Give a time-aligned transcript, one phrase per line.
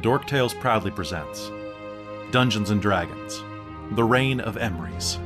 [0.00, 1.50] Dork Tales proudly presents
[2.30, 3.42] Dungeons and Dragons
[3.96, 5.18] The Reign of Emrys.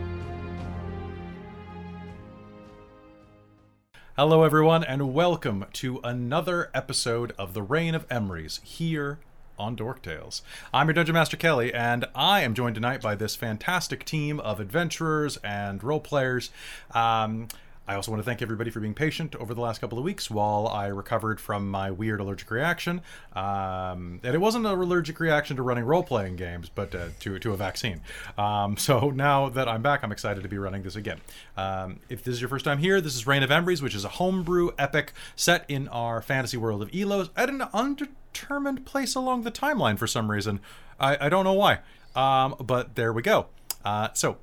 [4.17, 9.19] Hello, everyone, and welcome to another episode of The Reign of Emrys here
[9.59, 10.41] on Dork Tales.
[10.73, 14.59] I'm your Dungeon Master Kelly, and I am joined tonight by this fantastic team of
[14.59, 16.51] adventurers and role players.
[16.93, 17.49] Um,
[17.87, 20.31] I also want to thank everybody for being patient over the last couple of weeks
[20.31, 23.03] while I recovered from my weird allergic reaction.
[23.33, 27.39] Um, and it wasn't an allergic reaction to running role playing games, but uh, to,
[27.41, 28.01] to a vaccine.
[28.39, 31.21] Um, so now that I'm back, I'm excited to be running this again.
[31.57, 34.05] Um, if this is your first time here, this is Reign of Emrys, which is
[34.05, 39.43] a homebrew epic set in our fantasy world of Elos at an undetermined place along
[39.43, 40.61] the timeline for some reason.
[41.01, 41.81] I, I don't know why.
[42.15, 43.47] Um, but there we go.
[43.85, 44.39] Uh, so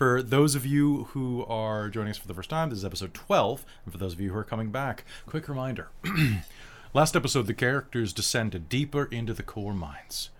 [0.00, 3.12] for those of you who are joining us for the first time, this is episode
[3.12, 3.66] 12.
[3.84, 5.90] And for those of you who are coming back, quick reminder.
[6.94, 10.30] Last episode, the characters descended deeper into the core mines,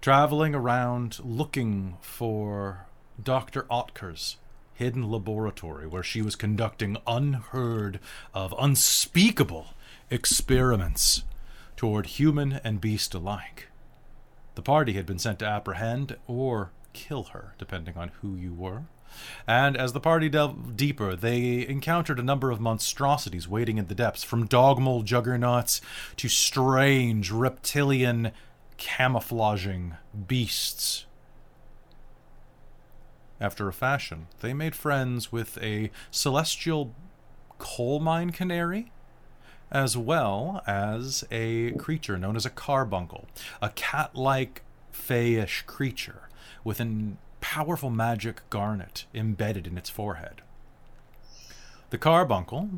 [0.00, 2.86] traveling around looking for
[3.22, 3.64] Dr.
[3.64, 4.38] Otker's
[4.72, 8.00] hidden laboratory where she was conducting unheard
[8.32, 9.74] of, unspeakable
[10.08, 11.22] experiments
[11.76, 13.68] toward human and beast alike.
[14.54, 18.84] The party had been sent to apprehend or kill her, depending on who you were.
[19.46, 23.94] And as the party delved deeper, they encountered a number of monstrosities waiting in the
[23.94, 25.80] depths, from dogmal juggernauts
[26.16, 28.32] to strange reptilian
[28.78, 29.94] camouflaging
[30.26, 31.06] beasts.
[33.40, 36.94] After a fashion, they made friends with a celestial
[37.58, 38.90] coal mine canary,
[39.70, 43.28] as well as a creature known as a carbuncle,
[43.60, 46.25] a cat like fayish creature
[46.66, 50.42] with a powerful magic garnet embedded in its forehead.
[51.90, 52.68] The carbuncle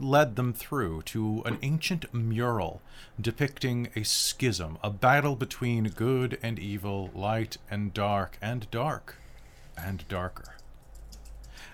[0.00, 2.80] led them through to an ancient mural
[3.20, 9.16] depicting a schism, a battle between good and evil, light and dark, and dark
[9.76, 10.54] and darker.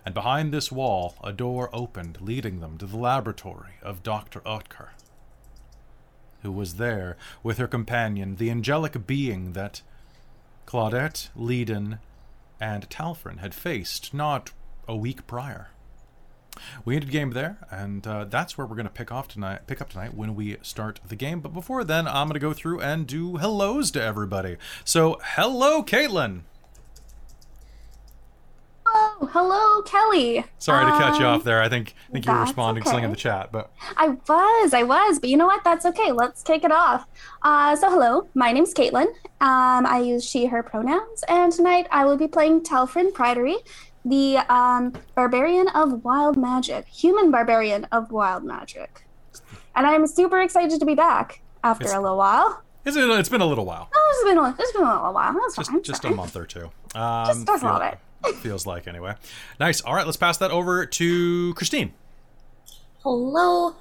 [0.04, 4.40] And behind this wall, a door opened, leading them to the laboratory of Dr.
[4.40, 4.88] Otker,
[6.42, 9.82] who was there with her companion, the angelic being that
[10.66, 11.98] Claudette, Leiden,
[12.60, 14.52] and Talfrin had faced not
[14.88, 15.70] a week prior.
[16.84, 19.66] We ended game there, and uh, that's where we're going to pick off tonight.
[19.66, 21.40] Pick up tonight when we start the game.
[21.40, 24.56] But before then, I'm going to go through and do hellos to everybody.
[24.84, 26.42] So, hello, Caitlin.
[28.94, 30.44] Oh, hello, Kelly.
[30.58, 31.62] Sorry to cut you Um, off there.
[31.62, 34.74] I think I think you were responding to something in the chat, but I was,
[34.74, 35.64] I was, but you know what?
[35.64, 36.12] That's okay.
[36.12, 37.06] Let's kick it off.
[37.42, 39.06] Uh, so, hello, my name's Caitlin.
[39.40, 43.56] Um, I use she, her pronouns, and tonight I will be playing Telfrin Pridery,
[44.04, 49.06] the um, barbarian of wild magic, human barbarian of wild magic.
[49.74, 52.62] And I'm super excited to be back after It's- a little while.
[52.84, 53.88] it's, it's been a little while.
[53.94, 55.32] Oh, it's been a, it's been a little while.
[55.32, 55.82] That's Just fine.
[55.82, 56.70] just a month or two.
[56.94, 57.98] Um, Just- just a little bit.
[58.40, 59.14] Feels like anyway.
[59.58, 59.80] Nice.
[59.80, 61.92] All right, let's pass that over to Christine.
[63.02, 63.74] Hello,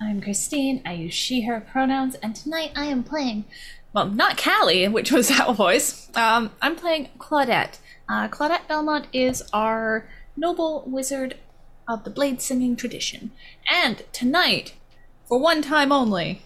[0.00, 0.80] I'm Christine.
[0.86, 3.44] I use she, her pronouns, and tonight I am playing,
[3.92, 6.08] well, not Callie, which was our voice.
[6.16, 7.78] Um, I'm playing Claudette.
[8.08, 10.06] Uh, Claudette Belmont is our
[10.36, 11.36] noble wizard
[11.86, 13.32] of the blade singing tradition.
[13.70, 14.74] And tonight,
[15.26, 16.42] for one time only,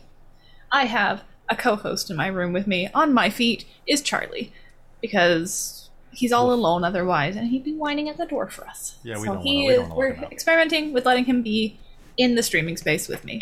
[0.70, 2.88] I have a co host in my room with me.
[2.94, 4.52] On my feet is Charlie,
[5.00, 5.77] because
[6.12, 8.96] he's all alone otherwise, and he'd be whining at the door for us.
[9.02, 10.32] Yeah, we so don't he wanna- we is, don't wanna we're let him out.
[10.32, 11.78] experimenting with letting him be
[12.16, 13.40] in the streaming space with me.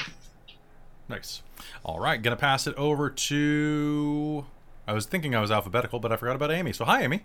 [1.08, 1.42] Nice.
[1.84, 4.44] All right, gonna pass it over to.
[4.88, 6.72] I was thinking I was alphabetical, but I forgot about Amy.
[6.72, 7.24] So hi, Amy.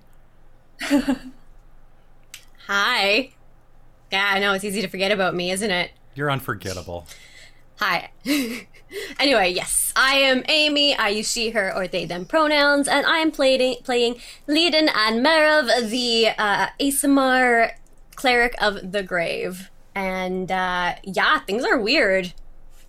[2.68, 3.32] Hi.
[4.12, 5.92] Yeah, I know it's easy to forget about me, isn't it?
[6.16, 7.08] You're unforgettable.
[7.80, 8.12] Hi.
[9.20, 10.96] anyway, yes, I am Amy.
[10.96, 15.26] I use she, her, or they, them pronouns, and I am playing playing Leiden and
[15.26, 16.68] Merav, the uh,
[18.16, 19.70] cleric of the grave.
[19.96, 22.34] And uh, yeah, things are weird.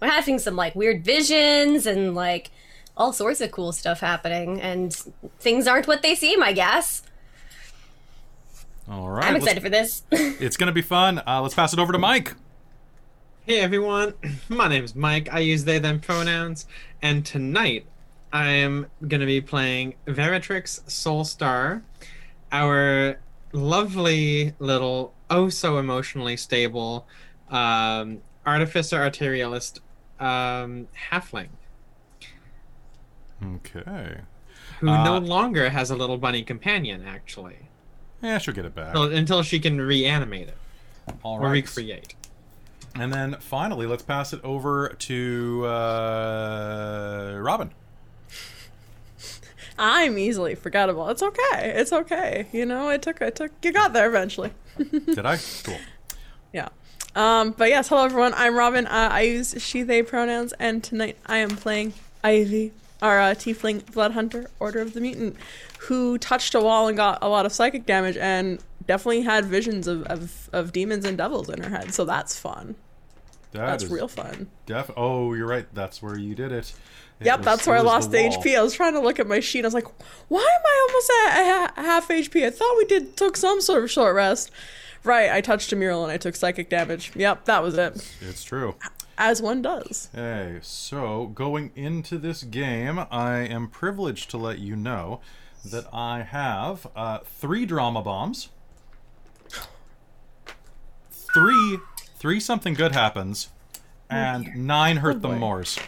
[0.01, 2.51] We're having some like weird visions and like
[2.97, 4.95] all sorts of cool stuff happening, and
[5.41, 7.03] things aren't what they seem, I guess.
[8.89, 10.03] All right, I'm excited for this.
[10.13, 11.23] It's gonna be fun.
[11.27, 12.35] Uh, let's pass it over to Mike.
[13.47, 14.15] Hey everyone,
[14.49, 15.29] my name's Mike.
[15.33, 16.67] I use they them pronouns,
[17.01, 17.87] and tonight
[18.33, 21.83] I am gonna be playing Veritrix Soulstar,
[22.53, 23.19] our
[23.53, 27.07] lovely little, oh so emotionally stable,
[27.51, 29.81] um, artificer artillerist,
[30.21, 31.49] um, halfling
[33.45, 34.21] Okay.
[34.79, 37.57] who Uh, no longer has a little bunny companion actually,
[38.23, 38.89] Yeah, she'll get it back.
[38.95, 40.57] until, until she can reanimate it
[41.25, 42.15] All or recreate.
[42.95, 47.71] And then finally, let's pass it over to uh, Robin.
[49.79, 51.09] I'm easily forgettable.
[51.09, 51.73] It's okay.
[51.75, 52.47] It's okay.
[52.53, 54.53] You know, it took it took you got there eventually.
[54.79, 55.39] Did I?
[55.65, 55.79] Cool.
[56.53, 56.69] Yeah.
[57.17, 58.35] Um, but yes, hello everyone.
[58.35, 58.87] I'm Robin.
[58.87, 63.91] Uh, I use she they pronouns, and tonight I am playing Ivy, our uh, tiefling
[63.93, 65.37] blood hunter, Order of the Mutant,
[65.81, 69.87] who touched a wall and got a lot of psychic damage, and definitely had visions
[69.87, 71.93] of, of, of demons and devils in her head.
[71.95, 72.75] So that's fun.
[73.53, 74.49] That That's real fun.
[74.65, 75.67] Def- oh, you're right.
[75.75, 76.73] That's where you did it.
[77.21, 78.17] It Yep, was- that's where I lost the.
[78.19, 78.57] HP.
[78.59, 79.65] I was trying to look at my sheet.
[79.65, 79.87] I was like,
[80.29, 82.47] why am I almost at half HP?
[82.47, 84.51] I thought we did took some sort of short rest.
[85.05, 87.13] Right, I touched a mural and I took psychic damage.
[87.17, 88.17] Yep, that was it.
[88.21, 88.77] It's true.
[89.19, 90.09] As one does.
[90.15, 95.21] Hey, so going into this game, I am privileged to let you know
[95.65, 98.49] that I have uh, three drama bombs,
[101.35, 101.79] three,
[102.17, 103.49] three something good happens,
[104.11, 105.39] and nine hurt them boy.
[105.39, 105.79] mores.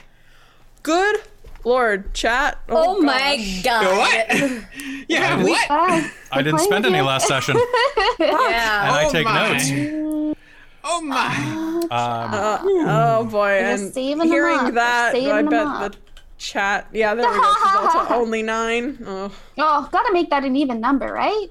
[0.82, 1.22] Good
[1.64, 2.58] lord, chat.
[2.68, 3.04] Oh, gosh.
[3.06, 3.96] my god.
[3.98, 4.64] What?
[5.08, 5.66] yeah, what?
[5.70, 7.64] Ah, I didn't spend any last session, and
[8.18, 8.90] Yeah.
[8.92, 9.52] I Oh take my.
[9.52, 10.36] notes.
[10.86, 11.26] Oh my!
[11.90, 15.98] Um, Oh boy, They're and hearing that, saving I 'em bet the
[16.36, 16.88] chat.
[16.92, 17.42] Yeah, there we go.
[17.54, 18.98] She's also only nine.
[19.06, 19.32] Oh.
[19.56, 21.48] Oh, gotta make that an even number, right?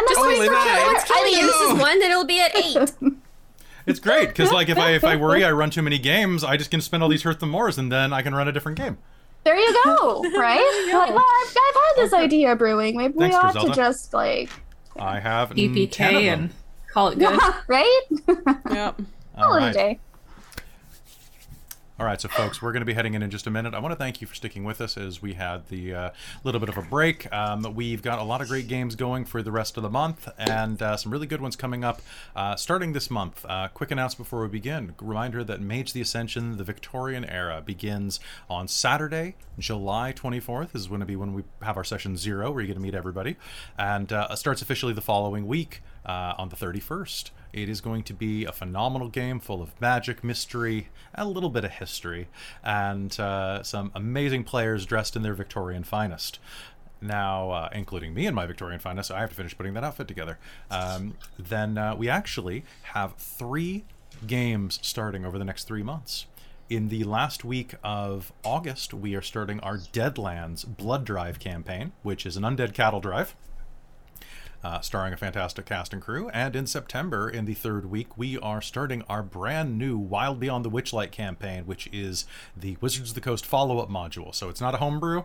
[0.00, 0.64] And that's Only why nine.
[0.64, 2.92] we're- Once Kelly I mean, uses one, then it'll be at eight.
[3.86, 6.56] it's great because like if I if I worry I run too many games, I
[6.56, 8.78] just can spend all these hurt them mores, and then I can run a different
[8.78, 8.96] game.
[9.44, 10.90] there you go, right?
[10.92, 12.96] Like, well, I've, I've had this idea brewing.
[12.96, 13.68] Maybe Thanks, we ought Griselda.
[13.74, 14.50] to just like,
[14.98, 16.50] I have EPK 10 and
[16.92, 17.38] call it good.
[17.68, 18.00] right?
[18.70, 19.00] Yep.
[19.38, 20.00] All Holiday right.
[22.00, 23.74] All right, so folks, we're going to be heading in in just a minute.
[23.74, 26.10] I want to thank you for sticking with us as we had the uh,
[26.44, 27.30] little bit of a break.
[27.30, 30.26] Um, we've got a lot of great games going for the rest of the month,
[30.38, 32.00] and uh, some really good ones coming up
[32.34, 33.44] uh, starting this month.
[33.46, 38.18] Uh, quick announcement before we begin: reminder that Mage the Ascension, the Victorian era, begins
[38.48, 40.72] on Saturday, July 24th.
[40.72, 42.80] This is going to be when we have our session zero, where you get to
[42.80, 43.36] meet everybody,
[43.76, 47.30] and uh, starts officially the following week uh, on the 31st.
[47.52, 51.64] It is going to be a phenomenal game full of magic, mystery, a little bit
[51.64, 52.28] of history,
[52.62, 56.38] and uh, some amazing players dressed in their Victorian finest.
[57.02, 60.06] Now, uh, including me in my Victorian finest, I have to finish putting that outfit
[60.06, 60.38] together.
[60.70, 63.84] Um, then uh, we actually have three
[64.26, 66.26] games starting over the next three months.
[66.68, 72.24] In the last week of August, we are starting our Deadlands Blood Drive campaign, which
[72.24, 73.34] is an undead cattle drive
[74.62, 76.28] uh, starring a fantastic cast and crew.
[76.30, 80.64] And in September, in the third week, we are starting our brand new Wild Beyond
[80.64, 82.26] the Witchlight campaign, which is
[82.56, 84.34] the Wizards of the Coast follow up module.
[84.34, 85.24] So it's not a homebrew,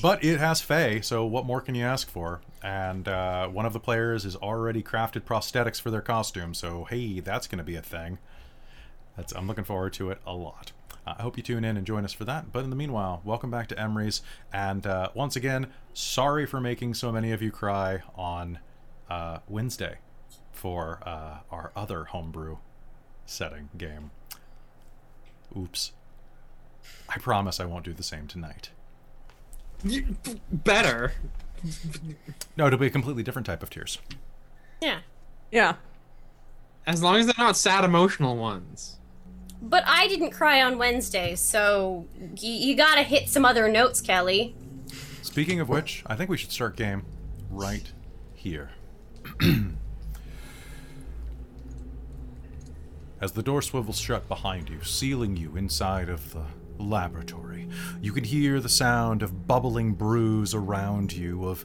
[0.00, 2.40] but it has Fae, so what more can you ask for?
[2.62, 7.20] And uh, one of the players has already crafted prosthetics for their costume, so hey,
[7.20, 8.18] that's going to be a thing.
[9.16, 10.72] That's, I'm looking forward to it a lot.
[11.06, 12.52] Uh, I hope you tune in and join us for that.
[12.52, 14.20] But in the meanwhile, welcome back to Emrys.
[14.52, 18.58] And uh, once again, sorry for making so many of you cry on
[19.10, 19.98] uh, Wednesday
[20.52, 22.58] for uh, our other homebrew
[23.26, 24.10] setting game.
[25.56, 25.92] Oops.
[27.08, 28.70] I promise I won't do the same tonight.
[30.50, 31.12] Better.
[32.56, 33.98] No, it'll be a completely different type of tears.
[34.80, 35.00] Yeah.
[35.50, 35.76] Yeah.
[36.86, 38.98] As long as they're not sad emotional ones.
[39.66, 44.54] But I didn't cry on Wednesday, so y- you gotta hit some other notes, Kelly.
[45.22, 47.04] Speaking of which, I think we should start game
[47.50, 47.90] right
[48.34, 48.70] here.
[53.20, 56.44] As the door swivels shut behind you, sealing you inside of the
[56.78, 57.66] laboratory,
[58.02, 61.64] you can hear the sound of bubbling brews around you, of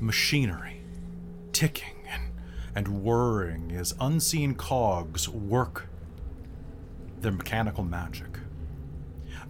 [0.00, 0.82] machinery
[1.52, 2.32] ticking and,
[2.74, 5.89] and whirring as unseen cogs work
[7.22, 8.38] their mechanical magic.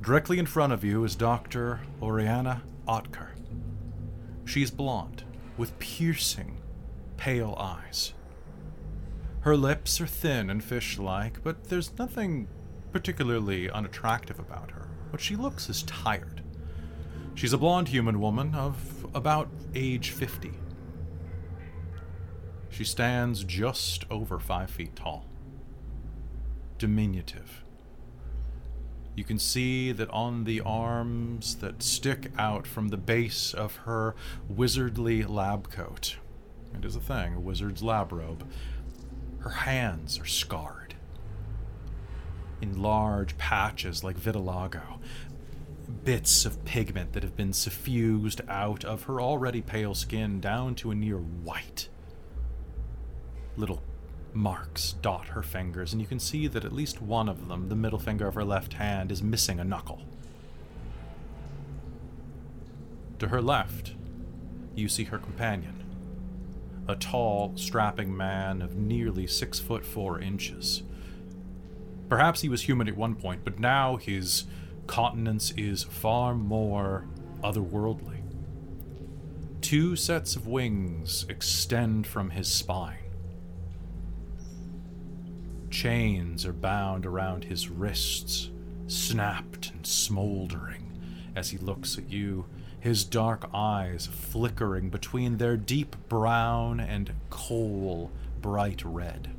[0.00, 1.80] Directly in front of you is Dr.
[2.00, 3.28] Oriana Otker.
[4.44, 5.24] She's blonde,
[5.56, 6.58] with piercing,
[7.16, 8.14] pale eyes.
[9.40, 12.48] Her lips are thin and fish like, but there's nothing
[12.92, 14.88] particularly unattractive about her.
[15.10, 16.42] What she looks is tired.
[17.34, 20.52] She's a blonde human woman of about age 50.
[22.70, 25.29] She stands just over five feet tall.
[26.80, 27.62] Diminutive.
[29.14, 34.14] You can see that on the arms that stick out from the base of her
[34.50, 36.16] wizardly lab coat,
[36.74, 38.50] it is a thing, a wizard's lab robe,
[39.40, 40.94] her hands are scarred
[42.62, 45.00] in large patches like vitiligo,
[46.02, 50.90] bits of pigment that have been suffused out of her already pale skin down to
[50.90, 51.90] a near white.
[53.58, 53.82] Little
[54.34, 57.76] marks dot her fingers, and you can see that at least one of them, the
[57.76, 60.02] middle finger of her left hand, is missing a knuckle.
[63.18, 63.94] To her left,
[64.74, 65.84] you see her companion,
[66.88, 70.82] a tall, strapping man of nearly six foot four inches.
[72.08, 74.44] Perhaps he was human at one point, but now his
[74.88, 77.06] countenance is far more
[77.42, 78.22] otherworldly.
[79.60, 82.99] Two sets of wings extend from his spine.
[85.70, 88.50] Chains are bound around his wrists,
[88.88, 90.90] snapped and smoldering
[91.36, 92.46] as he looks at you,
[92.80, 98.10] his dark eyes flickering between their deep brown and coal
[98.42, 99.30] bright red.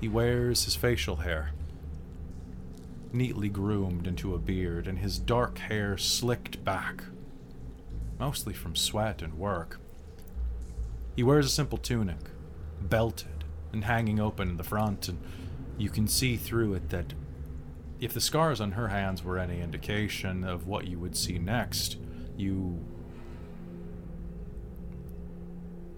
[0.00, 1.52] He wears his facial hair,
[3.12, 7.04] neatly groomed into a beard, and his dark hair slicked back,
[8.18, 9.80] mostly from sweat and work.
[11.14, 12.30] He wears a simple tunic,
[12.80, 13.31] belted
[13.72, 15.18] and hanging open in the front, and
[15.78, 17.14] you can see through it that
[18.00, 21.96] if the scars on her hands were any indication of what you would see next,
[22.36, 22.84] you.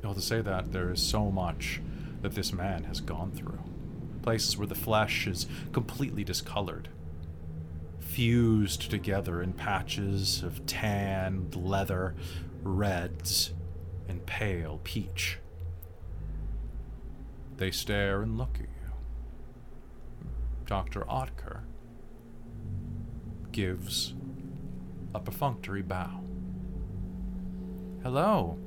[0.02, 1.80] Well, to say that, there is so much
[2.20, 3.58] that this man has gone through.
[4.22, 6.88] Places where the flesh is completely discolored,
[8.00, 12.14] fused together in patches of tanned leather,
[12.62, 13.52] reds,
[14.08, 15.38] and pale peach.
[17.56, 18.68] They stare and look at you.
[20.66, 21.02] Dr.
[21.02, 21.60] Otker
[23.52, 24.14] gives
[25.14, 26.20] a perfunctory bow.
[28.02, 28.58] Hello.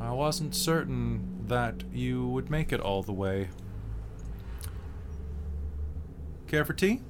[0.00, 3.48] I wasn't certain that you would make it all the way.
[6.48, 7.00] Care for tea?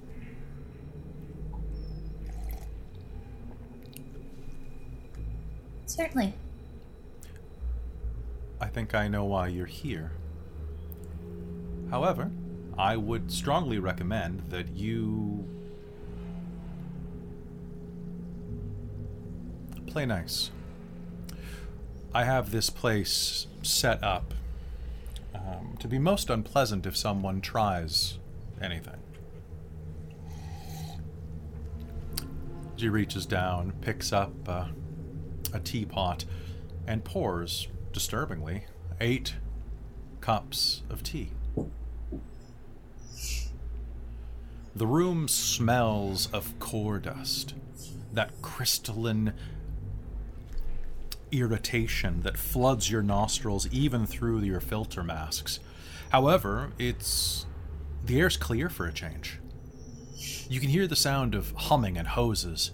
[5.87, 6.35] Certainly.
[8.61, 10.13] I think I know why you're here.
[11.91, 12.31] However,
[12.77, 15.49] I would strongly recommend that you
[19.87, 20.51] play nice.
[22.13, 24.35] I have this place set up
[25.35, 28.19] um, to be most unpleasant if someone tries
[28.61, 28.99] anything.
[32.77, 34.67] She reaches down, picks up uh,
[35.55, 36.27] a teapot,
[36.87, 38.65] and pours, disturbingly,
[39.01, 39.35] eight
[40.21, 41.31] cups of tea.
[44.77, 47.55] The room smells of core dust,
[48.13, 49.33] that crystalline
[51.33, 55.61] irritation that floods your nostrils even through your filter masks.
[56.11, 57.47] However, it's
[58.05, 59.41] the air's clear for a change.
[60.47, 62.73] You can hear the sound of humming and hoses.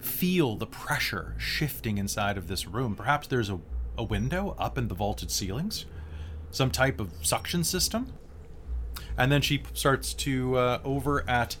[0.00, 2.96] Feel the pressure shifting inside of this room.
[2.96, 3.60] Perhaps there's a,
[3.96, 5.86] a window up in the vaulted ceilings?
[6.50, 8.12] Some type of suction system?
[9.16, 11.56] And then she starts to uh, over at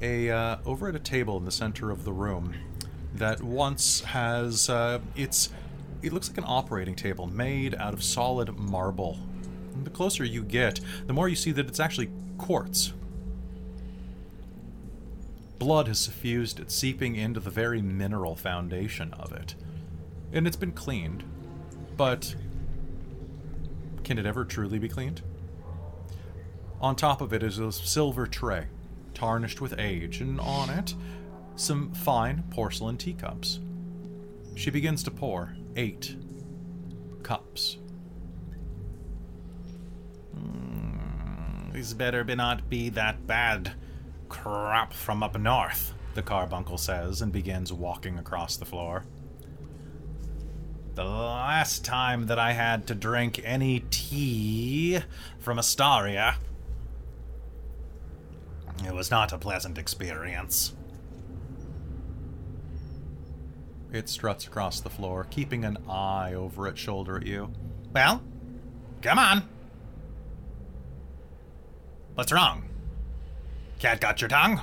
[0.00, 2.54] a uh, over at a table in the center of the room
[3.14, 5.50] that once has uh, it's
[6.02, 9.18] it looks like an operating table made out of solid marble.
[9.74, 12.92] And the closer you get, the more you see that it's actually quartz.
[15.58, 19.54] Blood has suffused it, seeping into the very mineral foundation of it.
[20.32, 21.22] And it's been cleaned,
[21.96, 22.34] but
[24.02, 25.22] can it ever truly be cleaned?
[26.82, 28.66] On top of it is a silver tray,
[29.14, 30.96] tarnished with age, and on it,
[31.54, 33.60] some fine porcelain teacups.
[34.56, 36.16] She begins to pour eight
[37.22, 37.78] cups.
[40.36, 43.74] Mm, these better be not be that bad
[44.28, 49.04] crap from up north, the carbuncle says and begins walking across the floor.
[50.96, 54.98] The last time that I had to drink any tea
[55.38, 56.34] from Astaria,
[58.84, 60.74] it was not a pleasant experience.
[63.92, 67.52] It struts across the floor, keeping an eye over its shoulder at you.
[67.92, 68.22] Well,
[69.02, 69.48] come on.
[72.14, 72.64] What's wrong?
[73.78, 74.60] Cat got your tongue?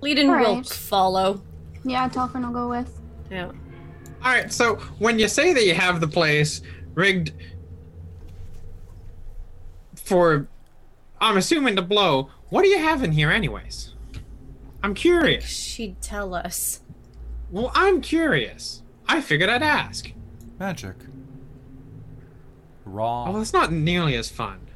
[0.00, 1.42] Leiden will follow.
[1.84, 3.00] Yeah, Telfrin will go with.
[3.30, 3.46] Yeah.
[3.46, 6.62] All right, so when you say that you have the place
[6.94, 7.32] rigged
[9.94, 10.48] for,
[11.20, 13.94] I'm assuming to blow, what do you have in here, anyways?
[14.82, 15.44] I'm curious.
[15.44, 16.80] She'd tell us.
[17.50, 18.82] Well, I'm curious.
[19.06, 20.10] I figured I'd ask.
[20.58, 20.96] Magic.
[22.84, 23.26] Raw.
[23.28, 24.68] Oh, it's not nearly as fun.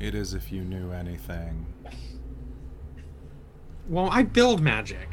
[0.00, 1.66] It is if you knew anything.
[3.88, 5.08] Well, I build magic.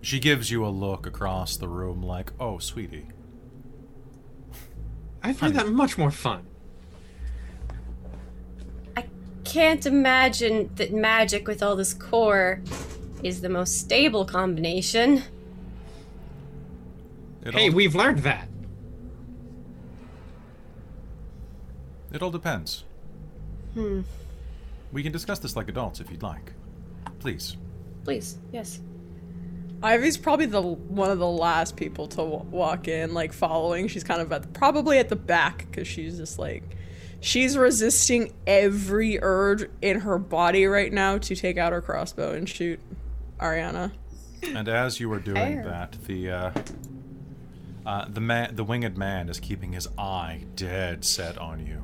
[0.00, 3.08] She gives you a look across the room like, oh, sweetie.
[5.22, 6.46] I find that much more fun.
[9.50, 12.60] Can't imagine that magic with all this core
[13.22, 15.22] is the most stable combination.
[17.44, 18.48] It Hey, all, we've learned that.
[22.12, 22.84] it all depends.
[23.74, 24.00] Hmm.
[24.92, 26.52] We can discuss this like adults if you'd like.
[27.20, 27.56] Please.
[28.04, 28.80] Please, yes.
[29.82, 33.88] Ivy's probably the one of the last people to w- walk in, like following.
[33.88, 36.62] She's kind of at probably at the back because she's just like
[37.20, 42.48] she's resisting every urge in her body right now to take out her crossbow and
[42.48, 42.80] shoot
[43.40, 43.92] Oriana.
[44.42, 45.64] And as you are doing Fair.
[45.64, 46.50] that, the uh,
[47.84, 51.82] uh, the man, the winged man, is keeping his eye dead set on you.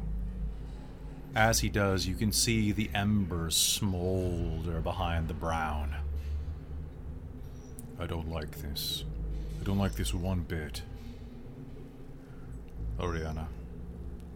[1.34, 5.94] As he does, you can see the embers smolder behind the brown.
[8.00, 9.04] I don't like this.
[9.60, 10.82] I don't like this one bit.
[12.98, 13.48] Oriana,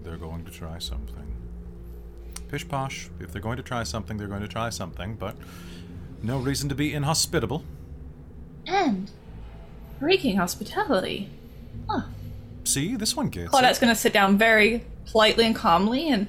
[0.02, 1.36] they're going to try something.
[2.48, 3.10] Pish posh.
[3.20, 5.36] If they're going to try something, they're going to try something, but
[6.22, 7.64] no reason to be inhospitable.
[8.66, 9.10] And
[9.98, 11.30] breaking hospitality.
[12.64, 13.50] See, this one gets.
[13.50, 13.80] Claudette's it.
[13.80, 16.28] going to sit down very politely and calmly and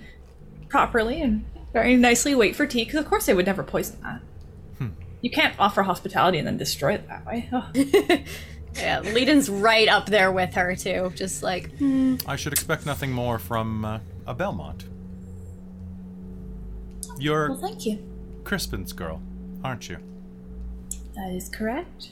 [0.69, 4.21] properly and very nicely wait for tea, because of course they would never poison that.
[4.77, 4.87] Hmm.
[5.21, 7.49] You can't offer hospitality and then destroy it that way.
[7.51, 7.75] Ugh.
[8.75, 11.11] Yeah, Leiden's right up there with her too.
[11.15, 11.71] Just like
[12.27, 14.85] I should expect nothing more from uh, a Belmont.
[17.17, 18.03] You're Well, thank you.
[18.43, 19.21] Crispin's girl,
[19.63, 19.97] aren't you?
[21.15, 22.11] That is correct.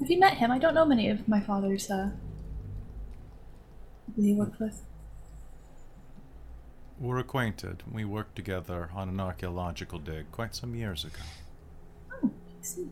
[0.00, 0.50] Have you met him?
[0.50, 2.10] I don't know many of my father's, uh,
[4.14, 4.82] he worked with.
[6.98, 7.82] We're acquainted.
[7.90, 11.22] We worked together on an archaeological dig quite some years ago.
[12.22, 12.88] Oh, I see.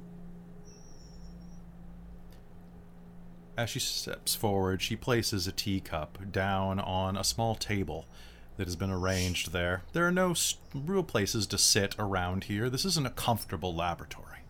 [3.57, 8.07] As she steps forward, she places a teacup down on a small table
[8.57, 9.83] that has been arranged there.
[9.93, 10.35] There are no
[10.75, 12.69] real places to sit around here.
[12.69, 14.41] This isn't a comfortable laboratory.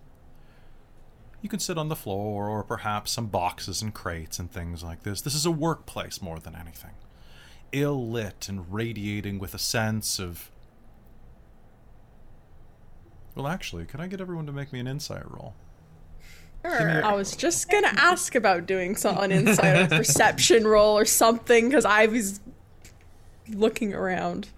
[1.42, 5.02] You can sit on the floor or perhaps some boxes and crates and things like
[5.02, 5.20] this.
[5.20, 6.92] This is a workplace more than anything.
[7.72, 10.50] Ill lit and radiating with a sense of.
[13.34, 15.54] Well, actually, could I get everyone to make me an insight roll?
[16.64, 21.68] I was just gonna ask about doing some an insight or perception roll or something
[21.68, 22.40] because I was
[23.50, 24.48] looking around.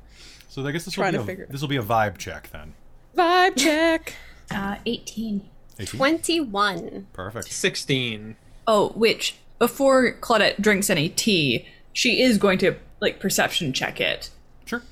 [0.48, 2.50] So I guess this will be to a, figure- this will be a vibe check
[2.52, 2.74] then.
[3.16, 4.14] Vibe check.
[4.48, 5.42] Uh, 18.
[5.80, 5.98] 18?
[5.98, 7.08] twenty-one.
[7.12, 7.50] Perfect.
[7.52, 8.36] Sixteen.
[8.68, 14.30] Oh, which, before Claudette drinks any tea, she is going to, like, perception check it.
[14.64, 14.82] Sure.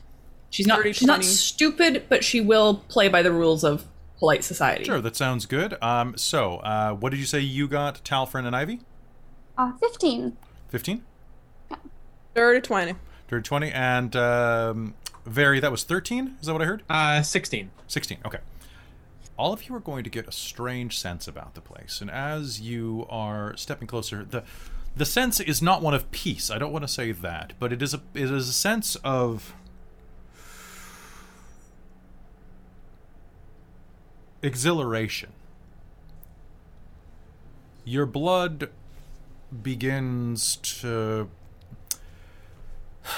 [0.50, 3.84] She's not, Dirty she's not stupid, but she will play by the rules of
[4.24, 4.84] polite society.
[4.84, 5.76] Sure, that sounds good.
[5.82, 8.80] Um, so, uh, what did you say you got, Talfrin and Ivy?
[9.58, 10.34] Uh, 15.
[10.68, 11.02] 15?
[12.34, 12.94] Dirty twenty.
[13.28, 13.70] Dirty 20.
[13.70, 14.94] And um,
[15.26, 16.38] Very, that was 13?
[16.40, 16.82] Is that what I heard?
[16.88, 17.70] Uh, sixteen.
[17.86, 18.38] 16, okay.
[19.36, 22.00] All of you are going to get a strange sense about the place.
[22.00, 24.42] And as you are stepping closer, the
[24.96, 26.50] the sense is not one of peace.
[26.50, 29.54] I don't want to say that, but it is a it is a sense of
[34.44, 35.32] exhilaration.
[37.84, 38.70] Your blood
[39.62, 41.28] begins to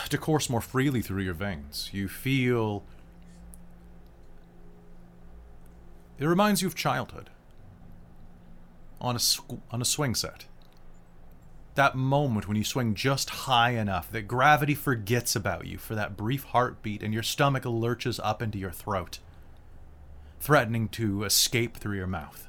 [0.09, 1.91] to course more freely through your veins.
[1.93, 2.83] You feel
[6.19, 7.31] It reminds you of childhood.
[9.01, 10.47] On a sw- on a swing set.
[11.75, 16.17] That moment when you swing just high enough that gravity forgets about you for that
[16.17, 19.19] brief heartbeat and your stomach lurches up into your throat,
[20.41, 22.49] threatening to escape through your mouth.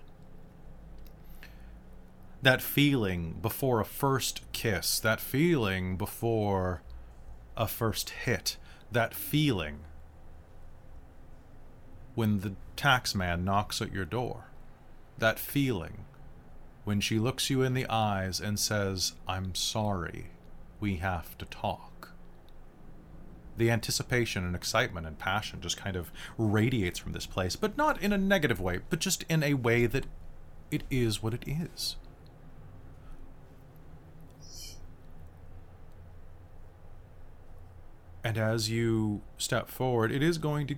[2.41, 6.81] That feeling before a first kiss, that feeling before
[7.55, 8.57] a first hit,
[8.91, 9.79] that feeling
[12.17, 14.45] when the tax man knocks at your door.
[15.17, 16.05] That feeling
[16.83, 20.31] when she looks you in the eyes and says, I'm sorry,
[20.79, 21.86] we have to talk.
[23.57, 28.01] The anticipation and excitement and passion just kind of radiates from this place, but not
[28.01, 30.05] in a negative way, but just in a way that
[30.69, 31.95] it is what it is.
[38.23, 40.75] And as you step forward, it is going to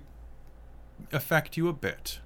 [1.12, 2.20] affect you a bit.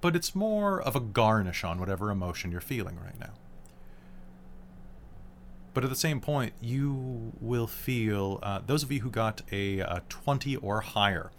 [0.00, 3.34] But it's more of a garnish on whatever emotion you're feeling right now.
[5.74, 9.80] But at the same point, you will feel, uh, those of you who got a,
[9.80, 11.30] uh 20 or higher,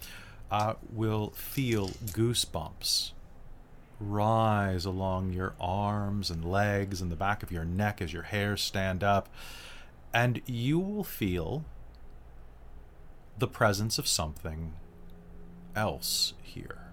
[0.50, 3.12] uh, will feel goosebumps
[4.00, 8.62] rise along your arms and legs and the back of your neck as your hairs
[8.62, 9.30] stand up.
[10.14, 11.66] And you will feel
[13.38, 14.74] the presence of something
[15.76, 16.90] else here.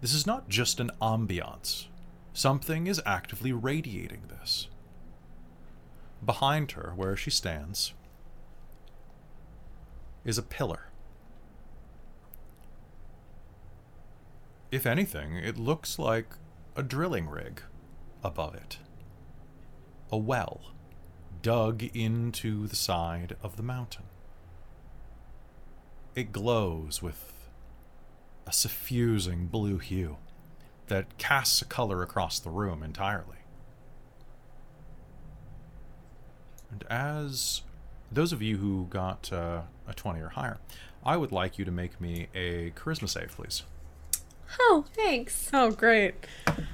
[0.00, 1.86] This is not just an ambiance,
[2.34, 4.68] something is actively radiating this.
[6.24, 7.94] Behind her, where she stands,
[10.24, 10.88] is a pillar.
[14.70, 16.26] If anything, it looks like
[16.76, 17.62] a drilling rig
[18.22, 18.78] above it.
[20.10, 20.60] A well
[21.42, 24.04] dug into the side of the mountain.
[26.14, 27.48] It glows with
[28.46, 30.18] a suffusing blue hue
[30.86, 33.41] that casts a color across the room entirely.
[36.72, 37.62] And as
[38.10, 40.58] those of you who got uh, a 20 or higher,
[41.04, 43.62] I would like you to make me a charisma save, please.
[44.60, 45.50] Oh, thanks.
[45.52, 46.14] Oh, great.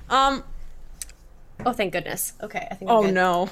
[0.08, 0.42] Um.
[1.66, 2.32] Oh, thank goodness.
[2.42, 2.90] Okay, I think.
[2.90, 3.14] I'm Oh good.
[3.14, 3.50] no.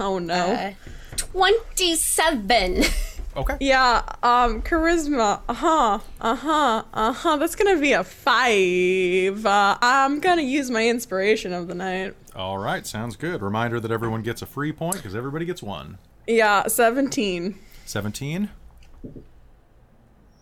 [0.00, 0.34] Oh no.
[0.52, 0.72] Uh,
[1.16, 2.84] Twenty-seven.
[3.36, 3.56] Okay.
[3.60, 4.02] yeah.
[4.20, 4.62] Um.
[4.62, 5.40] Charisma.
[5.48, 5.98] Uh huh.
[6.20, 6.82] Uh huh.
[6.92, 7.36] Uh huh.
[7.36, 9.46] That's gonna be a five.
[9.46, 12.14] Uh, I'm gonna use my inspiration of the night.
[12.38, 13.42] All right, sounds good.
[13.42, 15.98] Reminder that everyone gets a free point because everybody gets one.
[16.24, 16.68] Yeah.
[16.68, 17.58] Seventeen.
[17.84, 18.50] 17.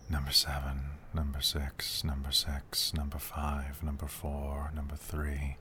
[0.09, 0.81] Number 7,
[1.13, 5.57] number 6, number 6, number 5, number 4, number 3.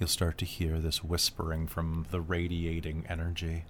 [0.00, 3.64] You'll start to hear this whispering from the radiating energy.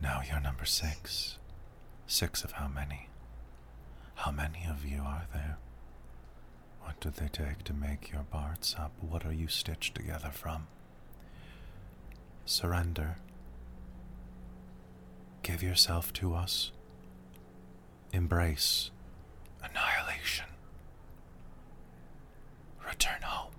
[0.00, 1.38] Now you're number 6.
[2.06, 3.08] 6 of how many?
[4.14, 5.58] How many of you are there?
[6.82, 8.92] What did they take to make your parts up?
[9.00, 10.66] What are you stitched together from?
[12.44, 13.16] Surrender.
[15.42, 16.72] Give yourself to us.
[18.12, 18.90] Embrace
[19.62, 20.46] annihilation.
[22.86, 23.52] Return home.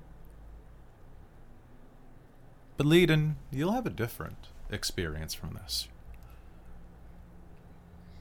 [2.77, 5.87] But Leiden, you'll have a different experience from this.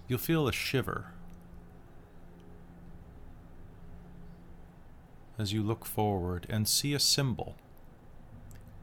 [0.09, 1.13] You'll feel a shiver
[5.39, 7.57] as you look forward and see a symbol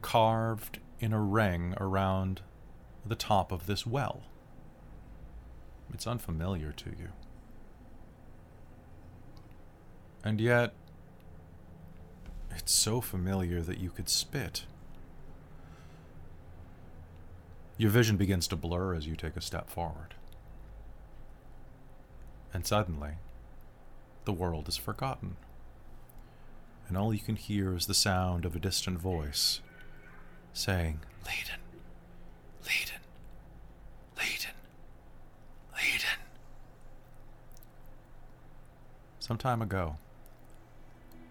[0.02, 2.42] carved in a ring around
[3.04, 4.22] the top of this well.
[5.92, 7.08] It's unfamiliar to you.
[10.22, 10.74] And yet,
[12.50, 14.64] it's so familiar that you could spit.
[17.78, 20.14] Your vision begins to blur as you take a step forward.
[22.52, 23.12] And suddenly,
[24.26, 25.36] the world is forgotten.
[26.90, 29.60] And all you can hear is the sound of a distant voice
[30.52, 31.60] saying, Leiden,
[32.66, 33.00] Leiden,
[34.18, 34.50] Leiden,
[35.72, 36.18] Leiden.
[39.20, 39.98] Some time ago,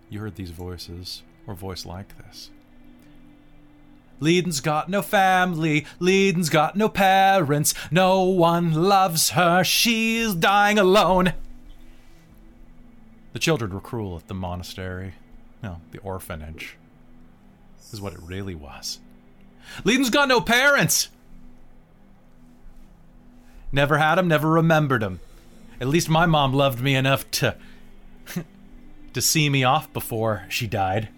[0.10, 2.52] you heard these voices, or voice like this.
[4.22, 11.34] Leiden's got no family, Leiden's got no parents, no one loves her, she's dying alone.
[13.34, 15.15] The children were cruel at the monastery.
[15.62, 16.78] No, the orphanage.
[17.91, 19.00] Is what it really was.
[19.84, 21.10] Leiden's got no parents!
[23.72, 25.19] Never had them, never remembered them.
[25.80, 27.56] At least my mom loved me enough to.
[29.13, 31.10] to see me off before she died.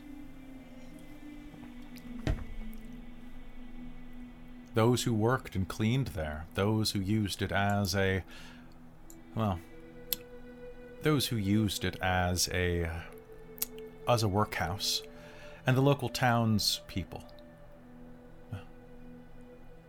[4.74, 8.24] Those who worked and cleaned there, those who used it as a.
[9.36, 9.60] well.
[11.04, 12.90] those who used it as a.
[14.14, 15.02] as a workhouse,
[15.66, 17.24] and the local townspeople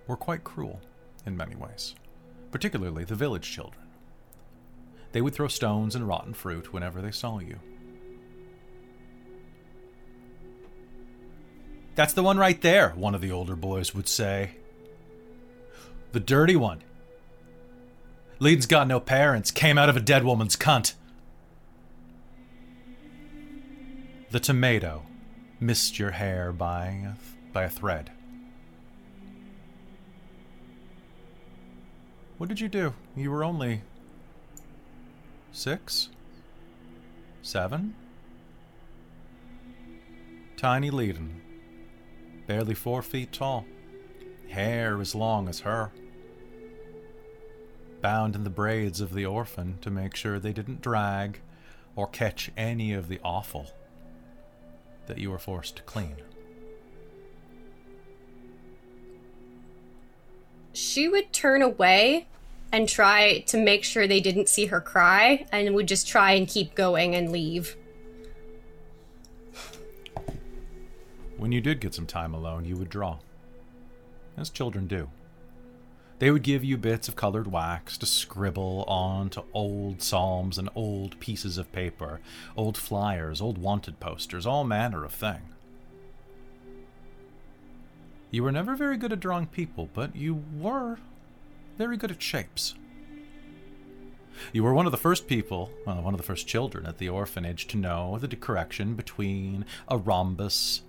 [0.07, 0.81] were quite cruel
[1.27, 1.95] in many ways,
[2.51, 3.85] particularly the village children.
[5.13, 7.59] They would throw stones and rotten fruit whenever they saw you.
[11.95, 14.53] That's the one right there, one of the older boys would say.
[16.13, 16.83] The dirty one.
[18.39, 20.95] Leeds got no parents, came out of a dead woman's cunt.
[24.33, 25.03] The tomato
[25.61, 28.11] missed your hair by a, by a thread.
[32.38, 32.95] What did you do?
[33.14, 33.83] You were only
[35.53, 36.09] six?
[37.42, 37.95] Seven?
[40.57, 41.42] Tiny Leiden,
[42.47, 43.66] barely four feet tall,
[44.49, 45.92] hair as long as her,
[48.01, 51.40] bound in the braids of the orphan to make sure they didn't drag
[51.95, 53.66] or catch any of the offal
[55.07, 56.17] that you were forced to clean.
[60.73, 62.27] she would turn away
[62.71, 66.49] and try to make sure they didn't see her cry and would just try and
[66.49, 67.77] keep going and leave.
[71.37, 73.19] When you did get some time alone, you would draw.
[74.37, 75.11] As children do.
[76.23, 81.19] They would give you bits of colored wax to scribble onto old psalms and old
[81.19, 82.21] pieces of paper,
[82.57, 85.41] old flyers, old wanted posters, all manner of thing.
[88.31, 91.01] You were never very good at drawing people, but you were
[91.77, 92.77] very good at shapes.
[94.53, 97.09] You were one of the first people, uh, one of the first children at the
[97.09, 100.83] orphanage to know the correction between a rhombus,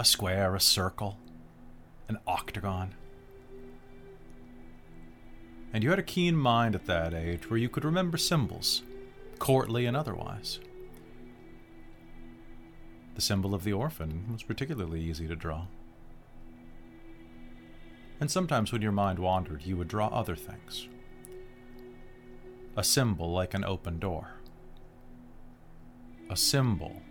[0.00, 1.16] a square, a circle,
[2.08, 2.96] an octagon.
[5.72, 8.82] And you had a keen mind at that age where you could remember symbols,
[9.38, 10.58] courtly and otherwise.
[13.14, 15.66] The symbol of the orphan was particularly easy to draw.
[18.18, 20.88] And sometimes when your mind wandered, you would draw other things.
[22.76, 24.34] A symbol like an open door.
[26.28, 27.02] A symbol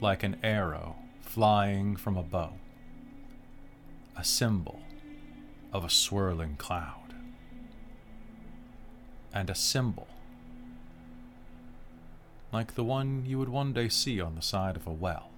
[0.00, 2.52] like an arrow flying from a bow.
[4.16, 4.80] A symbol
[5.72, 7.03] of a swirling cloud
[9.34, 10.06] and a symbol,
[12.52, 15.30] like the one you would one day see on the side of a well,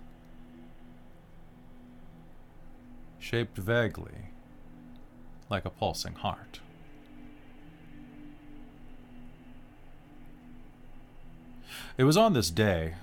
[3.19, 4.29] shaped vaguely
[5.49, 6.61] like a pulsing heart.
[11.97, 12.97] It was on this day,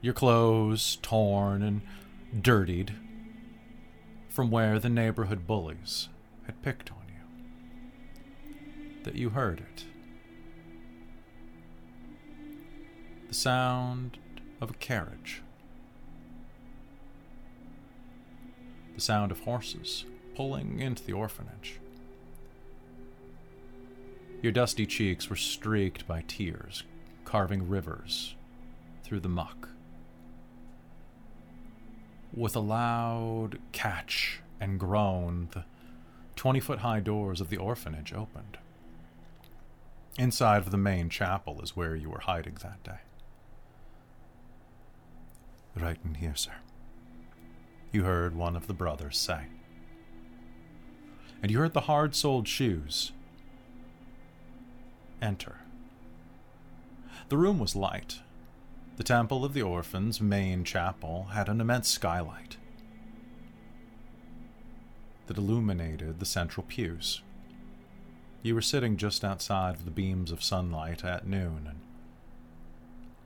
[0.00, 1.82] your clothes torn and
[2.40, 2.94] dirtied
[4.28, 6.08] from where the neighborhood bullies
[6.46, 6.97] had picked on
[9.08, 9.86] that you heard it.
[13.28, 14.18] The sound
[14.60, 15.40] of a carriage.
[18.94, 20.04] The sound of horses
[20.36, 21.80] pulling into the orphanage.
[24.42, 26.82] Your dusty cheeks were streaked by tears,
[27.24, 28.34] carving rivers
[29.04, 29.70] through the muck.
[32.34, 35.64] With a loud catch and groan, the
[36.36, 38.58] 20 foot high doors of the orphanage opened.
[40.18, 42.98] Inside of the main chapel is where you were hiding that day.
[45.76, 46.56] Right in here, sir.
[47.92, 49.46] You heard one of the brothers say.
[51.40, 53.12] And you heard the hard soled shoes
[55.22, 55.60] enter.
[57.28, 58.18] The room was light.
[58.96, 62.56] The Temple of the Orphans' main chapel had an immense skylight
[65.28, 67.22] that illuminated the central pews.
[68.42, 71.80] You were sitting just outside of the beams of sunlight at noon, and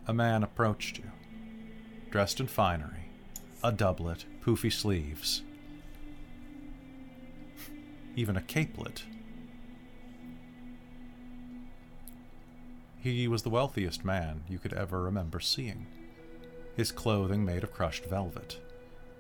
[0.07, 1.11] a man approached you,
[2.11, 3.11] dressed in finery,
[3.63, 5.43] a doublet, poofy sleeves,
[8.17, 9.05] even a capelet.
[12.99, 15.87] He was the wealthiest man you could ever remember seeing.
[16.77, 18.59] His clothing made of crushed velvet,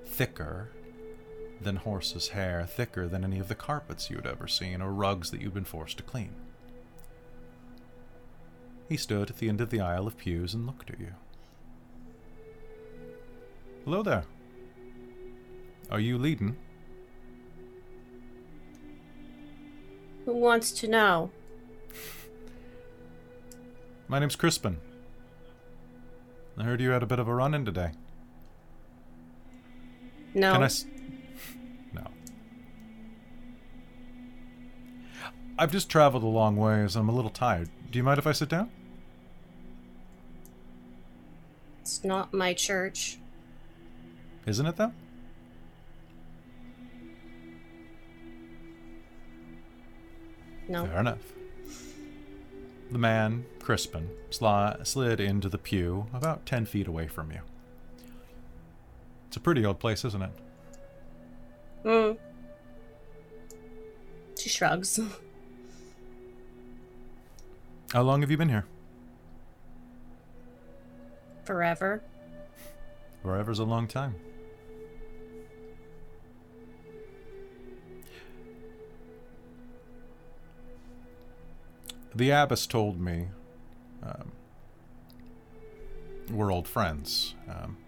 [0.06, 0.70] thicker
[1.62, 5.30] than horse's hair, thicker than any of the carpets you had ever seen or rugs
[5.30, 6.32] that you'd been forced to clean.
[8.88, 11.14] He stood at the end of the aisle of pews and looked at you.
[13.84, 14.24] Hello there.
[15.90, 16.56] Are you Leiden?
[20.24, 21.30] Who wants to know?
[24.08, 24.78] My name's Crispin.
[26.58, 27.92] I heard you had a bit of a run in today.
[30.34, 30.52] No.
[30.52, 30.66] Can I?
[30.66, 30.86] S-
[35.62, 36.96] I've just traveled a long ways.
[36.96, 37.70] I'm a little tired.
[37.88, 38.68] Do you mind if I sit down?
[41.82, 43.18] It's not my church.
[44.44, 44.92] Isn't it, though?
[50.66, 50.84] No.
[50.84, 51.32] Fair enough.
[52.90, 57.42] The man, Crispin, sli- slid into the pew about ten feet away from you.
[59.28, 60.32] It's a pretty old place, isn't it?
[61.84, 62.12] Hmm.
[64.36, 64.98] She shrugs.
[67.92, 68.64] How long have you been here?
[71.44, 72.02] Forever.
[73.22, 74.14] Forever's a long time.
[82.14, 83.28] The abbess told me
[84.02, 84.32] um,
[86.30, 87.34] we're old friends.
[87.48, 87.78] Um,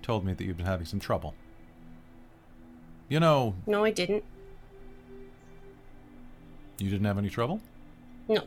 [0.00, 1.34] told me that you've been having some trouble.
[3.08, 4.24] You know, No, I didn't.
[6.78, 7.60] you didn't have any trouble?
[8.28, 8.44] No.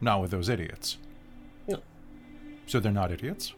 [0.00, 0.96] Not with those idiots.
[1.68, 1.80] No.
[2.66, 3.52] So they're not idiots,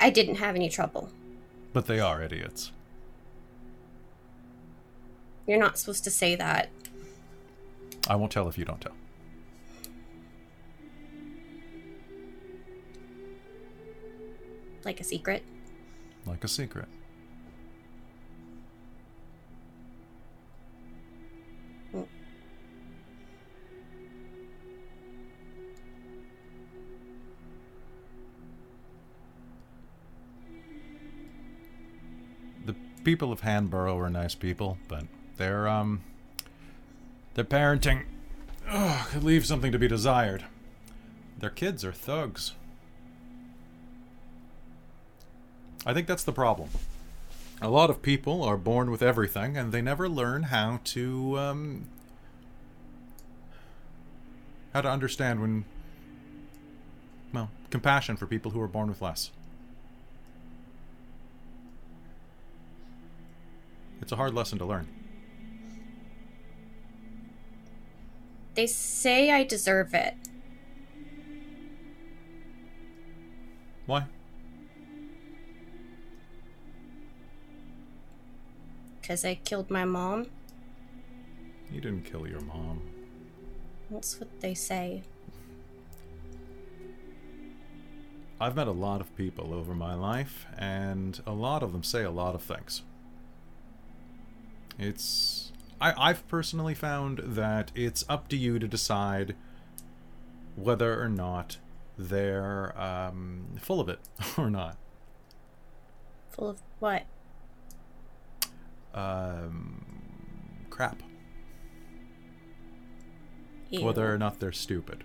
[0.00, 1.08] I didn't have any trouble.
[1.72, 2.72] but they are idiots.
[5.46, 6.68] You're not supposed to say that.
[8.08, 8.92] I won't tell if you don't tell.
[14.84, 15.42] Like a secret.
[16.26, 16.86] Like a secret.
[33.04, 35.04] People of Hanborough are nice people, but
[35.36, 36.02] their um
[37.34, 38.04] their parenting
[38.68, 40.44] ugh, could leave something to be desired.
[41.38, 42.54] Their kids are thugs.
[45.86, 46.70] I think that's the problem.
[47.60, 51.88] A lot of people are born with everything, and they never learn how to um,
[54.72, 55.64] how to understand when
[57.32, 59.30] well compassion for people who are born with less.
[64.00, 64.88] It's a hard lesson to learn.
[68.54, 70.14] They say I deserve it.
[73.86, 74.06] Why?
[79.00, 80.26] Because I killed my mom.
[81.70, 82.80] You didn't kill your mom.
[83.90, 85.02] That's what they say.
[88.40, 92.02] I've met a lot of people over my life, and a lot of them say
[92.02, 92.82] a lot of things.
[94.78, 95.52] It's.
[95.80, 99.34] I, I've personally found that it's up to you to decide
[100.56, 101.58] whether or not
[101.98, 104.00] they're um, full of it
[104.38, 104.76] or not.
[106.30, 107.04] Full of what?
[108.92, 109.84] Um,
[110.70, 111.02] crap.
[113.70, 113.84] Ew.
[113.84, 115.04] Whether or not they're stupid.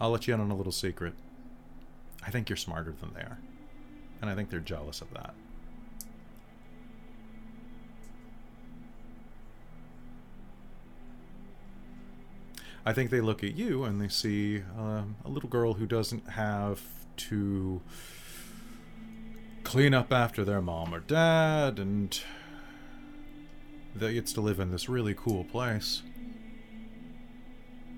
[0.00, 1.14] I'll let you in on a little secret.
[2.26, 3.38] I think you're smarter than they are.
[4.20, 5.34] And I think they're jealous of that.
[12.86, 16.30] I think they look at you and they see um, a little girl who doesn't
[16.30, 16.82] have
[17.16, 17.80] to
[19.62, 22.20] clean up after their mom or dad and
[23.94, 26.02] that gets to live in this really cool place.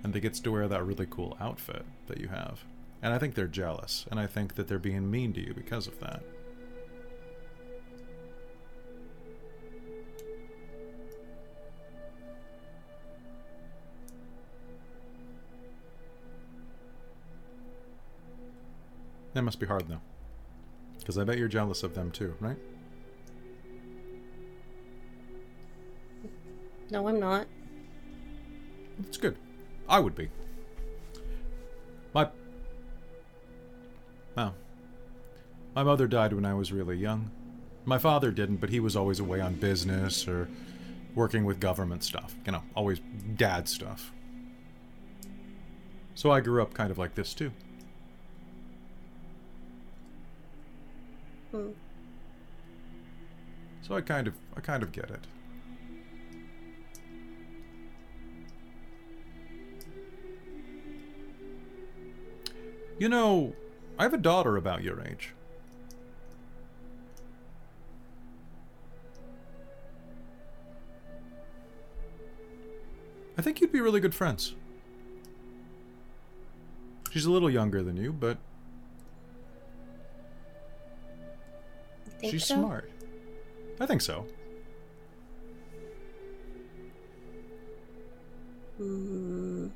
[0.04, 2.64] And they gets to wear that really cool outfit that you have.
[3.02, 5.86] And i think they're jealous and i think that they're being mean to you because
[5.86, 6.22] of that
[19.36, 20.00] that must be hard though
[20.98, 22.58] because i bet you're jealous of them too right
[26.90, 27.46] No, I'm not.
[29.00, 29.36] It's good.
[29.88, 30.30] I would be.
[32.14, 32.28] My.
[34.36, 34.54] Well.
[35.74, 37.30] My mother died when I was really young.
[37.84, 40.48] My father didn't, but he was always away on business or
[41.14, 42.34] working with government stuff.
[42.46, 43.00] You know, always
[43.36, 44.12] dad stuff.
[46.14, 47.52] So I grew up kind of like this too.
[51.56, 51.70] Hmm.
[53.80, 55.26] So I kind of I kind of get it.
[62.98, 63.54] You know,
[63.98, 65.32] I have a daughter about your age.
[73.38, 74.54] I think you'd be really good friends.
[77.10, 78.38] She's a little younger than you, but
[82.30, 82.56] she's so?
[82.56, 82.90] smart.
[83.80, 84.26] I think so.
[88.78, 89.68] Hmm.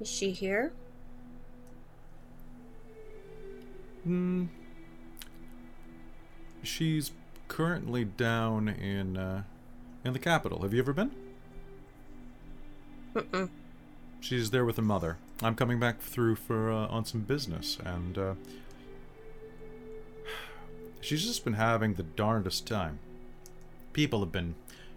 [0.00, 0.72] Is she here?
[4.04, 4.46] Hmm.
[6.62, 7.12] She's
[7.48, 9.42] currently down in uh,
[10.04, 10.62] in the capital.
[10.62, 11.12] Have you ever been?
[13.14, 13.50] Mm-mm.
[14.20, 15.18] She's there with her mother.
[15.42, 18.34] I'm coming back through for uh, on some business, and uh,
[21.02, 22.98] she's just been having the darndest time.
[23.92, 24.54] People have been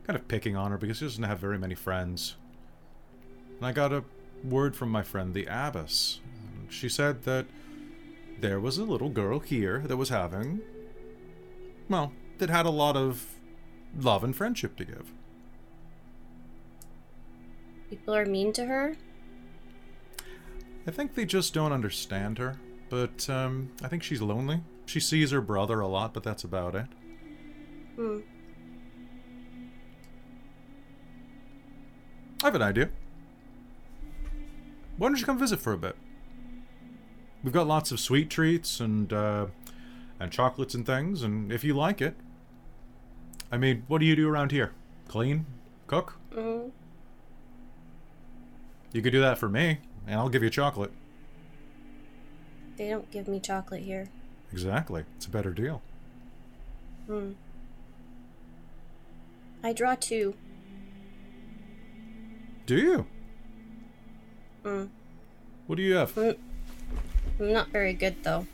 [0.08, 2.36] kind of picking on her because she doesn't have very many friends.
[3.58, 4.06] And I got a
[4.44, 6.22] word from my friend the abbess.
[6.70, 7.48] She said that
[8.40, 10.62] there was a little girl here that was having,
[11.90, 13.26] well, that had a lot of
[13.98, 15.12] love and friendship to give.
[17.90, 18.96] People are mean to her?
[20.88, 22.58] I think they just don't understand her,
[22.90, 24.62] but um, I think she's lonely.
[24.86, 26.86] She sees her brother a lot, but that's about it.
[27.96, 28.20] Hmm.
[32.44, 32.90] I have an idea.
[34.98, 35.96] Why don't you come visit for a bit?
[37.44, 39.48] We've got lots of sweet treats and uh,
[40.20, 42.16] and chocolates and things, and if you like it,
[43.52, 44.74] I mean, what do you do around here?
[45.08, 45.46] Clean,
[45.88, 46.18] cook.
[46.32, 46.72] Mm.
[48.92, 50.92] You could do that for me, and I'll give you chocolate.
[52.78, 54.10] They don't give me chocolate here.
[54.56, 55.82] Exactly, it's a better deal.
[57.08, 57.32] Hmm.
[59.62, 60.34] I draw two.
[62.66, 63.06] Do you?
[64.64, 64.86] Hmm.
[65.68, 66.18] What do you have?
[66.18, 66.38] I'm
[67.38, 68.48] not very good though.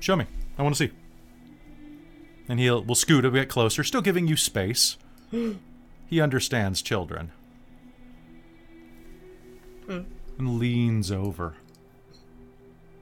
[0.00, 0.26] Show me.
[0.58, 0.92] I want to see.
[2.48, 4.98] And he'll will scoot a bit closer, still giving you space.
[6.08, 7.30] he understands children.
[9.86, 11.54] And leans over.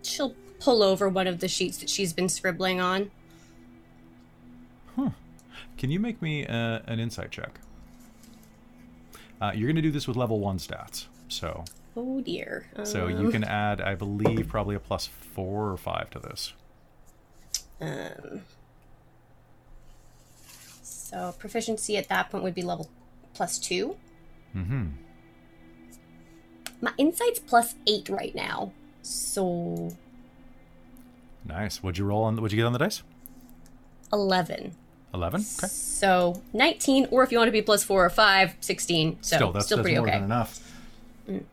[0.03, 3.11] She'll pull over one of the sheets that she's been scribbling on.
[5.77, 7.61] Can you make me uh, an insight check?
[9.41, 11.65] Uh, you're going to do this with level one stats, so
[11.97, 12.67] Oh dear.
[12.83, 16.53] so you can add, I believe, probably a plus four or five to this.
[17.81, 18.43] Um,
[20.83, 22.91] so proficiency at that point would be level
[23.33, 23.97] plus two.
[24.57, 24.87] Mm-hmm.
[26.81, 28.73] My insight's plus eight right now.
[29.03, 29.97] So
[31.45, 31.83] Nice.
[31.83, 32.37] What'd you roll on?
[32.37, 33.03] What'd you get on the dice?
[34.13, 34.75] eleven.
[35.15, 35.41] Eleven.
[35.41, 35.67] Okay.
[35.69, 39.19] So 19, or if you want to be plus 4 or 5, 16.
[39.23, 40.17] So Still, that's, still that's pretty more okay.
[40.17, 40.73] than enough.
[41.29, 41.45] Mm.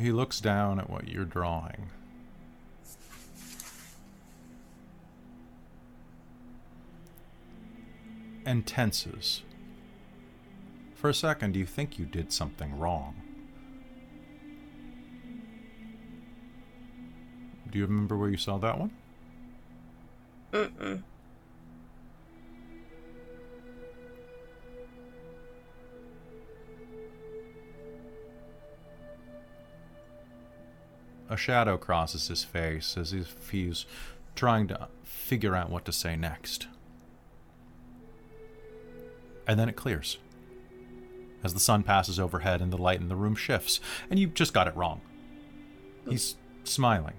[0.00, 1.90] He looks down at what you're drawing.
[8.44, 9.42] And tenses.
[10.94, 13.14] For a second, you think you did something wrong.
[17.70, 18.90] Do you remember where you saw that one?
[20.52, 21.02] Mm-mm.
[31.30, 33.84] A shadow crosses his face as if he's
[34.34, 36.68] trying to figure out what to say next.
[39.46, 40.16] And then it clears.
[41.44, 44.54] As the sun passes overhead and the light in the room shifts, and you just
[44.54, 45.02] got it wrong.
[46.08, 47.14] He's smiling.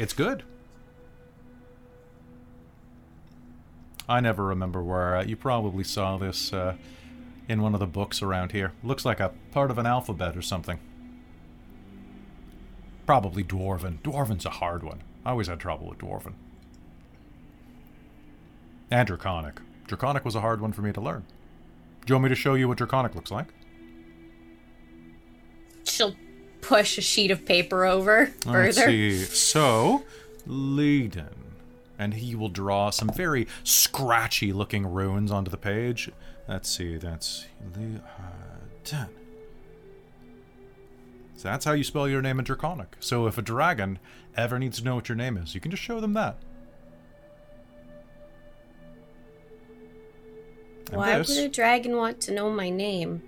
[0.00, 0.44] It's good.
[4.08, 5.18] I never remember where.
[5.18, 6.76] Uh, you probably saw this uh,
[7.50, 8.72] in one of the books around here.
[8.82, 10.80] Looks like a part of an alphabet or something.
[13.04, 14.00] Probably Dwarven.
[14.00, 15.02] Dwarven's a hard one.
[15.26, 16.32] I always had trouble with Dwarven.
[18.90, 19.60] And Draconic.
[19.86, 21.26] Draconic was a hard one for me to learn.
[22.06, 23.48] Do you want me to show you what Draconic looks like?
[25.84, 26.16] She'll
[26.60, 28.90] push a sheet of paper over Let's further.
[28.90, 29.18] see.
[29.24, 30.04] So,
[30.46, 31.28] Leiden.
[31.98, 36.10] And he will draw some very scratchy looking runes onto the page.
[36.48, 36.96] Let's see.
[36.96, 37.46] That's
[37.76, 38.02] Leiden.
[41.36, 42.96] So that's how you spell your name in Draconic.
[43.00, 43.98] So if a dragon
[44.36, 46.36] ever needs to know what your name is, you can just show them that.
[50.88, 53.22] And Why this- would a dragon want to know my name?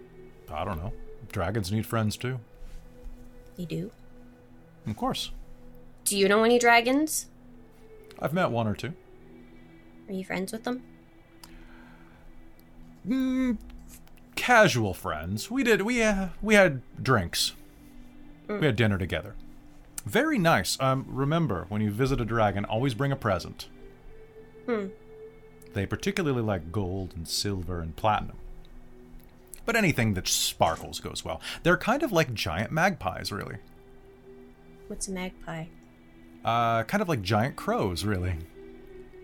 [0.51, 0.93] I don't know.
[1.31, 2.41] Dragons need friends too.
[3.57, 3.91] You do?
[4.87, 5.31] Of course.
[6.05, 7.27] Do you know any dragons?
[8.19, 8.93] I've met one or two.
[10.09, 10.83] Are you friends with them?
[13.07, 13.59] Mm,
[14.35, 15.51] casual friends.
[15.51, 15.83] We did.
[15.83, 17.53] We uh, we had drinks.
[18.49, 19.35] We had dinner together.
[20.05, 20.79] Very nice.
[20.79, 23.69] Um, remember when you visit a dragon, always bring a present.
[24.67, 24.89] Hmm.
[25.73, 28.37] They particularly like gold and silver and platinum.
[29.65, 31.41] But anything that sparkles goes well.
[31.63, 33.57] They're kind of like giant magpies, really.
[34.89, 35.67] What's a magpie?
[36.45, 38.37] Uh, kind of like giant crows, really.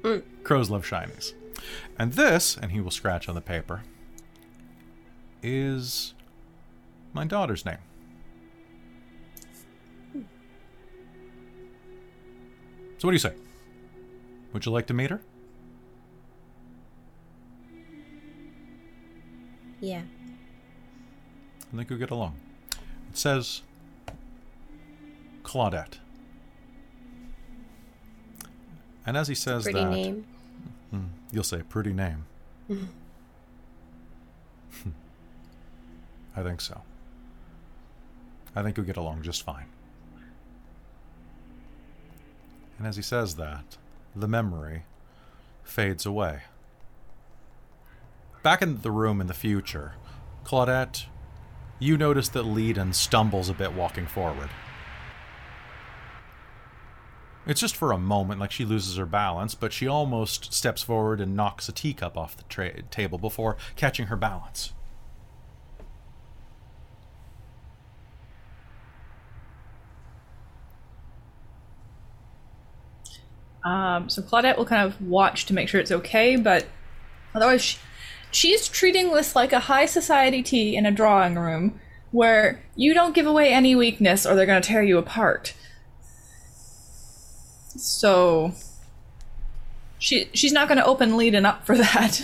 [0.02, 0.22] Mm.
[0.44, 1.32] Crows love shinies.
[1.98, 3.82] And this, and he will scratch on the paper,
[5.42, 6.14] is
[7.12, 7.78] my daughter's name.
[12.98, 13.32] So, what do you say?
[14.52, 15.20] Would you like to meet her?
[19.80, 20.02] Yeah.
[21.72, 22.36] I think you'll get along.
[23.10, 23.62] It says
[25.42, 25.98] Claudette.
[29.06, 30.26] And as he says Pretty that, name.
[30.90, 32.26] Hmm, you'll say pretty name.
[36.36, 36.82] I think so.
[38.54, 39.66] I think you'll get along just fine.
[42.78, 43.76] And as he says that,
[44.14, 44.84] the memory
[45.64, 46.42] fades away.
[48.42, 49.94] Back in the room in the future,
[50.44, 51.06] Claudette,
[51.78, 54.50] you notice that Leiden stumbles a bit walking forward.
[57.46, 61.18] It's just for a moment, like she loses her balance, but she almost steps forward
[61.20, 64.74] and knocks a teacup off the tra- table before catching her balance.
[73.64, 76.66] Um, so Claudette will kind of watch to make sure it's okay, but
[77.34, 77.78] otherwise, she,
[78.30, 81.78] she's treating this like a high society tea in a drawing room
[82.10, 85.54] where you don't give away any weakness or they're going to tear you apart.
[87.76, 88.52] So
[89.98, 92.22] she she's not going to open Leiden up for that.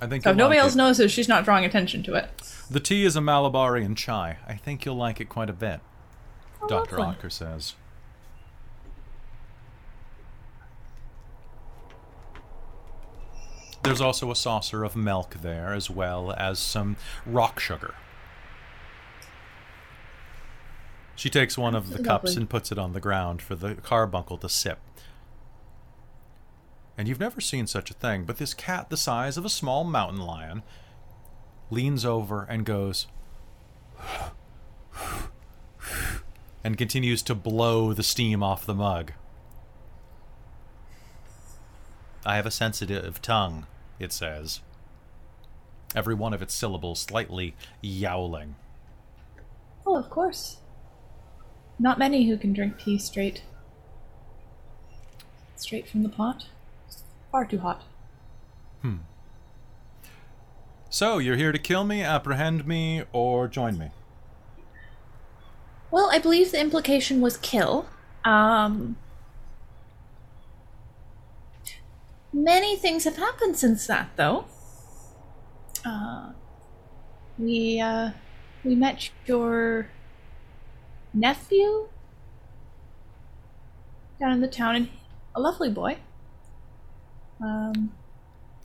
[0.00, 0.78] I think So if nobody like else it.
[0.78, 2.28] notices, she's not drawing attention to it.
[2.70, 4.36] The tea is a Malabarian chai.
[4.46, 5.80] I think you'll like it quite a bit.
[6.60, 6.98] Oh, Dr.
[6.98, 7.16] lovely.
[7.28, 7.74] Otker says.
[13.86, 17.94] There's also a saucer of milk there, as well as some rock sugar.
[21.14, 24.38] She takes one of the cups and puts it on the ground for the carbuncle
[24.38, 24.80] to sip.
[26.98, 29.84] And you've never seen such a thing, but this cat, the size of a small
[29.84, 30.64] mountain lion,
[31.70, 33.06] leans over and goes,
[36.64, 39.12] and continues to blow the steam off the mug.
[42.26, 43.68] I have a sensitive tongue,
[43.98, 44.60] it says.
[45.94, 48.56] Every one of its syllables slightly yowling.
[49.86, 50.58] Oh, of course.
[51.78, 53.42] Not many who can drink tea straight.
[55.56, 56.46] Straight from the pot.
[57.30, 57.82] Far too hot.
[58.82, 58.96] Hmm.
[60.90, 63.90] So, you're here to kill me, apprehend me, or join me?
[65.90, 67.86] Well, I believe the implication was kill.
[68.24, 68.96] Um,
[72.36, 74.44] many things have happened since that, though.
[75.84, 76.32] Uh,
[77.38, 78.10] we uh,
[78.64, 79.88] we met your
[81.14, 81.88] nephew
[84.20, 84.88] down in the town, and
[85.34, 85.98] a lovely boy.
[87.40, 87.92] Um,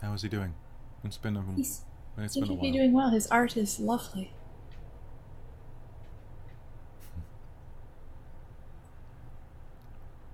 [0.01, 0.53] How is he doing?
[1.03, 1.81] It's been a, he's
[2.17, 2.71] it's been a while.
[2.71, 3.09] doing well.
[3.09, 4.33] His art is lovely.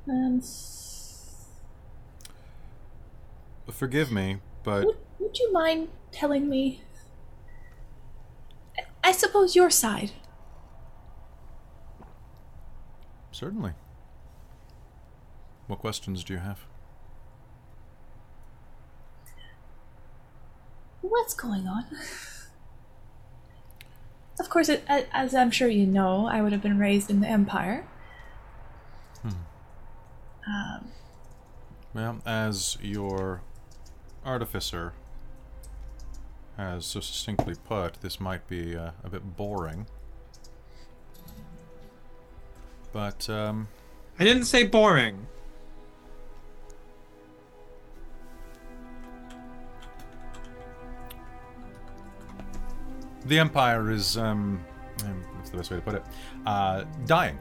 [0.09, 0.41] Um,
[3.71, 6.81] Forgive me, but would, would you mind telling me?
[9.03, 10.11] I- suppose your side.
[13.31, 13.73] certainly.
[15.67, 16.65] What questions do you have?
[21.01, 21.85] What's going on?
[24.39, 27.27] Of course, it, as I'm sure you know, I would have been raised in the
[27.27, 27.87] Empire.
[29.21, 29.29] Hmm.
[30.47, 30.91] Um,
[31.93, 33.41] Well, as your
[34.27, 34.93] artificer
[36.57, 39.87] has so succinctly put, this might be uh, a bit boring.
[42.91, 43.67] But, um,
[44.19, 45.27] I didn't say boring.
[53.27, 54.63] the Empire is, um,
[55.03, 56.03] um, what's the best way to put it?
[56.45, 57.37] Uh, dying.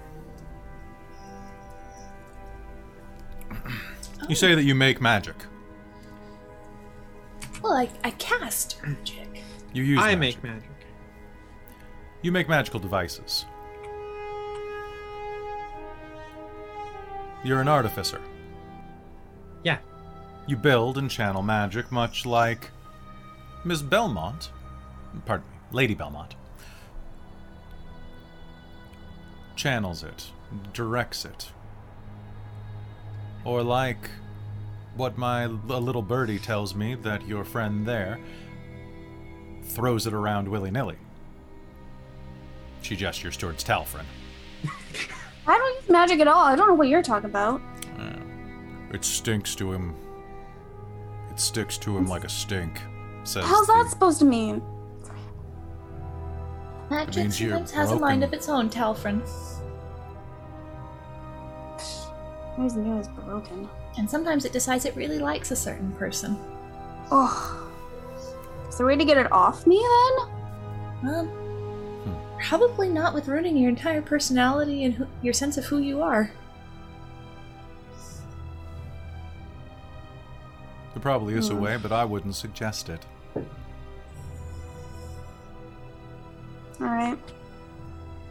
[4.29, 5.37] You say that you make magic.
[7.63, 9.43] Well, I, I cast magic.
[9.73, 10.43] You use I magic.
[10.43, 10.71] make magic.
[12.23, 13.45] You make magical devices.
[17.45, 18.21] You're an artificer.
[19.63, 19.79] Yeah.
[20.47, 22.71] You build and channel magic much like
[23.65, 24.51] Miss Belmont.
[25.25, 26.35] Pardon me, Lady Belmont.
[29.55, 30.31] Channels it,
[30.73, 31.51] directs it.
[33.45, 34.11] Or like
[34.97, 38.19] what my little birdie tells me that your friend there
[39.63, 40.97] throws it around willy nilly.
[42.83, 44.05] She gestures towards Talfrin.
[45.47, 46.45] I don't use magic at all.
[46.45, 47.61] I don't know what you're talking about.
[48.93, 49.95] It stinks to him.
[51.31, 52.81] It sticks to him like a stink.
[53.25, 54.63] Says How's the- that supposed to mean?
[56.89, 59.21] Magic means you're sometimes has a mind of its own, Talfrin.
[61.79, 63.69] I always knew it was broken.
[63.99, 66.37] And sometimes it decides it really likes a certain person.
[67.11, 67.71] Oh.
[68.69, 70.29] Is there a way to get it off me then?
[71.05, 71.29] Well,
[72.41, 76.31] probably not with ruining your entire personality and who, your sense of who you are.
[80.95, 81.61] There probably is a Hmm.
[81.61, 83.05] way, but I wouldn't suggest it.
[86.81, 87.19] Alright.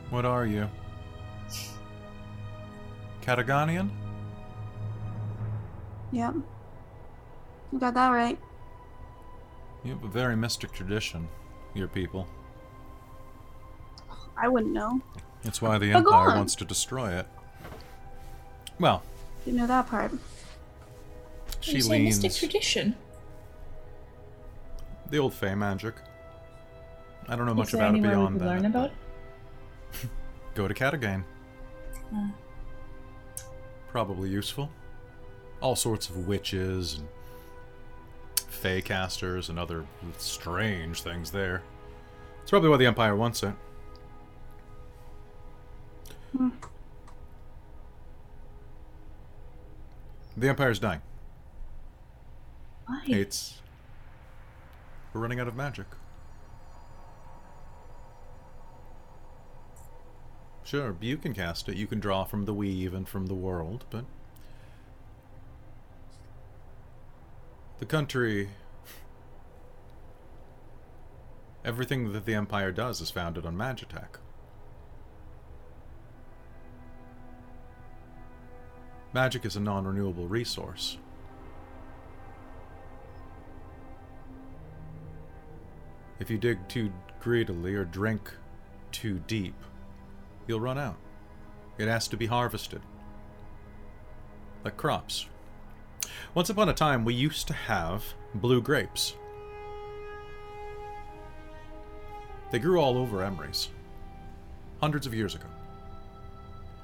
[0.09, 0.69] What are you?
[3.21, 3.89] Cataganian?
[6.15, 6.33] Yep.
[7.73, 8.39] You got that right.
[9.83, 11.27] You have a very mystic tradition,
[11.73, 12.25] your people.
[14.37, 15.01] I wouldn't know.
[15.43, 17.27] That's why the But Empire wants to destroy it.
[18.79, 19.03] Well,
[19.43, 20.11] Didn't know that part.
[21.59, 22.95] she you say leans mystic tradition.
[25.09, 25.95] the old Fey magic.
[27.27, 28.53] I don't know much Is there about it beyond we could that.
[28.53, 28.91] learn about?
[30.55, 31.23] Go to Catagain.
[32.15, 32.27] Uh.
[33.89, 34.69] Probably useful.
[35.65, 37.07] All sorts of witches and
[38.35, 39.83] Fey casters and other
[40.19, 41.63] strange things there.
[42.43, 43.55] It's probably why the Empire wants it.
[50.37, 51.01] The Empire's dying.
[52.85, 53.01] Why?
[53.07, 53.63] It's.
[55.13, 55.87] We're running out of magic.
[60.63, 61.75] Sure, you can cast it.
[61.75, 64.05] You can draw from the weave and from the world, but.
[67.79, 68.49] The country.
[71.65, 74.19] Everything that the Empire does is founded on Magitech.
[79.13, 80.97] Magic is a non renewable resource.
[86.19, 88.31] If you dig too greedily or drink
[88.93, 89.55] too deep,
[90.47, 90.97] you'll run out.
[91.77, 92.81] It has to be harvested.
[94.63, 95.27] Like crops.
[96.33, 98.03] Once upon a time, we used to have
[98.33, 99.15] blue grapes.
[102.51, 103.69] They grew all over Emrys.
[104.79, 105.47] Hundreds of years ago.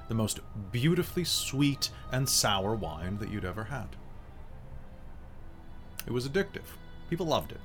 [0.08, 3.88] The most beautifully sweet and sour wine that you'd ever had.
[6.06, 6.76] It was addictive.
[7.08, 7.60] People loved it.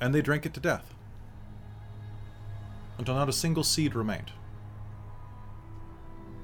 [0.00, 0.94] And they drank it to death.
[2.98, 4.32] Until not a single seed remained.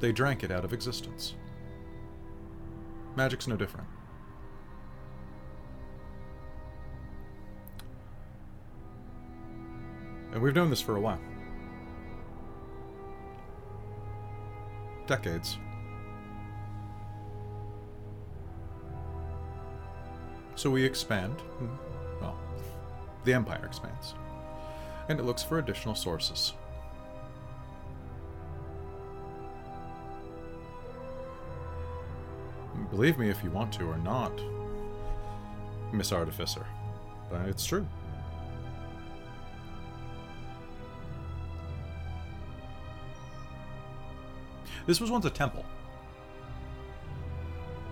[0.01, 1.35] They drank it out of existence.
[3.16, 3.86] Magic's no different.
[10.32, 11.20] And we've known this for a while.
[15.06, 15.58] Decades.
[20.54, 21.40] So we expand.
[21.40, 21.66] Hmm,
[22.20, 22.38] well,
[23.24, 24.14] the Empire expands.
[25.08, 26.54] And it looks for additional sources.
[32.91, 34.33] Believe me if you want to or not,
[35.93, 36.66] Miss Artificer.
[37.30, 37.87] But it's true.
[44.87, 45.64] This was once a temple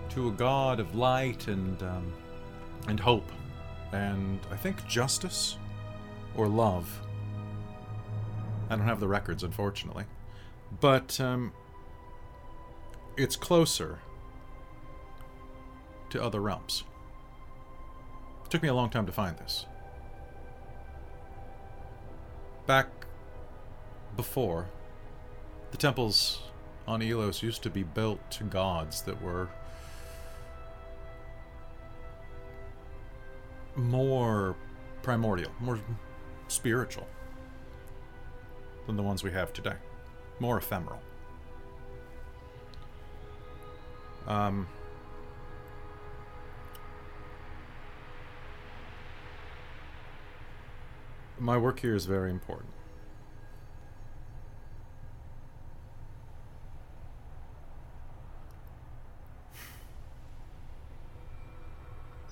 [0.09, 2.13] to a god of light and um,
[2.87, 3.31] and hope,
[3.93, 5.57] and I think justice
[6.35, 7.01] or love.
[8.69, 10.05] I don't have the records, unfortunately,
[10.79, 11.53] but um,
[13.17, 13.99] it's closer
[16.11, 16.83] to other realms.
[18.45, 19.65] It took me a long time to find this.
[22.67, 22.87] Back
[24.15, 24.67] before,
[25.71, 26.41] the temples
[26.87, 29.49] on Elos used to be built to gods that were
[33.75, 34.55] more
[35.01, 35.79] primordial, more
[36.47, 37.07] spiritual
[38.85, 39.75] than the ones we have today,
[40.39, 40.99] more ephemeral.
[44.27, 44.67] Um,
[51.41, 52.69] my work here is very important.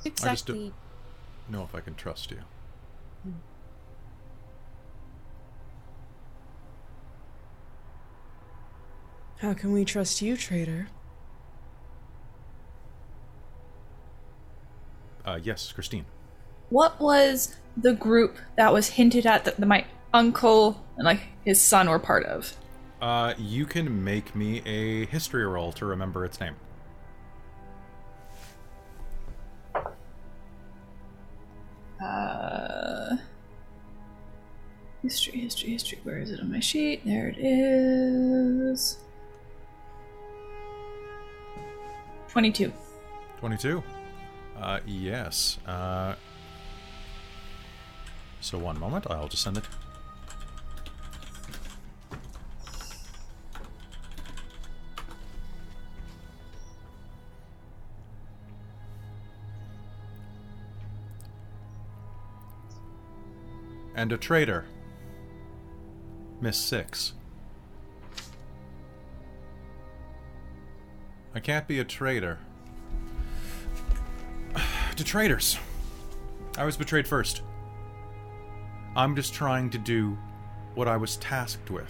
[0.05, 0.73] I just do- Exactly.
[1.49, 2.39] Know if I can trust you.
[9.37, 10.89] How can we trust you, traitor?
[15.25, 16.05] Uh, yes, Christine.
[16.69, 21.89] What was the group that was hinted at that my uncle and like his son
[21.89, 22.55] were part of?
[23.01, 26.55] Uh, you can make me a history roll to remember its name.
[32.03, 33.17] Uh,
[35.01, 35.99] history, history, history.
[36.03, 37.05] Where is it on my sheet?
[37.05, 38.99] There it is.
[42.29, 42.71] Twenty-two.
[43.39, 43.81] 22.
[44.57, 45.57] Uh, yes.
[45.65, 46.13] Uh,
[48.41, 49.63] so one moment, I'll just send it.
[63.95, 64.65] And a traitor.
[66.39, 67.13] Miss Six.
[71.35, 72.39] I can't be a traitor
[74.95, 75.57] to traitors.
[76.57, 77.43] I was betrayed first.
[78.99, 80.17] I'm just trying to do
[80.75, 81.89] what I was tasked with.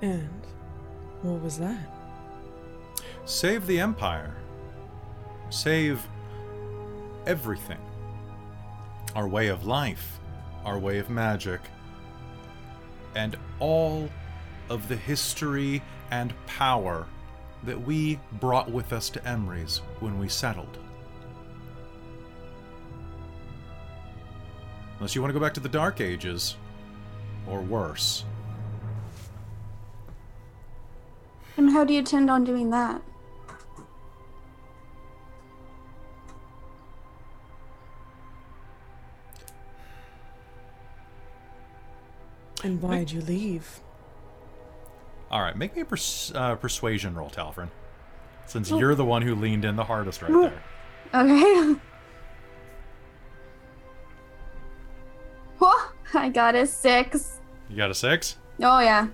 [0.00, 0.40] And
[1.20, 1.86] what was that?
[3.26, 4.34] Save the Empire.
[5.50, 6.02] Save
[7.26, 7.82] everything.
[9.14, 10.18] Our way of life,
[10.64, 11.60] our way of magic,
[13.14, 14.08] and all
[14.70, 17.06] of the history and power
[17.64, 20.78] that we brought with us to Emrys when we settled.
[24.98, 26.56] Unless you want to go back to the Dark Ages,
[27.46, 28.24] or worse.
[31.56, 33.02] And how do you intend on doing that?
[42.62, 43.80] And why'd you leave?
[45.30, 47.68] All right, make me a pers- uh, persuasion roll, Talfrin.
[48.46, 50.62] Since you're the one who leaned in the hardest right there.
[51.12, 51.80] Okay.
[55.58, 57.40] Whoa, I got a six.
[57.68, 58.36] You got a six?
[58.62, 59.08] Oh yeah.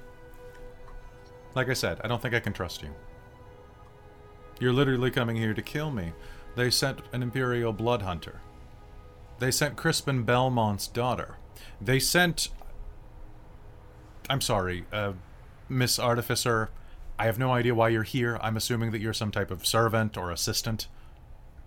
[1.54, 2.90] Like I said, I don't think I can trust you.
[4.60, 6.12] You're literally coming here to kill me.
[6.54, 8.40] They sent an Imperial blood hunter.
[9.38, 11.36] They sent Crispin Belmont's daughter.
[11.80, 12.48] They sent.
[14.28, 15.12] I'm sorry, uh,
[15.72, 16.70] Miss Artificer.
[17.18, 18.38] I have no idea why you're here.
[18.42, 20.88] I'm assuming that you're some type of servant or assistant.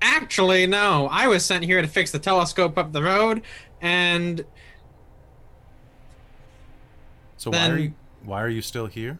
[0.01, 1.07] Actually, no.
[1.11, 3.41] I was sent here to fix the telescope up the road,
[3.81, 4.45] and
[7.37, 7.93] So why are you
[8.23, 9.19] why are you still here?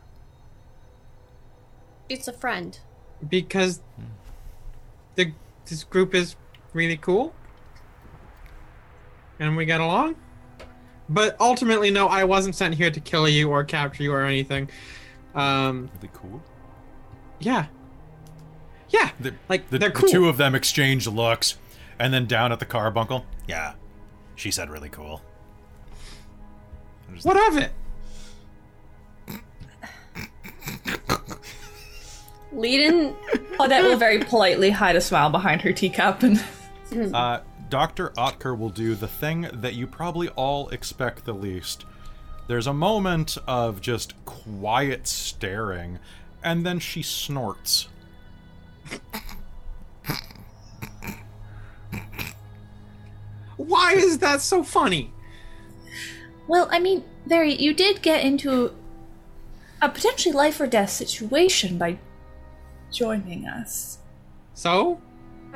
[2.09, 2.77] It's a friend.
[3.27, 3.81] because
[5.15, 5.31] the
[5.65, 6.35] this group is
[6.73, 7.33] really cool,
[9.39, 10.15] and we get along.
[11.07, 12.07] But ultimately, no.
[12.07, 14.69] I wasn't sent here to kill you or capture you or anything.
[15.35, 16.41] Um, Really cool.
[17.39, 17.67] yeah,
[18.89, 19.11] yeah.
[19.19, 21.57] The, Like, the, they're the two of them exchange looks,
[21.99, 23.25] and then down at the carbuncle.
[23.47, 23.73] Yeah,
[24.35, 25.21] she said really cool.
[27.23, 27.71] What of it?
[32.51, 33.13] Leiden,
[33.57, 36.41] Claudette will very politely hide a smile behind her teacup and
[37.13, 37.39] Uh,
[37.75, 38.11] Dr.
[38.11, 41.83] Otker will do the thing that you probably all expect the least.
[42.47, 45.99] There's a moment of just quiet staring,
[46.41, 47.89] and then she snorts.
[53.57, 55.11] Why is that so funny?
[56.47, 58.73] Well, I mean, Barry, you did get into
[59.81, 61.99] a potentially life or death situation by
[62.89, 63.97] joining us.
[64.53, 65.01] So,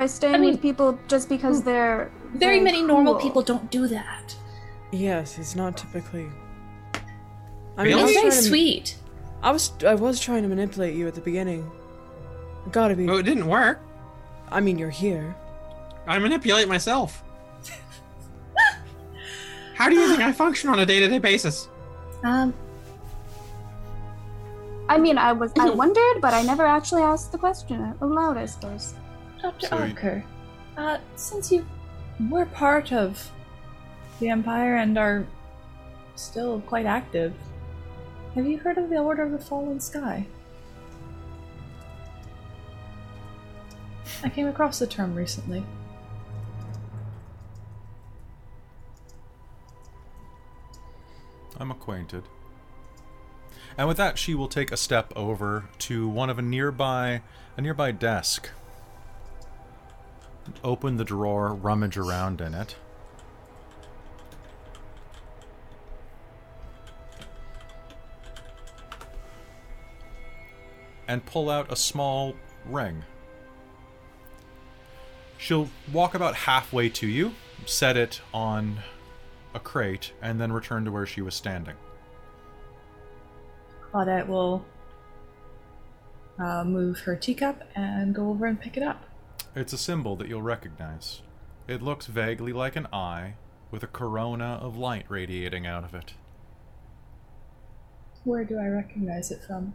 [0.00, 3.22] I stay I mean- with people just because they're Very many normal cool.
[3.22, 4.34] people don't do that.
[4.92, 6.28] Yes, it's not typically.
[7.76, 8.02] I Really?
[8.02, 8.96] I It's was, very trying to, sweet.
[9.42, 11.70] I was I was trying to manipulate you at the beginning.
[12.72, 13.06] Gotta be.
[13.06, 13.80] well, it didn't work.
[14.50, 15.34] I mean, you're here.
[16.06, 17.22] I manipulate myself.
[19.76, 21.68] How do you think I function on a day-to-day basis?
[22.22, 22.52] Um,
[24.90, 28.36] I mean, I was I wondered, but I never actually asked the question aloud.
[28.36, 28.92] I suppose.
[29.42, 29.66] Dr.
[29.66, 30.22] So you- Arker,
[30.76, 31.66] uh, since you
[32.30, 33.30] were part of
[34.18, 35.26] the Empire and are
[36.16, 37.32] still quite active,
[38.34, 40.26] have you heard of the Order of the Fallen Sky?
[44.22, 45.64] I came across the term recently.
[51.58, 52.24] I'm acquainted.
[53.76, 57.22] And with that, she will take a step over to one of a nearby
[57.56, 58.50] a nearby desk.
[60.62, 62.76] Open the drawer, rummage around in it.
[71.08, 72.34] And pull out a small
[72.66, 73.04] ring.
[75.38, 77.34] She'll walk about halfway to you,
[77.64, 78.80] set it on
[79.54, 81.74] a crate, and then return to where she was standing.
[83.90, 84.64] Claudette will
[86.38, 89.09] uh, move her teacup and go over and pick it up.
[89.54, 91.22] It's a symbol that you'll recognize.
[91.66, 93.34] It looks vaguely like an eye,
[93.70, 96.14] with a corona of light radiating out of it.
[98.22, 99.74] Where do I recognize it from?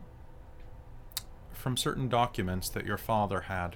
[1.52, 3.76] From certain documents that your father had.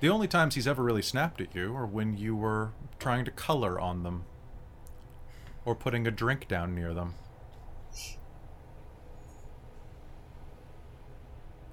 [0.00, 3.30] The only times he's ever really snapped at you are when you were trying to
[3.30, 4.24] color on them,
[5.64, 7.14] or putting a drink down near them.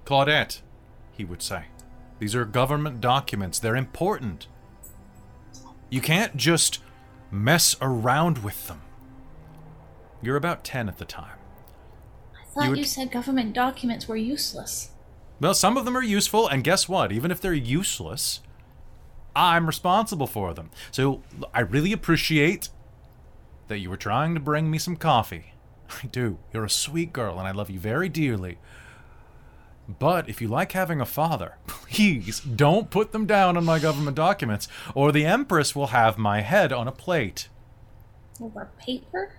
[0.06, 0.62] Claudette,
[1.12, 1.66] he would say.
[2.20, 3.60] These are government documents.
[3.60, 4.48] They're important.
[5.90, 6.80] You can't just
[7.32, 8.82] mess around with them.
[10.22, 11.38] You're about 10 at the time.
[12.36, 14.92] I thought You you, said government documents were useless.
[15.40, 17.12] Well, some of them are useful, and guess what?
[17.12, 18.42] Even if they're useless,
[19.36, 20.70] I'm responsible for them.
[20.92, 22.70] So I really appreciate
[23.70, 25.54] that you were trying to bring me some coffee.
[26.04, 26.40] I do.
[26.54, 28.58] You're a sweet girl, and I love you very dearly.
[29.98, 34.16] But if you like having a father, please don't put them down on my government
[34.16, 37.50] documents, or the Empress will have my head on a plate.
[38.40, 39.34] Over paper?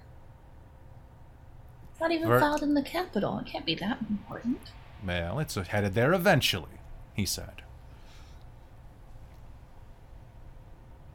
[1.92, 3.38] It's not even Ver- filed in the capital.
[3.38, 4.72] It can't be that important.
[5.06, 6.80] Well, it's headed there eventually,
[7.14, 7.62] he said.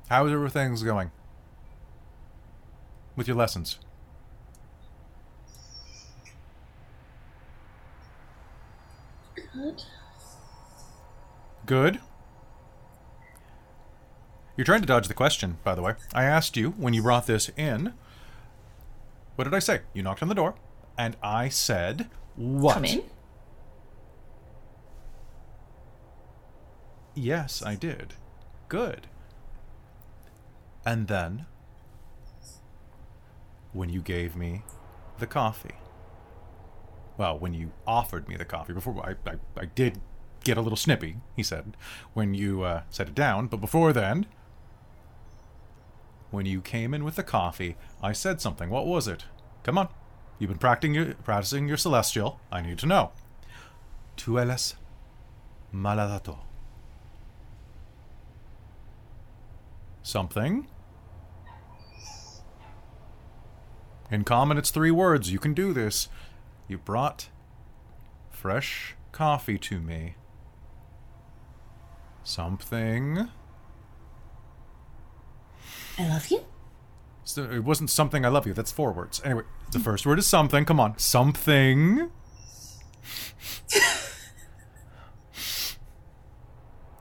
[0.10, 1.12] How are things going?
[3.16, 3.80] With your lessons?
[9.56, 9.84] Good.
[11.66, 12.00] Good.
[14.58, 15.94] You're trying to dodge the question, by the way.
[16.14, 17.94] I asked you when you brought this in
[19.36, 19.82] What did I say?
[19.94, 20.56] You knocked on the door,
[20.98, 22.74] and I said, What?
[22.76, 23.04] Come in.
[27.14, 28.16] Yes, I did.
[28.68, 29.08] Good.
[30.86, 31.46] And then,
[33.72, 34.64] when you gave me
[35.20, 35.76] the coffee,
[37.18, 40.00] well, when you offered me the coffee, before I, I, I did
[40.44, 41.76] get a little snippy, he said,
[42.14, 44.26] when you uh, set it down, but before then,
[46.32, 48.70] when you came in with the coffee, I said something.
[48.70, 49.26] What was it?
[49.64, 49.90] Come on.
[50.38, 52.40] You've been practicing your, practicing your celestial.
[52.52, 53.12] I need to know.
[54.18, 54.76] Tu eres
[55.74, 56.40] maladato.
[60.04, 60.68] Something.
[64.12, 65.32] In common, it's three words.
[65.32, 66.10] You can do this.
[66.68, 67.30] You brought
[68.30, 70.16] fresh coffee to me.
[72.24, 73.30] Something.
[75.98, 76.44] I love you.
[77.24, 78.54] So it wasn't something I love you.
[78.54, 79.22] That's four words.
[79.24, 80.66] Anyway, the first word is something.
[80.66, 80.98] Come on.
[80.98, 82.12] Something.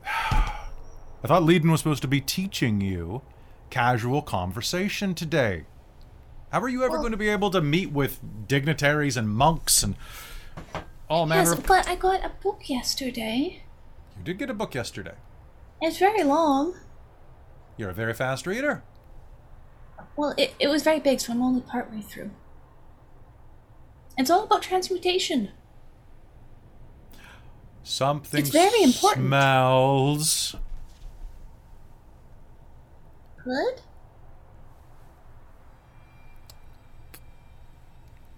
[0.05, 3.23] I thought Leiden was supposed to be teaching you
[3.69, 5.65] casual conversation today.
[6.55, 9.97] How are you ever going to be able to meet with dignitaries and monks and
[11.09, 11.65] all manner Yes, of...
[11.65, 13.63] but I got a book yesterday.
[14.17, 15.15] You did get a book yesterday.
[15.81, 16.75] It's very long.
[17.75, 18.83] You're a very fast reader.
[20.15, 22.31] Well, it, it was very big, so I'm only partway through.
[24.17, 25.51] It's all about transmutation.
[27.83, 29.27] Something It's very important.
[29.27, 30.55] smells.
[33.43, 33.81] Good?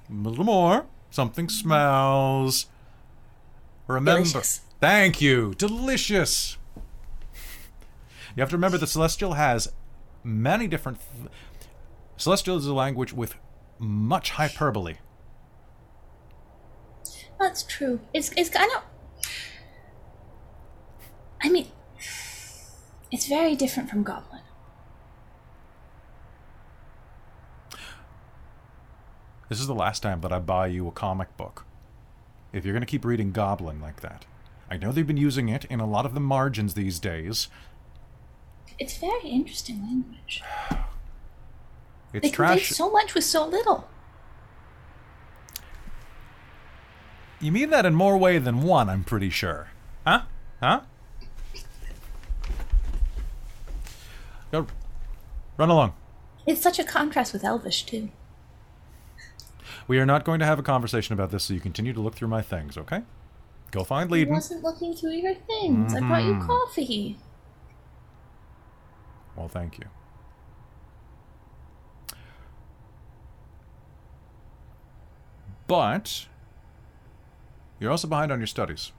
[0.10, 0.86] A little more.
[1.10, 2.68] Something smells.
[3.88, 4.24] Remember.
[4.24, 4.62] Delicious.
[4.80, 5.54] Thank you.
[5.58, 6.58] Delicious.
[8.36, 9.72] You have to remember that Celestial has
[10.24, 11.00] many different.
[12.18, 13.36] Celestial is a language with
[13.80, 14.98] much hyperbole.
[17.40, 18.00] That's true.
[18.14, 18.84] It's it's kind of.
[21.42, 21.68] I mean,
[23.12, 24.37] it's very different from Goblin.
[29.50, 31.66] This is the last time that I buy you a comic book.
[32.52, 34.26] If you're going to keep reading Goblin like that.
[34.70, 37.48] I know they've been using it in a lot of the margins these days.
[38.78, 40.42] It's very interesting language.
[42.14, 42.70] It's they trash.
[42.70, 43.90] so much with so little.
[47.42, 49.68] You mean that in more way than one, I'm pretty sure.
[50.06, 50.22] Huh?
[50.62, 50.82] Huh?
[54.54, 54.68] Go.
[55.58, 55.94] Run along.
[56.48, 58.10] It's such a contrast with Elvish too.
[59.88, 62.16] We are not going to have a conversation about this, so you continue to look
[62.16, 63.04] through my things, okay?
[63.72, 65.94] Go find I wasn't looking through your things.
[65.94, 66.48] I brought you mm-hmm.
[66.48, 67.18] coffee.
[69.36, 69.86] Well, thank you.
[75.68, 76.28] But
[77.80, 78.94] you're also behind on your studies.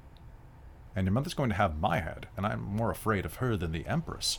[0.94, 3.72] And your mother's going to have my head, and I'm more afraid of her than
[3.72, 4.38] the Empress.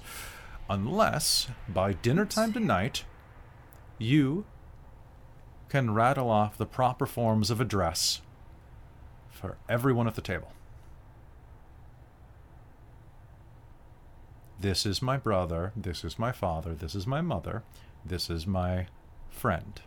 [0.69, 3.05] Unless, by dinner time tonight,
[3.97, 4.45] you
[5.69, 8.21] can rattle off the proper forms of address
[9.29, 10.51] for everyone at the table.
[14.59, 17.63] This is my brother, this is my father, this is my mother,
[18.03, 18.87] this is my
[19.29, 19.79] friend.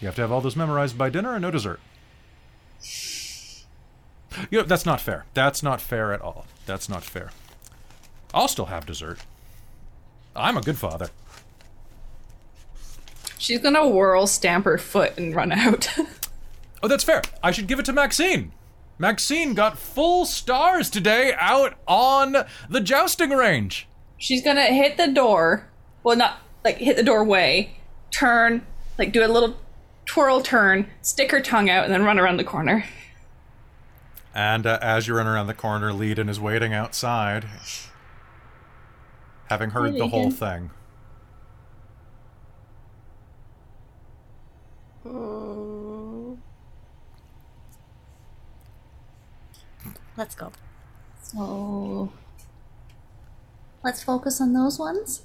[0.00, 1.78] You have to have all those memorized by dinner and no dessert.
[4.50, 5.26] You know, that's not fair.
[5.34, 6.46] That's not fair at all.
[6.64, 7.30] That's not fair.
[8.32, 9.18] I'll still have dessert.
[10.34, 11.10] I'm a good father.
[13.40, 15.88] She's gonna whirl, stamp her foot, and run out.
[16.82, 17.20] Oh, that's fair.
[17.42, 18.52] I should give it to Maxine.
[18.98, 22.34] Maxine got full stars today out on
[22.70, 23.86] the jousting range.
[24.16, 25.68] She's gonna hit the door.
[26.02, 27.76] Well, not like hit the doorway,
[28.10, 28.66] turn,
[28.96, 29.58] like do a little
[30.06, 32.86] twirl turn, stick her tongue out, and then run around the corner.
[34.34, 37.44] And uh, as you run around the corner, Leiden is waiting outside,
[39.50, 40.70] having heard the whole Leiden.
[45.02, 46.42] Thing.
[50.16, 50.52] Let's go.
[51.22, 52.12] So
[53.82, 55.22] let's focus on those ones.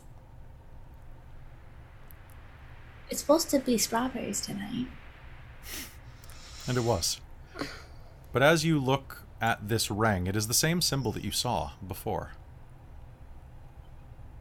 [3.10, 4.88] It's supposed to be strawberries tonight.
[6.68, 7.20] And it was.
[8.32, 11.72] But as you look at this ring, it is the same symbol that you saw
[11.88, 12.32] before.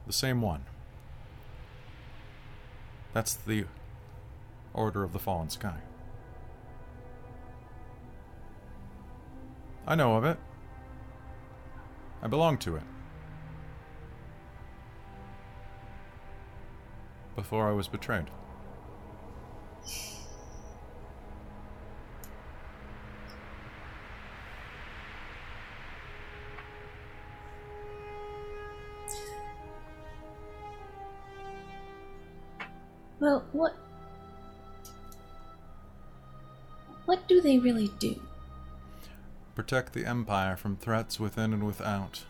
[0.06, 0.64] The same one.
[3.12, 3.64] That's the
[4.74, 5.78] Order of the Fallen Sky.
[9.86, 10.38] I know of it.
[12.22, 12.82] I belong to it.
[17.36, 18.30] before I was betrayed.
[33.20, 33.83] Well, what.
[37.06, 38.20] What do they really do?
[39.54, 42.24] Protect the Empire from threats within and without.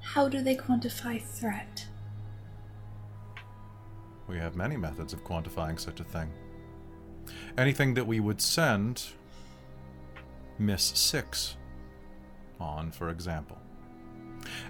[0.00, 1.86] How do they quantify threat?
[4.28, 6.32] We have many methods of quantifying such a thing.
[7.58, 9.04] Anything that we would send
[10.58, 11.56] Miss Six
[12.60, 13.58] on, for example.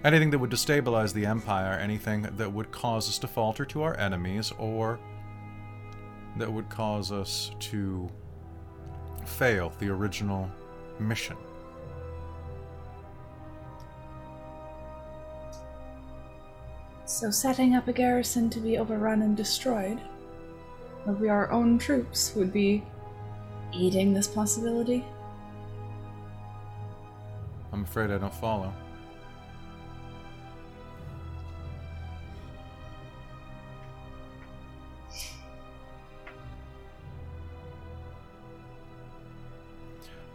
[0.05, 3.97] Anything that would destabilize the Empire, anything that would cause us to falter to our
[3.99, 4.99] enemies, or
[6.39, 8.09] that would cause us to
[9.25, 10.51] fail the original
[10.99, 11.37] mission.
[17.05, 20.01] So setting up a garrison to be overrun and destroyed,
[21.07, 22.85] we our own troops, would be
[23.73, 25.05] aiding this possibility.
[27.73, 28.73] I'm afraid I don't follow.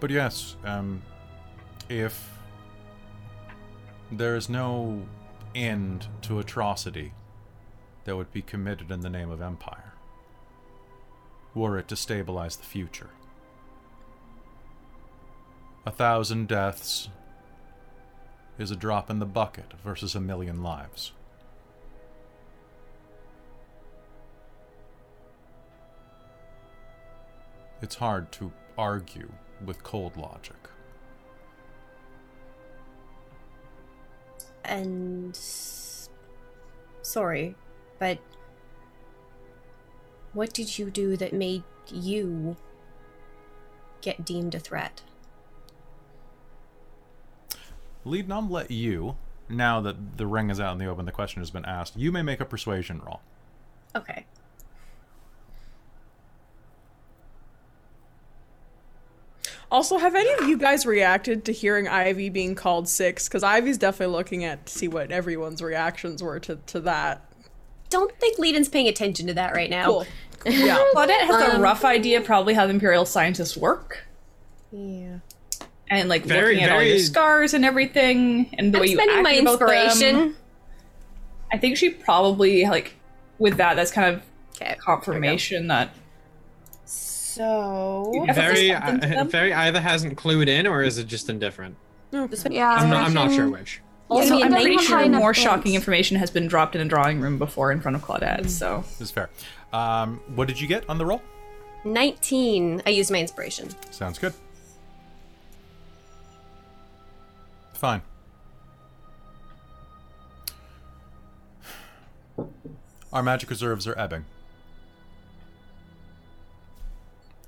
[0.02, 1.04] But yes, um,
[1.88, 2.34] if
[4.12, 5.04] there is no
[5.54, 7.14] end to atrocity
[8.06, 9.94] that would be committed in the name of empire,
[11.54, 13.12] were it to stabilize the future,
[15.86, 17.10] a thousand deaths
[18.58, 21.12] is a drop in the bucket versus a million lives.
[27.84, 29.32] It's hard to argue
[29.66, 30.56] with cold logic.
[34.64, 35.38] And
[37.02, 37.56] sorry,
[38.00, 38.20] but
[40.34, 42.56] what did you do that made you
[44.02, 45.02] get deemed a threat?
[48.06, 49.18] Lead Nom let you,
[49.50, 52.12] now that the ring is out in the open, the question has been asked, you
[52.12, 53.22] may make a persuasion roll.
[53.96, 54.26] Okay.
[59.72, 63.28] Also, have any of you guys reacted to hearing Ivy being called six?
[63.30, 67.24] Because Ivy's definitely looking at to see what everyone's reactions were to, to that.
[67.90, 69.86] Don't think Leiden's paying attention to that right now.
[69.86, 70.06] Cool.
[70.46, 70.84] Yeah.
[70.94, 74.04] Claudette has a Um, rough idea probably how the Imperial scientists work.
[74.74, 75.20] Yeah.
[75.90, 78.98] And like Very, looking at all your scars and everything and the I'm way you
[78.98, 79.70] spending my act about them.
[79.70, 80.36] inspiration.
[81.52, 82.96] I think she probably like
[83.40, 84.24] with that that's kind of
[84.62, 84.76] Okay.
[84.80, 85.90] confirmation that
[87.42, 91.76] So Very, uh, very either hasn't clued in or is it just indifferent?
[92.12, 92.70] Yeah.
[92.70, 93.82] I'm not, I'm not sure which.
[94.10, 95.40] also it I'm doesn't pretty sure more points.
[95.40, 98.48] shocking information has been dropped in a drawing room before in front of Claudette.
[98.48, 99.32] So This is fair.
[99.74, 101.22] Um, what did you get on the roll?
[101.84, 102.84] 19.
[102.86, 103.70] I used my inspiration.
[103.90, 104.34] Sounds good.
[107.74, 108.04] Fine.
[113.12, 114.26] Our magic reserves are ebbing.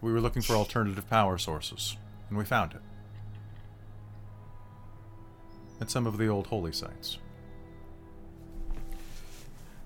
[0.04, 1.96] We were looking for alternative power sources,
[2.28, 2.82] and we found it.
[5.80, 7.20] At some of the old holy sites.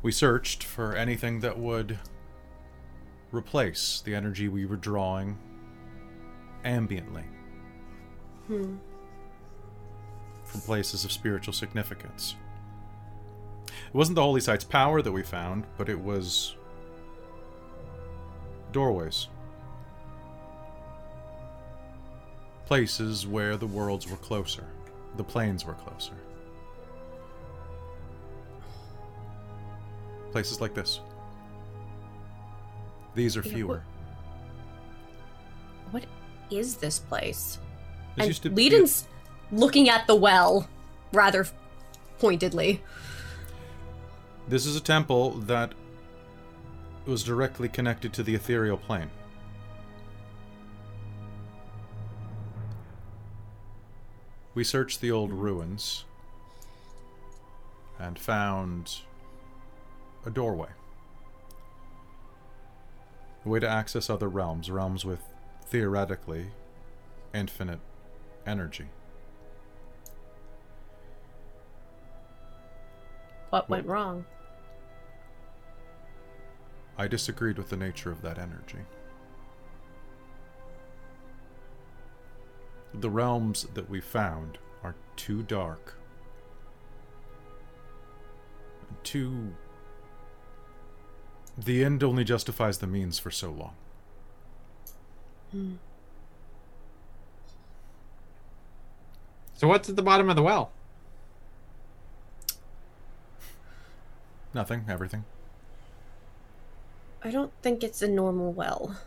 [0.01, 1.99] We searched for anything that would
[3.31, 5.37] replace the energy we were drawing
[6.65, 7.25] ambiently
[8.47, 8.77] hmm.
[10.45, 12.35] from places of spiritual significance.
[13.67, 16.55] It wasn't the holy site's power that we found, but it was
[18.71, 19.27] doorways.
[22.67, 24.65] Places where the worlds were closer,
[25.15, 26.11] the planes were closer.
[30.33, 30.99] Places like this.
[33.15, 33.83] These are fewer.
[35.91, 36.05] What
[36.51, 37.57] is this place?
[38.17, 38.85] This and be-
[39.51, 40.67] looking at the well
[41.13, 41.47] rather
[42.19, 42.83] pointedly.
[44.49, 45.73] This is a temple that
[47.05, 49.09] was directly connected to the ethereal plane.
[54.57, 56.03] We searched the old ruins
[57.99, 59.01] and found
[60.25, 60.69] a doorway.
[63.45, 65.19] A way to access other realms, realms with
[65.67, 66.47] theoretically
[67.35, 67.81] infinite
[68.47, 68.87] energy.
[73.51, 74.25] What went wrong?
[76.97, 78.79] I disagreed with the nature of that energy.
[82.93, 85.97] The realms that we found are too dark
[89.03, 89.53] to.
[91.57, 93.73] The end only justifies the means for so long.
[95.51, 95.73] Hmm.
[99.55, 100.71] So what's at the bottom of the well?
[104.53, 105.25] Nothing, everything.
[107.23, 108.97] I don't think it's a normal well.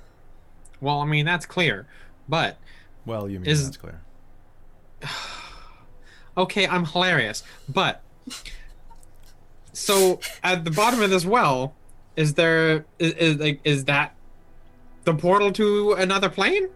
[0.80, 1.86] Well, I mean that's clear,
[2.28, 2.58] but
[3.10, 4.00] Well, you mean Is- that's clear.
[6.36, 8.02] okay, I'm hilarious, but
[9.72, 11.74] so at the bottom of this well,
[12.14, 14.14] is there is, is like is that
[15.02, 16.68] the portal to another plane?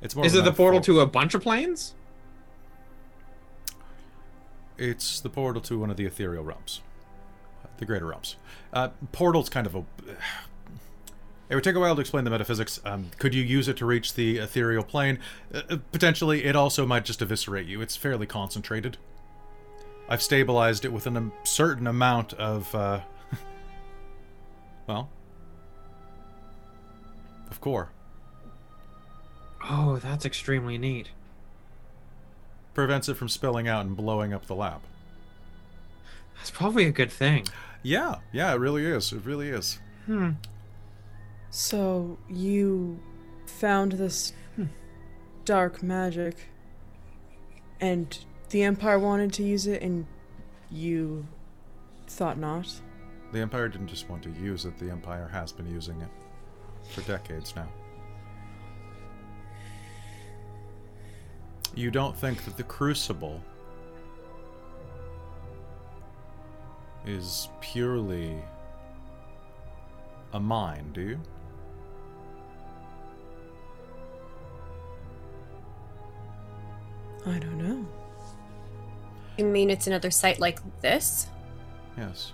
[0.00, 1.94] It's more Is it the portal to a bunch of planes?
[4.78, 6.80] It's the portal to one of the ethereal realms,
[7.76, 8.36] the greater realms.
[8.72, 9.84] Uh, portal's kind of a.
[11.52, 12.80] It would take a while to explain the metaphysics.
[12.82, 15.18] Um, could you use it to reach the ethereal plane?
[15.52, 17.82] Uh, uh, potentially, it also might just eviscerate you.
[17.82, 18.96] It's fairly concentrated.
[20.08, 22.74] I've stabilized it with a certain amount of.
[22.74, 23.00] Uh,
[24.86, 25.10] well.
[27.50, 27.90] Of core.
[29.68, 31.10] Oh, that's extremely neat.
[32.72, 34.80] Prevents it from spilling out and blowing up the lab.
[36.36, 37.46] That's probably a good thing.
[37.82, 39.12] Yeah, yeah, it really is.
[39.12, 39.78] It really is.
[40.06, 40.30] Hmm.
[41.54, 42.98] So you
[43.44, 44.64] found this hmm.
[45.44, 46.48] dark magic,
[47.78, 50.06] and the Empire wanted to use it, and
[50.70, 51.26] you
[52.06, 52.80] thought not.
[53.32, 56.08] The Empire didn't just want to use it, the Empire has been using it
[56.88, 57.68] for decades now.
[61.74, 63.42] You don't think that the Crucible
[67.04, 68.36] is purely
[70.32, 71.20] a mine, do you?
[77.26, 77.86] I don't know.
[79.38, 81.28] You mean it's another site like this?
[81.96, 82.32] Yes.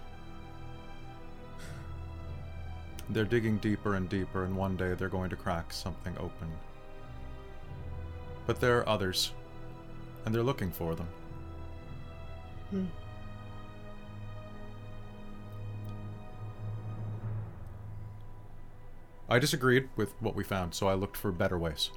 [3.11, 6.51] They're digging deeper and deeper, and one day they're going to crack something open.
[8.47, 9.32] But there are others,
[10.24, 11.09] and they're looking for them.
[12.70, 12.84] Hmm.
[19.30, 21.91] I disagreed with what we found, so I looked for better ways.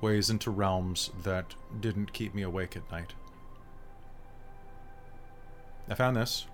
[0.00, 3.14] Ways into realms that didn't keep me awake at night.
[5.88, 6.46] I found this.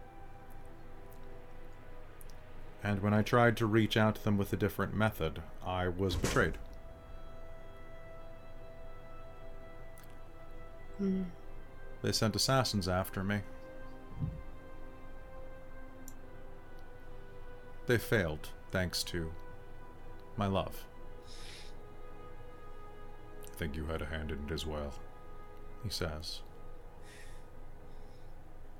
[2.83, 6.17] And when I tried to reach out to them with a different method, I was
[6.17, 6.59] betrayed.
[10.99, 11.23] Hmm.
[12.03, 13.41] They sent assassins after me.
[17.87, 19.31] They failed, thanks to
[20.37, 20.85] my love.
[23.57, 24.93] Think you had a hand in it as well,
[25.85, 26.41] he says.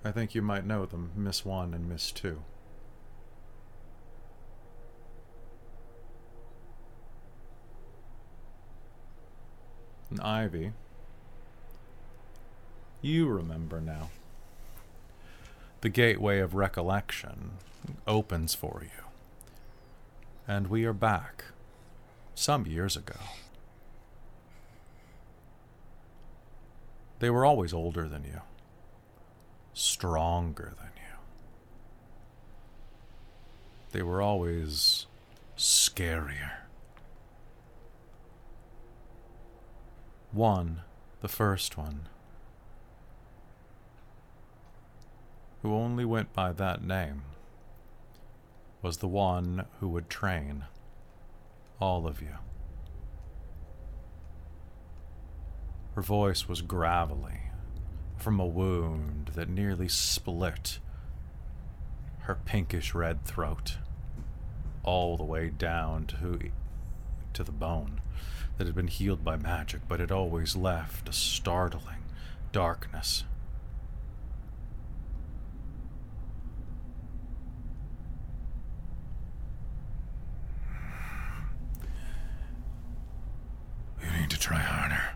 [0.05, 2.43] I think you might know them, Miss 1 and Miss 2.
[10.11, 10.73] And Ivy.
[13.01, 14.11] You remember now.
[15.83, 17.53] The gateway of recollection
[18.07, 19.05] opens for you.
[20.47, 21.45] And we are back.
[22.35, 23.21] Some years ago.
[27.19, 28.41] They were always older than you
[29.75, 31.19] stronger than you.
[33.93, 35.07] They were always
[35.57, 36.53] scarier.
[40.33, 40.83] One,
[41.21, 42.09] the first one,
[45.63, 47.23] who only went by that name,
[48.83, 50.65] was the one who would train
[51.81, 52.37] all of you.
[55.95, 57.43] Her voice was gravelly
[58.17, 60.81] from a wound that nearly split
[62.23, 63.77] her pinkish red throat
[64.83, 66.51] all the way down to
[67.33, 68.01] to the bone
[68.59, 72.03] that had been healed by magic but it always left a startling
[72.51, 73.25] darkness.
[84.03, 85.15] You need to try harder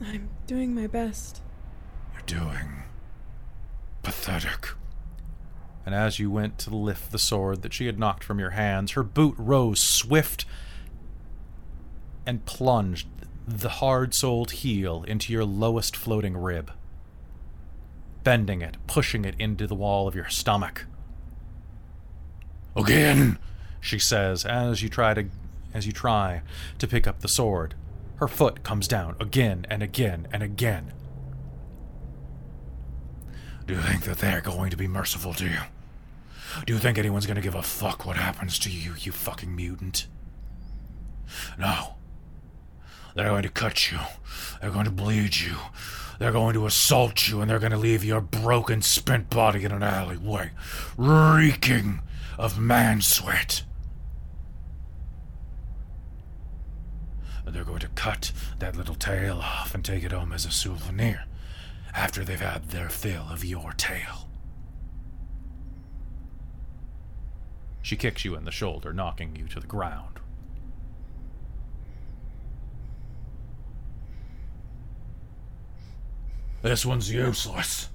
[0.00, 1.42] I'm doing my best.
[2.14, 2.82] You're doing
[4.02, 4.70] pathetic.
[5.84, 8.92] And as you went to lift the sword that she had knocked from your hands,
[8.92, 10.46] her boot rose swift
[12.26, 13.06] and plunged
[13.46, 16.72] the hard soled heel into your lowest floating rib,
[18.24, 20.86] bending it, pushing it into the wall of your stomach.
[22.74, 23.38] Again,
[23.80, 25.26] she says, as you try to
[25.74, 26.40] as you try
[26.78, 27.74] to pick up the sword.
[28.18, 30.92] Her foot comes down again and again and again.
[33.66, 35.60] Do you think that they're going to be merciful to you?
[36.66, 39.54] Do you think anyone's going to give a fuck what happens to you, you fucking
[39.54, 40.06] mutant?
[41.58, 41.94] No.
[43.14, 43.98] They're going to cut you.
[44.60, 45.56] They're going to bleed you.
[46.18, 49.70] They're going to assault you, and they're going to leave your broken, spent body in
[49.70, 50.50] an alleyway,
[50.96, 52.00] reeking
[52.38, 53.62] of man sweat.
[57.50, 61.24] They're going to cut that little tail off and take it home as a souvenir
[61.94, 64.28] after they've had their fill of your tail.
[67.82, 70.20] She kicks you in the shoulder, knocking you to the ground.
[76.60, 77.88] This one's useless.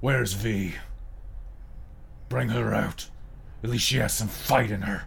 [0.00, 0.74] Where's V?
[2.28, 3.10] Bring her out.
[3.62, 5.04] At least she has some fight in her.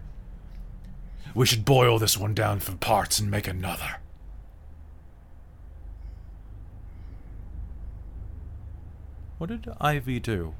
[1.36, 3.98] We should boil this one down for parts and make another.
[9.38, 10.56] What did Ivy do?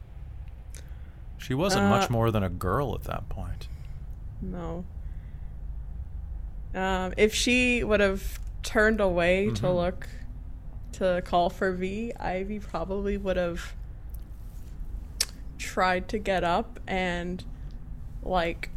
[1.38, 3.68] She wasn't Uh, much more than a girl at that point.
[4.42, 4.86] No.
[6.76, 10.08] Um, if she would have turned away to look
[10.94, 13.74] to call for V, Ivy probably would have
[15.58, 17.44] tried to get up and
[18.22, 18.70] like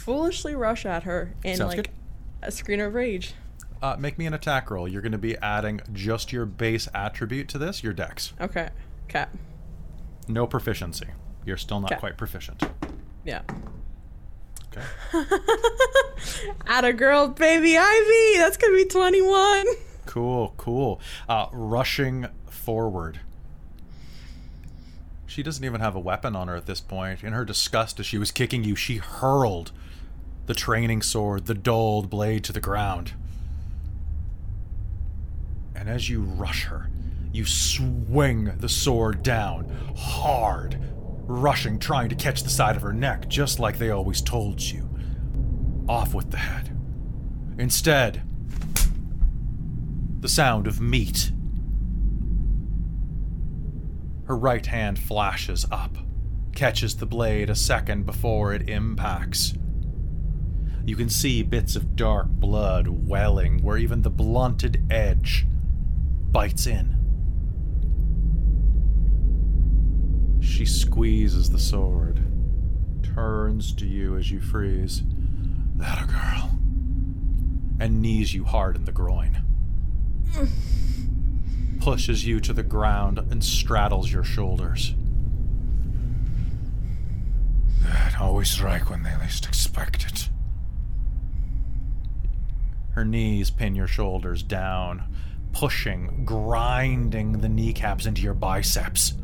[0.00, 1.88] foolishly rush at her in Sounds like good.
[2.42, 3.34] a screen of rage.
[3.82, 4.86] Uh, make me an attack roll.
[4.88, 8.32] You're going to be adding just your base attribute to this, your dex.
[8.40, 8.68] Okay.
[9.08, 9.26] Okay.
[10.28, 11.06] No proficiency.
[11.44, 12.62] You're still not quite proficient.
[13.24, 13.42] Yeah.
[14.72, 14.84] Okay.
[16.66, 18.38] At a girl, baby Ivy.
[18.38, 19.66] That's gonna be twenty-one.
[20.06, 21.00] Cool, cool.
[21.28, 23.20] Uh, rushing forward.
[25.26, 27.24] She doesn't even have a weapon on her at this point.
[27.24, 29.72] In her disgust as she was kicking you, she hurled
[30.50, 33.12] the training sword, the dulled blade to the ground.
[35.76, 36.90] And as you rush her,
[37.32, 40.76] you swing the sword down hard,
[41.28, 44.90] rushing, trying to catch the side of her neck, just like they always told you.
[45.88, 46.76] Off with the head.
[47.56, 48.20] Instead,
[50.18, 51.30] the sound of meat.
[54.24, 55.96] Her right hand flashes up,
[56.56, 59.54] catches the blade a second before it impacts.
[60.90, 65.46] You can see bits of dark blood welling where even the blunted edge
[66.32, 66.96] bites in.
[70.40, 72.24] She squeezes the sword,
[73.04, 75.04] turns to you as you freeze.
[75.76, 76.58] That a girl.
[77.78, 79.44] And knees you hard in the groin
[81.80, 84.96] pushes you to the ground and straddles your shoulders.
[87.80, 90.29] That always strike when they least expect it.
[93.00, 95.04] Her knees pin your shoulders down,
[95.52, 99.14] pushing, grinding the kneecaps into your biceps.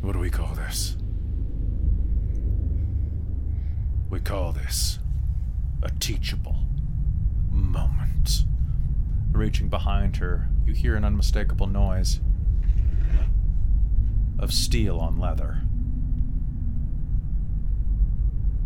[0.00, 0.96] What do we call this?
[4.08, 5.00] We call this
[5.82, 6.56] a teachable
[7.50, 8.44] moment.
[9.32, 12.20] Reaching behind her, you hear an unmistakable noise
[14.38, 15.60] of steel on leather.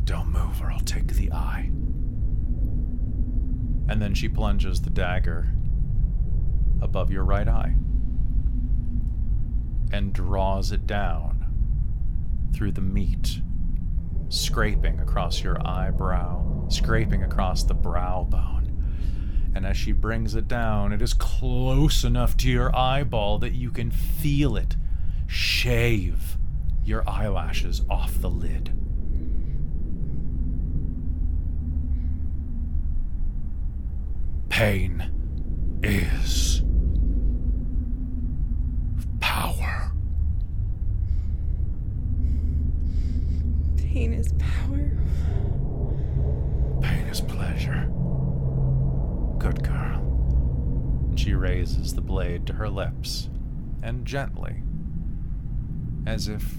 [0.05, 1.70] Don't move or I'll take the eye.
[3.89, 5.49] And then she plunges the dagger
[6.81, 7.74] above your right eye
[9.93, 11.47] and draws it down
[12.55, 13.41] through the meat,
[14.29, 18.59] scraping across your eyebrow, scraping across the brow bone.
[19.55, 23.70] And as she brings it down, it is close enough to your eyeball that you
[23.70, 24.77] can feel it
[25.27, 26.39] shave
[26.85, 28.82] your eyelashes off the lid.
[34.53, 35.11] Pain
[35.83, 36.62] is
[39.19, 39.93] power.
[43.79, 44.99] Pain is power.
[46.83, 47.91] Pain is pleasure.
[49.39, 51.12] Good girl.
[51.16, 53.31] She raises the blade to her lips,
[53.83, 54.62] and gently,
[56.05, 56.57] as if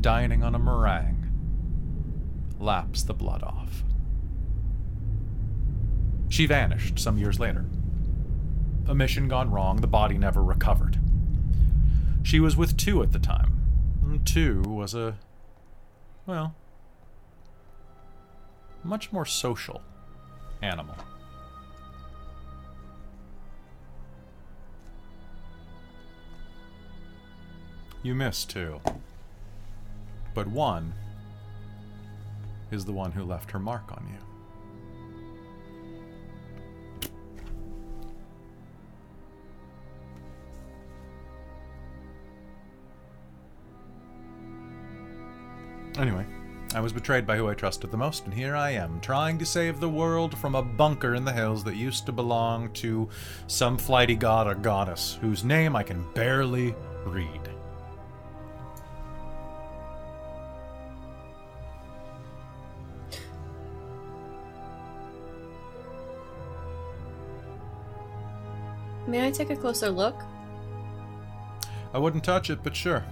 [0.00, 1.30] dining on a meringue,
[2.58, 3.84] laps the blood off.
[6.28, 7.64] She vanished some years later.
[8.88, 10.98] A mission gone wrong, the body never recovered.
[12.22, 13.60] She was with two at the time.
[14.04, 15.16] Mm, Two was a.
[16.26, 16.54] well,
[18.82, 19.80] much more social
[20.62, 20.96] animal.
[28.02, 28.80] You missed two.
[30.34, 30.92] But one
[32.70, 34.33] is the one who left her mark on you.
[45.96, 46.26] Anyway,
[46.74, 49.46] I was betrayed by who I trusted the most, and here I am, trying to
[49.46, 53.08] save the world from a bunker in the hills that used to belong to
[53.46, 56.74] some flighty god or goddess whose name I can barely
[57.06, 57.48] read.
[69.06, 70.20] May I take a closer look?
[71.92, 73.04] I wouldn't touch it, but sure.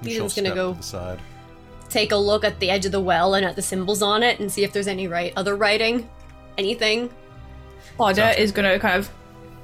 [0.00, 1.20] And gonna go- to the side.
[1.92, 4.40] Take a look at the edge of the well and at the symbols on it
[4.40, 6.08] and see if there's any right other writing.
[6.56, 7.10] Anything.
[7.98, 9.10] Claudette is gonna kind of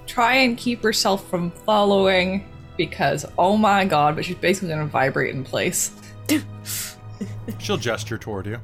[0.06, 2.46] try and keep herself from following
[2.76, 5.98] because oh my god, but she's basically gonna vibrate in place.
[7.58, 8.60] She'll gesture toward you.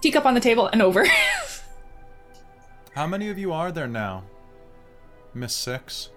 [0.00, 1.06] Teacup on the table and over.
[2.94, 4.24] How many of you are there now?
[5.36, 6.08] Miss Six?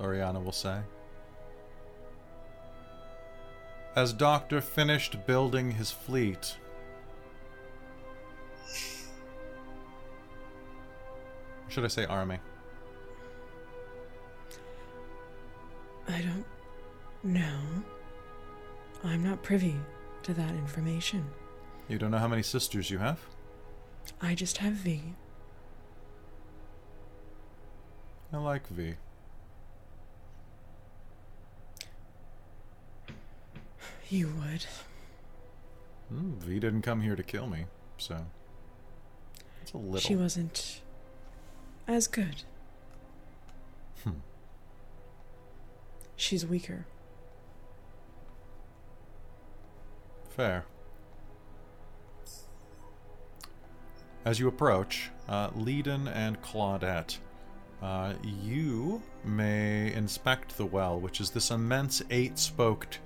[0.00, 0.80] Oriana will say.
[3.94, 6.56] As Doctor finished building his fleet,
[11.68, 12.38] should I say army?
[16.08, 16.44] I don't
[17.22, 17.60] know.
[19.04, 19.76] I'm not privy
[20.22, 21.24] to that information.
[21.88, 23.20] You don't know how many sisters you have?
[24.20, 25.02] I just have V.
[28.34, 28.94] I like V.
[34.10, 34.66] You would.
[36.08, 37.66] Hmm, v didn't come here to kill me,
[37.96, 38.26] so
[39.62, 40.00] it's a little.
[40.00, 40.80] She wasn't
[41.86, 42.42] as good.
[44.02, 44.10] Hmm.
[46.16, 46.86] She's weaker.
[50.28, 50.64] Fair.
[54.24, 57.18] As you approach, uh, Leiden and Claudette,
[57.82, 63.00] uh, you may inspect the well, which is this immense eight spoked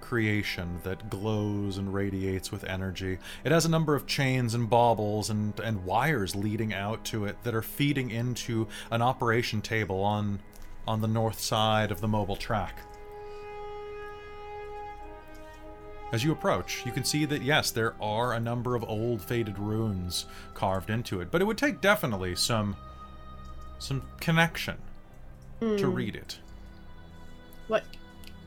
[0.00, 3.18] creation that glows and radiates with energy.
[3.44, 7.36] It has a number of chains and baubles and, and wires leading out to it
[7.44, 10.40] that are feeding into an operation table on,
[10.86, 12.80] on the north side of the mobile track.
[16.12, 19.60] As you approach, you can see that yes, there are a number of old faded
[19.60, 22.74] runes carved into it, but it would take definitely some
[23.80, 24.76] some connection
[25.60, 26.38] to read it.
[27.66, 27.84] What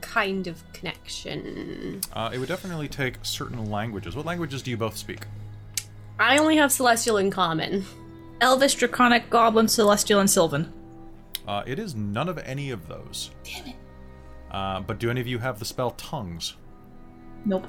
[0.01, 2.01] kind of connection?
[2.13, 4.15] Uh, it would definitely take certain languages.
[4.15, 5.25] What languages do you both speak?
[6.19, 7.85] I only have Celestial in common.
[8.41, 10.71] Elvish, Draconic, Goblin, Celestial, and Sylvan.
[11.47, 13.31] Uh, it is none of any of those.
[13.43, 13.75] Damn it.
[14.51, 16.55] Uh, but do any of you have the spell tongues?
[17.45, 17.65] Nope.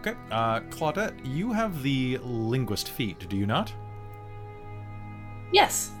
[0.00, 3.72] Okay, uh, Claudette, you have the linguist feat, do you not?
[5.52, 5.92] Yes.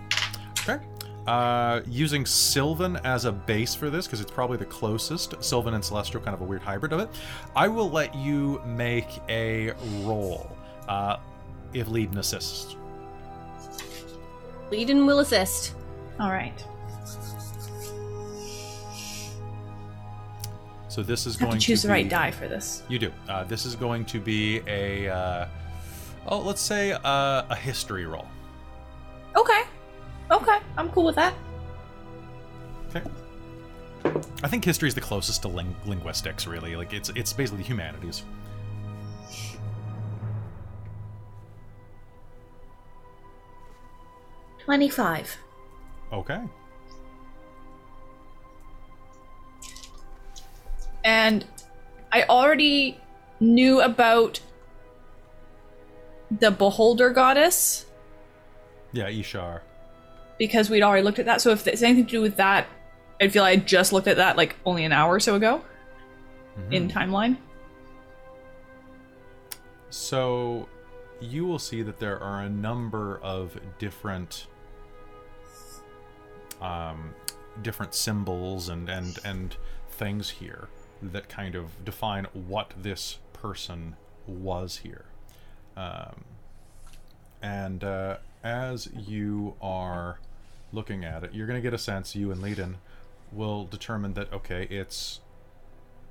[1.26, 1.32] Okay.
[1.32, 5.84] Uh, using Sylvan as a base for this, because it's probably the closest, Sylvan and
[5.84, 7.08] Celestial, kind of a weird hybrid of it,
[7.56, 9.72] I will let you make a
[10.02, 10.56] roll
[10.88, 11.16] uh,
[11.72, 12.76] if Leiden assists.
[14.70, 15.74] Leiden will assist.
[16.20, 16.64] All right.
[20.88, 22.84] So this is Have going to choose to the right die for this.
[22.88, 23.12] You do.
[23.28, 25.48] Uh, this is going to be a, uh,
[26.28, 28.26] oh, let's say uh, a history roll.
[29.34, 29.62] Okay.
[30.30, 30.58] Okay.
[30.76, 31.34] I'm cool with that.
[32.88, 33.02] Okay.
[34.42, 36.76] I think history is the closest to ling- linguistics, really.
[36.76, 38.24] Like it's it's basically humanities.
[44.64, 45.36] Twenty-five.
[46.12, 46.40] Okay.
[51.06, 51.44] and
[52.12, 52.98] I already
[53.38, 54.40] knew about
[56.30, 57.84] the beholder goddess
[58.92, 59.60] Yeah, Ishar.
[60.38, 61.40] Because we'd already looked at that.
[61.40, 62.66] So if it's anything to do with that,
[63.20, 65.64] I feel like I just looked at that like only an hour or so ago
[66.70, 67.36] in timeline.
[69.90, 70.68] So
[71.20, 74.46] you will see that there are a number of different
[76.60, 77.14] um,
[77.62, 79.56] different symbols and, and and
[79.88, 80.68] things here
[81.02, 83.96] that kind of define what this person
[84.26, 85.04] was here.
[85.76, 86.24] Um,
[87.42, 90.20] and uh, as you are
[90.70, 92.76] looking at it, you're going to get a sense, you and Leiden
[93.32, 95.20] will determine that, okay, it's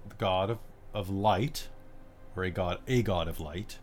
[0.09, 0.57] the god of,
[0.93, 1.69] of light,
[2.35, 3.77] or a god, a god of light,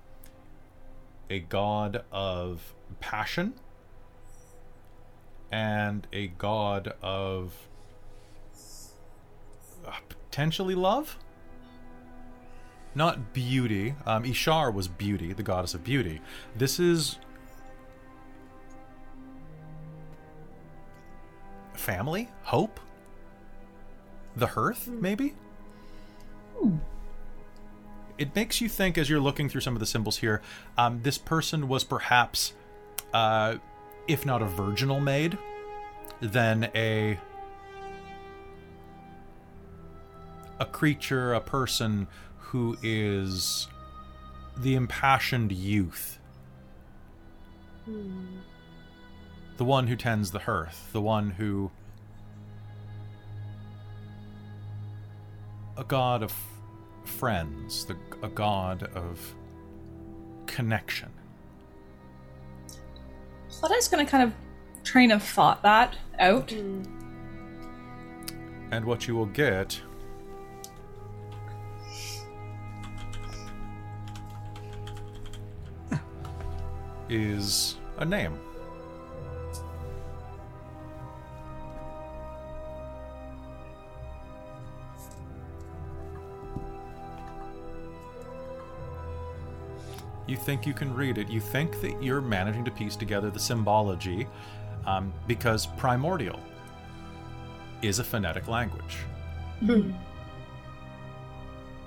[1.31, 3.55] a god of passion,
[5.53, 7.69] and a god of
[9.87, 11.17] uh, potentially love.
[12.93, 13.95] Not beauty.
[14.05, 16.21] Um, Ishar was beauty, the goddess of beauty.
[16.57, 17.19] This is
[21.81, 22.79] family, hope,
[24.37, 25.35] the hearth, maybe.
[28.19, 30.43] It makes you think as you're looking through some of the symbols here.
[30.77, 32.53] Um, this person was perhaps,
[33.15, 33.57] uh,
[34.07, 35.39] if not a virginal maid,
[36.21, 37.19] then a
[40.59, 43.67] a creature, a person who is
[44.59, 46.19] the impassioned youth.
[49.61, 51.71] The one who tends the hearth, the one who.
[55.77, 56.35] A god of
[57.05, 59.35] friends, the, a god of
[60.47, 61.11] connection.
[63.51, 64.33] Claudette's gonna kind of
[64.83, 66.49] train of thought that out.
[66.49, 66.87] Mm.
[68.71, 69.79] And what you will get
[77.11, 78.41] is a name.
[90.31, 91.29] You think you can read it.
[91.29, 94.29] You think that you're managing to piece together the symbology
[94.87, 96.39] um, because primordial
[97.83, 98.99] is a phonetic language.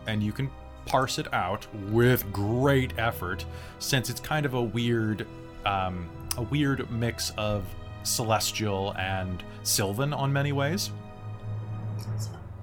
[0.07, 0.51] And you can
[0.85, 3.45] parse it out with great effort
[3.79, 5.25] since it's kind of a weird
[5.65, 7.63] um, a weird mix of
[8.03, 10.91] celestial and sylvan on many ways.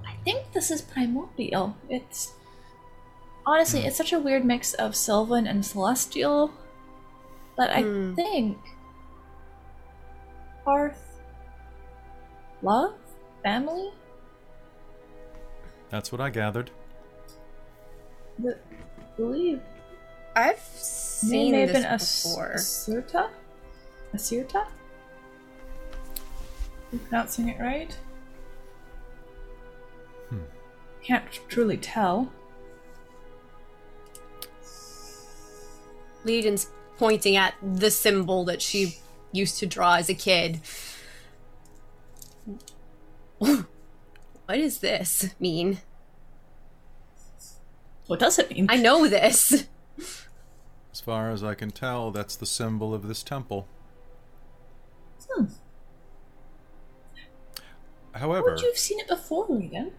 [0.07, 1.75] I think this is primordial.
[1.89, 2.35] It's
[3.51, 6.53] honestly, it's such a weird mix of Sylvan and Celestial,
[7.57, 8.15] but I Hmm.
[8.15, 8.59] think
[10.65, 11.21] Hearth,
[12.63, 12.95] love,
[13.43, 13.91] family.
[15.89, 16.71] That's what I gathered.
[18.39, 18.57] The,
[19.17, 19.61] believe
[20.37, 22.53] I've seen may have this been a s- before.
[22.55, 23.31] Asirta?
[24.15, 24.67] Asirta?
[26.93, 27.97] Am I pronouncing it right?
[30.29, 30.39] Hmm.
[31.03, 32.31] Can't truly tell.
[36.25, 36.69] Legion's
[36.99, 38.99] pointing at the symbol that she
[39.33, 40.61] used to draw as a kid.
[43.39, 43.67] what
[44.49, 45.79] does this mean?
[48.07, 48.67] What does it mean?
[48.69, 49.67] I know this.
[50.93, 53.67] As far as I can tell, that's the symbol of this temple.
[55.31, 55.45] Hmm.
[58.13, 59.93] However, Would you have seen it before, Regan?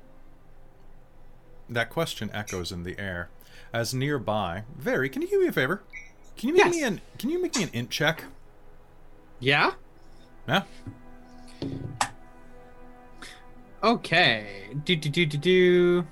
[1.70, 3.30] that question echoes in the air.
[3.74, 5.84] As nearby, Very, can you do me a favor?
[6.38, 6.76] Can you make Yes.
[6.76, 8.24] me an Can you make me an int check?
[9.40, 9.74] Yeah?
[10.48, 10.64] Yeah.
[13.84, 14.70] Okay.
[14.86, 16.08] Do do do do do.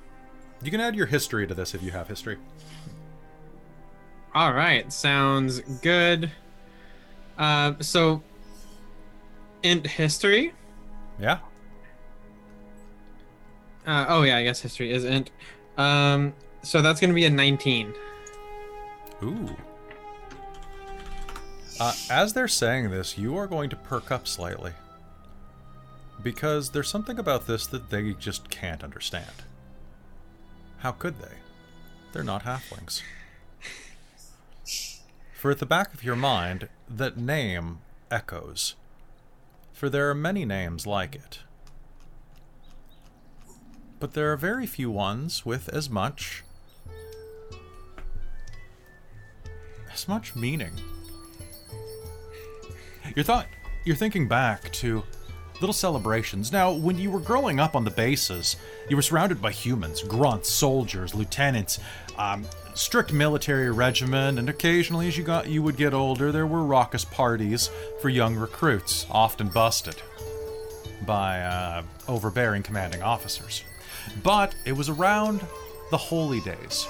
[0.64, 2.38] You can add your history to this if you have history.
[4.34, 6.32] All right, sounds good.
[7.38, 8.22] Uh, so,
[9.64, 10.54] int history.
[11.20, 11.40] Yeah.
[13.88, 15.32] Uh, oh yeah, I guess history is int.
[15.78, 17.94] Um, so that's gonna be a 19.
[19.24, 19.56] Ooh.
[21.80, 24.74] Uh, as they're saying this, you are going to perk up slightly.
[26.22, 29.44] Because there's something about this that they just can't understand.
[30.80, 31.36] How could they?
[32.12, 33.02] They're not halflings.
[35.34, 37.80] For at the back of your mind, that name
[38.12, 38.76] echoes.
[39.72, 41.40] For there are many names like it.
[44.02, 46.44] But there are very few ones with as much
[49.94, 50.74] as much meaning.
[53.16, 53.48] You're thought
[53.86, 55.04] you're thinking back to
[55.62, 56.52] little celebrations.
[56.52, 58.56] Now, when you were growing up on the bases,
[58.90, 61.80] you were surrounded by humans, grunts, soldiers, lieutenants,
[62.18, 66.64] um, strict military regimen, and occasionally, as you got you would get older, there were
[66.64, 67.70] raucous parties
[68.02, 69.96] for young recruits, often busted
[71.06, 73.64] by uh, overbearing commanding officers.
[74.24, 75.46] But it was around
[75.92, 76.88] the holy days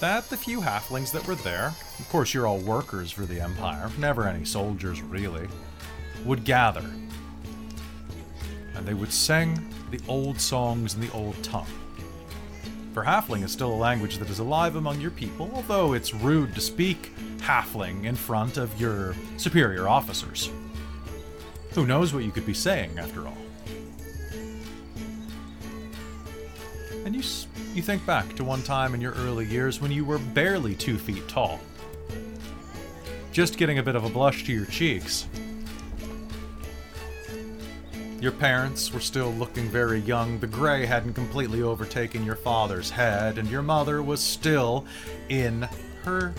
[0.00, 3.90] that the few halflings that were there, of course, you're all workers for the Empire,
[3.98, 5.48] never any soldiers really,
[6.24, 6.84] would gather.
[8.74, 11.66] And they would sing the old songs in the old tongue.
[12.92, 16.54] For halfling is still a language that is alive among your people, although it's rude
[16.54, 20.50] to speak halfling in front of your superior officers.
[21.72, 23.36] Who knows what you could be saying, after all?
[27.04, 27.22] And you,
[27.76, 30.96] you think back to one time in your early years when you were barely two
[30.96, 31.60] feet tall.
[33.32, 35.28] Just getting a bit of a blush to your cheeks.
[38.18, 40.38] Your parents were still looking very young.
[40.38, 44.86] The gray hadn't completely overtaken your father's head, and your mother was still
[45.28, 45.68] in
[46.04, 46.32] her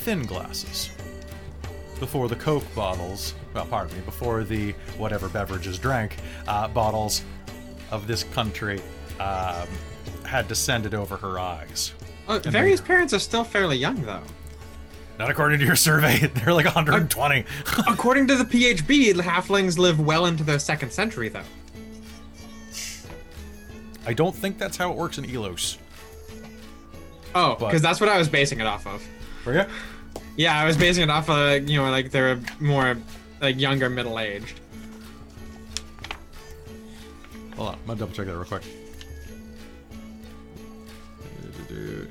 [0.00, 0.90] thin glasses.
[2.00, 6.16] Before the Coke bottles, well, pardon me, before the whatever beverages drank,
[6.46, 7.22] uh, bottles
[7.90, 8.82] of this country
[9.20, 9.68] um,
[10.24, 11.92] had descended over her eyes.
[12.26, 14.22] Uh, various parents are still fairly young, though.
[15.18, 17.44] Not according to your survey, they're like 120.
[17.88, 21.42] According to the PHB, the halflings live well into their second century, though.
[24.06, 25.78] I don't think that's how it works in Elos.
[27.34, 29.06] Oh, because that's what I was basing it off of.
[29.44, 29.64] Were you?
[30.36, 32.96] Yeah, I was basing it off of, you know, like they're more
[33.40, 34.60] like younger, middle aged.
[37.56, 38.62] Hold on, I'm gonna double check that real quick.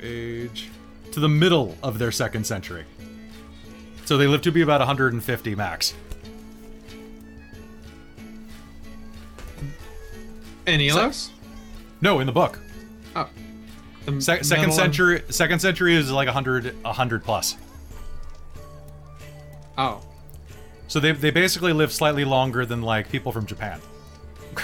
[0.02, 0.69] Age
[1.11, 2.85] to the middle of their second century.
[4.06, 5.94] So they live to be about 150 max.
[10.65, 11.30] In Elos?
[12.02, 12.60] No, in the book.
[13.15, 13.30] oh.
[14.06, 15.23] The Se- second of- century.
[15.30, 17.56] Second century is like 100, 100 plus.
[19.77, 20.02] Oh.
[20.88, 23.80] So they they basically live slightly longer than like people from Japan.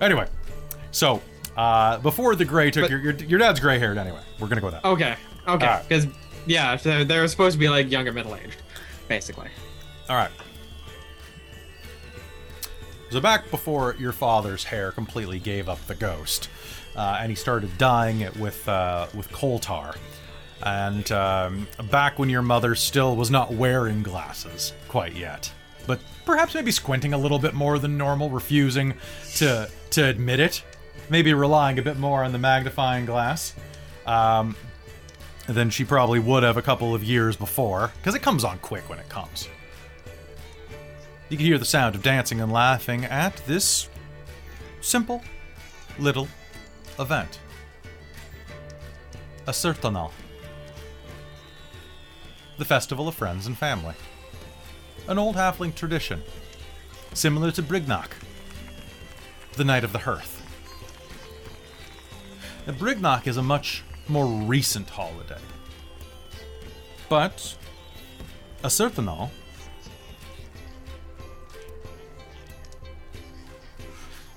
[0.00, 0.26] anyway,
[0.90, 1.20] so
[1.56, 4.20] uh, before the gray took But- your, your your dad's gray haired anyway.
[4.38, 4.84] We're gonna go with that.
[4.84, 5.16] Okay.
[5.46, 5.80] Okay.
[5.86, 6.06] Because,
[6.46, 8.56] yeah, they're, they're supposed to be like younger, middle aged,
[9.08, 9.48] basically.
[10.08, 10.30] All right.
[13.10, 16.48] So back before your father's hair completely gave up the ghost,
[16.96, 19.94] uh, and he started dyeing it with uh, with coal tar,
[20.64, 25.52] and um, back when your mother still was not wearing glasses quite yet,
[25.86, 28.94] but perhaps maybe squinting a little bit more than normal, refusing
[29.36, 30.64] to to admit it,
[31.08, 33.54] maybe relying a bit more on the magnifying glass.
[34.06, 34.56] Um,
[35.46, 38.88] than she probably would have a couple of years before, because it comes on quick
[38.88, 39.48] when it comes.
[41.28, 43.88] You can hear the sound of dancing and laughing at this
[44.80, 45.22] simple
[45.98, 46.28] little
[46.98, 47.38] event.
[49.46, 50.12] A Sertanal.
[52.56, 53.94] The Festival of Friends and Family.
[55.08, 56.22] An old halfling tradition,
[57.12, 58.10] similar to Brignock,
[59.56, 60.43] the Night of the Hearth.
[62.66, 65.40] The Brignock is a much more recent holiday.
[67.08, 67.56] But
[68.62, 69.30] a Sertanal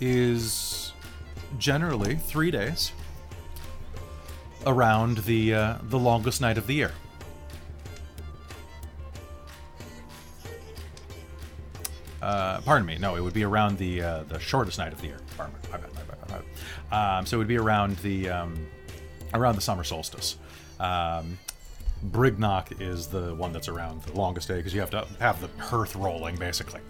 [0.01, 0.91] is
[1.57, 2.91] generally three days
[4.65, 6.91] around the uh, the longest night of the year.
[12.21, 12.97] Uh, pardon me.
[12.97, 15.19] No, it would be around the uh, the shortest night of the year.
[15.37, 15.69] Pardon me.
[15.71, 15.96] My bad,
[16.91, 18.67] Um, so it would be around the um,
[19.33, 20.37] around the summer solstice.
[20.79, 21.37] Um,
[22.05, 25.47] Brignock is the one that's around the longest day because you have to have the
[25.61, 26.81] hearth rolling basically.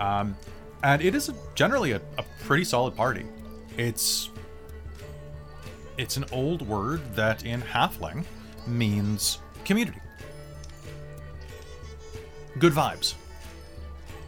[0.00, 0.36] Um,
[0.82, 3.26] and it is a, generally a, a pretty solid party.
[3.76, 4.30] It's
[5.98, 8.24] it's an old word that in Halfling
[8.66, 10.00] means community,
[12.58, 13.14] good vibes,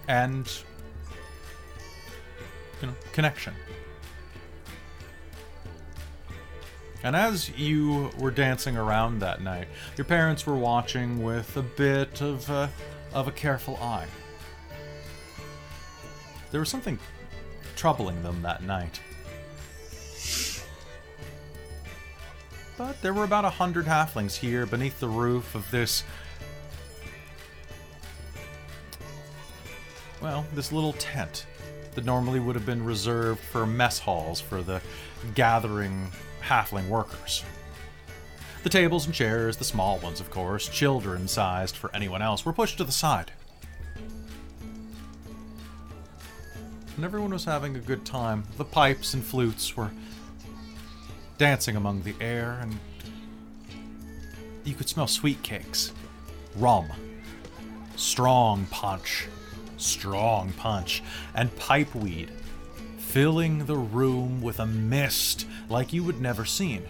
[0.08, 0.50] and
[2.80, 3.54] you know connection.
[7.02, 12.20] And as you were dancing around that night, your parents were watching with a bit
[12.20, 12.68] of uh,
[13.12, 14.06] of a careful eye.
[16.50, 16.98] There was something
[17.74, 19.00] troubling them that night.
[22.76, 26.04] But there were about a hundred halflings here beneath the roof of this.
[30.20, 31.46] Well, this little tent
[31.94, 34.82] that normally would have been reserved for mess halls for the
[35.34, 36.10] gathering
[36.40, 37.44] halfling workers.
[38.62, 42.52] The tables and chairs, the small ones, of course, children sized for anyone else, were
[42.52, 43.32] pushed to the side.
[46.96, 48.44] And everyone was having a good time.
[48.58, 49.90] The pipes and flutes were
[51.38, 52.78] dancing among the air, and
[54.64, 55.92] you could smell sweet cakes,
[56.56, 56.90] rum,
[57.96, 59.26] strong punch,
[59.78, 61.02] strong punch,
[61.34, 62.28] and pipeweed
[63.10, 66.80] filling the room with a mist like you would never seen.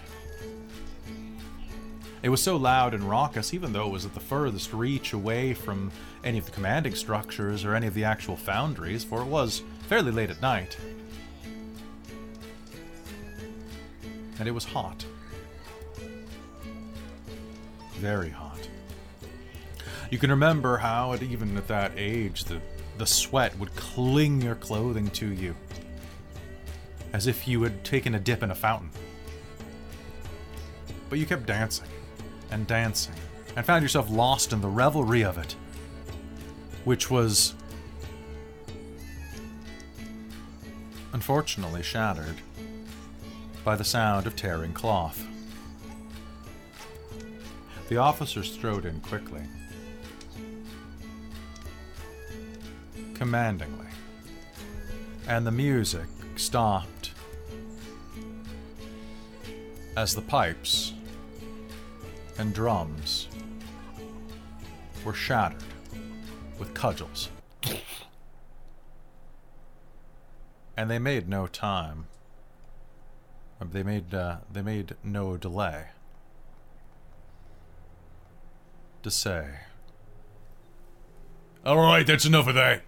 [2.22, 5.54] It was so loud and raucous, even though it was at the furthest reach away
[5.54, 5.90] from
[6.22, 10.12] any of the commanding structures or any of the actual foundries, for it was fairly
[10.12, 10.76] late at night.
[14.38, 15.02] And it was hot.
[17.94, 18.68] Very hot.
[20.10, 22.60] You can remember how, at, even at that age, the,
[22.98, 25.56] the sweat would cling your clothing to you,
[27.12, 28.90] as if you had taken a dip in a fountain.
[31.08, 31.88] But you kept dancing
[32.50, 33.14] and dancing
[33.56, 35.56] and found yourself lost in the revelry of it,
[36.84, 37.54] which was
[41.12, 42.36] unfortunately shattered
[43.64, 45.26] by the sound of tearing cloth.
[47.88, 49.42] The officer strode in quickly,
[53.14, 53.88] commandingly,
[55.26, 56.06] and the music
[56.40, 57.12] stopped
[59.96, 60.94] as the pipes
[62.38, 63.28] and drums
[65.04, 65.62] were shattered
[66.58, 67.28] with cudgels.
[70.76, 72.06] And they made no time.
[73.60, 75.88] Uh, They made uh, they made no delay
[79.02, 79.44] to say.
[81.66, 82.82] All right, that's enough of that.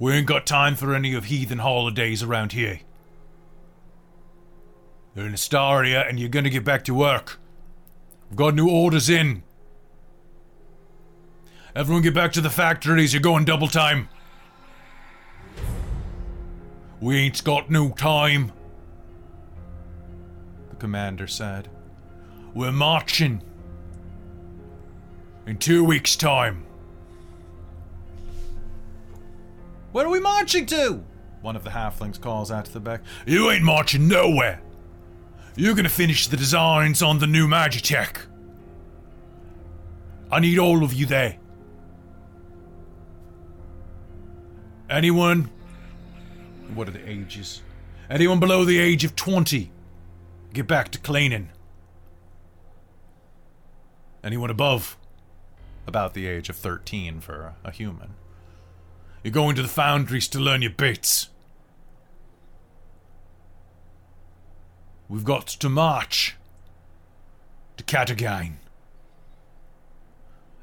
[0.00, 2.80] We ain't got time for any of heathen holidays around here.
[5.14, 7.38] You're in Astaria and you're gonna get back to work.
[8.30, 9.42] We've got new orders in.
[11.76, 14.08] Everyone get back to the factories, you're going double time.
[16.98, 18.52] We ain't got no time.
[20.70, 21.68] The commander said.
[22.54, 23.42] We're marching.
[25.46, 26.64] In two weeks' time.
[29.92, 31.02] Where are we marching to?
[31.42, 33.02] One of the halflings calls out to the back.
[33.26, 34.60] You ain't marching nowhere.
[35.56, 38.16] You're gonna finish the designs on the new Magitech.
[40.30, 41.38] I need all of you there.
[44.88, 45.50] Anyone?
[46.74, 47.62] What are the ages?
[48.08, 49.70] Anyone below the age of 20?
[50.52, 51.50] Get back to cleaning.
[54.22, 54.96] Anyone above?
[55.86, 58.14] About the age of 13 for a human.
[59.22, 61.28] You're going to the foundries to learn your bits.
[65.08, 66.36] We've got to march
[67.76, 68.54] to Katagain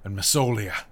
[0.03, 0.85] and Masolia.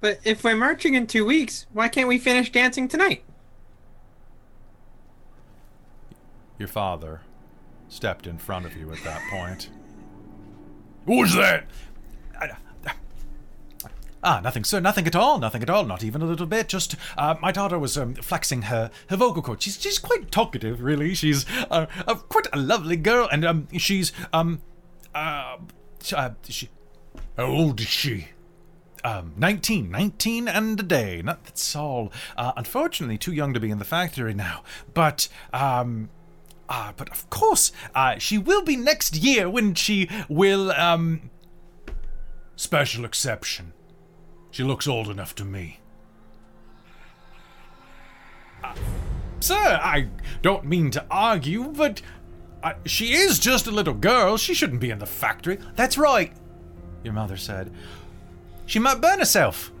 [0.00, 3.24] But if we're marching in two weeks, why can't we finish dancing tonight?
[6.58, 7.22] Your father
[7.88, 9.70] stepped in front of you at that point.
[11.06, 11.66] What was that?
[14.26, 14.80] Ah, nothing, sir.
[14.80, 15.38] Nothing at all.
[15.38, 15.84] Nothing at all.
[15.84, 16.66] Not even a little bit.
[16.66, 19.64] Just uh, my daughter was um, flexing her her vocal cords.
[19.64, 21.14] She's she's quite talkative, really.
[21.14, 24.62] She's uh, uh, quite a lovely girl, and um, she's um,
[25.14, 25.58] uh,
[26.16, 26.70] uh, she.
[27.36, 28.28] How old is she?
[29.02, 31.20] Um, 19, 19 and a day.
[31.22, 32.10] Not, that's all.
[32.38, 34.62] Uh, unfortunately, too young to be in the factory now.
[34.94, 36.08] But, um,
[36.70, 41.28] uh, but of course, uh, she will be next year when she will, um,
[42.56, 43.74] special exception.
[44.54, 45.80] She looks old enough to me.
[48.62, 48.72] Uh,
[49.40, 50.06] sir, I
[50.42, 52.00] don't mean to argue, but
[52.62, 54.36] uh, she is just a little girl.
[54.36, 55.58] She shouldn't be in the factory.
[55.74, 56.32] That's right,
[57.02, 57.72] your mother said.
[58.66, 59.72] She might burn herself.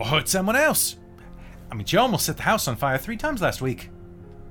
[0.00, 0.96] Or hurt someone else.
[1.70, 3.90] I mean, she almost set the house on fire three times last week.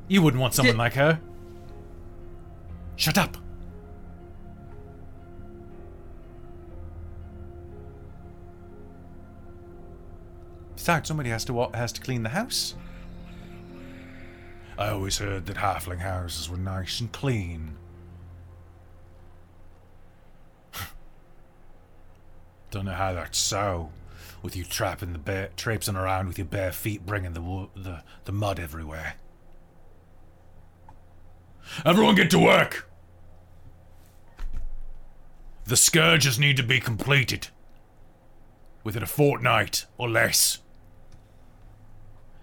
[0.07, 1.19] You wouldn't want someone Did- like her.
[2.95, 3.35] Shut up.
[10.77, 12.75] Besides, somebody has to has to clean the house.
[14.77, 17.75] I always heard that halfling houses were nice and clean.
[22.71, 23.89] Don't know how that's so,
[24.43, 28.59] with you trapping the traipsing around with your bare feet, bringing the the the mud
[28.59, 29.15] everywhere.
[31.83, 32.87] Everyone, get to work.
[35.65, 37.47] The scourges need to be completed
[38.83, 40.59] within a fortnight or less.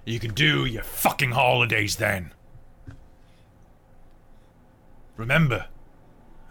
[0.05, 2.33] You can do your fucking holidays then.
[5.17, 5.67] Remember,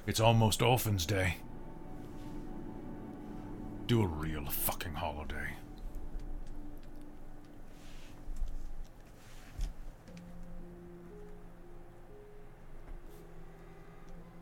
[0.07, 1.37] it's almost Orphans Day.
[3.85, 5.49] Do a real fucking holiday.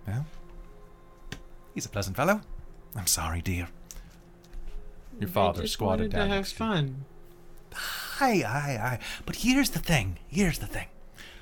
[0.08, 0.26] Well,
[1.74, 2.42] he's a pleasant fellow.
[2.96, 3.68] I'm sorry, dear.
[5.20, 6.70] Your father squatted wanted down to have next to you.
[6.70, 7.06] fun.
[8.22, 9.00] Aye, aye, aye.
[9.26, 10.20] But here's the thing.
[10.28, 10.88] Here's the thing.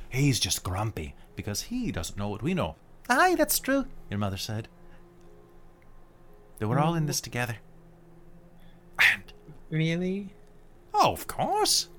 [0.09, 2.75] He's just grumpy because he doesn't know what we know.
[3.09, 4.67] Aye, that's true, your mother said.
[6.59, 7.57] That we're all in this together.
[9.13, 9.23] And,
[9.69, 10.29] Really?
[10.93, 11.89] oh, of course.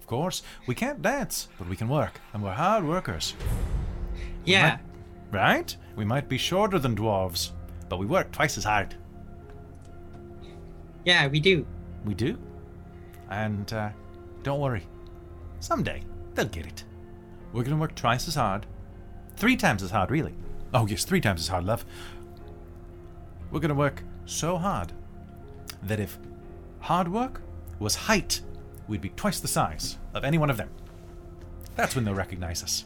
[0.00, 0.42] Of course.
[0.66, 2.20] We can't dance, but we can work.
[2.32, 3.34] And we're hard workers.
[4.44, 4.78] Yeah.
[5.30, 5.74] Right?
[5.96, 7.50] We might be shorter than dwarves,
[7.88, 8.94] but we work twice as hard.
[11.04, 11.66] Yeah, we do.
[12.04, 12.38] We do.
[13.34, 13.90] And uh,
[14.44, 14.86] don't worry.
[15.58, 16.02] Someday
[16.34, 16.84] they'll get it.
[17.52, 18.64] We're gonna work twice as hard.
[19.36, 20.34] Three times as hard, really.
[20.72, 21.84] Oh, yes, three times as hard, love.
[23.50, 24.92] We're gonna work so hard
[25.82, 26.16] that if
[26.78, 27.42] hard work
[27.80, 28.40] was height,
[28.86, 30.70] we'd be twice the size of any one of them.
[31.74, 32.84] That's when they'll recognize us.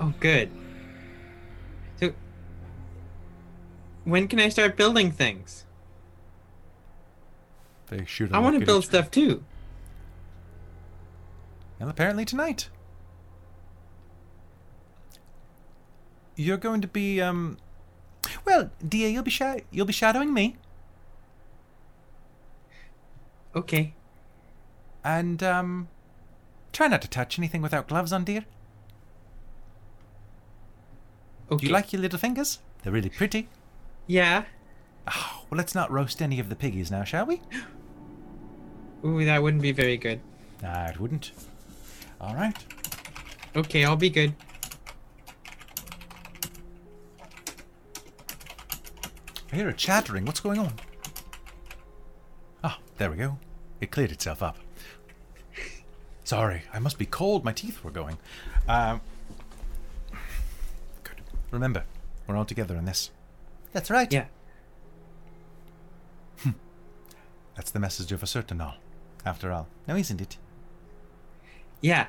[0.00, 0.50] Oh, good.
[2.00, 2.14] So,
[4.04, 5.66] when can I start building things?
[7.88, 8.32] They shoot.
[8.32, 9.44] I want to build stuff too.
[11.80, 12.68] And apparently tonight.
[16.36, 17.58] You're going to be um
[18.44, 20.56] well, dear, you'll be sha- you'll be shadowing me
[23.54, 23.94] Okay.
[25.04, 25.88] and um
[26.72, 28.44] try not to touch anything without gloves on, dear.
[31.50, 31.60] Okay.
[31.60, 32.58] Do you like your little fingers?
[32.82, 33.48] They're really pretty.
[34.06, 34.44] Yeah.
[35.06, 37.40] Oh, well, let's not roast any of the piggies now, shall we?
[39.04, 40.18] Ooh, that wouldn't be very good.
[40.60, 41.30] Nah, it wouldn't.
[42.20, 42.56] All right.
[43.54, 44.34] Okay, I'll be good.
[49.52, 50.24] I hear a chattering.
[50.24, 50.72] What's going on?
[52.64, 53.38] Ah, there we go.
[53.80, 54.58] It cleared itself up.
[56.24, 57.44] Sorry, I must be cold.
[57.44, 58.18] My teeth were going.
[58.66, 59.00] Um,
[61.04, 61.20] good.
[61.52, 61.84] Remember,
[62.26, 63.12] we're all together in this.
[63.72, 64.12] That's right.
[64.12, 64.24] Yeah.
[67.54, 68.74] That's the message of a certain all,
[69.24, 69.68] after all.
[69.86, 70.38] Now, isn't it?
[71.80, 72.08] Yeah.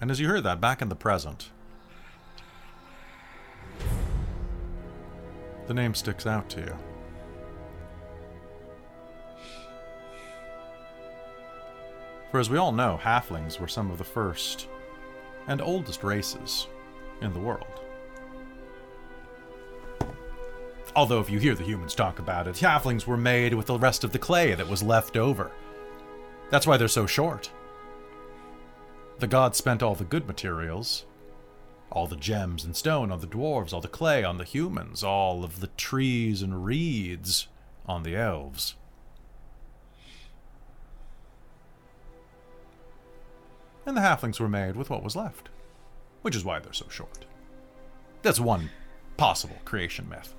[0.00, 1.50] And as you heard that back in the present,
[5.66, 6.76] the name sticks out to you.
[12.30, 14.68] For as we all know, halflings were some of the first
[15.48, 16.68] and oldest races
[17.20, 17.80] in the world.
[20.96, 24.02] Although, if you hear the humans talk about it, halflings were made with the rest
[24.02, 25.52] of the clay that was left over.
[26.50, 27.50] That's why they're so short.
[29.20, 31.04] The gods spent all the good materials,
[31.92, 35.44] all the gems and stone on the dwarves, all the clay on the humans, all
[35.44, 37.46] of the trees and reeds
[37.86, 38.74] on the elves.
[43.86, 45.50] And the halflings were made with what was left,
[46.22, 47.26] which is why they're so short.
[48.22, 48.70] That's one
[49.16, 50.34] possible creation myth.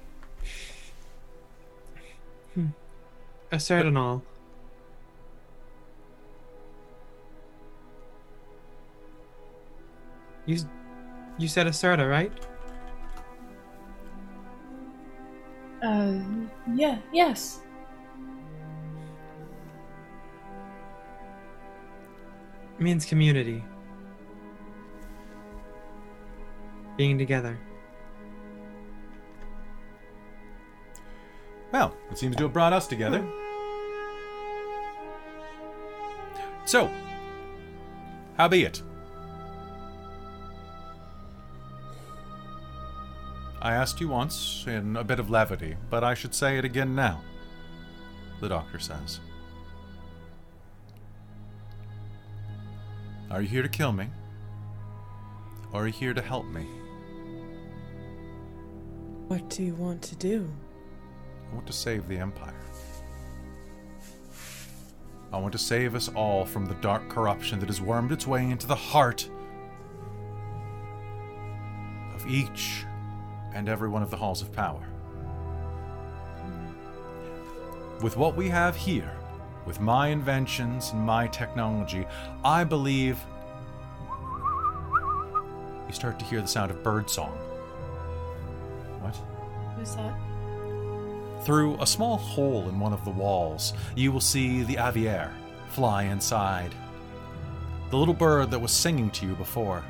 [3.52, 4.24] A certain all.
[10.46, 10.58] You,
[11.38, 12.32] you said Acerta, right?
[15.84, 16.20] Uh,
[16.74, 17.62] yeah, yes.
[22.82, 23.64] means community.
[26.98, 27.58] Being together.
[31.72, 33.26] Well, it seems to have brought us together.
[36.72, 36.90] So,
[38.38, 38.82] how be it?
[43.62, 46.96] I asked you once in a bit of levity, but I should say it again
[46.96, 47.20] now.
[48.40, 49.20] The doctor says.
[53.30, 54.08] Are you here to kill me?
[55.74, 56.66] Or are you here to help me?
[59.28, 60.50] What do you want to do?
[61.52, 62.61] I want to save the Empire.
[65.34, 68.50] I want to save us all from the dark corruption that has wormed its way
[68.50, 69.30] into the heart
[72.14, 72.86] of each
[73.54, 74.86] and every one of the halls of power.
[78.02, 79.12] With what we have here,
[79.66, 82.06] with my inventions and my technology,
[82.44, 83.18] I believe
[85.88, 87.38] you start to hear the sound of birdsong.
[89.00, 89.16] What?
[89.78, 90.31] Who's that?
[91.44, 95.32] Through a small hole in one of the walls, you will see the aviaire
[95.70, 96.74] fly inside.
[97.90, 99.84] The little bird that was singing to you before.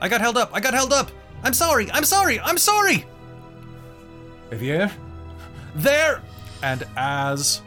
[0.00, 0.50] I got held up!
[0.52, 1.10] I got held up!
[1.42, 1.90] I'm sorry!
[1.92, 2.40] I'm sorry!
[2.40, 3.04] I'm sorry!
[4.50, 4.90] Aviaire?
[5.74, 6.22] There!
[6.62, 7.60] And as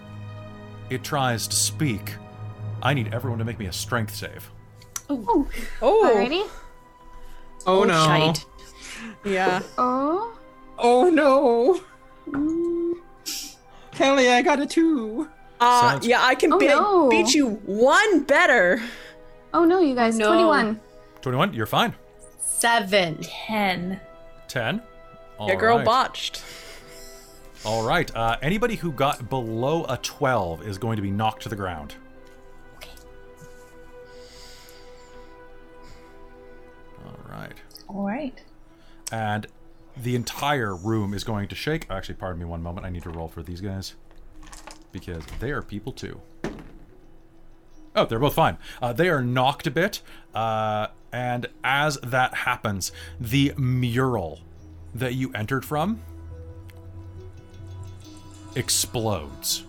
[0.89, 2.15] it tries to speak,
[2.81, 4.49] I need everyone to make me a strength save.
[5.09, 5.47] Oh,
[5.81, 6.47] Oh, alrighty.
[7.67, 8.05] Oh, oh no.
[8.05, 8.45] shite.
[9.23, 9.61] yeah.
[9.77, 10.35] Oh.
[10.81, 11.81] Oh no.
[12.29, 12.93] Mm.
[13.91, 15.29] Kelly, I got a two.
[15.59, 17.09] Uh, Sounds- yeah, I can Oh, be- no.
[17.09, 18.81] beat you one better.
[19.53, 20.17] Oh no, you guys.
[20.17, 20.27] No.
[20.27, 20.79] 21.
[21.21, 21.93] 21, you're fine.
[22.39, 23.17] Seven.
[23.21, 23.99] Ten.
[24.47, 24.81] 10.
[25.41, 25.85] yeah, girl Alright.
[25.85, 26.43] botched.
[27.65, 28.13] All right.
[28.15, 31.95] Uh, anybody who got below a 12 is going to be knocked to the ground.
[32.77, 32.89] Okay.
[37.05, 37.53] All right.
[37.87, 38.41] All right.
[39.11, 39.47] And
[40.01, 41.85] the entire room is going to shake.
[41.89, 42.85] Actually, pardon me one moment.
[42.85, 43.95] I need to roll for these guys
[44.91, 46.21] because they are people too.
[47.95, 48.57] Oh, they're both fine.
[48.81, 50.01] Uh, they are knocked a bit.
[50.33, 54.39] Uh, and as that happens, the mural
[54.93, 56.01] that you entered from
[58.55, 59.65] explodes.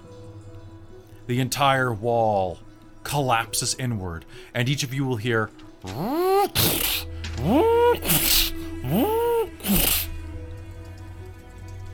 [1.27, 2.59] The entire wall
[3.05, 4.25] collapses inward,
[4.55, 5.51] and each of you will hear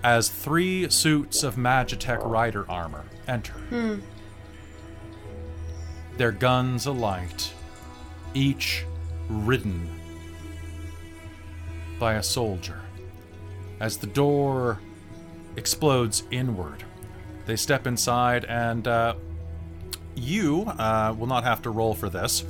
[0.07, 4.01] as three suits of Magitech rider armor enter.
[6.17, 7.53] Their guns alight,
[8.33, 8.85] each
[9.29, 9.91] ridden
[11.99, 12.81] by a soldier.
[13.81, 14.79] As the door
[15.57, 16.85] explodes inward,
[17.47, 19.17] they step inside, and uh,
[20.15, 22.45] you uh, will not have to roll for this.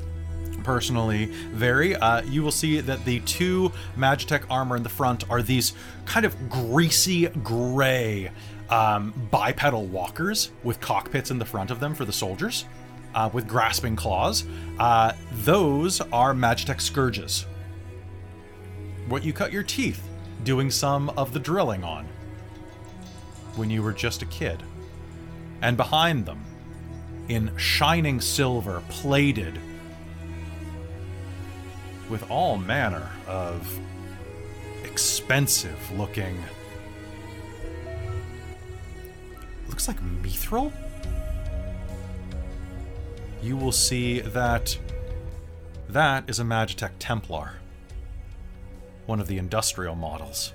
[0.66, 1.94] Personally, very.
[1.94, 5.74] Uh, you will see that the two Magitech armor in the front are these
[6.06, 8.32] kind of greasy gray
[8.68, 12.64] um, bipedal walkers with cockpits in the front of them for the soldiers,
[13.14, 14.44] uh, with grasping claws.
[14.80, 17.46] Uh, those are Magitech scourges.
[19.06, 20.02] What you cut your teeth
[20.42, 22.08] doing some of the drilling on
[23.54, 24.60] when you were just a kid.
[25.62, 26.44] And behind them,
[27.28, 29.60] in shining silver, plated
[32.08, 33.80] with all manner of
[34.84, 36.36] expensive looking.
[39.68, 40.72] Looks like mithril?
[43.42, 44.78] You will see that
[45.88, 47.54] that is a Magitech Templar.
[49.06, 50.52] One of the industrial models.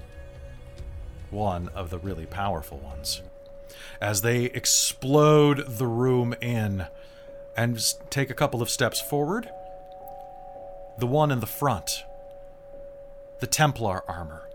[1.30, 3.22] One of the really powerful ones.
[4.02, 6.88] As they explode the room in
[7.56, 7.80] and
[8.10, 9.50] take a couple of steps forward,
[11.02, 12.06] the one in the front,
[13.40, 14.48] the Templar armor,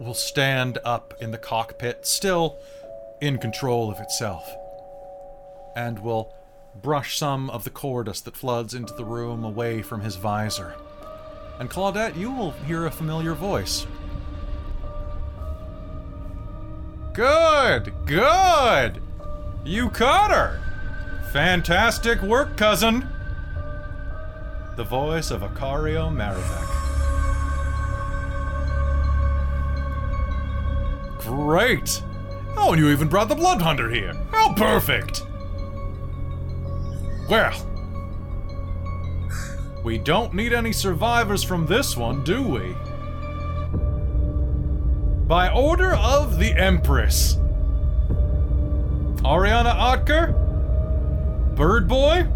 [0.00, 2.58] will stand up in the cockpit, still
[3.20, 4.50] in control of itself,
[5.76, 6.34] and will
[6.74, 10.74] brush some of the core dust that floods into the room away from his visor.
[11.60, 13.86] And Claudette, you will hear a familiar voice.
[17.12, 19.00] Good, good!
[19.64, 20.60] You caught her!
[21.32, 23.11] Fantastic work, cousin!
[24.74, 26.68] The voice of Akario Maravek.
[31.18, 32.02] Great!
[32.56, 34.14] Oh, and you even brought the Blood Hunter here.
[34.30, 35.26] How perfect!
[37.28, 37.52] Well,
[39.84, 42.74] we don't need any survivors from this one, do we?
[45.26, 47.34] By order of the Empress,
[49.24, 50.34] Ariana Otker,
[51.56, 52.26] Bird Boy,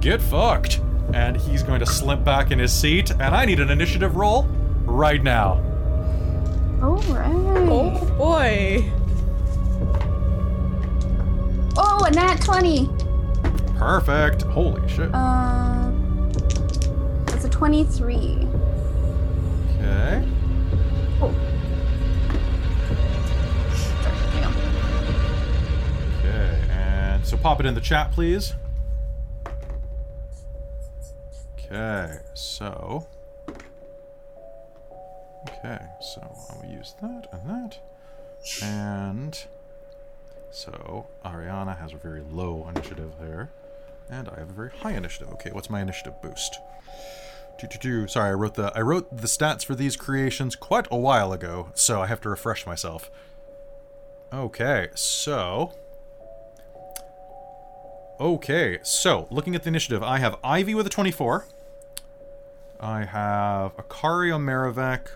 [0.00, 0.80] get fucked.
[1.12, 4.42] And he's going to slip back in his seat, and I need an initiative roll
[4.84, 5.62] right now.
[6.82, 7.32] All right.
[7.68, 8.90] Oh boy.
[11.78, 12.88] Oh, a nat 20.
[13.76, 14.42] Perfect.
[14.42, 15.10] Holy shit.
[15.12, 15.90] Uh,
[17.26, 18.48] that's a 23.
[19.78, 20.28] Okay.
[21.20, 21.34] Oh.
[23.74, 24.54] Sorry, hang on.
[26.18, 28.54] Okay, and so pop it in the chat, please.
[31.66, 33.06] Okay, so.
[35.48, 36.20] Okay, so
[36.50, 37.78] I will use that and that.
[38.62, 39.38] And.
[40.50, 43.50] So, Oriana has a very low initiative there.
[44.08, 45.28] And I have a very high initiative.
[45.34, 46.58] Okay, what's my initiative boost?
[48.06, 51.70] Sorry, I wrote the I wrote the stats for these creations quite a while ago,
[51.74, 53.10] so I have to refresh myself.
[54.32, 55.72] Okay, so
[58.18, 61.46] Okay, so looking at the initiative, I have Ivy with a 24.
[62.80, 65.08] I have Akario Maravek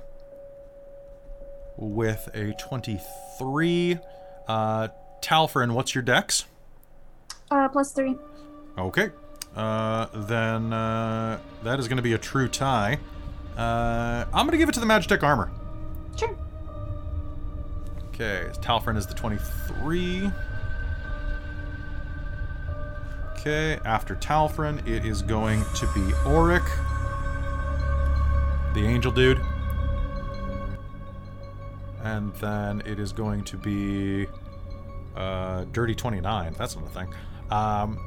[1.76, 3.98] with a 23.
[4.48, 4.88] Uh,
[5.22, 6.46] Talfrin, what's your dex?
[7.50, 8.16] Uh, plus three.
[8.78, 9.10] Okay.
[9.56, 12.98] Uh, then uh, that is going to be a true tie.
[13.56, 15.50] Uh, I'm going to give it to the Magitech armor.
[16.16, 16.36] Sure.
[18.08, 20.30] Okay, Talfrin is the 23.
[23.32, 26.64] Okay, after Talfrin, it is going to be Auric,
[28.74, 29.40] the angel dude.
[32.02, 34.26] And then it is going to be
[35.16, 36.54] uh, Dirty 29.
[36.56, 37.14] That's not a thing.
[37.50, 37.98] Um,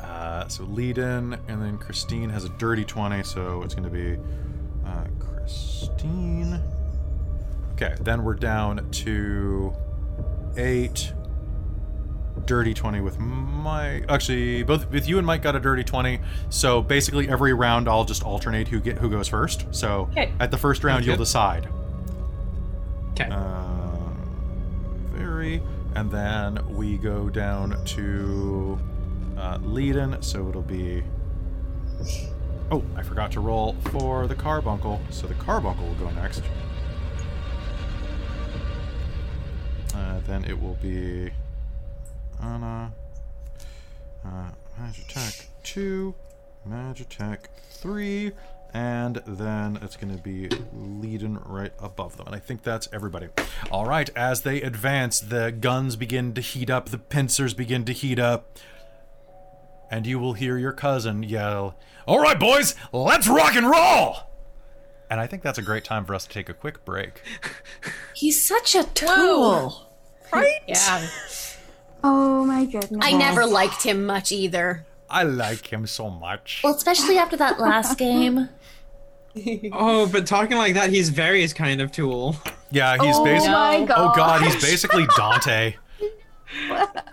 [0.00, 4.16] uh, so Leiden, and then Christine has a Dirty 20, so it's going to be
[4.86, 6.62] uh, Christine.
[7.72, 9.74] Okay, then we're down to
[10.56, 11.12] eight.
[12.48, 16.18] Dirty 20 with my actually both with you and Mike got a dirty 20.
[16.48, 19.66] So basically every round I'll just alternate who get who goes first.
[19.70, 20.32] So Okay.
[20.40, 21.24] at the first round Sounds you'll good.
[21.24, 21.68] decide.
[23.12, 23.28] Okay.
[23.30, 23.98] Uh,
[25.12, 25.60] very
[25.94, 28.78] and then we go down to
[29.36, 31.04] uh, Leiden, so it'll be
[32.70, 36.42] Oh, I forgot to roll for the carbuncle, so the carbuncle will go next.
[39.94, 41.30] Uh, then it will be
[42.42, 42.92] Anna.
[44.24, 44.50] Uh,
[44.80, 46.14] Magitech 2,
[46.68, 47.38] Magitech
[47.70, 48.32] 3,
[48.74, 52.26] and then it's going to be Leiden right above them.
[52.26, 53.28] And I think that's everybody.
[53.70, 57.92] All right, as they advance, the guns begin to heat up, the pincers begin to
[57.92, 58.58] heat up,
[59.90, 64.16] and you will hear your cousin yell, All right, boys, let's rock and roll!
[65.10, 67.22] And I think that's a great time for us to take a quick break.
[68.14, 69.90] He's such a tool.
[70.32, 70.60] Right?
[70.66, 71.08] Yeah.
[72.04, 73.00] Oh my goodness.
[73.02, 74.86] I never liked him much either.
[75.10, 76.60] I like him so much.
[76.62, 78.48] Well, especially after that last game.
[79.72, 82.36] Oh, but talking like that, he's Vary's kind of tool.
[82.70, 83.52] Yeah, he's basically Oh basically.
[83.52, 83.96] my god.
[83.98, 85.74] Oh god, he's basically Dante.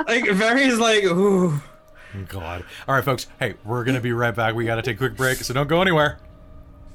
[0.07, 1.61] Like Vary's like, ooh.
[2.29, 2.63] God.
[2.87, 3.27] All right, folks.
[3.37, 4.55] Hey, we're gonna be right back.
[4.55, 6.19] We gotta take a quick break, so don't go anywhere.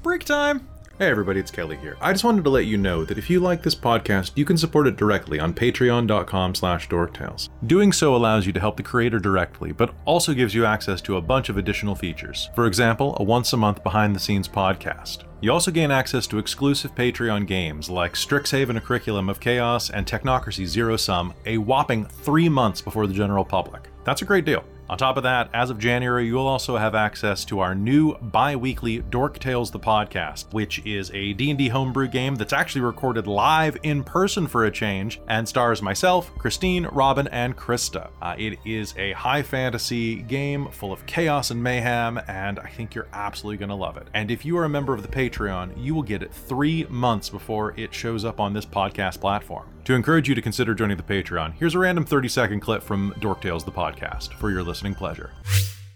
[0.02, 0.66] Break time.
[1.00, 1.96] Hey everybody, it's Kelly here.
[2.02, 4.58] I just wanted to let you know that if you like this podcast, you can
[4.58, 7.48] support it directly on patreon.com slash dorktales.
[7.66, 11.16] Doing so allows you to help the creator directly, but also gives you access to
[11.16, 12.50] a bunch of additional features.
[12.54, 15.24] For example, a once a month behind the scenes podcast.
[15.40, 20.04] You also gain access to exclusive Patreon games like Strixhaven A Curriculum of Chaos and
[20.04, 23.88] Technocracy Zero Sum, a whopping three months before the general public.
[24.04, 24.64] That's a great deal.
[24.90, 28.98] On top of that, as of January, you'll also have access to our new bi-weekly
[28.98, 34.02] Dork Tales the podcast, which is a D&D homebrew game that's actually recorded live in
[34.02, 38.10] person for a change and stars myself, Christine, Robin, and Krista.
[38.20, 42.92] Uh, it is a high fantasy game full of chaos and mayhem, and I think
[42.92, 44.08] you're absolutely going to love it.
[44.12, 47.28] And if you are a member of the Patreon, you will get it three months
[47.28, 49.68] before it shows up on this podcast platform.
[49.84, 53.14] To encourage you to consider joining the Patreon, here's a random 30 second clip from
[53.18, 55.30] Dork Tales the podcast for your listening pleasure.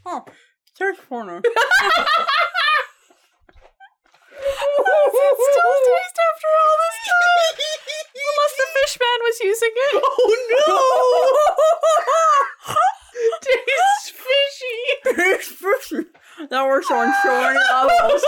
[0.05, 0.24] Oh,
[0.77, 1.40] third corner.
[4.36, 7.56] It's still taste after all this time.
[8.35, 10.02] Unless the fish man was using it.
[10.05, 10.05] Oh
[13.44, 14.77] Tastes fishy.
[15.05, 15.11] no!
[15.35, 16.02] It's fishy.
[16.51, 18.23] That works on so many levels.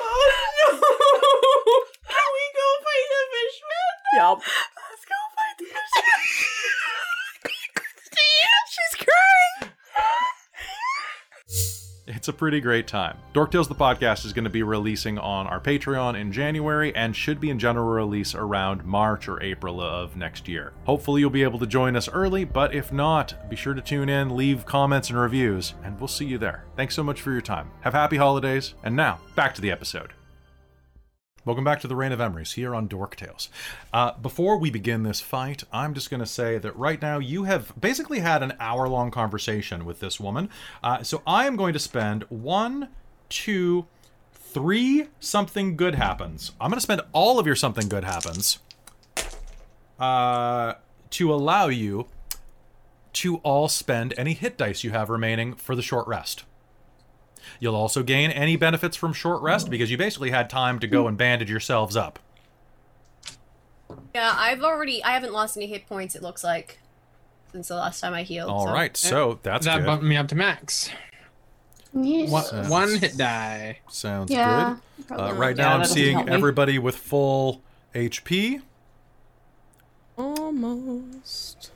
[0.00, 0.24] oh
[0.60, 0.68] no!
[2.10, 3.92] Can we go fight the fish man?
[4.20, 4.38] Yup.
[4.38, 6.20] Let's go fight the fish man.
[8.68, 9.72] She's crying.
[12.06, 13.16] It's a pretty great time.
[13.32, 17.14] Dork Tales the podcast is going to be releasing on our Patreon in January and
[17.14, 20.72] should be in general release around March or April of next year.
[20.84, 24.08] Hopefully, you'll be able to join us early, but if not, be sure to tune
[24.08, 26.64] in, leave comments and reviews, and we'll see you there.
[26.76, 27.70] Thanks so much for your time.
[27.82, 30.12] Have happy holidays, and now, back to the episode.
[31.46, 33.48] Welcome back to the Reign of Emrys here on Dork Tales.
[33.94, 37.44] Uh, before we begin this fight, I'm just going to say that right now you
[37.44, 40.50] have basically had an hour long conversation with this woman.
[40.84, 42.88] Uh, so I am going to spend one,
[43.30, 43.86] two,
[44.34, 46.52] three something good happens.
[46.60, 48.58] I'm going to spend all of your something good happens
[49.98, 50.74] uh,
[51.08, 52.06] to allow you
[53.14, 56.44] to all spend any hit dice you have remaining for the short rest.
[57.58, 61.06] You'll also gain any benefits from short rest because you basically had time to go
[61.06, 62.18] and bandage yourselves up.
[64.14, 65.02] Yeah, I've already.
[65.02, 66.14] I haven't lost any hit points.
[66.14, 66.78] It looks like
[67.52, 68.50] since the last time I healed.
[68.50, 69.86] All so- right, so that's that good.
[69.86, 70.90] bumped me up to max.
[71.92, 72.30] Yes.
[72.30, 73.80] One, one hit die.
[73.88, 74.76] Sounds Yeah.
[75.08, 75.18] good.
[75.20, 75.62] Uh, right not.
[75.62, 77.62] now, I'm seeing everybody with full
[77.96, 78.60] HP.
[80.16, 81.70] Almost.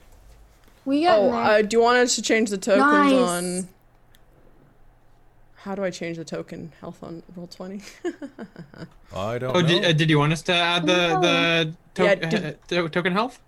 [0.85, 1.35] We got Oh, there.
[1.35, 3.13] uh, do you want us to change the tokens Nice.
[3.13, 3.67] on?
[5.65, 7.81] How do I change the token health on Roll20?
[9.15, 9.67] I don't Oh, know.
[9.67, 12.89] did, uh, did you want us to add the the to- Yeah, uh, did- to-
[12.89, 13.39] token health?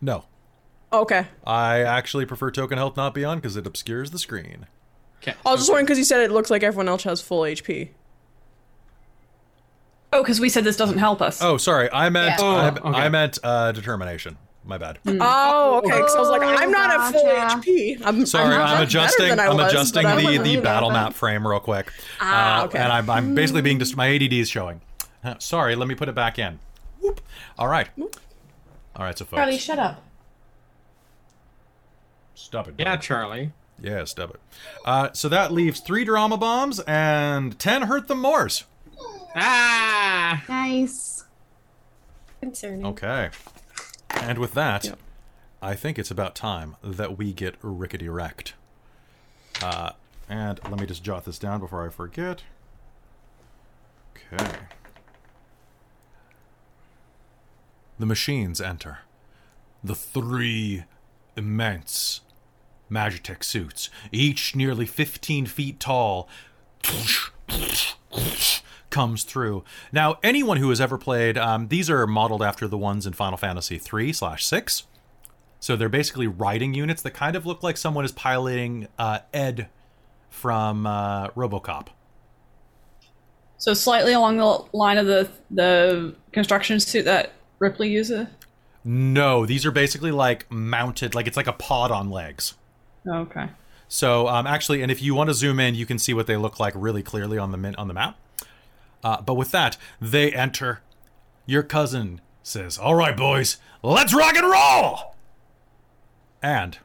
[0.00, 0.24] no,
[0.94, 4.66] okay, I actually prefer token health not be on because it obscures the screen.
[5.22, 5.34] Okay.
[5.44, 7.90] I was just wondering because you said it looks like everyone else has full HP.
[10.14, 11.42] Oh, because we said this doesn't help us.
[11.42, 12.46] Oh, sorry, I meant Yeah.
[12.46, 12.98] I, Oh, okay.
[12.98, 14.38] I meant uh, determination.
[14.64, 14.98] My bad.
[15.06, 15.88] Oh, okay.
[15.96, 17.68] Because I was like, I'm not at full Gotcha.
[17.68, 18.00] HP.
[18.04, 19.38] I'm Sorry, I'm, I'm, adjusting.
[19.40, 21.92] I I'm was, adjusting the the battle but- map frame real quick.
[22.20, 22.78] Ah, Uh, okay.
[22.78, 24.80] And I'm, I'm basically being just my ADD is showing.
[25.24, 26.60] Uh, Sorry, let me put it back in.
[27.00, 27.20] Whoop.
[27.58, 27.88] All right.
[27.98, 28.08] All
[29.04, 30.02] right, so folks, Charlie, shut up.
[32.34, 32.74] stop it.
[32.78, 32.96] Yeah.
[32.96, 33.52] Charlie.
[33.80, 34.40] Yeah, stop it.
[34.84, 38.64] Uh, so that leaves three drama bombs and ten hurt the Moors.
[39.34, 40.44] Ah!
[40.48, 41.24] Nice.
[42.40, 42.86] Concerning.
[42.86, 43.30] Okay.
[44.14, 44.96] And with that,
[45.60, 48.54] I think it's about time that we get rickety wrecked.
[49.62, 49.90] Uh,
[50.28, 52.42] and let me just jot this down before I forget.
[54.32, 54.56] Okay.
[57.98, 59.00] The machines enter.
[59.84, 60.84] The three
[61.36, 62.22] immense
[62.90, 66.28] Magitech suits, each nearly 15 feet tall,
[68.92, 69.64] comes through.
[69.90, 73.36] Now, anyone who has ever played, um, these are modeled after the ones in Final
[73.36, 74.84] Fantasy three slash six.
[75.58, 79.68] So they're basically riding units that kind of look like someone is piloting uh, Ed
[80.28, 81.88] from uh, RoboCop.
[83.58, 88.26] So slightly along the line of the the construction suit that Ripley uses.
[88.84, 92.54] No, these are basically like mounted, like it's like a pod on legs.
[93.06, 93.46] Okay.
[93.86, 96.36] So um, actually, and if you want to zoom in, you can see what they
[96.36, 98.16] look like really clearly on the min- on the map.
[99.02, 100.80] Uh, but with that, they enter.
[101.46, 105.14] Your cousin says, "All right, boys, let's rock and roll."
[106.42, 106.78] And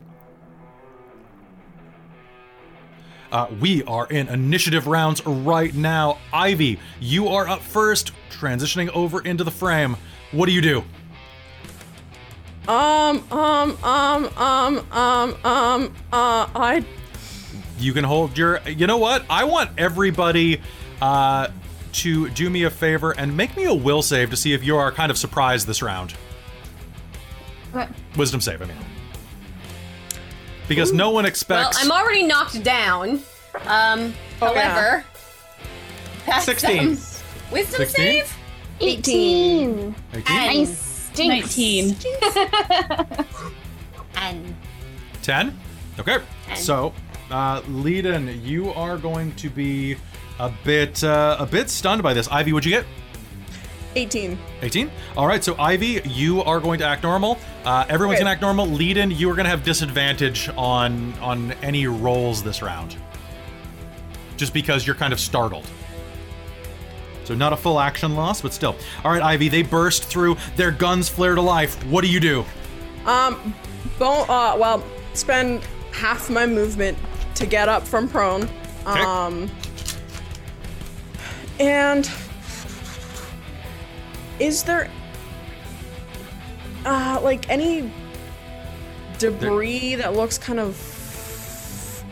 [3.31, 6.17] uh, we are in initiative rounds right now.
[6.31, 9.97] Ivy, you are up first, transitioning over into the frame.
[10.31, 10.83] What do you do?
[12.67, 16.85] Um, um, um, um, um, um, uh, I,
[17.79, 20.61] you can hold your you know what i want everybody
[21.01, 21.47] uh
[21.97, 24.77] to do me a favor and make me a will save to see if you
[24.77, 26.13] are kind of surprised this round
[27.75, 27.87] Okay.
[28.15, 28.77] wisdom save i mean
[30.67, 33.21] because no one Well, expects I'm already knocked down.
[33.65, 35.05] Um, Oh, however,
[36.25, 36.79] that's 16.
[36.79, 36.87] um,
[37.51, 37.95] wisdom 16?
[37.95, 38.37] save.
[38.81, 39.95] 18.
[40.13, 40.23] 18?
[40.35, 40.77] Nice.
[41.13, 41.57] Stinks.
[41.57, 41.95] 19.
[44.17, 44.55] And
[45.21, 45.57] 10
[45.99, 46.17] okay
[46.47, 46.57] Ten.
[46.57, 46.91] so
[47.31, 49.95] uh Leiden, you are going to be
[50.39, 52.27] a bit uh, a bit stunned by this.
[52.29, 52.85] Ivy what'd you get?
[53.95, 54.37] 18.
[54.61, 57.39] 18 all right so ivy you are going to act normal.
[57.65, 58.23] Uh, everyone's Okay.
[58.25, 58.67] gonna act normal.
[58.67, 62.95] Leiden, you are gonna have disadvantage on on any rolls this round.
[64.35, 65.65] Just because you're kind of startled.
[67.23, 68.75] So not a full action loss but still.
[69.03, 70.37] All right ivy they burst through.
[70.57, 71.83] Their guns flare to life.
[71.87, 72.45] What do you do?
[73.07, 73.53] Um,
[73.97, 74.83] bon- uh, well,
[75.13, 76.97] spend half my movement
[77.35, 78.43] to get up from prone.
[78.85, 79.01] Okay.
[79.01, 79.49] Um,
[81.59, 82.09] and
[84.39, 84.89] is there,
[86.85, 87.91] uh, like any
[89.17, 92.03] debris that looks kind of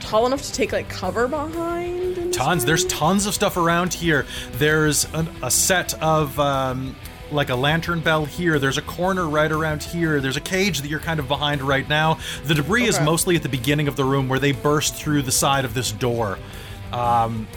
[0.00, 2.16] tall enough to take like cover behind?
[2.36, 2.64] tons.
[2.64, 4.26] There's tons of stuff around here.
[4.52, 6.94] There's an, a set of um,
[7.30, 8.58] like a lantern bell here.
[8.58, 10.20] There's a corner right around here.
[10.20, 12.18] There's a cage that you're kind of behind right now.
[12.44, 15.32] The debris is mostly at the beginning of the room where they burst through the
[15.32, 16.38] side of this door.
[16.92, 17.48] Um,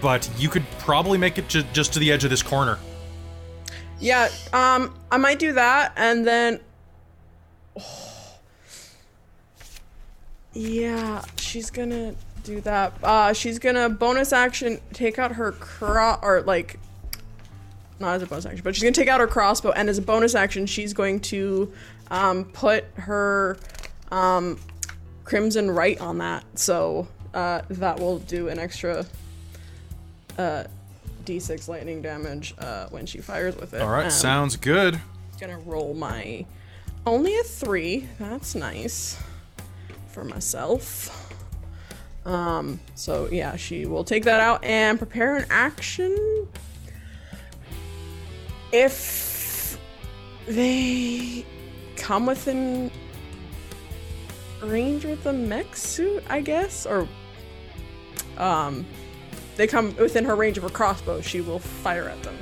[0.00, 2.78] but you could probably make it just to the edge of this corner
[4.00, 6.60] Yeah, um, I might do that, and then.
[7.78, 7.82] Oh.
[10.54, 12.92] Yeah, she's gonna do that.
[13.02, 16.80] Uh, she's gonna bonus action take out her cross, or like,
[18.00, 20.02] not as a bonus action, but she's gonna take out her crossbow, and as a
[20.02, 21.72] bonus action, she's going to,
[22.10, 23.56] um, put her,
[24.10, 24.58] um,
[25.24, 26.44] crimson rite on that.
[26.58, 29.04] So, uh, that will do an extra,
[30.38, 30.64] uh,
[31.24, 33.82] d6 lightning damage uh, when she fires with it.
[33.82, 34.98] all right Um, sounds good
[35.40, 36.44] gonna roll my
[37.06, 38.06] only a three.
[38.18, 39.18] That's nice
[40.08, 41.32] for myself.
[42.26, 46.48] Um, so yeah, she will take that out and prepare an action.
[48.72, 49.78] If
[50.46, 51.46] they
[51.96, 52.90] come within
[54.62, 57.08] range with the mech suit, I guess, or
[58.36, 58.84] um,
[59.58, 62.36] they come within her range of her crossbow, she will fire at them.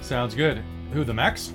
[0.00, 0.62] sounds good
[0.92, 1.52] who the mechs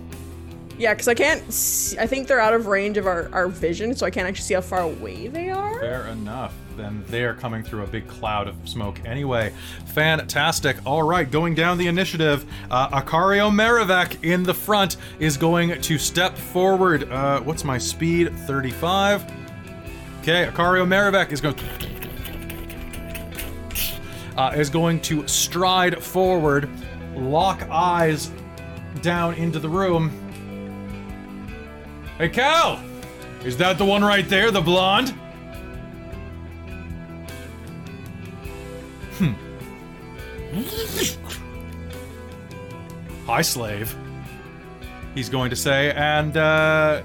[0.80, 1.52] Yeah, because I can't.
[1.54, 4.44] See, I think they're out of range of our, our vision, so I can't actually
[4.44, 5.80] see how far away they are.
[5.80, 6.54] Fair enough.
[6.76, 9.52] Then they are coming through a big cloud of smoke anyway.
[9.88, 10.78] Fantastic.
[10.86, 15.98] All right, going down the initiative, uh, Akario Maravek in the front is going to
[15.98, 17.12] step forward.
[17.12, 18.36] Uh, what's my speed?
[18.46, 19.24] 35.
[20.22, 21.56] Okay, Akario Maravek is going
[24.38, 26.70] uh, is going to stride forward,
[27.16, 28.32] lock eyes
[29.02, 30.12] down into the room.
[32.18, 32.82] Hey, Cal!
[33.44, 35.10] Is that the one right there, the blonde?
[39.18, 39.34] Hmm.
[43.26, 43.96] Hi, slave.
[45.14, 47.02] He's going to say, and uh,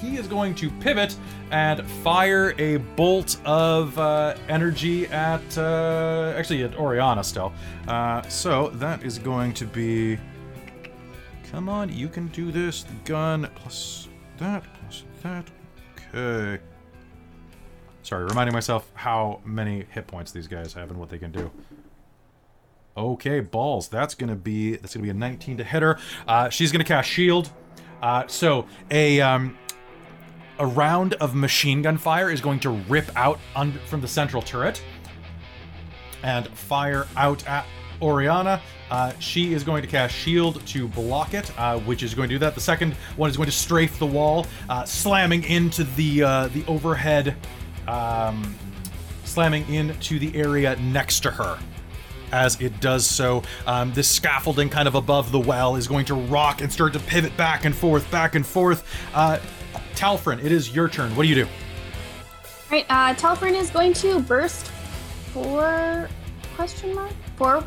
[0.00, 1.16] he is going to pivot
[1.54, 7.52] and fire a bolt of uh, energy at, uh, actually, at Oriana still.
[7.86, 10.18] Uh, so that is going to be.
[11.52, 12.84] Come on, you can do this.
[13.04, 14.08] Gun plus
[14.38, 15.48] that plus that.
[16.12, 16.60] Okay.
[18.02, 21.52] Sorry, reminding myself how many hit points these guys have and what they can do.
[22.96, 23.86] Okay, balls.
[23.86, 26.00] That's gonna be that's gonna be a 19 to hit her.
[26.26, 27.50] Uh, she's gonna cast shield.
[28.02, 29.56] Uh, so a um,
[30.58, 34.42] a round of machine gun fire is going to rip out un- from the central
[34.42, 34.82] turret
[36.22, 37.66] and fire out at
[38.00, 38.60] Oriana.
[38.90, 42.34] Uh, she is going to cast Shield to block it, uh, which is going to
[42.34, 42.54] do that.
[42.54, 46.64] The second one is going to strafe the wall, uh, slamming into the uh, the
[46.66, 47.36] overhead,
[47.88, 48.54] um,
[49.24, 51.58] slamming into the area next to her.
[52.32, 56.14] As it does so, um, this scaffolding kind of above the well is going to
[56.14, 58.84] rock and start to pivot back and forth, back and forth.
[59.96, 61.14] Talfrin, it is your turn.
[61.16, 61.46] What do you do?
[62.70, 64.66] Right, uh, Talfrin is going to burst
[65.32, 66.08] for
[66.56, 67.64] question mark for.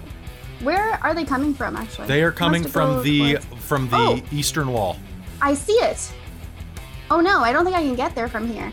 [0.62, 1.76] Where are they coming from?
[1.76, 4.22] Actually, They are coming from the towards- from the Oh.
[4.32, 4.98] eastern wall.
[5.41, 6.12] I see it.
[7.12, 8.72] Oh no, I don't think I can get there from here.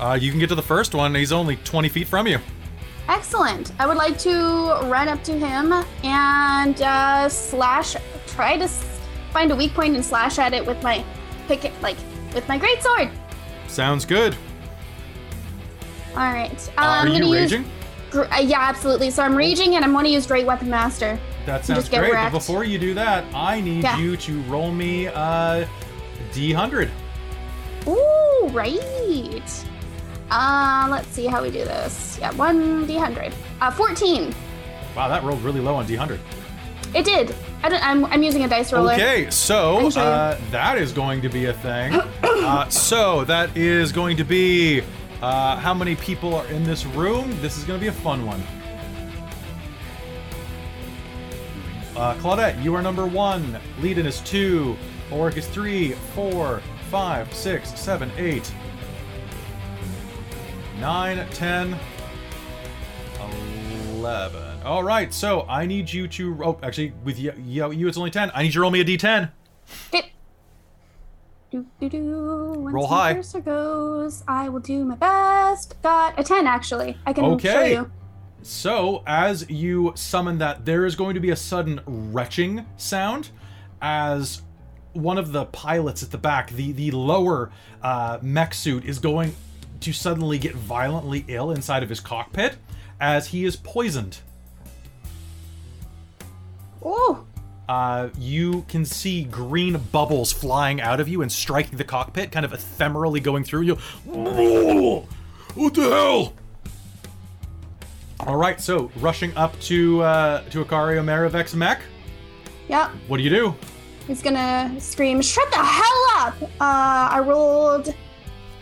[0.00, 1.14] Uh, you can get to the first one.
[1.14, 2.38] He's only 20 feet from you.
[3.08, 3.72] Excellent.
[3.78, 4.30] I would like to
[4.84, 5.72] run up to him
[6.02, 7.94] and uh, slash.
[8.28, 8.66] Try to
[9.32, 11.04] find a weak point and slash at it with my
[11.46, 11.96] pick it like
[12.34, 13.10] with my great sword.
[13.68, 14.36] Sounds good.
[16.12, 16.52] All right.
[16.76, 17.70] Uh, are I'm you gonna use raging?
[18.10, 19.10] Gr- uh, yeah, absolutely.
[19.10, 21.18] So I'm raging, and I'm going to use Great Weapon Master.
[21.46, 22.12] That You sounds just great.
[22.12, 23.98] But before you do that, I need Yeah.
[23.98, 25.66] you to roll me uh,
[26.32, 26.90] D100.
[27.88, 29.64] Ooh, right.
[30.30, 32.18] Uh, let's see how we do this.
[32.20, 33.32] Yeah, one d100.
[33.60, 34.34] Uh, 14.
[34.94, 36.18] Wow, that rolled really low on D100.
[36.94, 37.34] It did.
[37.64, 38.92] I don't, I'm, I'm using a dice roller.
[38.94, 40.06] Okay, so can show you.
[40.06, 41.94] uh, that is going to be a thing.
[42.22, 44.82] uh, so that is going to be
[45.20, 47.30] uh, how many people are in this room?
[47.40, 48.42] This is going to be a fun one.
[51.96, 53.58] Uh, Claudette, you are number one.
[53.80, 54.76] Leiden is two.
[55.10, 56.60] Oric is three, four,
[56.90, 58.52] five, six, seven, eight,
[60.80, 61.78] nine, ten,
[63.94, 64.41] eleven.
[64.64, 66.38] All right, so I need you to.
[66.44, 68.30] Oh, actually, with you, you, you it's only ten.
[68.34, 69.30] I need you to roll me a d10.
[69.88, 70.12] Okay.
[71.50, 72.52] Do, do, do.
[72.56, 73.14] Once Roll high.
[73.14, 75.80] cursor goes, I will do my best.
[75.82, 76.96] Got a 10, actually.
[77.04, 77.72] I can show Okay.
[77.74, 77.90] you.
[78.40, 83.28] So, as you summon that, there is going to be a sudden retching sound
[83.82, 84.40] as
[84.94, 87.50] one of the pilots at the back, the, the lower
[87.82, 89.34] uh, mech suit, is going
[89.80, 92.56] to suddenly get violently ill inside of his cockpit
[92.98, 94.20] as he is poisoned.
[96.84, 97.26] Ooh.
[97.68, 102.44] Uh, you can see green bubbles flying out of you and striking the cockpit, kind
[102.44, 103.74] of ephemerally going through you.
[104.04, 106.32] What the hell?
[108.20, 111.82] All right, so rushing up to uh, to Akario Maravek's mech.
[112.68, 112.90] Yep.
[113.08, 113.54] What do you do?
[114.06, 116.42] He's gonna scream, Shut the hell up!
[116.42, 117.94] Uh, I rolled.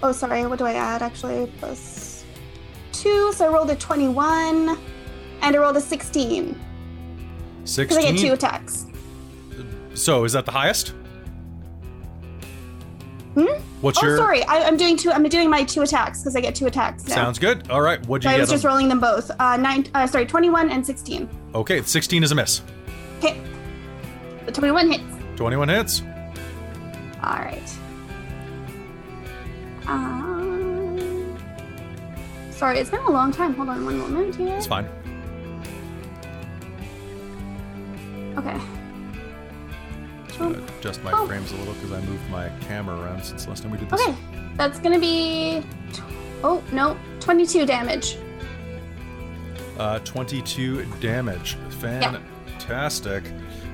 [0.02, 1.50] Oh, sorry, what do I add actually?
[1.58, 2.24] Plus
[2.92, 4.78] two, so I rolled a 21,
[5.42, 6.58] and I rolled a 16.
[7.64, 8.32] Because I get two Sixteen.
[8.32, 8.86] attacks.
[9.94, 10.94] So is that the highest?
[13.34, 13.46] Hmm?
[13.80, 14.10] What's your?
[14.12, 14.18] oh, your?
[14.18, 15.10] sorry, I, I'm doing two.
[15.12, 17.06] I'm doing my two attacks because I get two attacks.
[17.06, 17.14] Now.
[17.14, 17.70] Sounds good.
[17.70, 18.40] All right, what'd you So I get?
[18.40, 19.30] was just on- rolling them both.
[19.38, 19.86] Uh, nine.
[19.94, 21.28] Uh, sorry, 21 and 16.
[21.54, 22.62] Okay, sixteen is a miss.
[23.18, 23.40] Okay.
[24.46, 25.04] The 21 hits.
[25.36, 26.02] Twenty-one hits.
[27.22, 27.62] All right.
[29.86, 31.36] Um,
[32.50, 33.54] sorry, it's been a long time.
[33.54, 34.56] Hold on one moment here.
[34.56, 34.88] It's fine.
[38.36, 38.58] Okay.
[40.26, 41.26] Just gonna adjust my Oh.
[41.26, 44.00] frames a little because I moved my camera around since last time we did this.
[44.00, 44.14] Okay.
[44.56, 45.62] That's gonna be.
[45.92, 46.02] Tw-
[46.44, 48.16] oh no, 22 damage.
[49.78, 51.56] Uh, 22 damage.
[51.80, 53.24] Fantastic.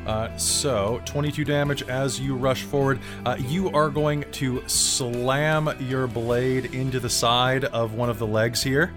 [0.06, 3.00] Uh, so, 22 damage as you rush forward.
[3.24, 8.26] Uh, you are going to slam your blade into the side of one of the
[8.26, 8.92] legs here.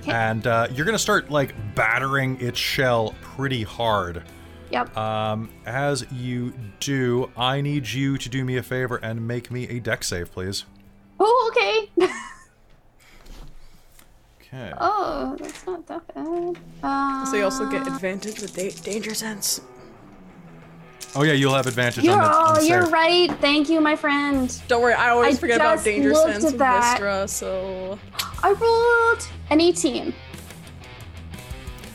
[0.00, 0.12] Okay.
[0.12, 4.22] And uh, you're going to start, like, battering its shell pretty hard.
[4.70, 4.96] Yep.
[4.96, 9.68] Um, as you do, I need you to do me a favor and make me
[9.68, 10.64] a deck save, please.
[11.20, 12.08] oh, okay.
[14.40, 14.72] Okay.
[14.80, 16.58] oh, that's not that bad.
[16.82, 19.60] Uh, So you also get advantage with da- danger sense.
[21.14, 22.92] Oh, yeah, you'll have advantage You're, on the, on oh, the you're save.
[22.92, 23.30] right.
[23.42, 24.58] Thank you, my friend.
[24.68, 26.98] Don't worry, I always I forget about just danger looked sense with that.
[26.98, 27.98] Vistra, so
[28.42, 30.14] I rolled an 18.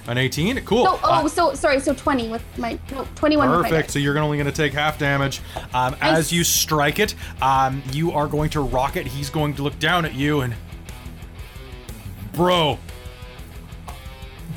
[0.07, 0.63] An 18?
[0.63, 0.85] Cool.
[0.85, 1.79] So, oh, Uh, so sorry.
[1.81, 3.91] So 20 with my no, 21 with my Perfect.
[3.91, 5.41] So you're only going to take half damage.
[5.73, 9.05] Um, as you strike it, um, you are going to rock it.
[9.05, 10.55] He's going to look down at you and.
[12.33, 12.79] Bro.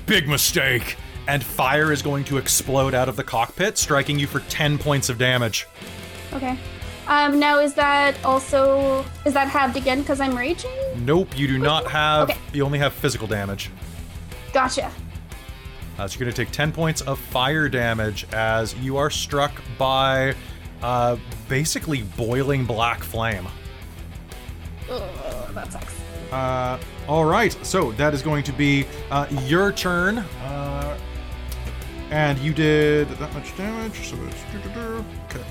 [0.07, 0.97] Big mistake.
[1.27, 5.09] And fire is going to explode out of the cockpit, striking you for 10 points
[5.09, 5.67] of damage.
[6.33, 6.59] Okay.
[7.07, 10.71] Um, now is that also is that halved again because I'm raging?
[10.99, 12.31] Nope, you do not have.
[12.31, 12.39] Okay.
[12.53, 13.71] You only have physical damage.
[14.53, 14.93] Gotcha.
[16.01, 19.53] Uh, so you're going to take 10 points of fire damage as you are struck
[19.77, 20.35] by
[20.83, 21.15] uh,
[21.47, 23.47] basically boiling black flame.
[24.91, 26.01] Ugh, that sucks.
[26.33, 30.19] Uh, all right, so that is going to be uh, your turn.
[30.19, 30.97] Uh,
[32.11, 34.43] And you did that much damage, so it's.
[35.29, 35.45] Okay.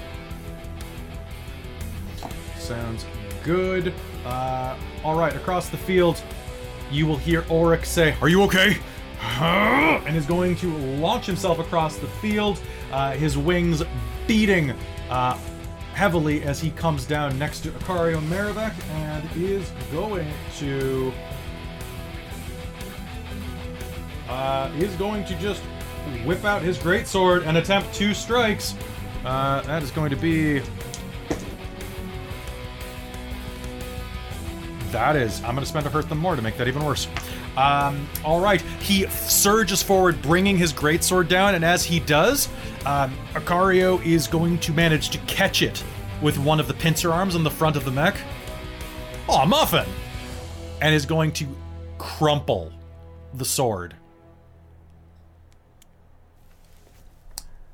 [2.58, 3.06] Sounds
[3.44, 3.94] good.
[4.26, 6.22] Uh, all right, across the field,
[6.92, 8.78] you will hear Oryx say, Are you okay?
[9.22, 10.68] And is going to
[10.98, 13.84] launch himself across the field, uh, his wings
[14.28, 14.72] beating
[15.10, 15.38] uh,
[15.94, 21.12] heavily as he comes down next to Akario Maravek and is going to.
[24.30, 25.62] Uh, is going to just
[26.24, 28.76] whip out his greatsword and attempt two strikes.
[29.26, 30.62] Uh, that is going to be.
[34.92, 35.40] That is.
[35.44, 37.08] I'm going to spend a hurt them more to make that even worse.
[37.60, 38.62] Um, all right.
[38.80, 42.48] He surges forward, bringing his greatsword down, and as he does,
[42.86, 45.84] um, Akario is going to manage to catch it
[46.22, 48.16] with one of the pincer arms on the front of the mech.
[49.28, 49.86] Aw, Muffin!
[50.82, 51.48] And is going to
[51.98, 52.72] crumple
[53.34, 53.94] the sword.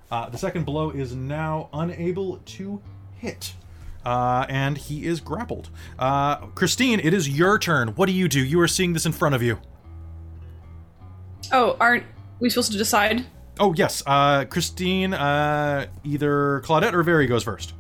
[0.10, 2.82] Uh, the second blow is now unable to
[3.18, 3.54] hit.
[4.04, 5.70] Uh, and he is grappled.
[6.00, 7.90] Uh, Christine, it is your turn.
[7.90, 8.44] What do you do?
[8.44, 9.60] You are seeing this in front of you.
[11.52, 12.04] Oh, aren't
[12.40, 13.26] we supposed to decide?
[13.60, 14.04] Oh, yes.
[14.06, 17.74] Uh, Christine, uh, either Claudette or Very goes first.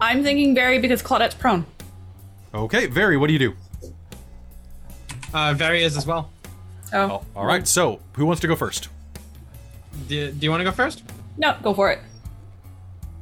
[0.00, 1.66] I'm thinking Barry because Claudette's prone.
[2.54, 3.54] Okay, Very, what do you do?
[5.32, 6.30] Uh, Very is as well.
[6.92, 8.88] Oh, Oh, all right, so who wants to go first?
[10.08, 11.02] Do, do you want to go first?
[11.36, 11.98] no, go for it.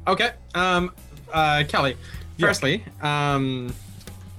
[0.05, 0.31] Okay.
[0.53, 0.93] Um,
[1.31, 1.97] uh, Kelly.
[2.37, 2.47] Yeah.
[2.47, 3.73] Firstly, um,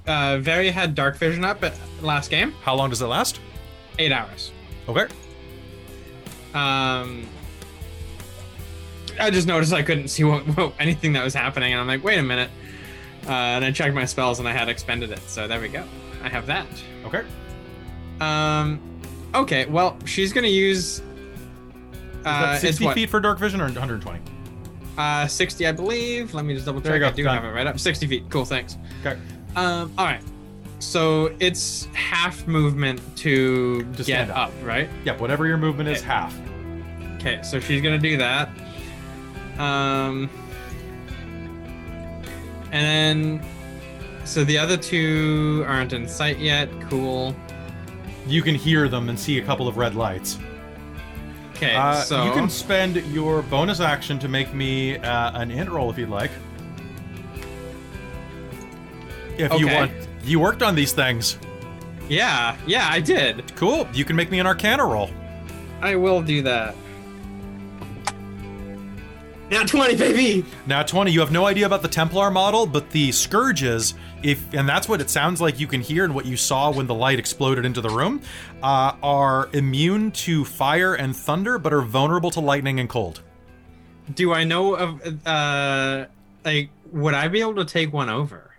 [0.07, 2.53] uh, Very had dark vision up at last game.
[2.63, 3.41] How long does it last?
[3.99, 4.53] Eight hours.
[4.89, 5.07] Okay.
[6.55, 7.27] Um,
[9.21, 12.03] I just noticed I couldn't see what, what anything that was happening, and I'm like,
[12.05, 12.51] wait a minute.
[13.27, 15.21] Uh, and I checked my spells, and I had expended it.
[15.29, 15.85] So there we go.
[16.23, 16.67] I have that.
[17.07, 17.25] Okay.
[18.21, 18.81] Um,
[19.35, 19.67] okay.
[19.67, 21.01] Well, she's gonna use.
[21.01, 21.03] Is
[22.27, 24.21] Uh, that 60 feet for dark vision or 120?
[24.97, 26.35] Uh, 60, I believe.
[26.35, 27.03] Let me just double check.
[27.03, 27.79] I do have it right up.
[27.81, 28.25] 60 feet.
[28.31, 28.45] Cool.
[28.45, 28.77] Thanks.
[29.05, 29.19] Okay.
[29.57, 30.21] Um, all right.
[30.85, 34.49] So it's half movement to, To get stand up.
[34.49, 34.89] up, right?
[35.05, 36.39] Yep, whatever your movement is, half.
[37.17, 38.49] Okay, so she's gonna do that.
[39.59, 40.29] Um,
[42.71, 43.47] and then,
[44.25, 46.69] so the other two aren't in sight yet.
[46.91, 47.35] Cool.
[48.27, 50.39] You can hear them and see a couple of red lights.
[51.57, 55.71] Okay, Uh, so you can spend your bonus action to make me uh, an int
[55.71, 56.31] roll if you'd like.
[59.39, 59.91] If you want,
[60.27, 61.39] you worked on these things.
[62.09, 63.55] yeah, yeah, I did.
[63.57, 63.87] Cool.
[63.93, 65.11] You can make me an Arcana roll.
[65.81, 66.75] I will do that.
[69.51, 70.45] Nat 20, baby.
[70.67, 74.67] Now, 20, you have no idea about the Templar model, but the Scourges, if and
[74.67, 77.19] that's what it sounds like you can hear and what you saw when the light
[77.19, 78.23] exploded into the room,
[78.63, 83.21] uh, are immune to fire and thunder, but are vulnerable to lightning and cold.
[84.15, 86.07] Do I know of uh
[86.45, 88.51] like would I be able to take one over?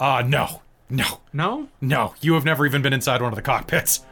[0.00, 0.62] Uh, no.
[0.94, 1.20] No.
[1.32, 1.68] No?
[1.80, 2.14] No.
[2.20, 4.04] You have never even been inside one of the cockpits.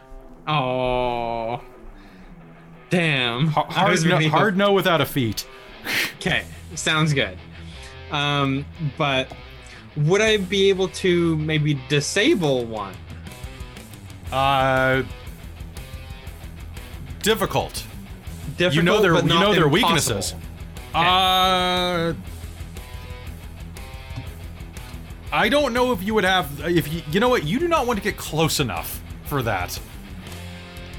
[0.47, 1.61] Oh.
[2.89, 3.49] Damn.
[3.49, 5.47] H- I Hard, no, hard no without a feat.
[6.17, 6.45] Okay,
[6.75, 7.37] sounds good.
[8.11, 8.65] Um,
[8.97, 9.33] but
[9.95, 12.93] would I be able to maybe disable one?
[14.31, 15.03] Uh,
[17.21, 17.85] difficult.
[18.57, 19.69] Difficult, you know their you know their impossible.
[19.71, 20.35] weaknesses.
[20.93, 22.13] Uh,
[25.33, 27.87] I don't know if you would have if you you know what you do not
[27.87, 29.79] want to get close enough for that.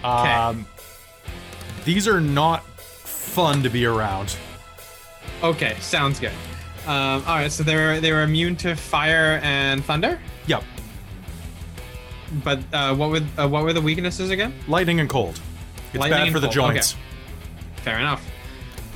[0.03, 0.67] Um,
[1.85, 4.37] these are not fun to be around.
[5.43, 6.33] Okay, sounds good.
[6.85, 10.65] Um, all right, so they were they were immune to fire and thunder, Yep,
[12.43, 14.53] but uh, what would uh, what were the weaknesses again?
[14.67, 15.41] lightning and cold.
[15.93, 16.75] It's Lightning bad for the cold, okay.
[16.75, 16.97] joints.
[17.77, 18.29] Fair enough.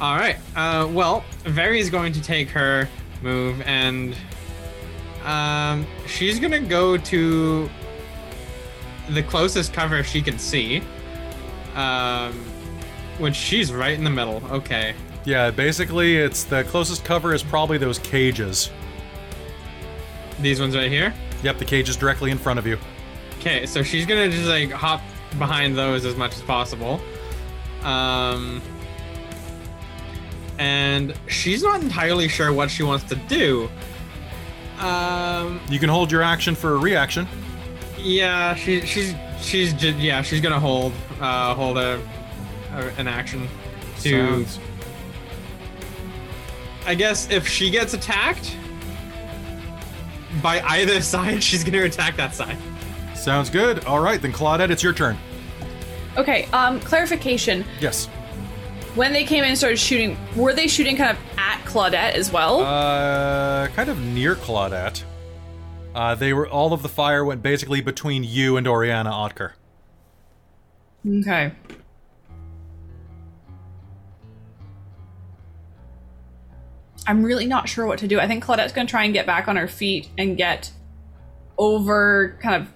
[0.00, 0.36] All right.
[0.56, 2.88] Uh, well, is going to take her
[3.22, 4.16] move, and
[5.28, 7.68] um, she's gonna go to
[9.10, 10.82] the closest cover she can see,
[11.74, 12.32] um,
[13.18, 14.42] which she's right in the middle.
[14.50, 14.94] Okay.
[15.24, 18.70] Yeah, basically, it's the closest cover is probably those cages.
[20.40, 21.12] These ones right here.
[21.42, 22.78] Yep, the cage is directly in front of you.
[23.38, 25.02] Okay, so she's gonna just like hop
[25.38, 27.02] behind those as much as possible.
[27.82, 28.62] Um,
[30.58, 33.68] and she's not entirely sure what she wants to do.
[34.80, 37.26] Um, You can hold your action for a reaction.
[37.98, 42.00] yeah, she she's she's just yeah she's gonna hold uh hold a,
[42.72, 43.48] a an action
[44.00, 44.10] to.
[44.10, 44.58] Sounds-
[46.86, 48.56] I guess if she gets attacked
[50.42, 52.56] by either side, she's gonna attack that side.
[53.14, 53.84] Sounds good.
[53.84, 55.18] All right, then Claudette, it's your turn.
[56.16, 57.64] Okay, um, clarification.
[57.80, 58.08] Yes.
[58.94, 62.32] When they came in and started shooting, were they shooting kind of at Claudette as
[62.32, 62.60] well?
[62.60, 65.02] Uh, kind of near Claudette.
[65.94, 69.52] Uh, they were all of the fire went basically between you and Oriana Otker.
[71.06, 71.52] okay.
[77.06, 78.20] I'm really not sure what to do.
[78.20, 80.70] I think Claudette's going to try and get back on her feet and get
[81.56, 82.72] over kind of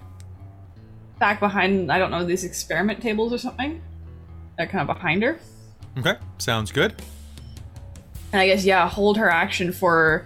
[1.19, 3.79] back behind, I don't know, these experiment tables or something.
[4.57, 5.39] They're kind of behind her.
[5.97, 6.95] Okay, sounds good.
[8.31, 10.25] And I guess, yeah, hold her action for.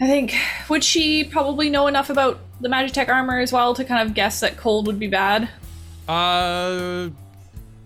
[0.00, 0.34] I think.
[0.68, 4.40] Would she probably know enough about the Magitech armor as well to kind of guess
[4.40, 5.48] that cold would be bad?
[6.08, 7.08] Uh,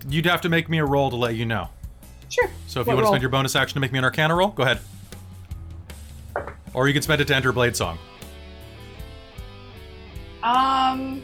[0.08, 1.68] you'd have to make me a roll to let you know.
[2.28, 2.50] Sure.
[2.66, 4.34] So if What you want to spend your bonus action to make me an Arcana
[4.34, 4.80] roll, go ahead.
[6.74, 7.98] Or you can spend it to enter Blade Song.
[10.42, 11.22] Um.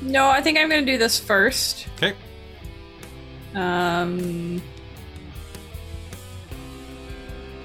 [0.00, 1.88] No, I think I'm going to do this first.
[1.96, 2.14] Okay.
[3.54, 4.62] Um.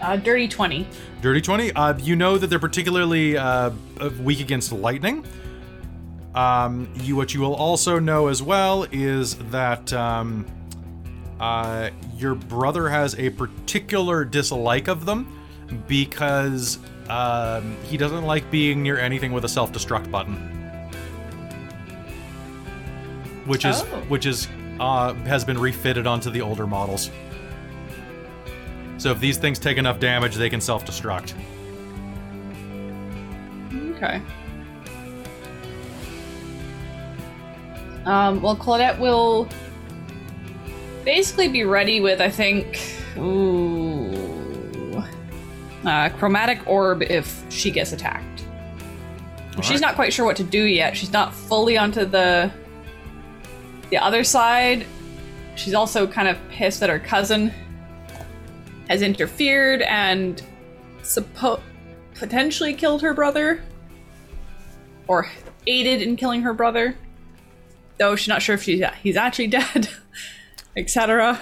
[0.01, 0.85] Uh, dirty 20.
[1.21, 1.71] Dirty 20.
[1.71, 3.71] Uh, you know that they're particularly uh,
[4.21, 5.25] weak against lightning.
[6.35, 10.45] Um, you what you will also know as well is that um,
[11.39, 15.41] uh, your brother has a particular dislike of them
[15.87, 16.79] because
[17.09, 20.52] um, he doesn't like being near anything with a self-destruct button,
[23.45, 23.85] which is Oh.
[24.07, 24.47] which is
[24.79, 27.11] uh, has been refitted onto the older models.
[28.97, 31.33] So if these things take enough damage, they can self-destruct.
[33.95, 34.21] Okay.
[38.05, 39.47] Um, well, Claudette will
[41.05, 42.81] basically be ready with, I think,
[43.17, 45.03] ooh,
[45.85, 48.45] uh, chromatic orb if she gets attacked.
[49.57, 49.81] She's Alright.
[49.81, 50.97] not quite sure what to do yet.
[50.97, 52.51] She's not fully onto the
[53.93, 54.87] the other side.
[55.55, 57.53] She's also kind of pissed that her cousin
[58.89, 60.41] has interfered and
[61.03, 61.61] suppo-
[62.15, 63.63] potentially killed her brother
[65.07, 65.29] or
[65.67, 66.97] aided in killing her brother.
[67.99, 69.89] Though she's not sure if she's he's actually dead,
[70.75, 71.39] etc.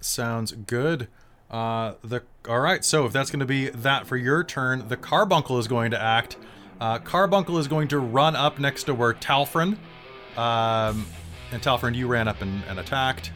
[0.00, 1.06] Sounds good.
[1.52, 2.84] Uh, the all right.
[2.84, 6.02] So if that's going to be that for your turn, the carbuncle is going to
[6.02, 6.36] act.
[6.80, 9.76] Uh, carbuncle is going to run up next to where Talfrin.
[10.36, 11.06] Um,
[11.52, 13.30] and Talfrin, you ran up and, and attacked.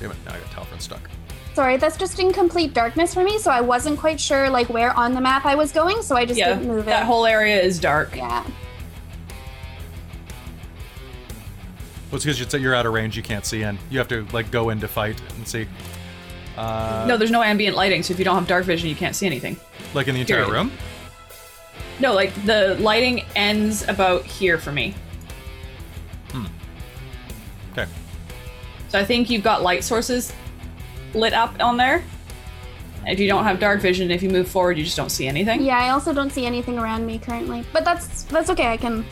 [0.00, 0.16] Damn it!
[0.26, 1.08] Now I got Talfrin stuck.
[1.54, 4.92] Sorry, that's just in complete darkness for me, so I wasn't quite sure like where
[4.96, 6.86] on the map I was going, so I just Yeah, didn't move it.
[6.86, 8.14] that whole area is dark.
[8.16, 8.42] yeah.
[12.10, 13.16] Well, it's because you're out of range.
[13.16, 13.78] You can't see in.
[13.90, 15.66] You have to like go in to fight and see.
[16.56, 19.16] Uh, No, there's no ambient lighting, so if you don't have dark vision, you can't
[19.16, 19.56] see anything.
[19.94, 20.52] like in the entire period.
[20.52, 20.72] room.
[22.00, 24.94] No, like the lighting ends about here for me.
[26.30, 26.46] Hmm.
[27.72, 27.86] Okay.
[28.88, 30.32] So I think you've got light sources
[31.14, 32.02] lit up on there.
[33.06, 35.62] If you don't have dark vision, if you move forward, you just don't see anything.
[35.62, 37.64] Yeah, I also don't see anything around me currently.
[37.72, 39.04] But that's that's okay, I can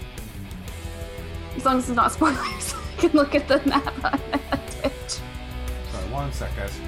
[1.57, 4.19] as long as it's not spoilers, I can look at the map on
[4.81, 4.93] Twitch.
[5.91, 6.79] Sorry, one sec, guys.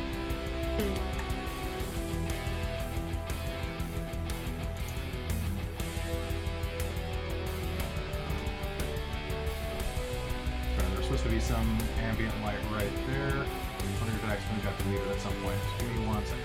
[11.54, 13.30] Some ambient light right there.
[13.30, 15.56] I wonder if it actually got deleted at some point.
[15.62, 16.42] Just give me one second.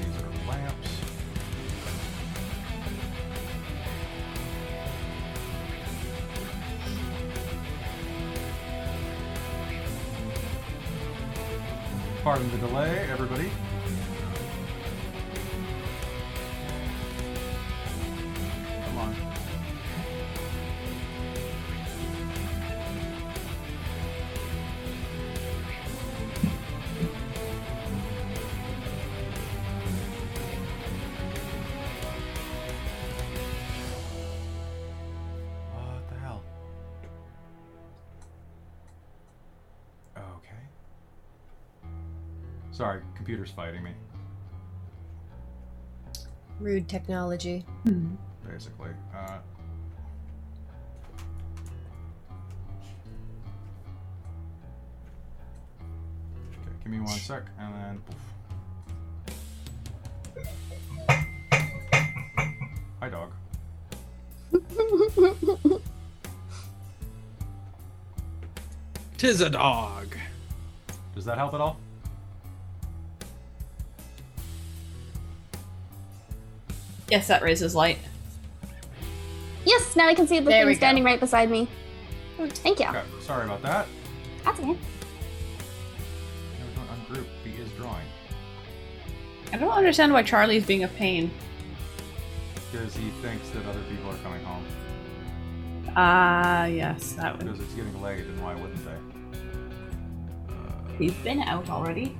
[0.00, 0.90] These are lamps.
[12.24, 13.50] Pardon the delay, everybody.
[43.40, 43.90] Computer's fighting me,
[46.58, 47.64] Rude technology.
[48.46, 48.90] basically.
[49.14, 49.38] Uh,
[56.52, 58.02] okay, give me one sec, and then.
[63.00, 63.32] Hi, dog.
[69.16, 70.14] Tis a dog.
[71.14, 71.78] Does that help at all?
[77.10, 77.98] Yes, that raises light.
[79.64, 80.84] Yes, now I can see the There we thing go.
[80.86, 81.68] standing right beside me.
[82.38, 82.86] Thank you.
[82.86, 83.86] Okay, sorry about that.
[84.44, 84.68] That's okay.
[84.68, 84.76] No,
[86.76, 87.26] don't ungroup.
[87.44, 88.06] He is drawing
[89.52, 91.30] I don't understand why Charlie's being a pain.
[92.72, 94.64] because he thinks that other people are coming home
[95.96, 97.44] Ah, yes, that would.
[97.44, 98.96] because it's getting late, and why wouldn't they?
[101.04, 102.16] He's been out already.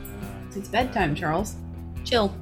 [0.00, 1.56] Uh, It's bedtime, Charles.
[2.04, 2.34] Chill.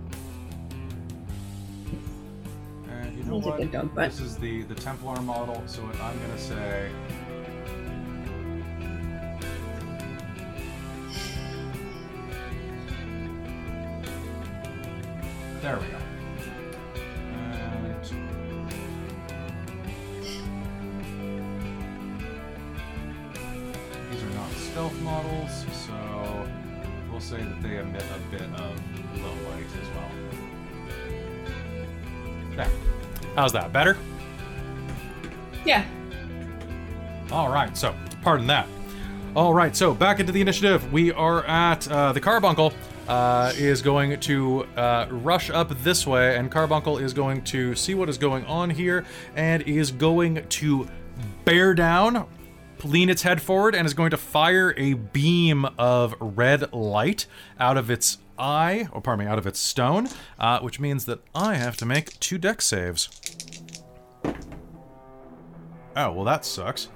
[3.31, 3.57] Know a what?
[3.59, 6.91] good dog, but- This is the the Templar model, so I'm gonna say.
[33.51, 33.73] How's that?
[33.73, 33.97] Better?
[35.67, 35.85] Yeah.
[37.33, 38.69] All right, so pardon that.
[39.35, 40.93] All right, so back into the initiative.
[40.93, 42.73] We are at uh, the Carbuncle.
[43.09, 47.93] Uh, is going to uh, rush up this way, and Carbuncle is going to see
[47.93, 49.05] what is going on here,
[49.35, 50.89] and is going to
[51.45, 52.29] bear down,
[52.85, 57.27] lean its head forward, and is going to fire a beam of red light
[57.59, 60.09] out of its eye, or pardon me, out of its stone,
[60.39, 63.09] uh, which means that I have to make two Dex saves.
[65.97, 66.89] Oh, well, that sucks.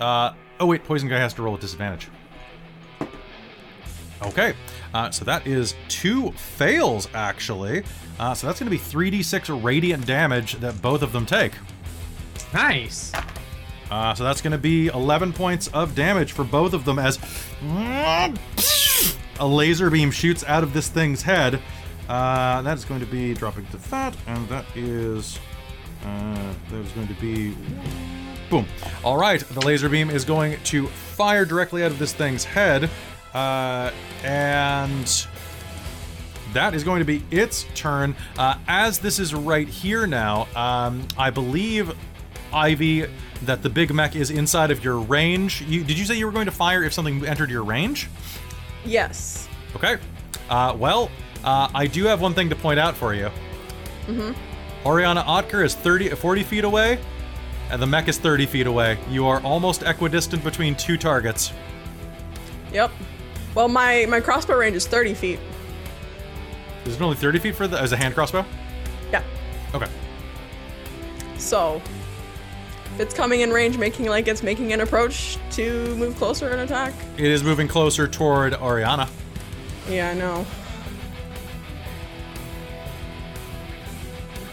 [0.00, 2.08] Uh, oh, wait, Poison Guy has to roll with disadvantage.
[4.20, 4.54] Okay,
[4.94, 7.84] uh, so that is two fails, actually.
[8.18, 11.52] Uh, so that's going to be 3d6 radiant damage that both of them take.
[12.52, 13.12] Nice.
[13.90, 17.18] Uh, so that's going to be 11 points of damage for both of them as
[19.38, 21.60] a laser beam shoots out of this thing's head.
[22.08, 25.38] Uh, that is going to be dropping to that, and that is.
[26.04, 27.54] Uh, that is going to be.
[28.50, 28.66] Boom.
[29.04, 32.88] All right, the laser beam is going to fire directly out of this thing's head,
[33.34, 33.90] uh,
[34.24, 35.26] and
[36.54, 38.16] that is going to be its turn.
[38.38, 41.94] Uh, as this is right here now, um, I believe,
[42.52, 43.06] Ivy,
[43.42, 45.62] that the big mech is inside of your range.
[45.62, 48.08] You, did you say you were going to fire if something entered your range?
[48.88, 49.48] Yes.
[49.76, 49.98] Okay.
[50.48, 51.10] Uh, well,
[51.44, 53.30] uh, I do have one thing to point out for you.
[54.06, 54.86] Mm-hmm.
[54.86, 56.98] Oriana Otker is 30, 40 feet away,
[57.70, 58.98] and the mech is 30 feet away.
[59.10, 61.52] You are almost equidistant between two targets.
[62.72, 62.90] Yep.
[63.54, 65.38] Well, my my crossbow range is 30 feet.
[66.84, 68.44] Is it only 30 feet for the as a hand crossbow?
[69.12, 69.22] Yeah.
[69.74, 69.88] Okay.
[71.36, 71.82] So,
[72.98, 76.60] if it's coming in range, making like it's making an approach to move closer and
[76.62, 76.92] attack.
[77.16, 79.08] It is moving closer toward Oriana.
[79.88, 80.44] Yeah, I know.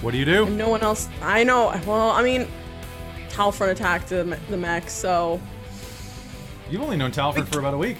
[0.02, 0.48] What do you do?
[0.48, 1.10] No one else.
[1.24, 1.70] I know.
[1.88, 2.48] Well, I mean,
[3.30, 5.42] Talfrin attacked the, the mech, so
[6.70, 7.98] You've only known Talfrin for about a week.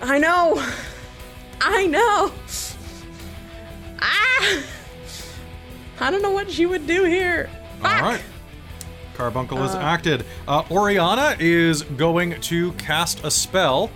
[0.00, 0.64] I know.
[1.60, 2.32] I know.
[3.98, 4.62] Ah!
[5.98, 7.50] I don't know what she would do here.
[7.84, 8.22] All right.
[9.16, 10.24] Carbuncle is acted.
[10.48, 13.90] Uh, Oriana is going to cast a spell.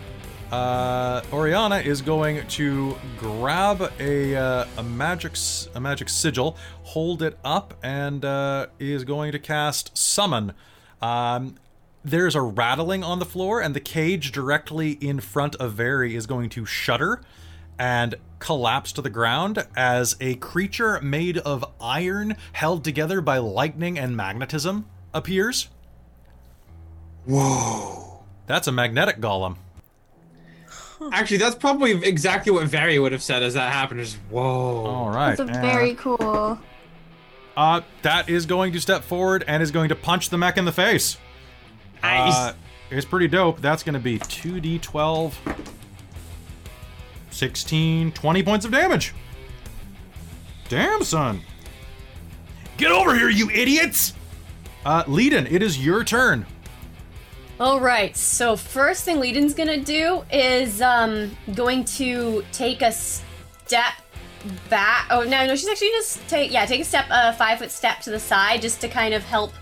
[0.52, 7.22] Uh, Oriana is going to grab a uh, a magic s- a magic sigil, hold
[7.22, 10.52] it up, and uh, is going to cast summon.
[11.02, 11.56] Um,
[12.04, 16.26] there's a rattling on the floor, and the cage directly in front of Veri is
[16.26, 17.20] going to shudder
[17.78, 23.98] and collapse to the ground as a creature made of iron held together by lightning
[23.98, 24.86] and magnetism
[25.16, 25.68] appears.
[27.24, 28.22] Whoa.
[28.46, 29.56] That's a magnetic golem.
[31.12, 34.00] Actually, that's probably exactly what Vari would have said as that happened.
[34.00, 34.86] Just whoa.
[34.86, 35.32] All right.
[35.32, 36.58] It's a and, very cool.
[37.56, 40.64] uh, that is going to step forward and is going to punch the mech in
[40.64, 41.18] the face.
[42.02, 42.34] Nice.
[42.34, 42.52] Uh,
[42.90, 43.60] it's pretty dope.
[43.60, 45.34] That's going to be 2d12,
[47.30, 49.12] 16, 20 points of damage.
[50.68, 51.42] Damn, son.
[52.76, 54.12] Get over here, you idiots!
[54.86, 56.46] Uh, Leiden, it is your turn.
[57.58, 58.16] All right.
[58.16, 63.94] So first thing Leiden's gonna do is um going to take a step
[64.70, 65.08] back.
[65.10, 67.98] Oh no, no, she's actually just take yeah take a step a five foot step
[68.02, 69.52] to the side just to kind of help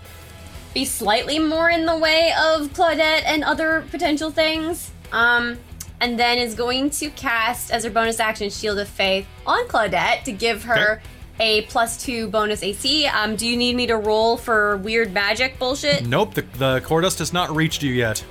[0.75, 4.91] be slightly more in the way of Claudette and other potential things.
[5.11, 5.57] Um,
[6.01, 10.23] and then is going to cast as her bonus action Shield of Faith on Claudette
[10.25, 11.01] to give her
[11.39, 13.05] a plus two bonus AC.
[13.07, 16.05] Um, do you need me to roll for weird magic bullshit?
[16.07, 18.23] Nope, the, the core dust has not reached you yet.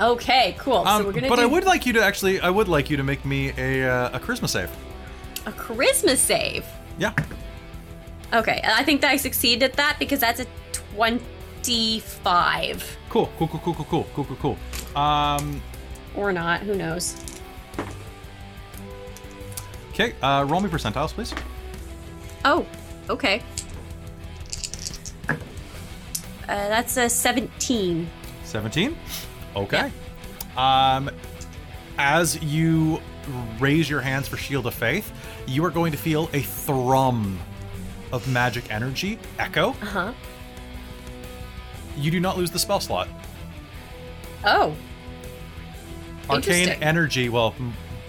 [0.00, 0.78] Okay, cool.
[0.78, 1.28] Um, so we're gonna.
[1.28, 1.42] But do...
[1.42, 4.16] I would like you to actually, I would like you to make me a uh,
[4.16, 4.70] a charisma save.
[5.46, 6.64] A charisma save.
[6.98, 7.12] Yeah.
[8.32, 11.24] Okay, I think that I succeed at that because that's a twenty-five.
[13.08, 14.58] Cool, cool, cool, cool, cool, cool, cool, cool.
[15.00, 15.62] Um.
[16.16, 16.60] Or not?
[16.60, 17.16] Who knows?
[19.90, 21.32] Okay, uh, roll me percentiles, please.
[22.44, 22.66] Oh,
[23.08, 23.42] okay.
[25.28, 25.36] Uh,
[26.46, 28.08] that's a 17.
[28.44, 28.96] 17.
[29.56, 29.90] Okay.
[30.56, 31.10] Um,
[31.98, 33.00] as you
[33.58, 35.12] raise your hands for Shield of Faith,
[35.46, 37.38] you are going to feel a thrum
[38.12, 39.70] of magic energy echo.
[39.70, 40.12] Uh huh.
[41.96, 43.08] You do not lose the spell slot.
[44.44, 44.74] Oh,
[46.28, 47.54] Arcane energy, well,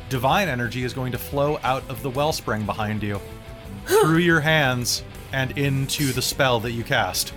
[0.10, 3.20] divine energy is going to flow out of the wellspring behind you
[3.86, 7.34] through your hands and into the spell that you cast.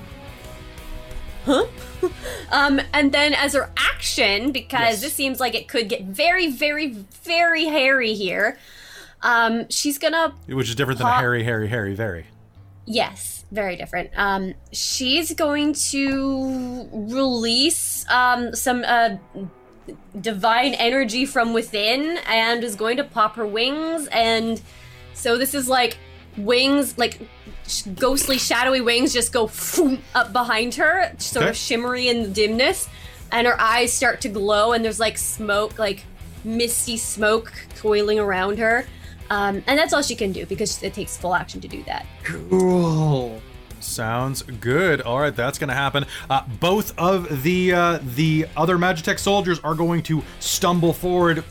[1.45, 1.67] Huh?
[2.53, 5.01] um, and then as her action, because Yes.
[5.01, 8.59] this seems like it could get very, very, very hairy here,
[9.23, 12.27] um, she's gonna Which is different than hairy, hairy, Harry, very.
[12.87, 14.11] Yes, very different.
[14.17, 19.17] Um, she's going to release um, some uh,
[20.21, 24.07] divine energy from within and is going to pop her wings.
[24.09, 24.61] And
[25.15, 25.99] so this is like
[26.39, 27.19] wings, like
[27.67, 31.51] sh- ghostly, shadowy wings just go phoom up behind her, sort Okay.
[31.51, 32.89] of shimmery in the dimness.
[33.31, 36.05] And her eyes start to glow, and there's like smoke, like
[36.45, 38.87] misty smoke coiling around her.
[39.31, 42.07] Um, and that's all she can do because it takes full action to do that.
[42.25, 43.43] Cool.
[43.81, 45.03] Sounds good.
[45.03, 46.07] All right, that's going to happen.
[46.31, 51.45] Uh, both of the uh, the other Magitech soldiers are going to stumble forward.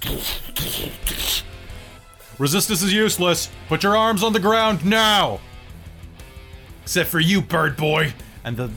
[2.39, 3.49] Resistance is useless.
[3.67, 5.39] Put your arms on the ground now.
[6.83, 8.13] Except for you, bird boy.
[8.43, 8.71] And the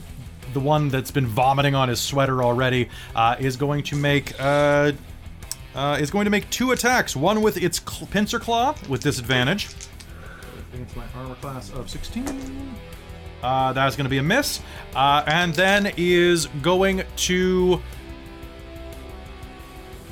[0.53, 4.93] the one that's been vomiting on his sweater already uh, is going to make uh,
[5.75, 7.15] uh, is going to make two attacks.
[7.15, 9.69] One with its cl- pincer claw with disadvantage.
[10.73, 12.75] Against my armor class of 16.
[13.43, 14.61] Uh, that's going to be a miss.
[14.95, 17.81] Uh, and then is going to.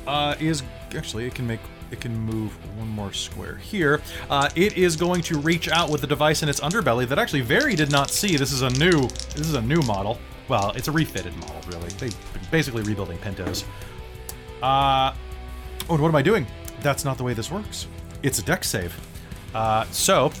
[0.07, 0.63] Uh, is
[0.95, 1.59] actually it can make
[1.91, 4.01] it can move one more square here.
[4.29, 7.41] Uh, it is going to reach out with the device in its underbelly that actually
[7.41, 8.37] Very did not see.
[8.37, 10.19] This is a new this is a new model.
[10.47, 11.89] Well, it's a refitted model, really.
[11.89, 12.09] They
[12.51, 13.63] basically rebuilding Pintos.
[14.61, 15.13] Uh,
[15.89, 16.45] oh, and what am I doing?
[16.81, 17.87] That's not the way this works.
[18.23, 18.95] It's a Dex save.
[19.53, 20.31] Uh, so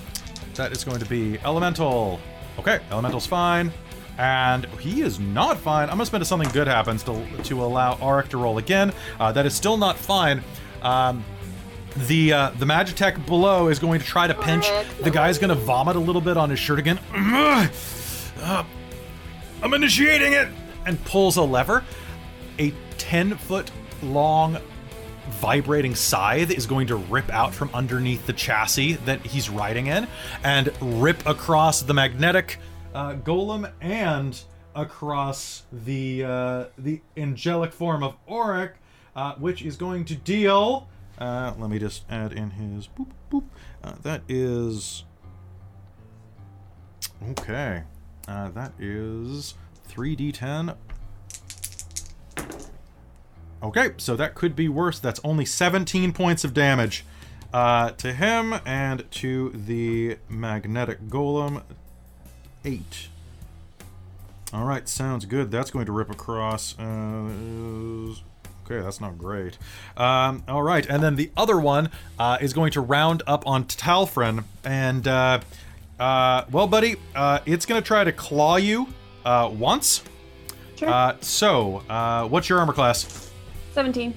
[0.55, 2.19] that is going to be elemental.
[2.57, 3.71] Okay, elemental's fine.
[4.17, 5.83] And he is not fine.
[5.83, 8.91] I'm gonna spend something good happens to, to allow Auric to roll again.
[9.17, 10.43] Uh, that is still not fine.
[10.81, 11.23] Um,
[12.07, 14.67] the uh, the Magitech below is going to try to pinch.
[15.01, 16.99] The guy's gonna vomit a little bit on his shirt again.
[18.41, 18.63] Uh,
[19.61, 20.47] I'm initiating it,
[20.85, 21.83] and pulls a lever.
[22.57, 23.69] A 10 foot
[24.01, 24.57] long
[25.29, 30.07] vibrating scythe is going to rip out from underneath the chassis that he's riding in
[30.43, 32.57] and rip across the magnetic
[32.95, 34.41] uh, golem and
[34.75, 38.71] across the uh, the angelic form of Auric,
[39.15, 40.87] uh, which is going to deal.
[41.19, 43.43] Uh, let me just add in his boop boop.
[43.83, 45.03] Uh, that is
[47.31, 47.83] okay.
[48.27, 49.55] Uh, that is
[49.89, 50.75] 3d10
[53.61, 54.99] Okay, so that could be worse.
[54.99, 57.05] That's only 17 points of damage
[57.53, 61.63] uh, to him and to the magnetic golem.
[62.63, 63.09] Eight.
[64.53, 65.51] All right, sounds good.
[65.51, 66.77] That's going to rip across.
[66.79, 68.15] Uh,
[68.69, 69.57] okay, that's not great.
[69.97, 73.65] Um, all right, and then the other one uh, is going to round up on
[73.65, 75.39] Talfrin, and uh,
[75.99, 78.87] uh, well, buddy, uh, it's going to try to claw you
[79.25, 80.03] uh, once.
[80.75, 80.89] Sure.
[80.89, 83.31] Uh, so, uh, what's your armor class?
[83.73, 84.13] 17.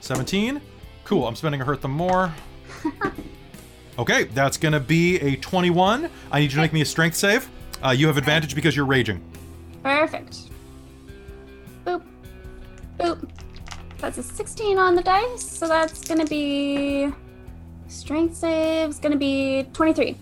[0.00, 0.60] 17.
[1.04, 2.32] Cool, I'm spending a hurt them more.
[3.98, 6.08] okay, that's gonna be a 21.
[6.30, 7.48] I need you to make me a strength save.
[7.84, 9.22] Uh, you have advantage because you're raging.
[9.82, 10.38] Perfect.
[11.84, 12.02] Boop.
[12.98, 13.28] Boop.
[14.04, 17.08] That's a 16 on the dice, so that's gonna be.
[17.88, 20.14] Strength save's gonna be 23.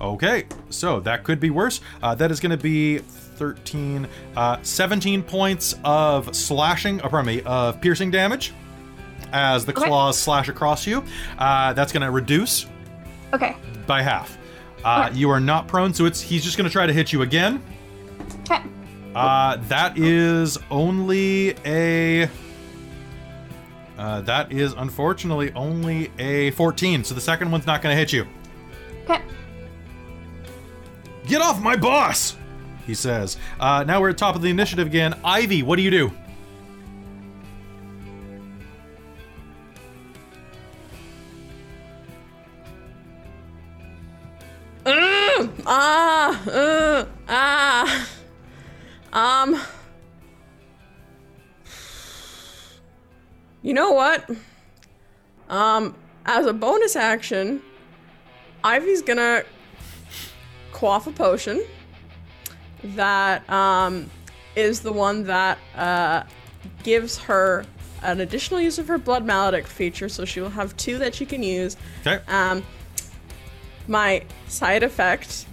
[0.00, 1.82] Okay, so that could be worse.
[2.02, 4.08] Uh, that is gonna be 13,
[4.38, 8.54] uh, 17 points of slashing, uh, pardon me, of piercing damage
[9.34, 9.86] as the Okay.
[9.86, 11.04] claws slash across you.
[11.38, 12.64] Uh, that's gonna reduce
[13.34, 13.54] Okay.
[13.86, 14.38] by half.
[14.82, 15.18] Uh, Okay.
[15.18, 17.62] you are not prone, so it's he's just gonna try to hit you again.
[18.50, 18.62] Okay.
[19.14, 22.30] Uh, that is only a.
[23.98, 28.12] Uh, that is unfortunately only a 14, so the second one's not going to hit
[28.12, 28.26] you.
[29.04, 29.22] Okay.
[31.26, 32.36] Get off my boss!
[32.86, 33.36] He says.
[33.58, 35.14] Uh, now we're at top of the initiative again.
[35.24, 36.12] Ivy, what do you do?
[47.28, 48.06] Ah,
[49.12, 49.60] Um.
[53.66, 54.30] You know what?
[55.48, 57.60] Um, as a bonus action,
[58.62, 59.42] Ivy's gonna
[60.70, 61.64] quaff a potion
[62.84, 64.08] that um
[64.54, 66.22] is the one that uh
[66.84, 67.64] gives her
[68.04, 71.26] an additional use of her blood maledict feature, so she will have two that she
[71.26, 71.76] can use.
[72.06, 72.22] Okay.
[72.28, 72.62] Um,
[73.88, 75.44] my side effect,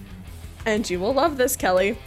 [0.67, 1.97] and you will love this, Kelly,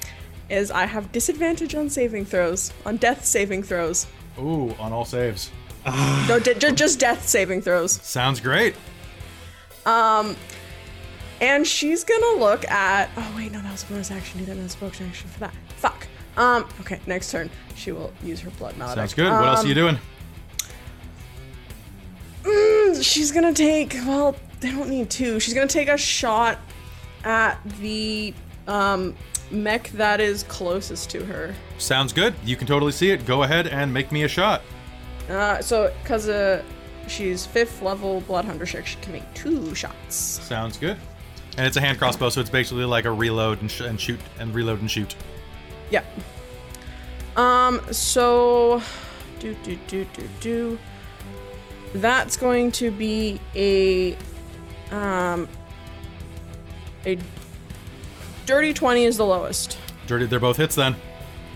[0.49, 4.07] is I have disadvantage on saving throws, on death saving throws.
[4.39, 5.51] Ooh, on all saves.
[6.29, 7.93] No, d- just death saving throws.
[8.03, 8.75] Sounds great.
[9.85, 10.35] Um,
[11.41, 13.09] and she's gonna look at.
[13.17, 14.41] Oh wait, no, that was a bonus action.
[14.41, 15.55] Do that as a bonus action for that.
[15.77, 16.09] Fuck.
[16.37, 16.67] Um.
[16.81, 18.95] Okay, next turn she will use her blood maledict.
[18.97, 19.31] Sounds good.
[19.31, 19.99] What else are you Um, doing?
[22.43, 23.93] Mm, she's gonna take.
[24.07, 25.39] Well, they don't need two.
[25.41, 26.59] She's gonna take a shot
[27.25, 28.35] at the
[28.67, 29.15] um
[29.51, 31.55] mech that is closest to her.
[31.79, 32.35] Sounds good.
[32.45, 33.25] You can totally see it.
[33.27, 34.63] Go ahead and make me a shot.
[35.29, 36.63] Uh, so because uh,
[37.09, 40.15] she's fifth level blood hunter, she she can make two shots.
[40.15, 40.97] Sounds good.
[41.57, 44.21] And it's a hand crossbow, so it's basically like a reload and, sh- and shoot
[44.39, 45.17] and reload and shoot.
[45.91, 46.05] Yeah.
[47.37, 47.81] Um.
[47.93, 48.83] So,
[49.41, 50.79] do do do do do.
[51.95, 54.17] That's going to be a
[54.91, 55.49] um
[57.07, 57.19] a
[58.45, 59.79] dirty twenty is the lowest.
[60.07, 60.95] Dirty, they're both hits then.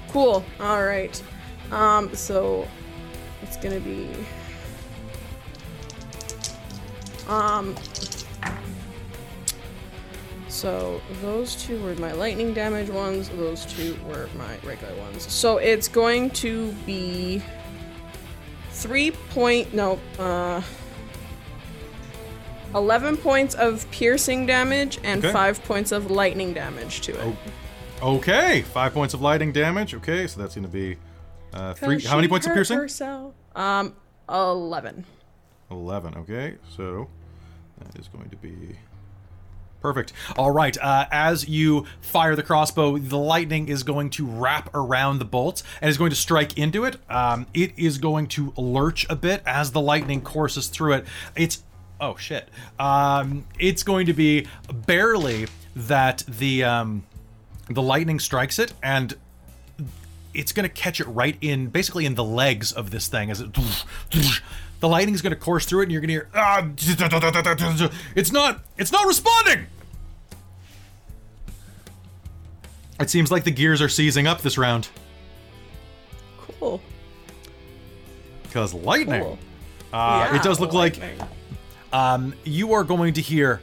[0.09, 0.45] Cool.
[0.61, 1.23] All right.
[1.71, 2.15] Um.
[2.15, 2.67] So
[3.43, 4.09] it's gonna be
[7.29, 7.77] um.
[10.49, 13.29] So those two were my lightning damage ones.
[13.31, 15.31] Those two were my regular ones.
[15.33, 17.43] So it's going to be
[18.71, 20.63] three point no uh.
[22.73, 25.33] 11 points of piercing damage and Okay.
[25.33, 27.37] 5 points of lightning damage to it.
[28.03, 28.17] Oh.
[28.17, 29.93] Okay, five points of lightning damage.
[29.93, 30.97] Okay, so that's going to be
[31.53, 32.01] uh, three.
[32.01, 32.79] How many points of piercing?
[32.79, 33.35] herself.
[33.55, 33.95] Um,
[34.29, 35.05] 11.
[35.71, 36.15] 11.
[36.17, 37.09] Okay, so
[37.79, 38.77] that is going to be
[39.81, 40.13] perfect.
[40.37, 45.19] All right, uh, as you fire the crossbow, the lightning is going to wrap around
[45.19, 46.97] the bolt and is going to strike into it.
[47.11, 51.07] Um, it is going to lurch a bit as the lightning courses through it.
[51.37, 51.63] It's
[52.01, 52.49] oh shit.
[52.79, 57.05] Um, it's going to be barely that the um,
[57.69, 59.15] the lightning strikes it and
[60.35, 63.41] it's going to catch it right in basically in the legs of this thing as
[63.41, 63.53] it
[64.81, 66.67] the lightning's going to course through it and you're going to hear ah,
[68.17, 69.67] it's not it's not responding
[73.01, 74.89] it seems like the gears are seizing up this round
[76.59, 76.81] Cool.
[78.43, 79.39] because lightning Cool.
[79.93, 80.99] uh, Yeah, it does look like
[81.93, 83.61] um, you are going to hear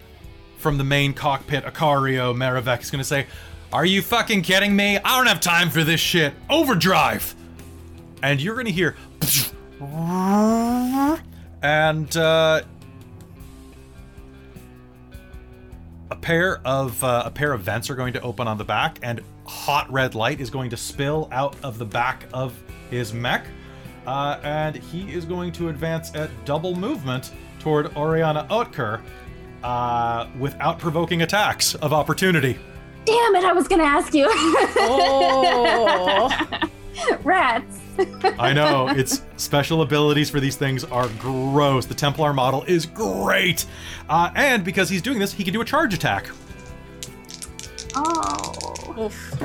[0.57, 3.27] from the main cockpit, akario Maravek is going to say,
[3.73, 4.97] Are you fucking kidding me?
[4.97, 6.33] I don't have time for this shit.
[6.49, 7.35] Overdrive!
[8.23, 8.95] And you're to hear.
[11.61, 12.61] And uh,
[16.09, 18.99] a pair of uh, a pair of vents are going to open on the back,
[19.03, 22.57] and hot red light is going to spill out of the back of
[22.89, 23.45] his mech,
[24.05, 29.01] uh, and he is going to advance at double movement toward Oriana Otker
[29.63, 32.57] uh, without provoking attacks of opportunity.
[33.07, 34.27] Damn it, I was gonna ask you.
[34.79, 36.29] Oh.
[37.23, 37.79] Rats.
[38.37, 41.85] I know its special abilities for these things are gross.
[41.85, 43.65] The Templar model is great,
[44.09, 46.27] uh, and because he's doing this, he can do a charge attack.
[47.95, 48.95] Oh.
[48.99, 49.43] Oof.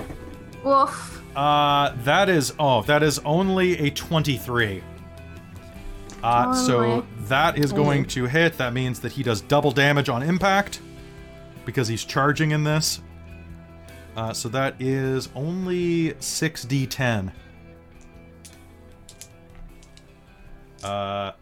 [0.65, 1.23] Woof.
[1.37, 4.83] Uh, that is oh, that is only a twenty-three.
[6.23, 7.07] Uh, so Only.
[7.29, 8.59] that is going to hit.
[8.59, 10.81] That means that he does double damage on impact
[11.65, 13.01] because he's charging in this.
[14.17, 17.33] Uh, so that is only six d10.
[20.83, 21.33] Uh,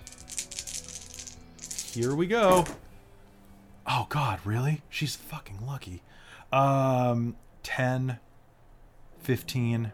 [1.93, 2.65] here we go.
[3.87, 4.83] Oh God, really?
[4.89, 6.03] She's fucking lucky.
[6.53, 8.19] Um, 10,
[9.21, 9.93] 15,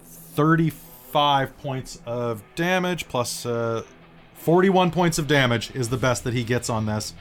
[0.00, 3.82] 35 points of damage plus uh,
[4.34, 7.14] 41 points of damage is the best that he gets on this.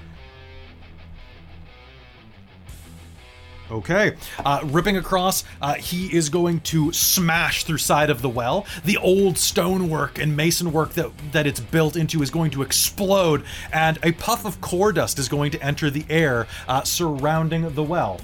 [3.74, 8.68] Okay, uh, ripping across, uh, he is going to smash through side of the well.
[8.86, 13.98] The old stonework and masonwork that that it's built into is going to explode, and
[14.04, 18.22] a puff of core dust is going to enter the air uh, surrounding the well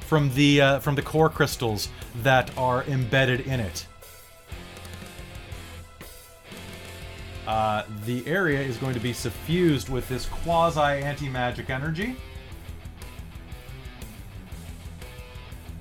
[0.00, 3.86] from the uh, from the core crystals that are embedded in it.
[7.46, 12.16] Uh, the area is going to be suffused with this quasi anti magic energy.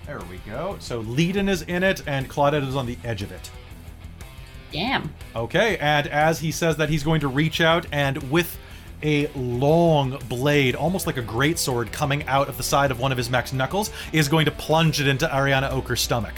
[0.05, 0.77] There we go.
[0.79, 3.49] So Leiden is in it, and Claudette is on the edge of it.
[4.71, 5.13] Damn.
[5.35, 8.57] Okay, and as he says that, he's going to reach out and with
[9.03, 13.17] a long blade, almost like a greatsword, coming out of the side of one of
[13.17, 16.33] his max knuckles, is going to plunge it into Oriana Otker's stomach.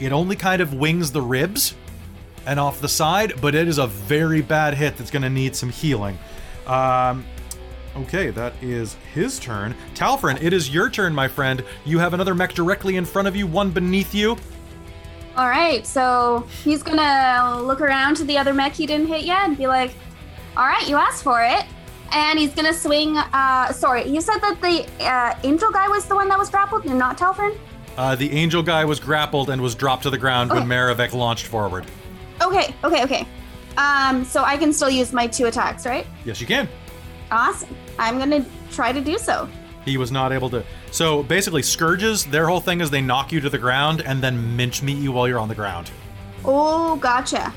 [0.00, 1.74] It only kind of wings the ribs
[2.46, 5.54] and off the side, but it is a very bad hit that's going to need
[5.54, 6.18] some healing.
[6.66, 7.24] Um,
[7.96, 9.74] okay, that is his turn.
[9.94, 11.64] Talfrin, it is your turn, my friend.
[11.84, 14.36] You have another mech directly in front of you, one beneath you.
[15.36, 19.44] All right, so he's gonna look around to the other mech he didn't hit yet
[19.46, 19.94] and be like,
[20.56, 21.64] "All right, you asked for it."
[22.12, 23.16] And he's gonna swing.
[23.16, 26.84] Uh, sorry, you said that the uh, angel guy was the one that was grappled
[26.84, 27.56] and not Talfrin.
[27.96, 30.68] Uh, the angel guy was grappled and was dropped to the ground when Okay.
[30.68, 31.86] Maravek launched forward.
[32.42, 33.26] Okay, okay, okay.
[33.78, 36.06] Um, so I can still use my two attacks, right?
[36.26, 36.68] Yes, you can.
[37.32, 37.74] Awesome.
[37.98, 39.48] I'm gonna try to do so.
[39.84, 40.62] He was not able to.
[40.90, 44.54] So basically, scourges, their whole thing is they knock you to the ground and then
[44.56, 45.90] minch meat you while you're on the ground.
[46.44, 47.52] Oh, gotcha.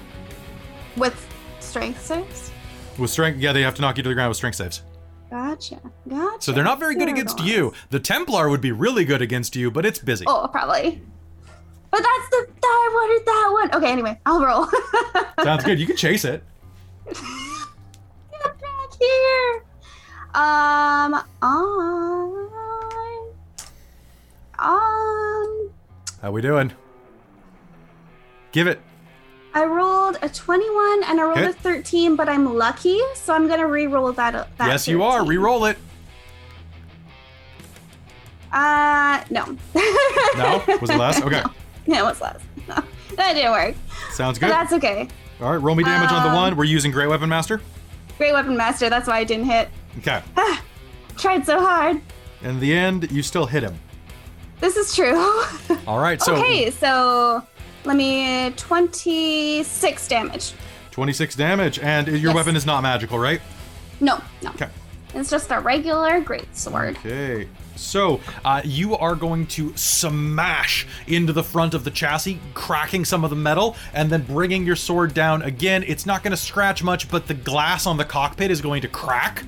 [0.95, 1.15] With
[1.59, 2.51] strength saves.
[2.97, 4.81] With strength, yeah, they have to knock you to the ground with strength saves.
[5.29, 5.81] Gotcha.
[6.07, 6.41] Gotcha.
[6.41, 7.73] So they're not very good against you.
[7.89, 10.23] The Templar would be really good against you, but it's busy.
[10.25, 11.01] Oh, probably.
[11.91, 13.75] But that's the I wanted that one.
[13.83, 14.67] Okay, anyway, I'll roll.
[15.43, 15.79] Sounds good.
[15.79, 16.43] You can chase it.
[18.99, 19.63] Here.
[20.33, 22.49] Um, on,
[24.59, 25.69] on.
[26.21, 26.71] How we doing?
[28.51, 28.81] Give it.
[29.53, 31.49] I rolled a 21 and I rolled Hit.
[31.51, 34.33] a 13, but I'm lucky, so I'm gonna re-roll that.
[34.57, 35.25] that yes, you are.
[35.25, 35.77] Re-roll it.
[38.51, 39.45] Uh, no.
[40.37, 40.63] No?
[40.81, 41.21] Was it less?
[41.21, 41.41] Okay.
[41.87, 42.41] No, it was less.
[42.67, 42.75] No,
[43.15, 43.75] that didn't work.
[44.11, 44.53] Sounds But good.
[44.53, 45.07] that's okay.
[45.41, 46.55] All right, roll me damage on the Um, one.
[46.57, 47.61] We're using Great Weapon Master.
[48.17, 48.89] Great weapon master.
[48.89, 49.69] That's why I didn't hit.
[49.99, 50.21] Okay.
[51.17, 52.01] Tried so hard.
[52.41, 53.77] In the end, you still hit him.
[54.59, 55.15] This is true.
[55.87, 57.43] All right, so okay, so
[57.83, 60.53] let me 26 damage.
[60.91, 62.35] 26 damage, and your Yes.
[62.35, 63.41] weapon is not magical, right?
[63.99, 64.49] No, no.
[64.51, 64.69] Okay.
[65.13, 66.97] It's just a regular great sword.
[66.97, 67.47] Okay.
[67.75, 73.23] So, uh, you are going to smash into the front of the chassis, cracking some
[73.23, 75.83] of the metal, and then bringing your sword down again.
[75.87, 78.87] It's not going to scratch much, but the glass on the cockpit is going to
[78.87, 79.43] crack.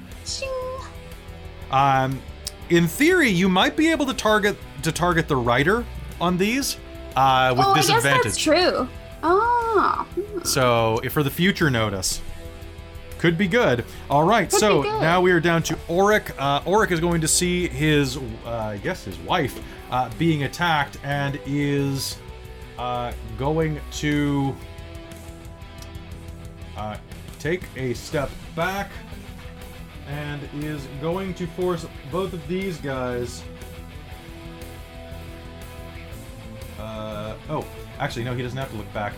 [1.71, 2.21] Um,
[2.69, 5.85] in theory, you might be able to target to target the rider
[6.21, 6.77] on these
[7.15, 8.23] uh, with Oh, I guess disadvantage.
[8.23, 8.87] that's true.
[9.23, 10.07] Oh.
[10.43, 12.21] So, if for the future notice,
[13.19, 13.85] could be good.
[14.09, 16.31] All right, Could so now we are down to Auric.
[16.37, 20.97] Uh, Auric is going to see his, uh, I guess, his wife uh, being attacked,
[21.03, 22.17] and is
[22.77, 24.55] uh, going to
[26.75, 26.97] uh,
[27.39, 28.91] take a step back,
[30.07, 33.43] and is going to force both of these guys.
[36.79, 37.65] Uh, oh,
[37.99, 39.13] actually, no, he doesn't have to look back.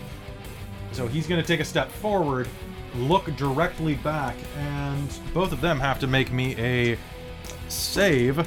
[0.92, 2.48] So he's going to take a step forward,
[2.94, 6.98] look directly back, and both of them have to make me a
[7.68, 8.46] save,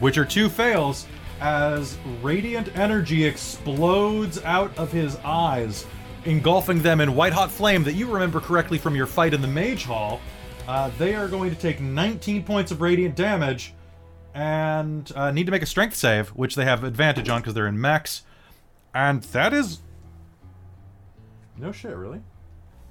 [0.00, 1.06] which are two fails,
[1.40, 5.86] as radiant energy explodes out of his eyes,
[6.24, 9.48] engulfing them in white hot flame that you remember correctly from your fight in the
[9.48, 10.20] Mage Hall.
[10.68, 13.74] Uh, they are going to take 19 points of radiant damage
[14.34, 17.66] and uh, need to make a strength save, which they have advantage on because they're
[17.66, 18.22] in mechs.
[18.94, 19.80] And that is
[21.56, 22.20] no shit, really?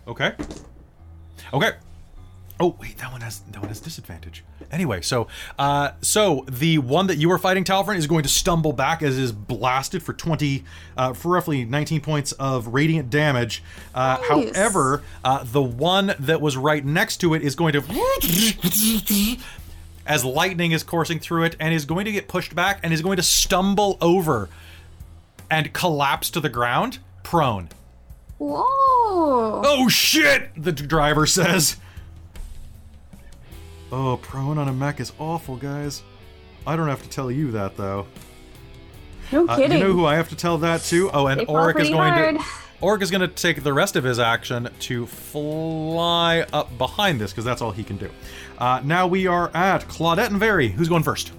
[0.07, 0.33] Okay.
[1.53, 1.71] Okay.
[2.59, 4.43] Oh wait, that one has that one has disadvantage.
[4.71, 8.71] Anyway, so uh, so the one that you are fighting, Talfrin, is going to stumble
[8.71, 10.63] back as is blasted for twenty,
[10.95, 13.63] uh, for roughly nineteen points of radiant damage.
[13.95, 14.55] Uh, Nice.
[14.55, 19.37] However, uh, the one that was right next to it is going to
[20.05, 23.01] as lightning is coursing through it and is going to get pushed back and is
[23.01, 24.49] going to stumble over
[25.49, 27.69] and collapse to the ground, prone.
[28.45, 29.61] Whoa.
[29.65, 30.49] Oh shit!
[30.61, 31.77] The driver says.
[33.91, 36.01] Oh, prone on a mech is awful, guys.
[36.65, 38.07] I don't have to tell you that though.
[39.31, 39.77] no Uh, kidding.
[39.79, 41.09] you know who I have to tell that to?
[41.11, 42.35] Oh, and They fall Auric is pretty going hard.
[42.39, 42.45] to.
[42.83, 47.31] Auric is going to take the rest of his action to fly up behind this
[47.31, 48.09] because that's all he can do.
[48.57, 50.69] Uh, now we are at Claudette and Very.
[50.69, 51.31] Who's going first?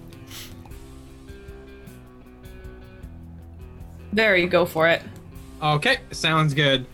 [4.12, 5.02] There you go for it.
[5.62, 6.86] Okay, sounds good.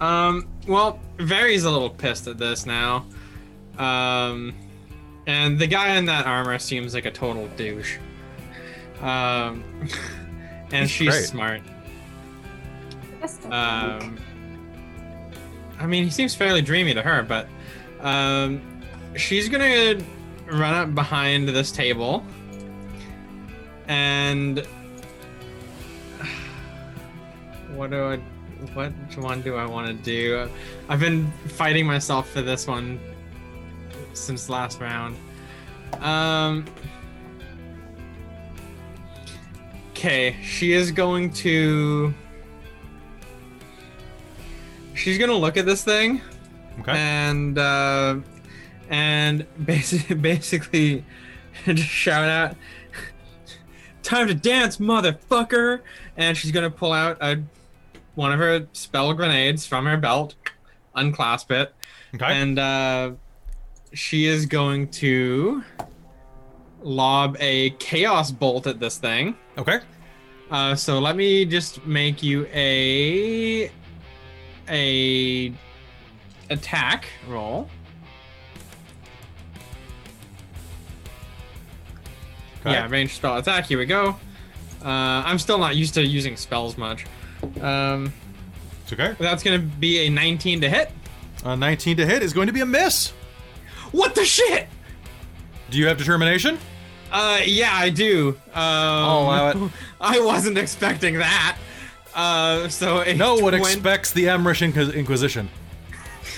[0.00, 3.04] Um, well, Vary's a little pissed at this now.
[3.78, 4.54] Um,
[5.26, 7.98] and the guy in that armor seems like a total douche.
[9.00, 9.62] Um,
[10.72, 11.24] and He's she's great.
[11.24, 11.60] smart.
[13.50, 13.96] I.
[14.00, 14.18] Um,
[15.78, 17.48] I mean, he seems fairly dreamy to her, but
[18.00, 18.60] um,
[19.16, 19.98] she's gonna
[20.46, 22.24] run up behind this table
[23.86, 24.58] and
[27.74, 28.20] what do I
[28.74, 30.48] what one do I want to do?
[30.88, 33.00] I've been fighting myself for this one
[34.12, 35.16] since last round.
[36.00, 36.64] Um
[39.90, 42.14] Okay, she is going to
[44.94, 46.20] She's going to look at this thing
[46.80, 46.92] Okay.
[46.92, 48.16] and uh,
[48.88, 51.04] and basically, basically
[51.66, 52.56] just shout out,
[54.02, 55.80] "Time to dance, motherfucker!"
[56.16, 57.42] And she's gonna pull out a
[58.14, 60.34] one of her spell grenades from her belt,
[60.94, 61.74] unclasp it,
[62.14, 62.26] okay.
[62.26, 63.12] and uh,
[63.92, 65.62] she is going to
[66.82, 69.36] lob a chaos bolt at this thing.
[69.58, 69.80] okay.
[70.50, 73.70] Uh, so let me just make you a
[74.68, 75.52] a
[76.50, 77.68] attack roll.
[82.60, 82.72] Okay.
[82.72, 83.66] Yeah, ranged spell attack.
[83.66, 84.16] Here we go.
[84.84, 87.06] Uh, I'm still not used to using spells much.
[87.60, 88.12] Um,
[88.84, 89.14] It's okay.
[89.18, 90.90] that's gonna be a 19 to hit.
[91.44, 93.10] A 19 to hit is going to be a miss.
[93.92, 94.66] What the shit?
[95.70, 96.58] Do you have determination?
[97.10, 98.28] Uh, yeah, I do.
[98.28, 99.72] Um, I'll allow it.
[100.00, 101.56] I wasn't expecting that.
[102.14, 105.48] Uh, so a No one 20 expects the Amrish Inquis- Inquisition.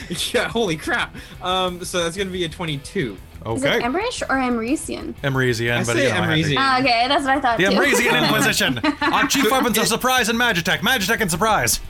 [0.32, 1.14] Yeah, holy crap.
[1.42, 3.12] Um, so that's gonna be a 22.
[3.14, 3.18] Is
[3.64, 3.80] it Okay.
[3.80, 5.14] Emrish or Emrisian?
[5.22, 6.54] Emrisian, I but say you know, I had to- Emrisian.
[6.58, 7.70] Ah, okay, that's what I thought The too.
[7.72, 8.78] Emrisian Inquisition.
[9.12, 10.78] Our chief weapons are surprise and magitech.
[10.78, 11.80] Magitech and surprise.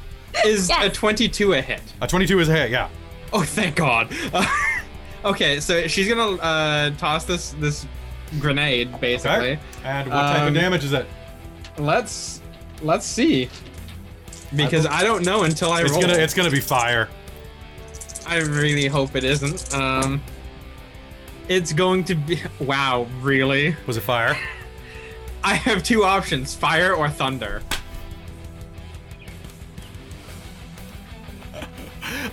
[0.47, 1.82] Is a 22 a hit?
[2.00, 2.89] A 22 is a hit, yeah.
[3.34, 4.08] Oh, thank God.
[4.32, 4.47] Uh,
[5.26, 7.86] okay, so she's gonna uh, toss this this
[8.40, 9.31] grenade basically.
[9.52, 9.58] Okay.
[9.84, 11.06] And what type of Um, damage is it?
[11.76, 12.40] Let's
[12.81, 13.50] let's see.
[14.56, 16.00] Because I don't know until I It's roll.
[16.02, 17.08] gonna it's gonna be fire.
[18.26, 19.75] I really hope it isn't.
[19.75, 20.23] Um,
[21.49, 22.41] it's going to be.
[22.60, 23.76] Wow, really?
[23.86, 24.36] Was it fire?
[25.44, 27.62] I have two options: fire or thunder.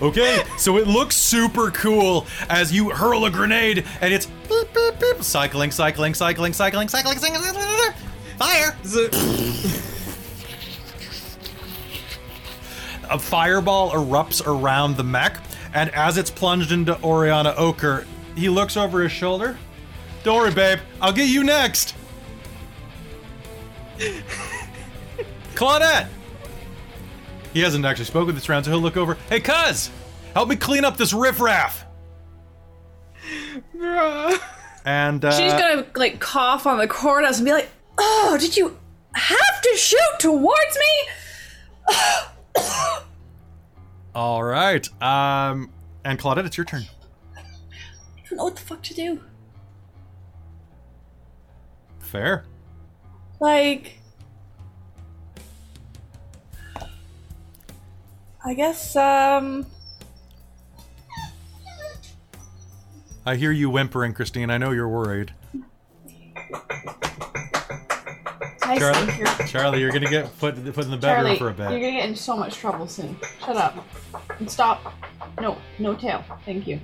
[0.02, 5.00] Okay, so it looks super cool as you hurl a grenade and it's beep, beep,
[5.00, 7.94] beep, cycling, cycling, cycling, cycling, cycling, cycling, cycling,
[8.38, 8.76] fire.
[13.10, 15.38] A fireball erupts around the mech,
[15.74, 19.58] and as it's plunged into Oriana Otker, he looks over his shoulder.
[20.24, 21.96] Don't worry, babe, I'll get you next.
[25.56, 26.08] Claudette!
[27.54, 29.16] He hasn't actually spoken this round, so he'll look over.
[29.30, 29.90] Hey, cuz!
[30.34, 31.86] Help me clean up this riffraff!
[33.76, 34.40] Bruh.
[34.86, 38.78] And uh, She's gonna like cough on the corners and be like, "Oh, did you
[39.14, 41.96] have to shoot towards me?"
[44.20, 44.86] all right.
[45.02, 45.72] Um,
[46.04, 46.84] and Claudette, it's your turn.
[47.38, 47.42] I
[48.30, 49.22] don't know what the fuck to do.
[52.00, 52.44] Fair.
[53.40, 53.98] Like,
[58.46, 59.66] I guess um,
[63.26, 64.50] I hear you whimpering, Christine.
[64.50, 65.34] I know you're worried.
[68.70, 69.48] I Charlie, stay here.
[69.48, 71.72] Charlie, you're gonna get put put in the bedroom Charlie, for a bit.
[71.72, 73.16] you're gonna get in so much trouble soon.
[73.44, 73.86] Shut up
[74.38, 74.94] and stop.
[75.42, 76.24] No, no tail.
[76.46, 76.80] Thank you.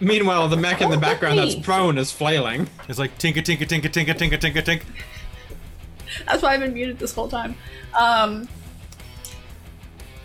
[0.00, 1.64] Meanwhile, the mech in the background that's Please.
[1.64, 2.68] prone is flailing.
[2.88, 4.82] It's like tinka tinka tinka tinka tinka tinka tink.
[6.26, 7.56] That's why I've been muted this whole time.
[7.92, 8.48] Um,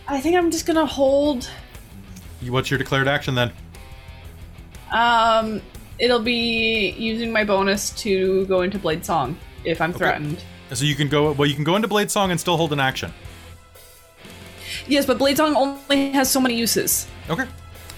[0.08, 1.50] I think I'm just gonna hold.
[2.42, 3.52] You- What's your declared action then?
[4.92, 5.62] Um,
[6.00, 10.44] it'll be using my bonus to go into Blade Song if I'm threatened.
[10.74, 11.32] So you can go.
[11.34, 13.14] Well, you can go into Blade Song and still hold an action.
[14.88, 17.08] Yes, but Blade Song only has so many uses.
[17.30, 17.46] Okay.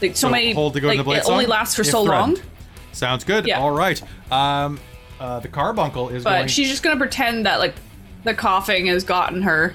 [0.01, 0.53] Like so, So many.
[0.53, 2.37] hold to go like, into Blade it only lasts for so threatened.
[2.37, 2.45] long.
[2.91, 3.45] Sounds good.
[3.47, 3.59] Yeah.
[3.59, 4.01] All right.
[4.31, 4.79] Um,
[5.19, 6.47] uh, the carbuncle is But going.
[6.47, 7.75] she's just gonna pretend that like
[8.23, 9.73] the coughing has gotten her.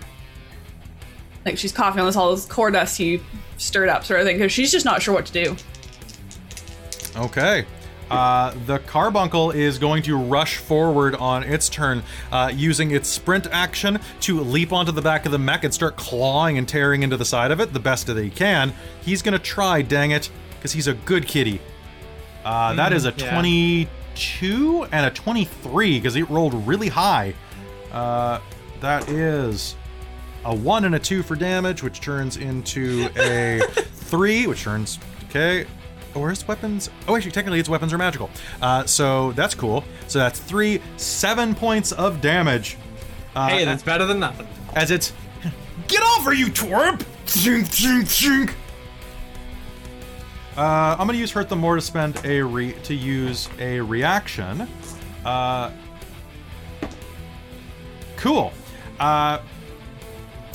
[1.47, 3.21] Like she's coughing on this all this core dust he
[3.57, 5.57] stirred up sort of thing because she's just not sure what to do.
[7.17, 7.65] Okay.
[8.11, 13.47] Uh, the carbuncle is going to rush forward on its turn, uh, using its sprint
[13.51, 17.17] action to leap onto the back of the mech and start clawing and tearing into
[17.17, 18.73] the side of it the best that he can.
[19.03, 21.61] He's going to try, dang it, because he's a good kitty.
[22.45, 23.31] Uh, that is a yeah.
[23.33, 27.35] 22 and a 23 because it rolled really high.
[27.93, 28.41] Uh,
[28.81, 29.77] that is
[30.45, 33.61] a 1 and a 2 for damage, which turns into a
[33.93, 34.99] 3, which turns.
[35.29, 35.67] Okay.
[36.15, 36.91] Or is weapons?
[37.07, 38.31] Oh, actually, technically, its weapons are magical.
[38.63, 39.85] Uh, so that's cool.
[40.07, 42.77] So that's three, seven points of damage.
[43.37, 44.47] Uh, Hey, that's better than nothing.
[44.75, 45.13] as it's
[45.87, 47.05] get over you twerp.
[47.29, 48.55] Zink, zink, zink.
[50.57, 54.67] Uh, I'm gonna use hurt them more to spend a re to use a reaction.
[55.25, 55.71] Uh,
[58.17, 58.53] cool.
[58.99, 59.39] Uh,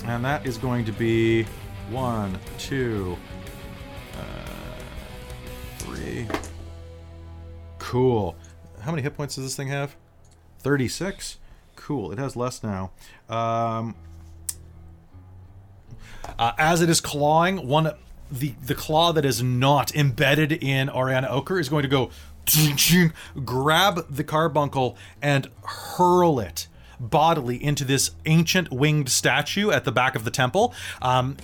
[0.06, 1.44] and that is going to be
[1.90, 3.18] one, two,
[6.04, 6.28] three.
[7.80, 8.36] Cool.
[8.82, 9.96] How many hit points does this thing have?
[10.60, 11.38] 36.
[11.76, 12.12] Cool.
[12.12, 12.92] It has less now.
[13.30, 13.96] Um,
[16.40, 17.92] uh, as it is clawing, one
[18.32, 22.10] the the claw that is not embedded in Oriana Otker is going to go
[23.46, 26.68] grab the carbuncle and hurl it
[27.00, 30.74] bodily into this ancient winged statue at the back of the temple.
[31.02, 31.38] Um,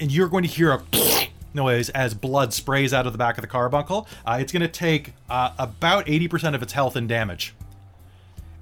[0.00, 0.82] and you're going to hear a
[1.54, 4.06] noise as blood sprays out of the back of the carbuncle.
[4.26, 7.54] Uh, it's going to take uh, about 80% of its health and damage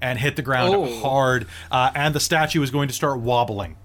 [0.03, 1.01] and hit the ground Oh.
[1.01, 1.47] hard.
[1.71, 3.77] Uh, and the statue is going to start wobbling.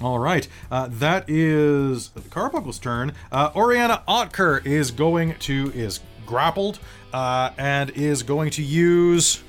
[0.00, 3.12] All right, uh, that is the Carbuncle's turn.
[3.30, 6.78] Uh, Oriana Otker is going to is grappled
[7.12, 9.42] uh, and is going to use.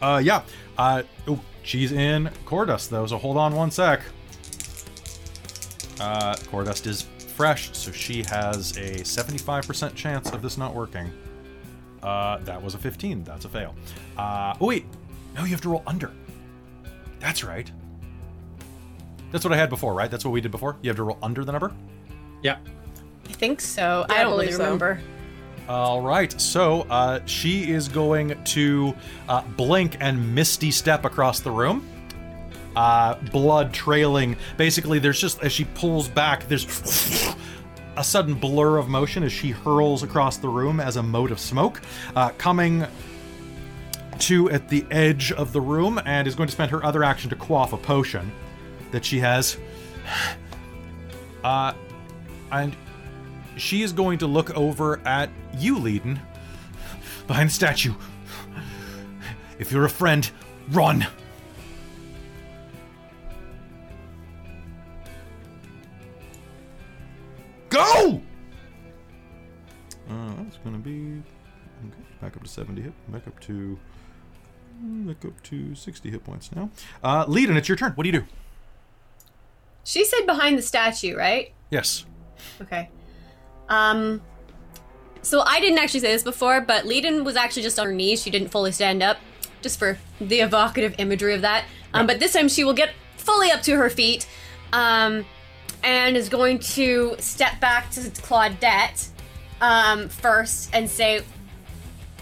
[0.00, 0.42] Uh, yeah.
[0.78, 4.00] Uh, oh, she's in core dust though, so hold on one sec.
[6.00, 7.02] Uh, core dust is
[7.36, 11.10] fresh, so she has a 75% chance of this not working.
[12.02, 13.24] Uh, that was a 15.
[13.24, 13.74] That's a fail.
[14.16, 14.86] Uh, oh wait,
[15.34, 16.10] no, you have to roll under.
[17.18, 17.70] That's right.
[19.30, 20.10] That's what I had before, right?
[20.10, 20.76] That's what we did before.
[20.82, 21.72] You have to roll under the number.
[22.42, 22.56] Yeah.
[23.28, 24.06] I think so.
[24.08, 24.64] Yeah, I I don't really believe so.
[24.64, 25.00] remember.
[25.70, 26.32] All right.
[26.40, 28.92] So uh, she is going to
[29.28, 31.88] uh, blink and misty step across the room.
[32.74, 34.36] Uh, blood trailing.
[34.56, 37.36] Basically, there's just as she pulls back, there's
[37.96, 41.38] a sudden blur of motion as she hurls across the room as a mote of
[41.38, 41.80] smoke,
[42.16, 42.84] uh, coming
[44.18, 47.30] to at the edge of the room, and is going to spend her other action
[47.30, 48.32] to quaff a potion
[48.90, 49.56] that she has.
[51.42, 51.72] Uh,
[52.52, 52.76] and
[53.56, 56.20] she is going to look over at you, Leiden,
[57.26, 57.94] behind the statue.
[59.58, 60.30] If you're a friend,
[60.70, 61.06] run.
[67.68, 68.20] Go!
[70.08, 71.22] Uh, that's gonna be
[71.86, 72.02] okay.
[72.20, 73.12] Back up to 70 hit.
[73.12, 73.78] Back up to
[74.82, 76.70] back up to 60 hit points now.
[77.02, 77.92] Uh, Leiden, it's your turn.
[77.92, 78.24] What do you do?
[79.84, 81.52] She said behind the statue, right?
[81.70, 82.04] Yes.
[82.60, 82.90] Okay.
[83.68, 84.20] Um.
[85.22, 88.22] So I didn't actually say this before, but Leiden was actually just on her knees.
[88.22, 89.18] She didn't fully stand up,
[89.62, 91.64] just for the evocative imagery of that.
[91.92, 94.26] Um, but this time she will get fully up to her feet,
[94.72, 95.24] um,
[95.82, 99.08] and is going to step back to Claudette
[99.60, 101.22] um, first and say,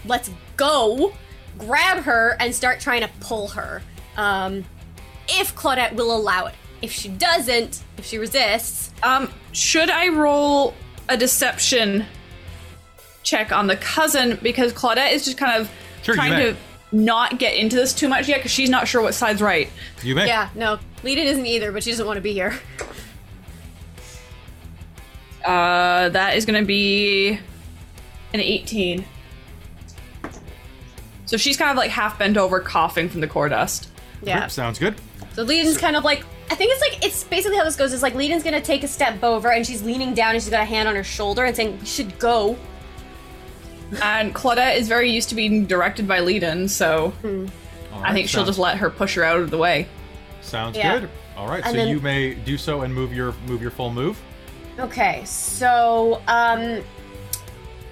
[0.05, 1.13] "Let's go."
[1.57, 3.81] Grab her and start trying to pull her.
[4.15, 4.63] Um,
[5.27, 6.55] if Claudette will allow it.
[6.81, 10.73] If she doesn't, if she resists, Um, should I roll
[11.09, 12.05] a deception
[13.23, 15.69] check on the cousin because Claudette is just kind of
[16.01, 16.55] Sure, trying to
[16.91, 19.69] not get into this too much yet because she's not sure what side's right.
[20.01, 20.27] You may.
[20.27, 20.79] Yeah, no.
[21.03, 22.59] Leiden isn't either, but she doesn't want to be here.
[25.43, 27.39] Uh, that is going to be
[28.33, 29.05] an 18.
[31.25, 33.89] So she's kind of like half bent over, coughing from the core dust.
[34.23, 34.47] Yeah.
[34.47, 34.95] Sounds good.
[35.33, 38.01] So Leiden's kind of like I think it's like it's basically how this goes is
[38.01, 40.65] like Leiden's gonna take a step over and she's leaning down and she's got a
[40.65, 42.57] hand on her shoulder and saying, You should go.
[44.01, 47.29] And Claudette is very used to being directed by Leiden, so All
[47.99, 49.87] I right, think she'll just let her push her out of the way.
[50.41, 50.99] Sounds Yeah.
[50.99, 51.09] good.
[51.35, 53.91] All right, And so then- you may do so and move your move your full
[53.91, 54.17] move.
[54.79, 56.81] Okay, so um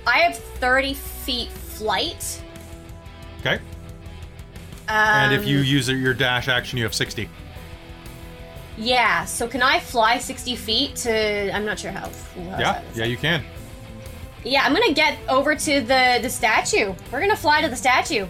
[0.05, 2.41] I have 30 feet flight.
[3.41, 3.55] Okay.
[4.87, 7.29] Um, And if you use your dash action, you have 60.
[8.77, 12.09] Yeah, so can I fly 60 feet to I'm not sure how.
[12.51, 13.43] how Yeah, yeah, you can.
[14.49, 16.93] Yeah, I'm gonna get over to the the statue.
[17.11, 18.25] We're gonna fly to the statue.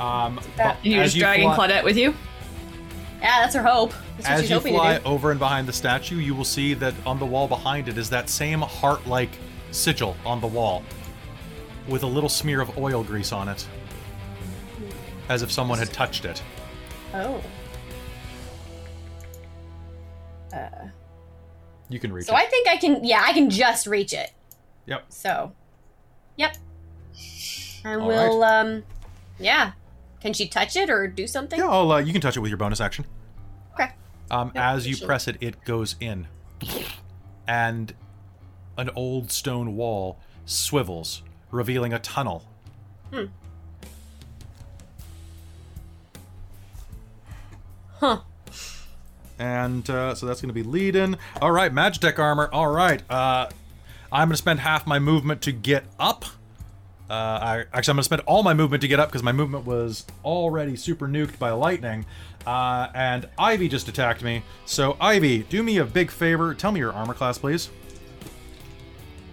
[0.00, 2.14] Um, That- you're just you dragging fly, Claudette with you?
[3.20, 3.92] Yeah, that's her hope.
[4.16, 5.08] That's what as she's you hoping fly to do.
[5.08, 8.10] over and behind the statue, you will see that on the wall behind it is
[8.10, 9.30] that same heart-like
[9.70, 10.82] sigil on the wall,
[11.86, 13.64] with a little smear of oil grease on it,
[15.28, 16.42] as if someone had touched it.
[17.14, 17.40] Oh.
[20.52, 20.68] Uh.
[21.88, 22.38] You can reach So it.
[22.38, 24.30] I think I can yeah, I can just reach it.
[24.86, 25.04] Yep.
[25.08, 25.52] So
[26.36, 26.56] Yep.
[27.84, 28.84] And All we'll um
[29.38, 29.72] yeah.
[30.20, 31.58] Can she touch it or do something?
[31.58, 33.04] Yeah, I'll, uh, you can touch it with your bonus action.
[33.74, 33.90] Okay.
[34.30, 36.28] Um, Yeah, as you press it, it goes in,
[37.48, 37.92] and
[38.78, 42.44] an old stone wall swivels, revealing a tunnel.
[43.12, 43.24] Hmm.
[47.98, 48.20] Huh.
[49.40, 51.16] And uh, so that's going to be Leiden.
[51.40, 52.48] All right, Magitech armor.
[52.52, 53.02] All right.
[53.10, 53.48] Uh,
[54.12, 56.26] I'm going to spend half my movement to get up.
[57.08, 59.32] Uh, I, actually, I'm going to spend all my movement to get up because my
[59.32, 62.04] movement was already super nuked by lightning.
[62.46, 64.42] Uh, and Ivy just attacked me.
[64.66, 66.54] So, Ivy, do me a big favor.
[66.54, 67.70] Tell me your armor class, please.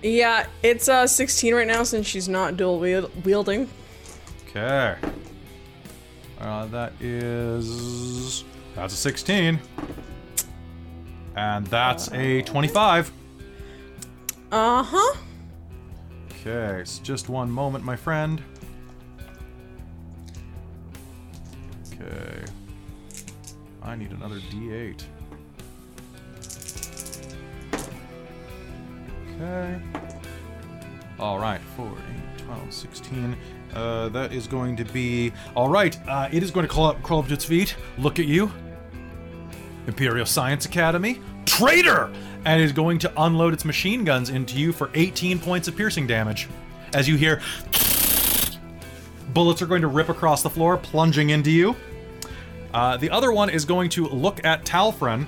[0.01, 3.69] Yeah, it's uh 16 right now since she's not dual wield- wielding.
[4.47, 4.95] Okay.
[6.39, 8.45] Uh, that is.
[8.75, 9.59] That's a 16.
[11.35, 13.11] And that's a 25.
[14.51, 15.17] Uh huh.
[16.31, 18.41] Okay, so just one moment, my friend.
[21.93, 22.43] Okay.
[23.83, 25.03] I need another d8.
[29.35, 29.81] Okay.
[31.19, 31.85] Alright, 4,
[32.37, 33.37] 8, 12, 16.
[33.73, 35.31] Uh, that is going to be.
[35.55, 37.75] Alright, uh, it is going to crawl up, crawl up to its feet.
[37.97, 38.51] Look at you.
[39.87, 41.19] Imperial Science Academy.
[41.45, 42.11] Traitor!
[42.45, 46.07] And is going to unload its machine guns into you for 18 points of piercing
[46.07, 46.47] damage.
[46.93, 47.41] As you hear.
[49.33, 51.75] Bullets are going to rip across the floor, plunging into you.
[52.73, 55.27] Uh, the other one is going to look at Talfrin.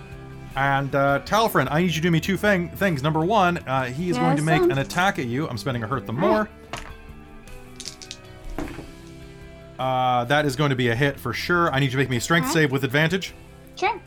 [0.56, 3.04] And uh, Talfrin, I need you to do me two thing- things.
[3.04, 4.70] Number one, uh, he is going to make sir.
[4.70, 5.48] an attack at you.
[5.48, 6.50] I'm spending a hurt the more.
[9.80, 11.72] Uh, that is going to be a hit for sure.
[11.74, 13.34] I need you to make me a strength save with advantage.
[13.76, 14.00] Sure.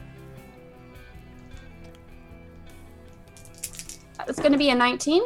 [4.28, 5.22] It's going to be a 19.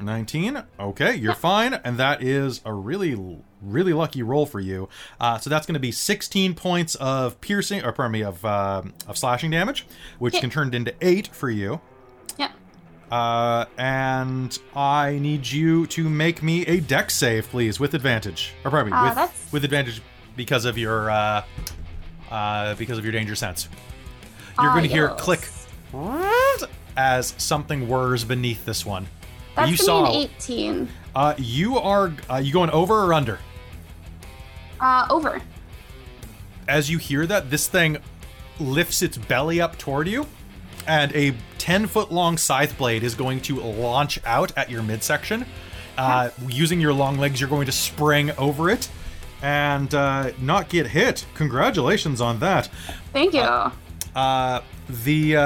[0.00, 0.62] 19.
[0.80, 1.74] Okay, you're fine.
[1.74, 4.88] And that is a really, really lucky roll for you.
[5.20, 8.82] Uh, so that's going to be 16 points of piercing, or pardon me, of, uh,
[9.06, 9.86] of slashing damage,
[10.18, 11.80] which can turn into 8 for you.
[12.36, 12.50] Yeah.
[13.10, 18.54] Uh, and I need you to make me a Dex save, please, with advantage.
[18.64, 20.02] Or pardon me, Uh, with, that's- with advantage
[20.34, 21.44] because of your uh,
[22.30, 23.68] uh, because of your danger sense.
[24.60, 25.46] You're going to hear click
[26.96, 29.06] as something whirs beneath this one.
[29.56, 30.88] That's you saw an 18.
[31.14, 33.38] uh, you are uh, you going over or under?
[34.80, 35.40] Uh, over.
[36.68, 37.98] As you hear that, this thing
[38.58, 40.26] lifts its belly up toward you,
[40.86, 45.44] and a 10 foot long scythe blade is going to launch out at your midsection.
[45.98, 48.88] Uh, using your long legs, you're going to spring over it
[49.42, 51.26] and uh, not get hit.
[51.34, 52.68] Congratulations on that.
[53.12, 53.42] Thank you.
[54.14, 54.60] Uh,
[55.04, 55.36] the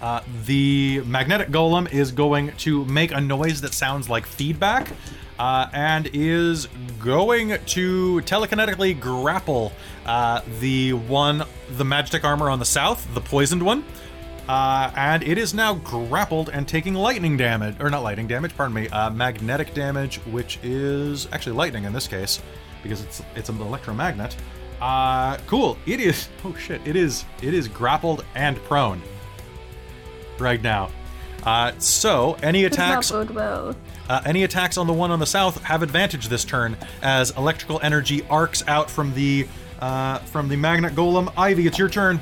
[0.00, 4.88] uh, the magnetic golem is going to make a noise that sounds like feedback,
[5.38, 6.66] uh, and is
[7.00, 9.72] going to telekinetically grapple
[10.06, 13.84] uh, the one, the magic armor on the south, the poisoned one.
[14.48, 18.74] Uh, and it is now grappled and taking lightning damage, or not lightning damage, pardon
[18.74, 22.40] me, uh, magnetic damage, which is actually lightning in this case,
[22.82, 24.34] because it's it's an electromagnet.
[24.80, 25.76] Uh, cool.
[25.86, 26.28] It is.
[26.44, 26.80] Oh shit!
[26.86, 27.26] It is.
[27.42, 29.02] It is grappled and prone
[30.40, 30.90] right now.
[31.44, 33.76] Uh, so any Does not attacks, well.
[34.08, 37.78] uh, any attacks on the one on the south have advantage this turn, as electrical
[37.82, 39.46] energy arcs out from the
[39.80, 41.32] uh, from the magnet golem.
[41.36, 42.20] Ivy, it's your turn.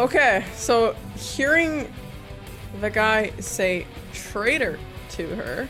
[0.00, 1.92] Okay, so hearing
[2.80, 4.78] the guy say traitor
[5.10, 5.68] to her,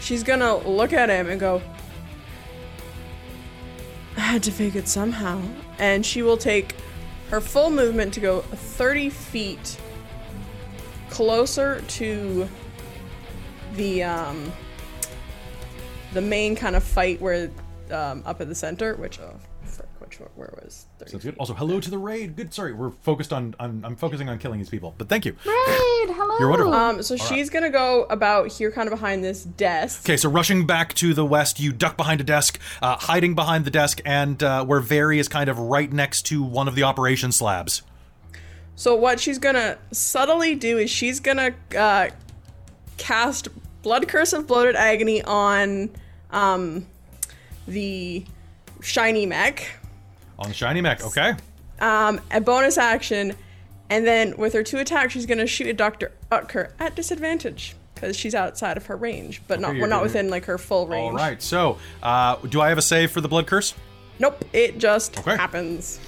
[0.00, 1.60] she's gonna look at him and go,
[4.16, 5.40] I had to fake it somehow.
[5.78, 6.74] And she will take
[7.30, 9.78] her full movement to go 30 feet
[11.10, 12.48] closer to
[13.74, 14.52] the um
[16.14, 17.50] the main kind of fight where
[17.90, 19.34] um up at the center, which oh
[20.08, 21.36] which one- where was 30 Sounds good.
[21.38, 22.34] Also, hello to the raid.
[22.36, 22.54] Good.
[22.54, 23.54] Sorry, we're focused on.
[23.60, 25.32] I'm, I'm focusing on killing these people, but thank you.
[25.44, 26.38] Raid, hello.
[26.38, 26.74] You're wonderful.
[26.74, 30.04] Um, so she's gonna go about here, kind of behind this desk.
[30.04, 33.64] Okay, so rushing back to the west, you duck behind a desk, uh, hiding behind
[33.64, 36.82] the desk, and uh, where Vary is kind of right next to one of the
[36.84, 37.82] operation slabs.
[38.76, 42.08] So what she's gonna subtly do is she's gonna uh,
[42.96, 43.48] cast
[43.82, 45.90] Blood Curse of Bloated Agony on
[46.30, 46.86] um,
[47.66, 48.24] the
[48.80, 49.66] shiny mech,
[50.38, 51.34] On the shiny mech, okay?
[51.80, 53.34] um, a bonus action,
[53.90, 58.16] and then with her two attacks, she's gonna shoot at Doctor Otker at disadvantage because
[58.16, 61.10] she's outside of her range, but not Okay, we're not within like her full range.
[61.12, 63.74] All right, so uh, do I have a save for the blood curse?
[64.20, 65.36] Nope, it just Okay.
[65.36, 65.98] happens.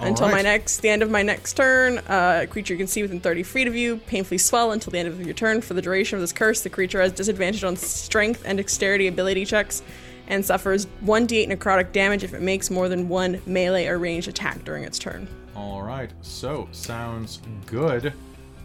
[0.00, 2.86] All until my next, the end of my next turn, uh, a creature you can
[2.88, 5.60] see within 30 feet of you painfully swell until the end of your turn.
[5.60, 9.44] For the duration of this curse, the creature has disadvantage on strength and dexterity ability
[9.44, 9.82] checks
[10.28, 14.64] and suffers 1d8 necrotic damage if it makes more than one melee or ranged attack
[14.64, 15.28] during its turn.
[15.54, 18.12] All right, so sounds good.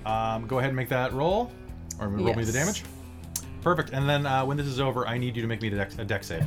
[0.05, 1.51] Um, go ahead and make that roll,
[1.99, 2.83] or roll me the damage.
[3.61, 3.89] Perfect.
[3.91, 5.97] And then uh, when this is over, I need you to make me a Dex,
[5.99, 6.45] a save.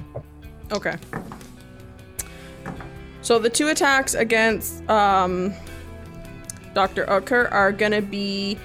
[0.73, 0.97] Okay.
[3.23, 5.53] So the two attacks against um,
[6.73, 7.05] Dr.
[7.07, 8.59] Otker are gonna be.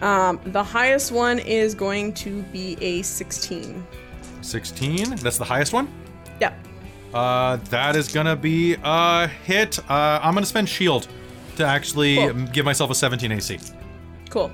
[0.00, 3.86] Um, the highest one is going to be a 16.
[4.42, 5.16] 16.
[5.16, 5.88] That's the highest one.
[6.40, 6.52] Yeah.
[7.14, 9.78] Uh, that is gonna be a hit.
[9.90, 11.08] Uh, I'm gonna spend shield
[11.56, 12.32] to actually Cool.
[12.52, 13.58] give myself a 17 AC.
[14.30, 14.50] Cool.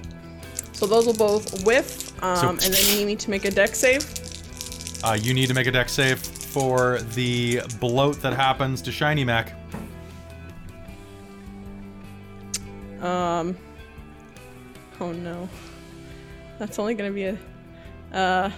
[0.72, 3.78] So those will both whiff, um, So- and then you need to make a Dex
[3.78, 4.04] save.
[5.04, 9.24] Uh, you need to make a Dex save for the bloat that happens to Shiny
[9.24, 9.54] Mac.
[13.00, 13.56] Um.
[15.00, 15.48] Oh no.
[16.58, 17.38] That's only gonna be a,
[18.12, 18.50] uh,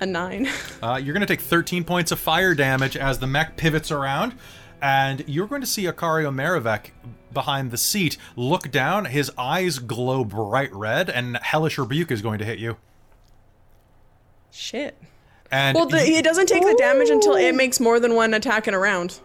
[0.00, 0.48] a nine.
[0.80, 4.32] Uh, you're going to take 13 points of fire damage as the mech pivots around,
[4.80, 6.90] and you're going to see Akario Maravek
[7.32, 9.06] behind the seat look down.
[9.06, 12.76] His eyes glow bright red, and Hellish Rebuke is going to hit you.
[14.52, 14.96] Shit.
[15.50, 18.34] And Well, the, he, it doesn't take the damage until it makes more than one
[18.34, 19.18] attack in a round.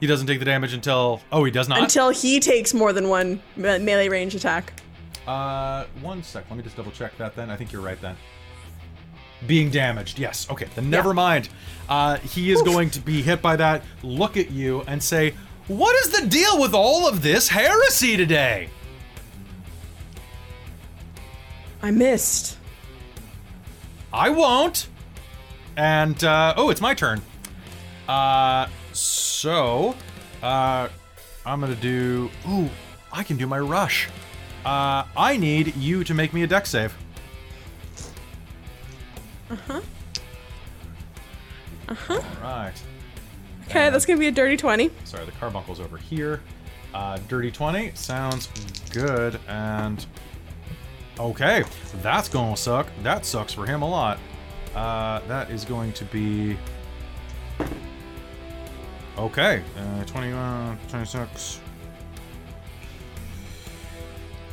[0.00, 1.20] he doesn't take the damage until.
[1.32, 1.80] Oh, he does not.
[1.82, 4.72] Until he takes more than one me- melee range attack.
[5.26, 6.44] Uh, one sec.
[6.48, 7.34] Let me just double check that.
[7.34, 8.00] Then I think you're right.
[8.00, 8.16] Then
[9.46, 10.18] being damaged.
[10.18, 10.48] Yes.
[10.50, 10.66] Okay.
[10.74, 11.48] Then never mind.
[11.88, 13.82] Uh, he is going to be hit by that.
[14.02, 15.34] Look at you and say,
[15.68, 18.68] "What is the deal with all of this heresy today?"
[21.82, 22.56] I missed.
[24.12, 24.88] I won't.
[25.76, 27.20] And uh, oh, it's my turn.
[28.08, 29.94] Uh, so
[30.42, 30.88] uh,
[31.44, 32.30] I'm gonna do.
[32.48, 32.70] Ooh,
[33.12, 34.08] I can do my rush.
[34.64, 36.96] Uh, I need you to make me a Dex save.
[39.50, 39.80] Uh huh.
[41.88, 42.14] Uh huh.
[42.14, 42.82] All right.
[43.68, 44.90] Okay, that's gonna be a dirty 20.
[45.04, 46.40] Sorry, the carbuncle's over here.
[46.92, 48.48] Uh, dirty 20 sounds
[48.90, 50.06] good, and
[51.18, 51.64] okay,
[52.02, 52.86] that's gonna suck.
[53.02, 54.18] That sucks for him a lot.
[54.74, 56.56] Uh, that is going to be
[59.18, 59.62] okay.
[59.76, 61.60] Uh, 21, 26.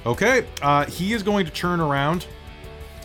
[0.05, 2.25] Okay, uh, he is going to turn around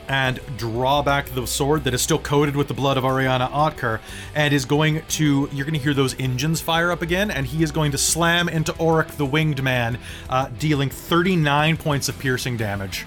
[0.09, 4.01] and draw back the sword that is still coated with the blood of Oriana Otker
[4.35, 7.63] and is going to you're going to hear those engines fire up again and he
[7.63, 9.99] is going to slam into Oric the winged man
[10.31, 13.07] uh, dealing 39 points of piercing damage.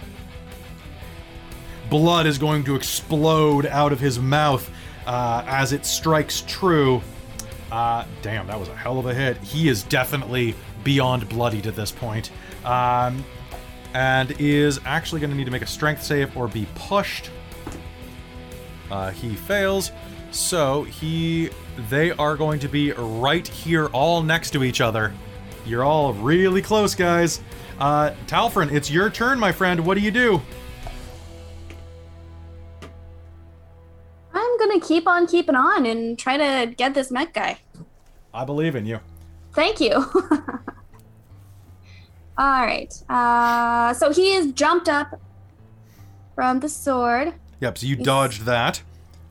[1.89, 4.69] Blood is going to explode out of his mouth
[5.07, 7.01] uh, as it strikes true.
[7.71, 9.37] Uh, damn that was a hell of a hit.
[9.37, 12.31] He is definitely beyond bloodied at this point.
[12.65, 13.23] Um,
[13.93, 17.29] and is actually going to need to make a strength save or be pushed.
[18.91, 19.91] Uh, he fails,
[20.31, 21.49] so he
[21.89, 25.13] they are going to be right here, all next to each other.
[25.65, 27.41] You're all really close, guys.
[27.79, 29.85] Uh, Talfrin, it's your turn, my friend.
[29.85, 30.41] What do you do?
[34.33, 37.59] I'm gonna keep on keeping on and try to get this mech guy.
[38.33, 38.99] I believe in you.
[39.53, 40.05] Thank you.
[42.39, 42.91] All right.
[43.09, 45.19] Uh, so he is jumped up
[46.35, 47.77] from the sword, Yep.
[47.77, 48.81] So you dodged that.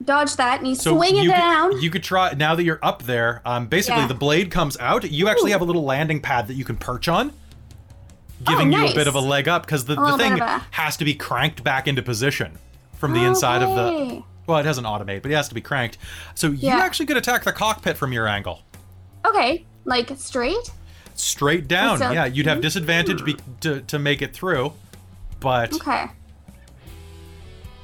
[0.04, 1.72] dodged that, and he's So swinging you down.
[1.72, 3.40] Could, you could try now that you're up there.
[3.46, 4.08] Um, basically, Yeah.
[4.08, 5.10] the blade comes out.
[5.10, 5.54] You actually Ooh.
[5.54, 7.32] have a little landing pad that you can perch on,
[8.44, 10.98] giving Oh, you a bit of a leg up because the, the thing a- has
[10.98, 12.52] to be cranked back into position
[12.98, 14.22] from the inside of the.
[14.46, 15.96] Well, it doesn't automate, but it has to be cranked.
[16.34, 18.62] So you actually could attack the cockpit from your angle,
[19.24, 20.70] Okay, like straight.
[21.18, 21.98] Straight down.
[21.98, 24.72] So- yeah, you'd have disadvantage be- to to make it through,
[25.40, 26.06] but Okay.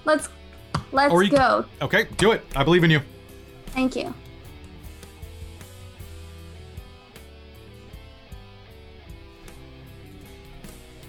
[0.04, 0.28] Let's
[0.92, 1.64] let's Or you- go.
[1.82, 2.44] okay, do it.
[2.54, 3.00] I believe in you.
[3.74, 4.14] Thank you.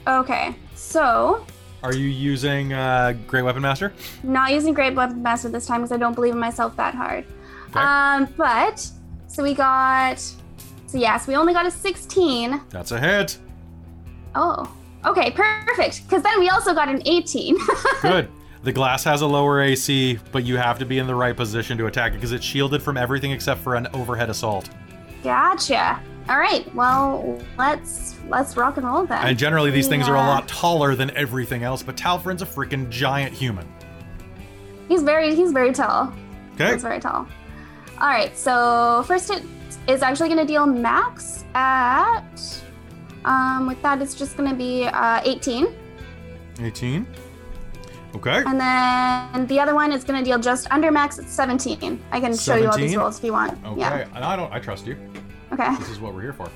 [0.07, 1.45] Okay, so
[1.83, 3.93] Are you using uh, Great Weapon Master?
[4.23, 7.25] not using Great Weapon Master this time because I don't believe in myself that hard.
[7.69, 7.79] Okay.
[7.79, 8.87] Um, but
[9.27, 10.23] so we got
[10.95, 12.61] so yes, we only got a 16.
[12.69, 13.37] That's a hit.
[14.33, 16.03] Oh, okay, perfect.
[16.03, 17.57] Because then we also got an 18.
[18.01, 18.29] Good.
[18.63, 21.77] The glass has a lower AC, but you have to be in the right position
[21.79, 24.69] to attack it because it's shielded from everything except for an overhead assault.
[25.21, 26.01] gotcha.
[26.29, 29.27] All right, well let's let's rock and roll then.
[29.27, 32.89] And generally, these things are a lot taller than everything else, but Talfrin's a freaking
[32.89, 33.71] giant human.
[34.87, 36.13] He's very he's very tall.
[36.53, 36.71] Okay?
[36.71, 37.27] He's very tall.
[37.99, 39.43] All right, so first it
[39.87, 42.61] is actually going to deal max at.
[43.23, 45.67] Um, with that, it's just going to be uh, 18,
[46.61, 47.07] 18.
[48.15, 48.43] Okay.
[48.45, 52.01] and then the other one is going to deal just under max at 17.
[52.11, 53.53] I can show you all these rolls if you want.
[53.65, 53.81] Okay.
[53.81, 54.07] Yeah.
[54.15, 54.51] And I don't.
[54.53, 54.95] I trust you.
[55.51, 55.75] Okay.
[55.77, 56.49] This is what we're here for.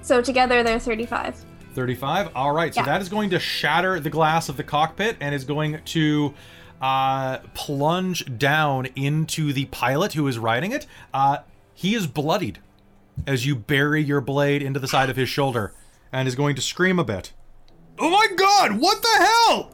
[0.00, 1.44] So together they're 35.
[1.74, 2.30] 35.
[2.34, 2.74] All right.
[2.74, 2.86] So Yeah.
[2.86, 6.32] that is going to shatter the glass of the cockpit and is going to
[6.80, 10.86] uh, plunge down into the pilot who is riding it.
[11.12, 11.38] Uh,
[11.74, 12.58] he is bloodied
[13.26, 15.72] as you bury your blade into the side of his shoulder
[16.12, 17.32] and is going to scream a bit.
[17.98, 19.70] Oh my god, what the hell?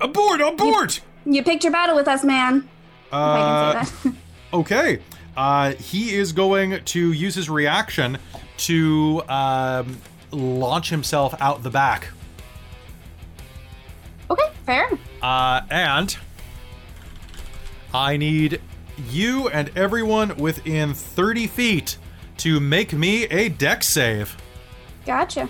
[0.00, 1.00] Abort, abort!
[1.24, 2.68] You picked your battle with us, man.
[3.10, 4.14] Uh, can say that.
[4.54, 5.00] Okay.
[5.36, 8.18] Uh, he is going to use his reaction
[8.58, 9.98] to um,
[10.30, 12.06] launch himself out the back.
[14.66, 14.88] Fair.
[15.22, 16.16] Uh, and
[17.92, 18.60] I need
[19.10, 21.98] you and everyone within 30 feet
[22.38, 24.36] to make me a Dex save.
[25.06, 25.48] Gotcha.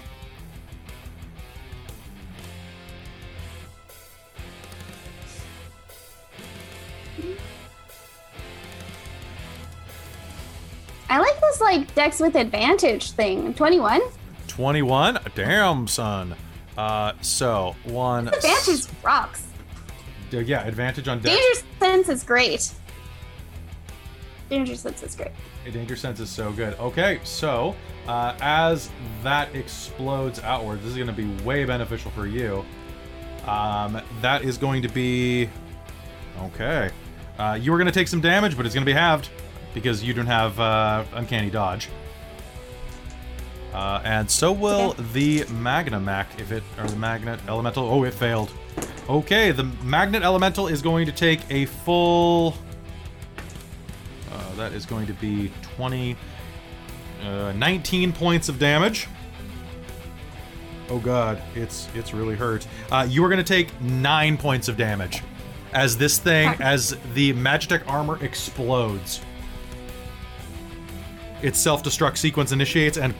[11.08, 13.54] I like this like dex with advantage thing.
[13.54, 14.00] 21?
[14.48, 15.20] 21?
[15.36, 16.34] Damn, son.
[16.76, 18.28] Uh, so, one.
[18.28, 19.46] Advantage rocks.
[20.32, 21.36] Uh, yeah, advantage on Dex.
[21.36, 22.72] Danger sense is great.
[24.50, 25.30] Danger sense is great.
[25.66, 26.78] A Danger sense is so good.
[26.78, 27.74] Okay, so
[28.06, 28.90] uh, as
[29.22, 32.64] that explodes outward, this is going to be way beneficial for you.
[33.46, 35.48] Um, that is going to be
[36.42, 36.90] okay.
[37.38, 39.28] Uh, you are going to take some damage, but it's going to be halved
[39.74, 41.88] because you don't have uh, uncanny dodge.
[43.74, 45.02] Uh, and so will Okay.
[45.12, 47.84] the Magnamac if it or the Magnet Elemental.
[47.90, 48.50] Oh, it failed.
[49.10, 52.56] Okay, the Magnet Elemental is going to take a full.
[54.32, 56.16] Uh, that is going to be 20,
[57.24, 59.08] uh, 19 points of damage.
[60.90, 62.66] Oh god, it's it's really hurt.
[62.92, 65.22] Uh, you are going to take nine points of damage
[65.72, 69.20] as this thing, as the Magitech armor explodes.
[71.44, 73.14] Its self-destruct sequence initiates, and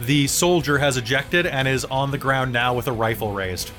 [0.00, 3.72] the soldier has ejected and is on the ground now with a rifle raised.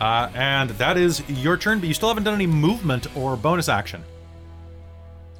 [0.00, 3.68] Uh, and that is your turn, but you still haven't done any movement or bonus
[3.68, 4.02] action.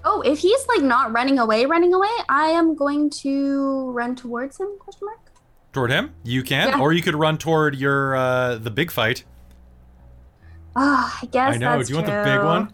[0.05, 4.61] Oh, if he's like not running away, running away, I am going to run towards
[4.61, 4.69] him?
[4.79, 5.21] Question mark.
[5.73, 6.81] Toward him, you can, Yeah.
[6.81, 9.25] or you could run toward your uh, the big fight.
[10.77, 11.77] Ah, I guess I know.
[11.79, 12.73] that's Do you want the big one?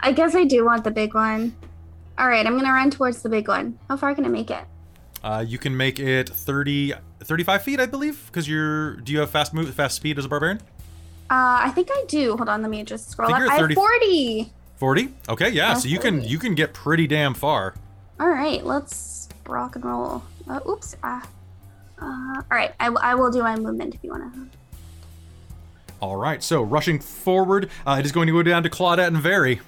[0.00, 1.56] I guess I do want the big one.
[2.18, 3.78] All right, I'm gonna run towards the big one.
[3.88, 4.64] How far can I make it?
[5.22, 8.96] Uh, you can make it 30, 35 feet, I believe, because you're.
[8.96, 10.58] Do you have fast move, fast speed as a barbarian?
[11.30, 12.36] Uh, I think I do.
[12.36, 13.42] Hold on, let me just scroll think up.
[13.42, 14.52] you're I have 30 40.
[14.76, 15.14] Forty.
[15.28, 15.74] Okay, yeah.
[15.74, 17.74] So you can you can get pretty damn far.
[18.20, 20.22] All right, let's rock and roll.
[20.48, 20.96] Uh, oops.
[21.02, 21.26] Ah.
[21.98, 24.46] Uh, all right i will do my movement if you want to.
[26.00, 26.42] All right.
[26.42, 29.60] So rushing forward, uh, it is going to go down to Claudette and Very.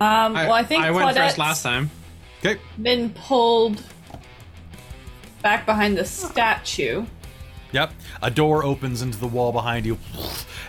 [0.00, 1.90] Um, well, I think I went Claudette's first last time.
[2.38, 2.58] Okay.
[2.80, 3.82] been pulled
[5.42, 7.04] back behind the statue.
[7.72, 7.92] Yep.
[8.22, 9.98] A door opens into the wall behind you,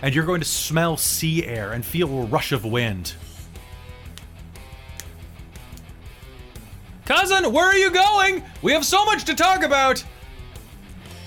[0.02, 3.14] and you're going to smell sea air and feel a rush of wind.
[7.04, 8.42] Cousin, where are you going?
[8.62, 10.04] We have so much to talk about.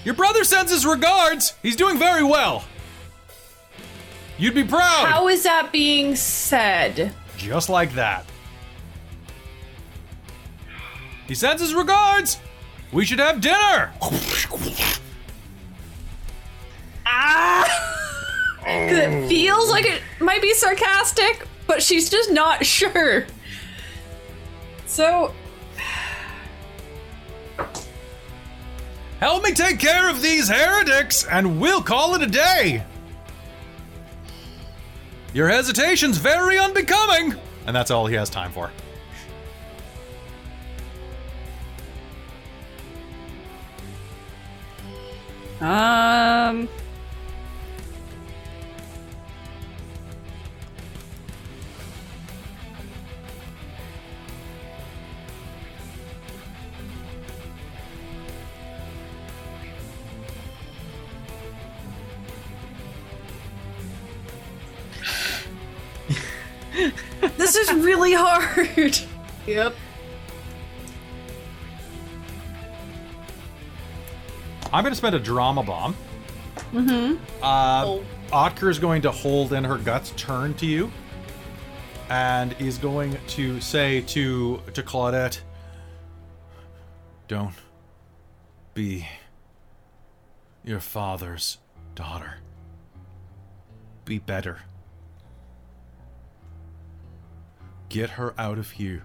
[0.06, 1.56] Your brother sends his regards.
[1.64, 2.64] He's doing very well.
[4.38, 5.08] You'd be proud.
[5.08, 7.12] How is that being said?
[7.38, 8.26] Just like that.
[11.28, 12.38] He sends his regards.
[12.92, 13.92] We should have dinner.
[17.06, 17.92] Ah!
[18.66, 23.28] Because it feels like it might be sarcastic, but she's just not sure.
[24.88, 25.36] So,
[29.26, 32.84] Help me take care of these heretics, and we'll call it a day.
[35.34, 37.34] Your hesitation's very unbecoming.
[37.66, 38.70] And that's all he has time for.
[45.60, 46.70] um.
[67.38, 68.98] This is really hard.
[69.48, 69.76] Yep.
[74.74, 75.96] I'm going to spend a drama bomb.
[76.74, 77.24] Mm-hmm.
[77.44, 78.04] Uh, Oh.
[78.32, 80.92] Otker is going to hold in her guts, turn to you,
[82.10, 85.40] and is going to say to to Claudette,
[87.28, 87.54] "Don't
[88.74, 89.08] be
[90.64, 91.60] your father's
[91.94, 92.36] daughter.
[94.04, 94.60] Be better.
[97.96, 99.04] Get her out of here.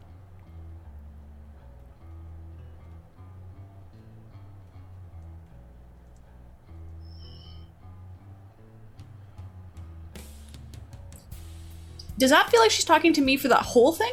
[12.19, 14.13] Does that feel like she's talking to me for that whole thing?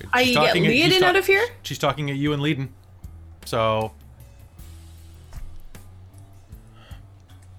[0.00, 1.46] She's I get Leiden out of here?
[1.62, 2.72] She's talking at you and Leiden.
[3.44, 3.92] So.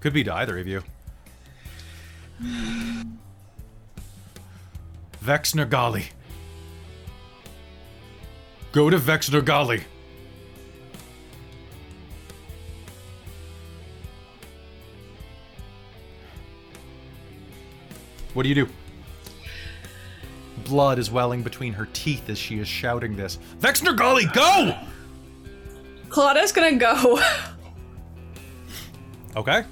[0.00, 0.82] Could be to either of you.
[5.20, 6.06] Vex Nergali.
[8.72, 9.82] Go to Vex Nergali.
[18.32, 18.68] What do you do?
[20.64, 23.36] Blood is welling between her teeth as she is shouting this.
[23.58, 24.76] Vex Nergali, go!
[26.08, 27.20] Claudia's gonna go.
[29.36, 29.64] Okay.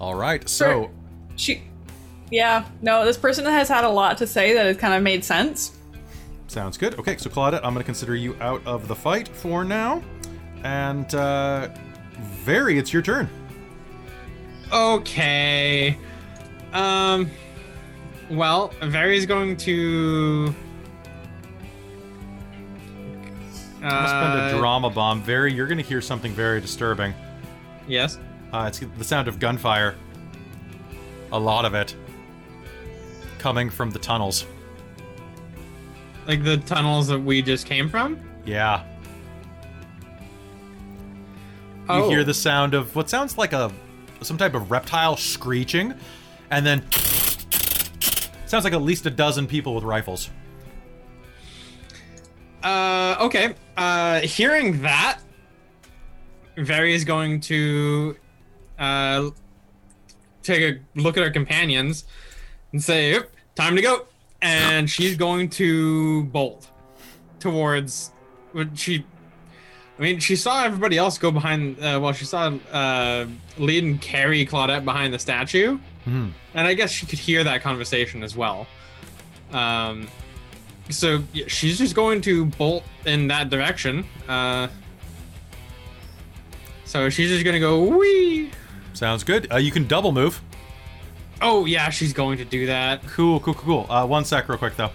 [0.00, 0.48] All right.
[0.48, 0.90] So,
[1.36, 1.62] she.
[2.30, 5.24] Yeah, no, this person has had a lot to say that has kind of made
[5.24, 5.72] sense.
[6.46, 6.98] sounds good.
[6.98, 10.02] Okay, so Claudette, I'm going to consider you out of the fight for now.
[10.64, 11.68] And, uh,
[12.44, 13.28] Very, it's your turn.
[14.72, 15.96] Okay.
[16.72, 17.30] Um.
[18.30, 20.54] Well, Vary's going to.
[23.76, 25.22] I'm going to spend a Uh, drama bomb.
[25.22, 27.14] Very, you're going to hear something very disturbing.
[27.86, 28.18] Yes.
[28.52, 29.94] Uh, it's the sound of gunfire.
[31.32, 31.94] A lot of it.
[33.38, 34.46] Coming from the tunnels.
[36.26, 38.18] Like the tunnels that we just came from.
[38.44, 38.84] Yeah.
[41.88, 42.10] You Oh.
[42.10, 43.72] hear the sound of what sounds like a
[44.20, 45.94] some type of reptile screeching,
[46.50, 46.84] and then
[48.46, 50.28] sounds like at least a dozen people with rifles.
[52.62, 53.54] Uh, okay.
[53.76, 55.20] Uh, hearing that,
[56.56, 58.16] Vary is going to
[58.78, 59.30] uh,
[60.42, 62.04] take a look at her companions
[62.72, 64.06] and say, "Yep, "Time to go."
[64.40, 66.68] And she's going to bolt
[67.40, 68.10] towards.
[68.52, 69.04] What she,
[69.98, 71.78] I mean, she saw everybody else go behind.
[71.78, 73.26] Uh, well, she saw uh,
[73.58, 76.30] lead and carry Claudette behind the statue, Mhm.
[76.54, 78.66] and I guess she could hear that conversation as well.
[79.52, 80.08] Um,
[80.90, 84.04] so yeah, she's just going to bolt in that direction.
[84.28, 84.68] Uh,
[86.84, 88.50] so she's just gonna go wee.
[88.94, 89.50] Sounds good.
[89.52, 90.40] Uh, you can double move.
[91.40, 93.02] Oh yeah, she's going to do that.
[93.06, 93.92] Cool, cool, cool, cool.
[93.92, 94.90] Uh, one sec, real quick though.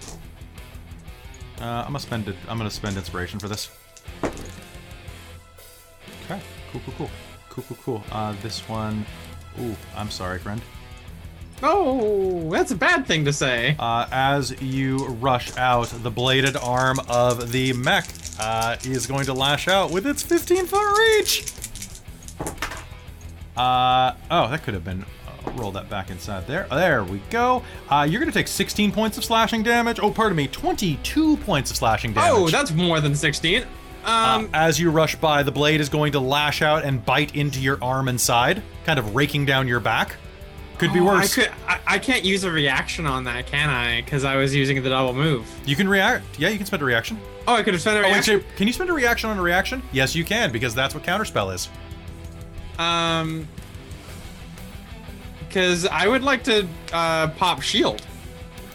[1.62, 2.36] Uh, I'm gonna spend it.
[2.50, 3.70] I'm gonna spend inspiration for this.
[6.26, 6.42] Okay.
[6.72, 7.10] Cool, cool, cool,
[7.50, 8.04] cool, cool, cool.
[8.12, 9.06] Uh, this one.
[9.62, 10.62] Ooh, I'm sorry, friend.
[11.62, 13.78] Oh, that's a bad thing to say.
[13.80, 18.06] Uh, as you rush out, the bladed arm of the mech
[18.40, 21.46] uh, is going to lash out with its 15 foot reach.
[23.56, 25.06] Uh, oh, that could have been.
[25.46, 26.68] Uh, roll that back inside there.
[26.70, 27.64] There we go.
[27.90, 30.00] Uh, you're going to take 16 points of slashing damage.
[30.02, 32.32] Oh, pardon me, 22 points of slashing damage.
[32.34, 33.64] Oh, that's more than sixteen.
[34.06, 37.36] Um, Uh, as you rush by, the blade is going to lash out and bite
[37.36, 40.16] into your arm and side, kind of raking down your back.
[40.78, 41.38] Could be oh, worse.
[41.38, 41.52] I could.
[41.68, 44.02] I, I can't use a reaction on that, can I?
[44.02, 45.48] Because I was using the double move.
[45.66, 46.26] You can react.
[46.40, 47.18] Yeah, you can spend a reaction.
[47.48, 48.42] Oh, I could have spent a Oh, wait, reaction.
[48.42, 49.82] so can you spend a reaction on a reaction?
[49.94, 51.70] Yes, you can, because that's what counterspell is.
[52.80, 53.48] Um,
[55.54, 58.02] because I would like to uh, pop shield.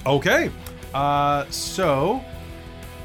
[0.07, 0.49] Okay.
[0.95, 2.23] Uh, so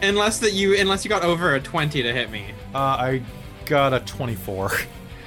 [0.04, 2.46] Unless that you, unless you got over a twenty to hit me.
[2.76, 3.22] uh, I
[3.66, 4.72] got a 24.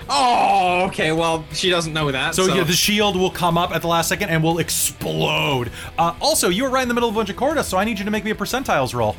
[0.08, 1.10] Oh, okay.
[1.10, 2.34] Well, she doesn't know that.
[2.36, 5.72] So, So, yeah, the shield will come up at the last second and will explode.
[5.98, 7.78] Uh, also, you were right in the middle of a bunch of core dust, so
[7.78, 9.16] I need you to make me a percentiles roll.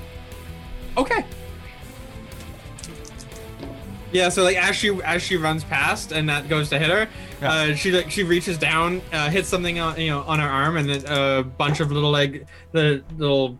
[0.95, 1.25] okay.
[4.11, 4.29] Yeah.
[4.29, 7.07] So like as she as she runs past and that goes to hit her,
[7.41, 7.51] Yeah.
[7.51, 10.77] uh, she like she reaches down, uh, hits something on you know on her arm,
[10.77, 13.59] and then a bunch of little like the little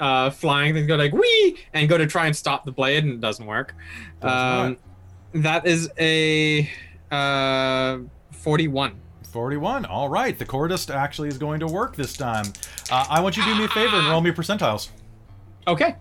[0.00, 3.12] uh, flying things go like wee and go to try and stop the blade, and
[3.14, 3.74] it doesn't work.
[4.22, 4.76] Um,
[5.34, 6.68] that is a
[7.10, 7.98] uh,
[8.32, 9.00] forty-one.
[9.30, 9.84] 41.
[9.86, 12.44] All right, the core dust actually is going to work this time.
[12.88, 14.90] Uh, I want you to do me a favor and roll me percentiles.
[15.66, 15.96] Okay.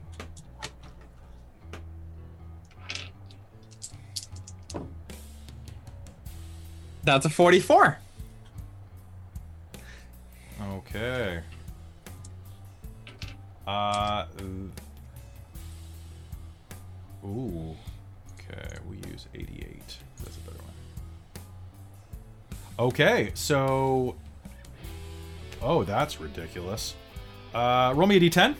[7.03, 7.97] That's a 44.
[10.61, 11.41] Okay.
[13.67, 14.25] Uh.
[17.25, 17.75] Ooh.
[18.39, 19.97] Okay, we use 88.
[20.23, 20.73] That's a better one.
[22.87, 24.15] Okay, so.
[25.61, 26.95] Oh, that's ridiculous.
[27.53, 28.55] Uh, roll me a d10.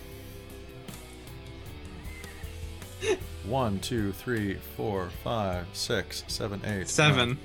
[3.46, 7.30] One, two, three, four, five, six, seven, eight, Seven.
[7.30, 7.38] nine.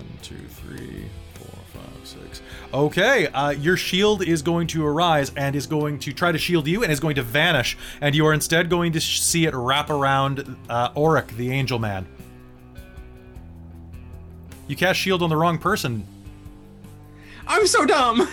[0.00, 2.40] One, two, three, four, five, six.
[2.72, 6.66] Okay, uh, your shield is going to arise and is going to try to shield
[6.66, 9.54] you and is going to vanish, and you are instead going to sh- see it
[9.54, 12.06] wrap around uh, Auric, the Angel Man.
[14.68, 16.06] You cast shield on the wrong person.
[17.46, 18.26] I'm so dumb.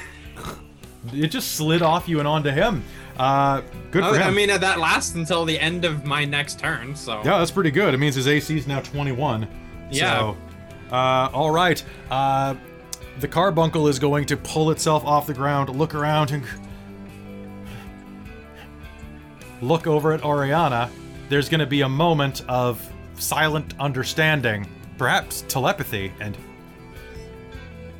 [1.14, 2.82] it just slid off you and onto him.
[3.18, 4.28] Uh, good for I, him.
[4.28, 7.18] I mean, that lasts until the end of my next turn, so.
[7.26, 7.94] yeah, that's pretty good.
[7.94, 9.50] It means his AC is now 21.
[9.92, 10.20] Yeah.
[10.20, 10.38] So,
[10.91, 11.83] uh, all right.
[12.09, 12.56] Uh,
[13.19, 16.45] the carbuncle is going to pull itself off the ground, look around, and
[19.61, 20.90] look over at Oriana.
[21.30, 22.82] There's going to be a moment of
[23.17, 24.67] silent understanding,
[24.98, 26.38] perhaps telepathy, and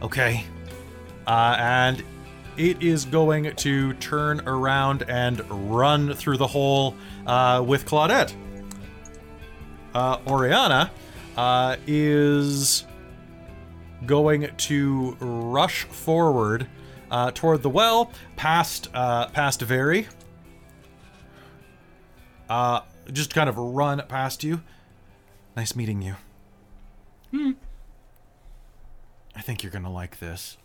[0.02, 0.46] okay.
[1.26, 2.04] Uh, and
[2.58, 5.42] it is going to turn around and
[5.72, 8.34] run through the hole uh, with Claudette.
[9.94, 10.92] Uh, Oriana
[11.38, 12.86] uh, is
[14.06, 16.68] going to rush forward
[17.10, 20.08] uh, toward the well, past uh, past Very.
[22.50, 24.62] Uh, just kind of run past you.
[25.56, 26.16] Nice meeting you.
[27.32, 27.52] Hmm.
[29.36, 30.58] I think you're gonna like this.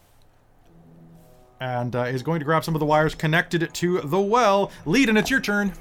[1.60, 4.72] And uh, is going to grab some of the wires connected to the well.
[4.84, 5.72] Lead, and it's your turn.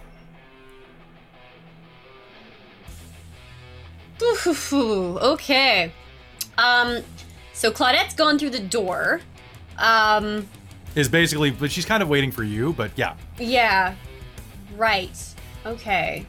[4.74, 5.91] Okay.
[6.58, 7.03] Um,
[7.53, 9.22] so Claudette's gone through the door.
[9.77, 10.48] Um,
[10.95, 12.74] Is basically, but she's kind of waiting for you.
[12.74, 13.95] But yeah, yeah.
[14.75, 15.17] Right.
[15.66, 16.25] Okay.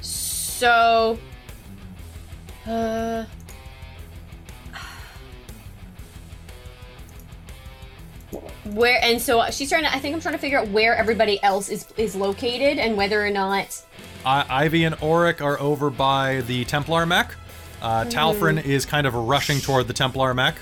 [0.00, 1.18] So.
[2.66, 3.24] Uh.
[8.64, 9.94] Where and so she's trying to.
[9.94, 13.24] I think I'm trying to figure out where everybody else is is located and whether
[13.24, 13.84] or not.
[14.24, 17.34] I Ivy and Auric are over by the Templar mech.
[17.80, 20.56] Uh, Talfrin is kind of rushing toward the Templar mech.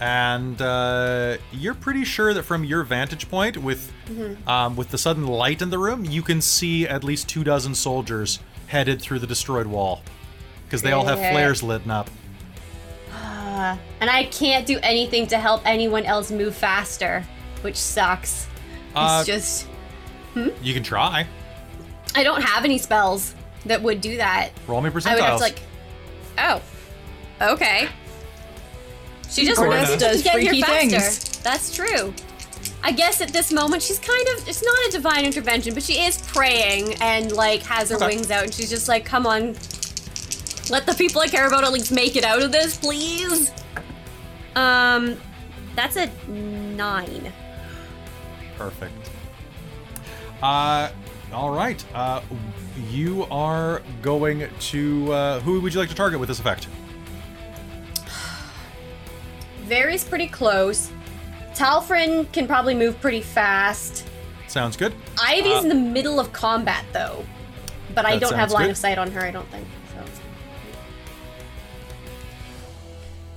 [0.00, 3.92] And uh, you're pretty sure that from your vantage point, with
[4.46, 7.74] um, with the sudden light in the room, you can see at least two dozen
[7.74, 10.00] soldiers headed through the destroyed wall,
[10.64, 11.32] because they all have Yeah.
[11.32, 12.08] flares lit up.
[13.12, 17.22] Uh, and I can't do anything to help anyone else move faster,
[17.60, 18.46] which sucks.
[18.46, 19.66] It's Uh, just
[20.34, 21.26] You can try.
[22.14, 23.34] I don't have any spells
[23.66, 24.50] that would do that.
[24.66, 25.06] Roll me percentiles.
[25.06, 25.60] I would have to like.
[26.38, 26.62] Oh,
[27.52, 27.88] okay.
[29.28, 30.98] She just Corvus wants to does get here freaky faster.
[30.98, 31.38] things.
[31.38, 32.12] That's true.
[32.82, 36.00] I guess at this moment she's kind of it's not a divine intervention, but she
[36.00, 38.06] is praying and like has her Okay.
[38.06, 39.54] wings out and she's just like, come on.
[40.70, 43.52] Let the people I care about at least make it out of this, please.
[44.56, 45.16] Um
[45.76, 47.32] that's a nine.
[48.56, 48.92] Perfect.
[50.42, 50.90] Uh,
[51.32, 51.84] all right.
[51.94, 52.20] Uh,
[52.88, 55.12] you are going to.
[55.12, 56.66] Uh, who would you like to target with this effect?
[59.64, 60.90] Vary's pretty close.
[61.54, 64.06] Talfrin can probably move pretty fast.
[64.48, 64.92] Sounds good.
[65.22, 67.24] Ivy's Uh, in the middle of combat though.
[67.94, 68.70] But I don't have line good.
[68.72, 69.66] of sight on her, I don't think.
[69.94, 70.04] So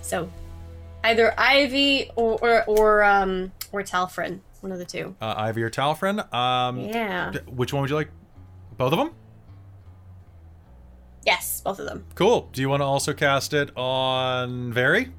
[0.02, 0.32] So
[1.04, 4.40] either Ivy or or, or um or Talfrin.
[4.64, 5.14] One of the two.
[5.22, 6.34] Uh, Ivy or Talfrin.
[6.34, 7.32] Um, Yeah.
[7.32, 8.10] d- which one would you like?
[8.78, 9.12] Both of them?
[11.26, 12.06] Yes, both of them.
[12.16, 12.48] Cool.
[12.54, 15.12] Do you want to also cast it on Very?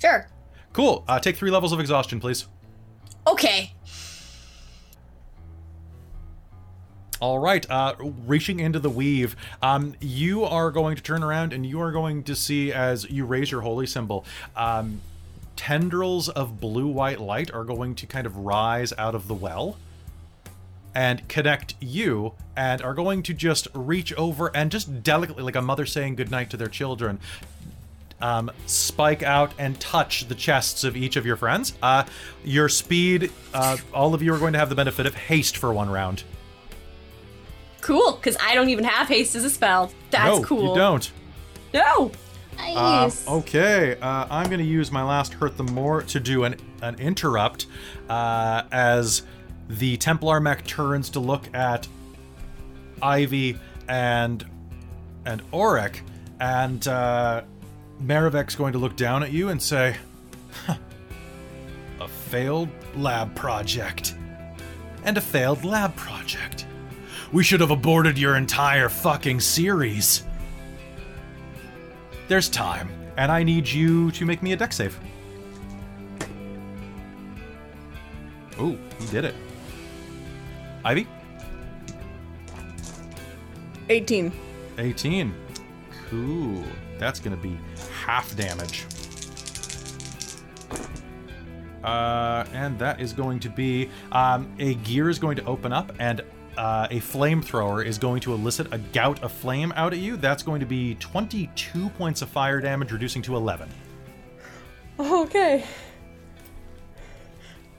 [0.00, 0.28] Sure.
[0.72, 1.04] Cool.
[1.08, 2.46] Uh, take three levels of exhaustion, please.
[3.26, 3.72] Okay.
[7.18, 11.66] All right, uh, reaching into the weave, um, you are going to turn around and
[11.66, 14.24] you are going to see as you raise your holy symbol,
[14.54, 15.00] um,
[15.56, 19.76] tendrils of blue white light are going to kind of rise out of the well
[20.94, 25.62] and connect you and are going to just reach over and just delicately, like a
[25.62, 27.18] mother saying goodnight to their children,
[28.20, 31.74] um, spike out and touch the chests of each of your friends.
[31.82, 32.04] Uh,
[32.44, 35.72] your speed, uh, all of you are going to have the benefit of haste for
[35.72, 36.22] one round.
[37.82, 39.92] Cool, because I don't even have haste as a spell.
[40.10, 40.70] That's no, cool.
[40.70, 41.12] you don't.
[41.74, 42.10] No.
[42.76, 46.56] Um, okay, uh, I'm going to use my last hurt the more to do an
[46.82, 47.66] an interrupt
[48.08, 49.22] uh, as
[49.68, 51.88] the Templar mech turns to look at
[53.02, 54.44] Ivy and
[55.24, 56.02] and Auric,
[56.40, 57.42] and uh,
[58.56, 59.96] going to look down at you and say,
[60.66, 60.76] "Huh,
[62.00, 64.14] "A failed lab project,
[65.04, 66.66] and a failed lab project.
[67.32, 70.22] We should have aborted your entire fucking series."
[72.28, 74.98] There's time, and I need you to make me a Dex save.
[78.58, 79.34] Oh, he did it.
[80.84, 81.06] Ivy?
[83.88, 84.32] 18.
[84.78, 85.34] 18.
[86.10, 86.64] Cool.
[86.98, 87.56] That's gonna be
[87.92, 88.86] half damage.
[91.84, 95.92] Uh, and that is going to be um, a gear is going to open up,
[96.00, 96.20] and
[96.56, 100.16] uh, a flamethrower is going to elicit a gout of flame out at you.
[100.16, 103.68] That's going to be 22 points of fire damage, reducing to 11.
[104.98, 105.64] Okay.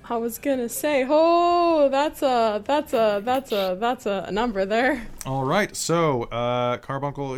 [0.10, 5.06] I was gonna say, oh, that's a, that's a, that's a, that's a number there.
[5.26, 7.34] All right, so uh, Carbuncle,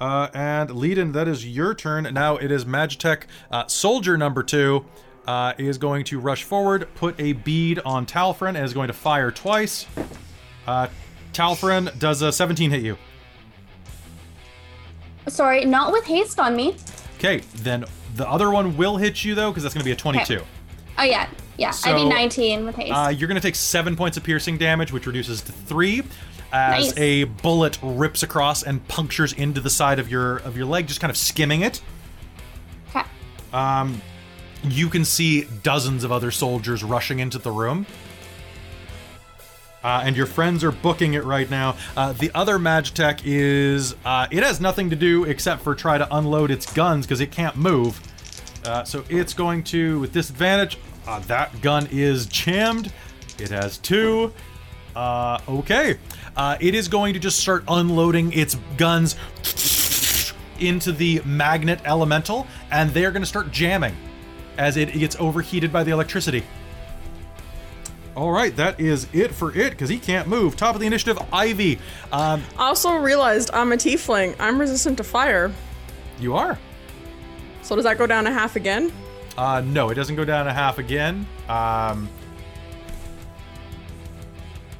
[0.00, 2.12] uh, and Leiden, that is your turn.
[2.12, 4.86] Now it is Magitech uh, Soldier number two.
[5.26, 8.92] Uh, is going to rush forward, put a bead on Talfrin, and is going to
[8.92, 9.86] fire twice.
[10.66, 10.88] Uh,
[11.32, 12.96] Talfrin does a 17 hit you.
[15.28, 16.74] Sorry, not with haste on me.
[17.18, 17.84] Okay, then
[18.16, 20.42] the other one will hit you though, because that's going to be a 22.
[20.98, 21.68] Oh yeah, yeah.
[21.68, 22.92] I So, mean 19 with haste.
[22.92, 26.02] Uh, you're going to take seven points of piercing damage, which reduces to three,
[26.52, 26.98] as Nice.
[26.98, 31.00] a bullet rips across and punctures into the side of your of your leg, just
[31.00, 31.80] kind of skimming it.
[32.88, 33.06] okay.
[33.52, 34.00] Um,
[34.64, 37.86] you can see dozens of other soldiers rushing into the room.
[39.82, 41.74] Uh, and your friends are booking it right now.
[41.96, 46.06] Uh, the other Magitech is uh, it has nothing to do except for try to
[46.14, 47.98] unload its guns because it can't move.
[48.66, 50.78] Uh, so it's going to with disadvantage.
[51.06, 52.92] Uh, that gun is jammed.
[53.38, 54.34] It has two.
[54.94, 55.96] Uh, okay.
[56.60, 59.16] It is going to just start unloading its guns
[60.58, 63.96] into the magnet elemental, and they're going to start jamming
[64.60, 66.44] as it gets overheated by the electricity.
[68.14, 70.54] All right, that is it for it because he can't move.
[70.56, 71.78] Top of the initiative, Ivy.
[72.12, 74.36] Um, I also realized I'm a tiefling.
[74.38, 75.50] I'm resistant to fire.
[76.20, 76.58] you are.
[77.62, 78.92] So does that go down a half again?
[79.38, 81.26] Uh, no, it doesn't go down a half again.
[81.48, 82.08] Um,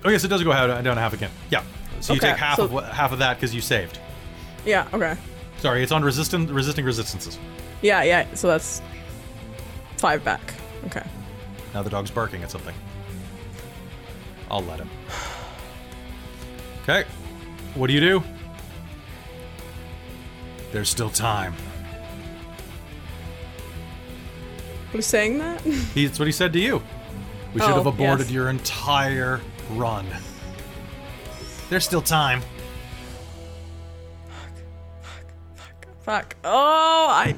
[0.05, 1.31] oh yes, it does go down down a half again.
[1.51, 1.63] Yeah.
[2.01, 3.99] So you Okay, take half so- of what, half of that because you saved.
[4.67, 4.89] Yeah.
[4.93, 5.17] Okay.
[5.59, 7.39] Sorry, it's on resistant resisting resistances.
[7.81, 8.03] Yeah.
[8.03, 8.27] Yeah.
[8.35, 8.83] So that's
[10.01, 10.55] five back.
[10.87, 11.03] Okay.
[11.75, 12.75] Now the dog's barking at something.
[14.51, 14.91] I'll let him.
[16.83, 17.05] Okay.
[17.75, 18.23] What do you do?
[20.73, 21.55] There's still time.
[24.93, 25.61] Who's saying that?
[25.95, 26.83] He, that's what he said to you.
[27.55, 28.31] We should Oh, have aborted yes.
[28.31, 30.07] your entire run.
[31.69, 32.41] There's still time.
[34.29, 34.53] Fuck,
[35.03, 36.37] fuck, fuck, fuck.
[36.45, 37.37] Oh, I.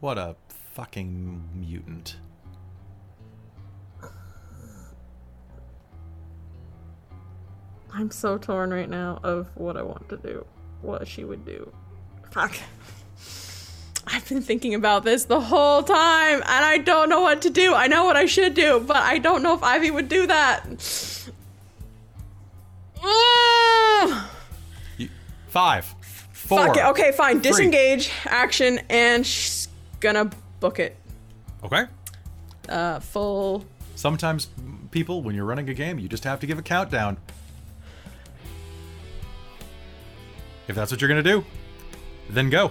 [0.00, 2.16] What a fucking mutant.
[7.92, 10.46] I'm so torn right now of what I want to do.
[10.80, 11.70] What she would do.
[12.30, 12.56] Fuck.
[14.06, 17.74] I've been thinking about this the whole time, and I don't know what to do.
[17.74, 20.64] I know what I should do, but I don't know if Ivy would do that.
[25.48, 25.94] Five.
[26.32, 26.66] Four.
[26.66, 26.84] Fuck it.
[26.86, 27.40] Okay, fine.
[27.40, 27.50] Three.
[27.50, 29.59] Disengage, action, and she's
[30.00, 30.30] gonna
[30.60, 30.96] book it.
[31.64, 31.84] Okay.
[32.68, 33.64] Uh, full.
[33.94, 34.48] Sometimes,
[34.90, 37.18] people, when you're running a game, you just have to give a countdown.
[40.68, 41.44] If that's what you're gonna do,
[42.30, 42.70] then go.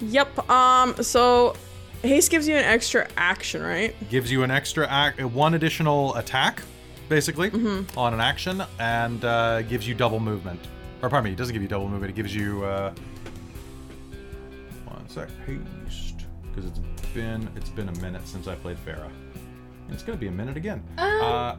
[0.00, 0.50] Yep.
[0.50, 0.94] Um.
[1.02, 1.54] So,
[2.02, 3.94] haste gives you an extra action, right?
[4.10, 6.62] Gives you an extra act, uh, one additional attack,
[7.08, 7.96] basically, Mm-hmm.
[7.98, 10.60] on an action, and uh, gives you double movement.
[11.00, 12.10] Or pardon me, it doesn't give you double movement.
[12.10, 12.92] It gives you uh,
[14.86, 16.11] one sec haste
[16.54, 16.78] because it's
[17.14, 19.06] been it's been a minute since I played Farah.
[19.06, 20.82] And it's gonna be a minute again.
[20.98, 21.56] Uh,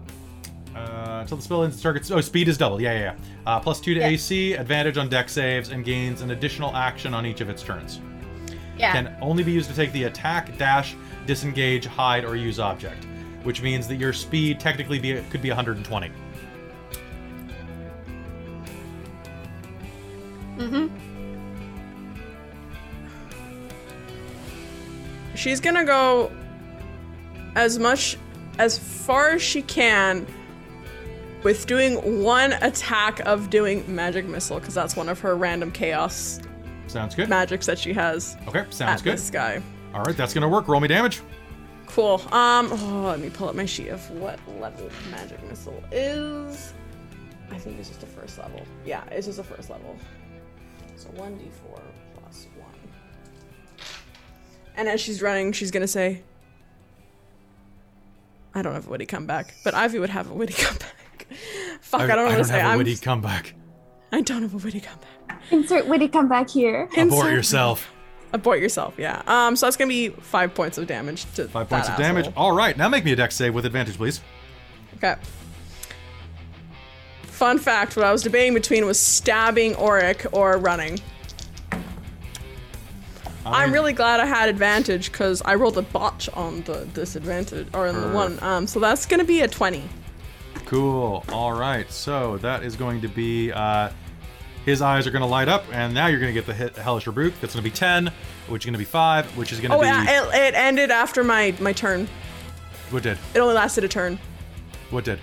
[0.75, 2.81] uh, until the spell ends, the target's oh speed is doubled.
[2.81, 3.15] Yeah, yeah, yeah.
[3.45, 4.07] Uh, plus two to Yeah.
[4.07, 7.99] AC, advantage on Dex saves, and gains an additional action on each of its turns.
[8.77, 8.91] Yeah.
[8.93, 10.95] Can only be used to take the attack, dash,
[11.27, 13.05] disengage, hide, or use object,
[13.43, 16.11] which means that your speed technically be could be 120.
[25.35, 26.31] She's gonna go
[27.55, 28.17] as much
[28.59, 30.25] as far as she can
[31.43, 36.39] with doing one attack of doing magic missile because that's one of her random chaos
[36.87, 37.27] Sounds good.
[37.29, 39.13] magics that she has Okay, sounds at good.
[39.13, 39.61] this guy.
[39.93, 40.67] All right, that's gonna work.
[40.67, 41.21] Roll me damage.
[41.87, 42.21] Cool.
[42.31, 42.69] Um.
[42.71, 46.73] Oh, let me pull up my sheet of what level magic missile is.
[47.51, 48.61] I think it's just a first level.
[48.85, 49.95] Yeah, it's just a first level.
[50.95, 51.92] So one d4 plus one.
[54.75, 56.21] And as she's running, she's gonna say,
[58.55, 61.27] "I don't have a witty comeback, but Ivy would have a witty comeback."
[61.81, 62.59] Fuck, I, don't know I what to don't say.
[62.59, 63.53] have a I'm, comeback.
[64.11, 65.41] I don't have a witty comeback.
[65.51, 66.89] Insert witty come back here.
[66.97, 67.91] Abort yourself.
[68.31, 68.95] Abort yourself.
[68.97, 69.21] Yeah.
[69.27, 69.55] Um.
[69.55, 72.29] So that's gonna be five points of damage to Five that points of damage.
[72.35, 74.21] All right, now make me a dex save with advantage, please.
[74.97, 75.15] Okay.
[77.23, 80.99] Fun fact: What I was debating between was stabbing Auric or running.
[83.45, 87.87] I'm really glad I had advantage because I rolled a botch on the disadvantage or
[87.87, 88.41] on the one.
[88.41, 89.83] Um, so that's gonna be a twenty.
[90.65, 91.23] Cool.
[91.29, 91.89] All right.
[91.91, 93.89] So that is going to be uh,
[94.65, 96.75] his eyes are going to light up, and now you're going to get the hit
[96.77, 97.33] Hellish Rebuke.
[97.41, 98.09] That's going to be 10,
[98.47, 99.87] which is going to be 5, which is going to Oh, be.
[99.87, 102.07] yeah, it, it ended after my my turn.
[102.91, 103.17] What did?
[103.35, 104.17] It only lasted a turn.
[104.89, 105.19] What did?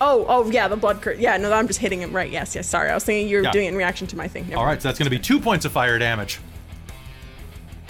[0.00, 1.18] Oh, oh yeah, the blood curse.
[1.18, 2.14] Yeah, no, I'm just hitting him.
[2.14, 2.30] Right.
[2.30, 2.68] Yes, yes.
[2.68, 3.50] Sorry, I was thinking you were Yeah.
[3.50, 4.44] doing it in reaction to my thing.
[4.48, 6.38] Never All right, so that's going to be 2 points of fire damage.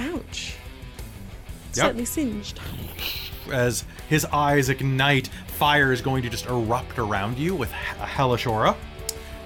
[0.01, 0.55] Ouch.
[1.69, 1.75] Yep.
[1.75, 2.61] Slightly singed.
[3.53, 5.29] As his eyes ignite,
[5.59, 8.77] fire is going to just erupt around you with a hellish aura.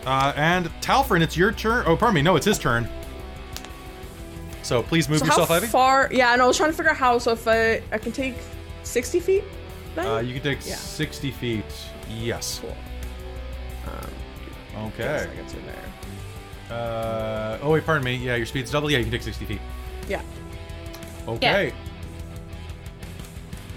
[0.04, 1.84] Uh, and Talfrin, it's your turn.
[1.86, 2.22] Oh, pardon me.
[2.22, 2.88] No, it's his turn.
[4.62, 5.66] So please move So yourself, how Ivy.
[5.66, 6.08] far?
[6.12, 7.18] Yeah, and I was trying to figure out how.
[7.18, 8.34] So if I I can take
[8.84, 9.44] 60 feet.
[9.94, 10.06] then?
[10.06, 10.74] Uh, you can take Yeah.
[10.76, 11.64] 60 feet.
[12.10, 12.60] Yes.
[12.60, 12.76] Cool.
[13.86, 15.04] Um, Okay.
[15.30, 16.76] I guess in there.
[16.78, 18.16] Uh, oh, wait, pardon me.
[18.16, 18.90] Yeah, your speed's double.
[18.90, 19.60] Yeah, you can take 60 feet.
[20.08, 20.22] Yeah.
[21.28, 21.72] Okay.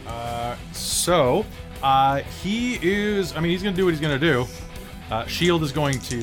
[0.07, 1.45] Uh, so,
[1.83, 3.35] uh, he is.
[3.35, 4.45] I mean, he's gonna do what he's gonna do.
[5.11, 6.19] Uh, shield is going to.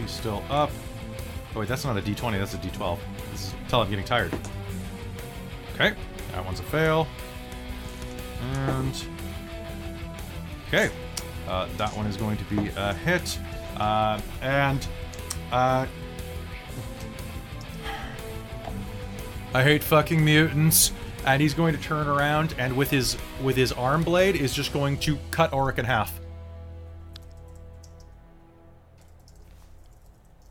[0.00, 0.70] He's still up.
[1.54, 2.38] Oh wait, that's not a D20.
[2.38, 2.98] That's a D12.
[3.32, 4.32] This is tell I'm getting tired.
[5.74, 5.94] Okay,
[6.32, 7.06] that one's a fail.
[8.42, 9.04] And
[10.68, 10.90] okay,
[11.48, 13.38] uh, that one is going to be a hit.
[13.76, 14.86] Uh, and
[15.52, 15.86] uh,
[19.54, 20.92] I hate fucking mutants.
[21.24, 24.72] And he's going to turn around and with his with his arm blade is just
[24.72, 26.18] going to cut Auric in half.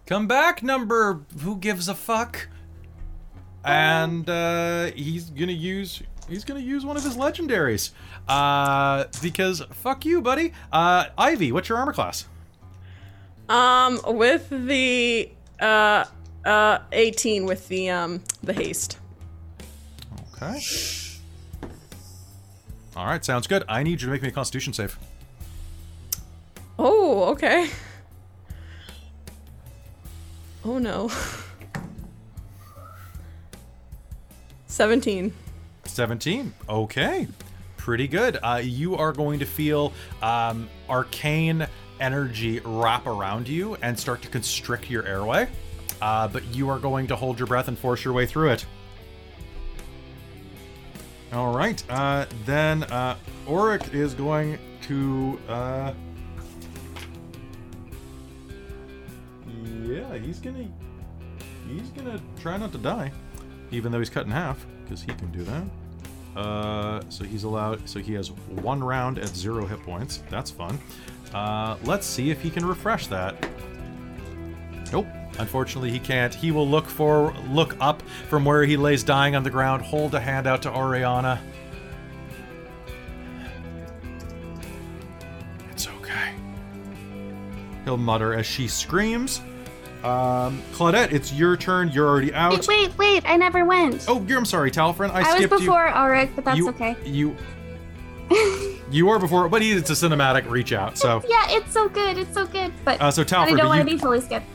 [0.06, 2.48] Come back, number who gives a fuck?
[3.66, 7.92] And uh, he's gonna use he's gonna use one of his legendaries.
[8.28, 10.54] Uh, because fuck you, buddy.
[10.72, 12.26] Uh, Ivy, what's your armor class?
[13.50, 16.06] Um, with the uh
[16.46, 19.00] uh 18 with the um the haste.
[20.34, 20.62] Okay.
[22.96, 23.64] All right, sounds good.
[23.70, 24.98] I need you to make me a Constitution save.
[26.80, 27.70] Oh, okay.
[30.66, 31.10] Oh no.
[34.68, 35.34] 17.
[35.86, 36.54] 17.
[36.70, 37.28] Okay.
[37.78, 38.38] Pretty good.
[38.44, 41.66] Uh, you are going to feel um, arcane
[42.00, 45.48] energy wrap around you and start to constrict your airway.
[46.02, 48.66] Uh, but you are going to hold your breath and force your way through it.
[51.34, 51.84] All right.
[51.90, 53.18] Uh, then uh,
[53.48, 55.40] Auric is going to.
[55.48, 55.94] Uh,
[59.86, 60.68] yeah, he's gonna.
[61.68, 63.12] He's gonna try not to die,
[63.72, 66.40] even though he's cut in half, because he can do that.
[66.40, 67.88] Uh, so he's allowed.
[67.90, 70.24] So he has one round at zero hit points.
[70.30, 70.80] That's fun.
[71.34, 73.36] Uh, let's see if he can refresh that.
[74.94, 75.08] Nope.
[75.40, 76.34] Unfortunately, he can't.
[76.34, 80.16] He will look for look up from where he lays dying on the ground, hold
[80.16, 81.42] a hand out to Oriana.
[85.72, 86.34] It's okay.
[87.86, 89.42] He'll mutter as she screams.
[90.04, 91.90] Um, Claudette, it's your turn.
[91.90, 92.52] You're already out.
[92.52, 93.30] Wait, wait, wait!
[93.30, 94.06] I never went.
[94.08, 95.10] Oh, you're, I'm sorry, Talfrin.
[95.10, 95.60] I, I was skipped you.
[95.60, 96.96] before Auric, but that's you, okay.
[97.04, 97.36] You,
[98.92, 100.98] you were before, but he, it's a cinematic reach out.
[100.98, 102.18] So, Yeah, it's so good.
[102.18, 102.72] It's so good.
[102.86, 104.46] But uh, so Talfrin, I don't do want to be fully skipped.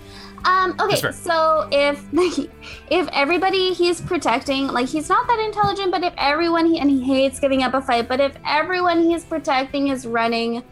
[0.44, 2.04] Um, okay, so if
[2.90, 7.02] if everybody he's protecting, like he's not that intelligent, but if everyone he and he
[7.02, 10.62] hates giving up a fight, but if everyone he's protecting is running,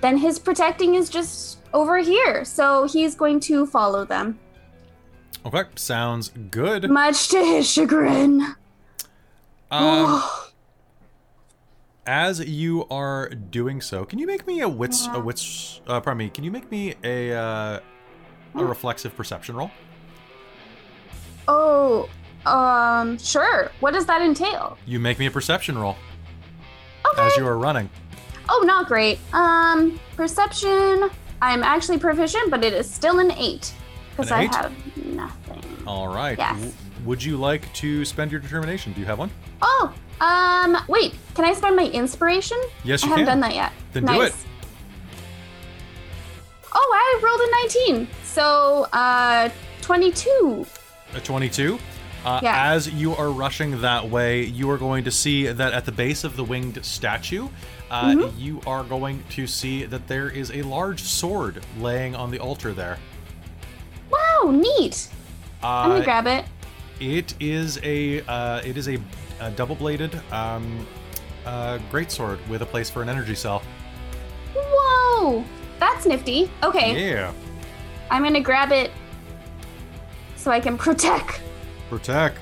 [0.00, 2.44] then his protecting is just over here.
[2.44, 4.38] So he's going to follow them,
[5.44, 6.90] okay, sounds good.
[6.90, 8.56] much to his chagrin.
[9.70, 10.22] Um,
[12.06, 16.18] as you are doing so, can you make me a wits, a wits, uh, pardon
[16.18, 17.80] me, can you make me a, uh,
[18.54, 19.70] a reflexive perception roll?
[21.48, 22.08] oh,
[22.46, 23.70] um, sure.
[23.80, 24.78] What does that entail?
[24.86, 25.96] You make me a perception roll
[27.12, 27.22] Okay.
[27.26, 27.90] as you are running.
[28.48, 29.18] Oh, not great.
[29.32, 31.10] Um, perception.
[31.42, 33.72] I'm actually proficient, but it is still an eight
[34.10, 34.54] because I eight?
[34.54, 34.72] have
[35.06, 35.62] nothing.
[35.86, 36.36] All right.
[36.38, 36.54] Yes.
[36.56, 36.72] W-
[37.04, 38.92] would you like to spend your determination?
[38.92, 39.30] Do you have one?
[39.62, 41.14] Oh, um, wait.
[41.34, 42.58] Can I spend my inspiration?
[42.84, 43.40] Yes, you I haven't can.
[43.40, 43.72] done that yet.
[43.92, 44.30] Then do nice.
[44.30, 44.36] it.
[46.72, 48.08] Oh, I rolled a 19.
[48.24, 49.48] So, uh,
[49.82, 50.66] 22.
[51.14, 51.78] A 22.
[52.24, 52.72] Uh, Yeah.
[52.72, 56.22] As you are rushing that way, you are going to see that at the base
[56.22, 57.48] of the winged statue,
[57.90, 58.38] uh, Mm-hmm.
[58.38, 62.72] you are going to see that there is a large sword laying on the altar
[62.72, 62.98] there.
[64.10, 65.08] Wow, neat.
[65.62, 66.44] I'm Uh, gonna grab it.
[67.00, 68.98] It is a uh, it is a,
[69.40, 70.86] a double-bladed um,
[71.46, 73.62] uh, greatsword with a place for an energy cell.
[74.54, 75.42] Whoa,
[75.80, 76.50] that's nifty.
[76.62, 77.32] Okay, Yeah,
[78.10, 78.90] I'm gonna grab it
[80.36, 81.40] so I can protect.
[81.88, 82.38] protect.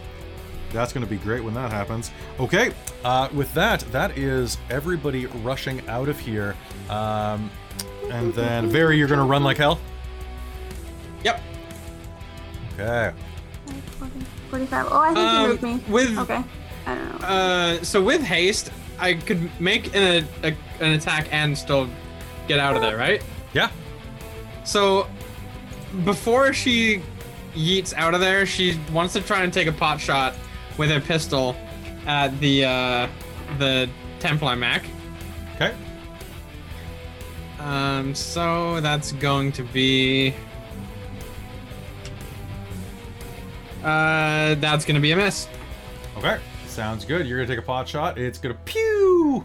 [0.71, 2.11] That's going to be great when that happens.
[2.39, 6.55] Okay, uh, with that, that is everybody rushing out of here.
[6.91, 7.51] Um,
[8.11, 9.81] and then, Very, you're going to run like hell.
[11.25, 11.41] Yep.
[12.75, 13.13] Okay.
[14.51, 14.87] 45.
[14.91, 15.81] Oh, I think Um, you moved me.
[15.89, 16.45] with- Okay.
[16.87, 17.27] I don't know.
[17.27, 21.89] Uh, so with haste, I could make an, a, an attack and still
[22.49, 23.23] get out of there, right?
[23.53, 23.71] Yeah.
[24.65, 25.07] So
[26.05, 27.03] before she
[27.55, 30.35] yeets out of there, she wants to try and take a pot shot
[30.77, 31.57] with her pistol
[32.07, 33.09] at the uh,
[33.59, 34.85] the Templar mech.
[35.55, 35.75] Okay.
[37.61, 40.35] Um, so that's going to be.
[43.83, 45.49] Uh, that's gonna be a miss.
[46.17, 46.39] Okay.
[46.67, 47.27] Sounds good.
[47.27, 48.19] You're gonna take a pot shot.
[48.19, 49.45] It's gonna pew.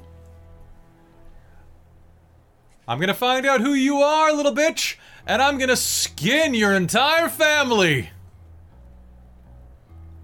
[2.93, 7.27] I'm gonna find out who you are, little bitch, and I'm gonna skin your entire
[7.27, 8.11] family.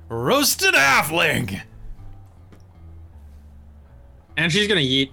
[0.08, 1.64] Roasted halfling.
[4.38, 5.10] And she's gonna yeet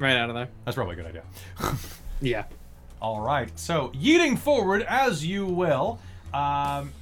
[0.00, 0.48] right out of there.
[0.64, 1.22] That's probably a good idea.
[2.20, 2.44] Yeah.
[3.00, 3.56] All right.
[3.56, 6.00] So, yeeting forward as you will.
[6.34, 6.92] Um,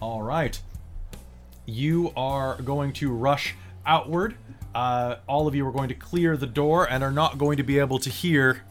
[0.00, 0.60] all right.
[1.66, 3.54] You are going to rush
[3.86, 4.36] outward.
[4.74, 7.62] Uh, all of you are going to clear the door and are not going to
[7.62, 8.62] be able to hear.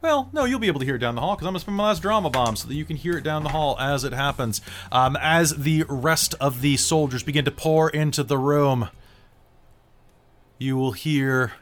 [0.00, 1.60] Well, no, you'll be able to hear it down the hall because I'm going to
[1.60, 4.02] spend my last drama bomb so that you can hear it down the hall as
[4.04, 4.60] it happens.
[4.90, 8.88] Um, as the rest of the soldiers begin to pour into the room,
[10.58, 11.52] you will hear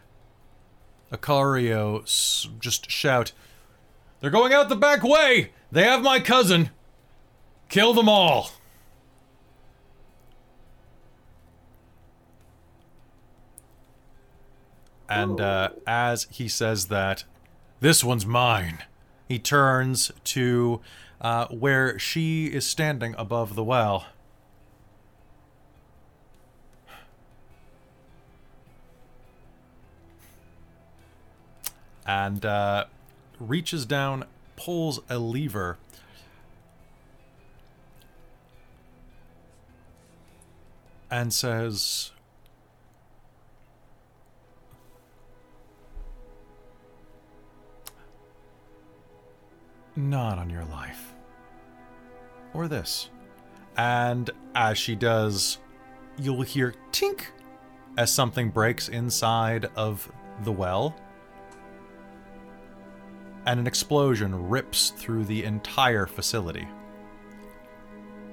[1.13, 3.33] Akario s- just shout,
[4.21, 5.51] They're going out the back way!
[5.73, 6.71] They have my cousin!
[7.69, 8.51] Kill them all!
[15.11, 17.25] And uh, as he says that,
[17.81, 18.79] this one's mine.
[19.29, 20.81] He turns to
[21.21, 24.07] uh, where she is standing above the well.
[32.11, 32.87] and uh,
[33.39, 34.25] reaches down,
[34.57, 35.79] pulls a lever.
[41.09, 42.11] And says,
[49.97, 51.15] Not on your life.
[52.55, 53.11] Or this.
[53.77, 55.59] And as she does,
[56.19, 57.27] you'll hear tink
[57.97, 60.11] as something breaks inside of
[60.45, 60.97] the well
[63.47, 66.69] and an explosion rips through the entire facility.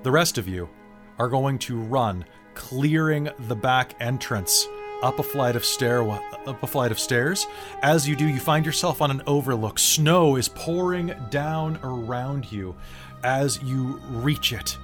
[0.04, 0.70] The rest of you
[1.18, 4.68] are going to run, clearing the back entrance
[5.02, 7.46] up a flight of stair up a flight of stairs.
[7.82, 9.80] As you do, you find yourself on an overlook.
[9.80, 12.76] Snow is pouring down around you
[13.24, 14.78] as you reach it.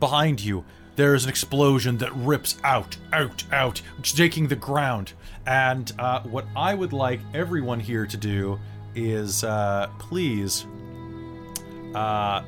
[0.00, 0.64] Behind you,
[0.96, 5.12] there is an explosion that rips out, out, out, shaking the ground.
[5.46, 8.58] And uh, what I would like everyone here to do
[8.94, 10.66] is uh, please
[11.94, 12.42] uh,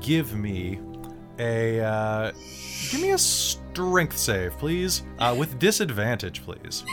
[0.00, 0.80] give me
[1.38, 2.32] a uh,
[2.90, 6.84] give me a strength save, please, uh, with disadvantage, please.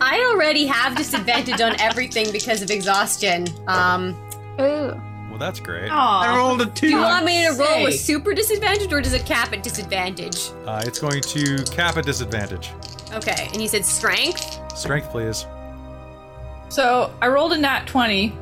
[0.00, 3.46] I already have disadvantage on everything because of exhaustion.
[3.66, 4.10] Um,
[4.60, 5.00] Ooh.
[5.28, 5.90] Well, that's great.
[5.90, 6.88] I rolled a two.
[6.88, 10.50] do you want me to roll with super disadvantage or does it cap at disadvantage?
[10.66, 12.70] Uh, it's going to cap at disadvantage.
[13.12, 14.58] Okay, and you said strength?
[14.76, 15.46] Strength, please.
[16.68, 18.36] So I rolled a nat 20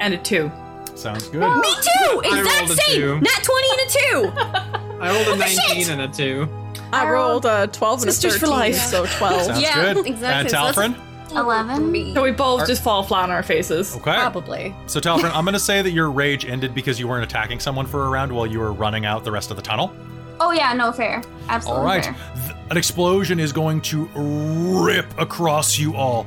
[0.00, 0.50] and a 2.
[0.96, 1.40] Sounds good.
[1.40, 2.22] Me too!
[2.24, 2.96] I Exact rolled a same!
[3.00, 3.20] two.
[3.20, 4.96] Nat 20 and a 2!
[5.00, 6.48] I rolled a 19 and a 2.
[6.92, 8.76] I um, rolled a 12 and a Sisters 13, for life.
[8.76, 9.42] so 12.
[9.42, 10.06] Sounds Yeah, good.
[10.06, 10.28] exactly.
[10.28, 11.02] And So that's- Talfrin?
[11.36, 12.14] 11.
[12.14, 13.94] So we both Are- just fall flat on our faces.
[13.96, 14.14] Okay.
[14.14, 14.74] Probably.
[14.86, 17.84] So Talfrin, I'm going to say that your rage ended because you weren't attacking someone
[17.86, 19.94] for a round while you were running out the rest of the tunnel.
[20.40, 21.22] Oh, yeah, no, fair.
[21.48, 22.04] Absolutely All right.
[22.04, 22.14] fair.
[22.46, 26.24] Th- an explosion is going to rip across you all,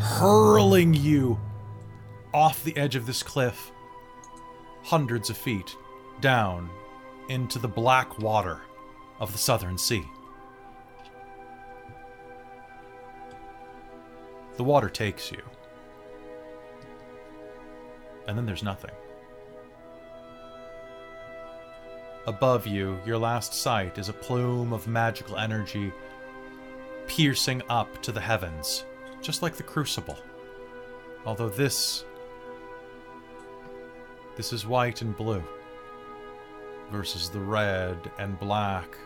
[0.00, 1.38] hurling you
[2.34, 3.70] off the edge of this cliff,
[4.88, 5.76] hundreds of feet
[6.22, 6.70] down
[7.28, 8.62] into the black water
[9.20, 10.02] of the southern sea.
[14.56, 15.42] The water takes you.
[18.26, 18.92] And then there's nothing.
[22.26, 25.92] Above you, your last sight is a plume of magical energy
[27.06, 28.86] piercing up to the heavens,
[29.20, 30.18] just like the crucible.
[31.26, 32.06] Although this.
[34.38, 35.42] This is white and blue
[36.92, 38.96] versus the red and black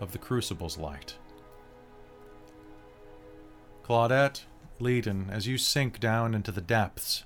[0.00, 1.14] of the crucible's light.
[3.84, 4.42] Claudette,
[4.80, 7.22] Leiden, as you sink down into the depths,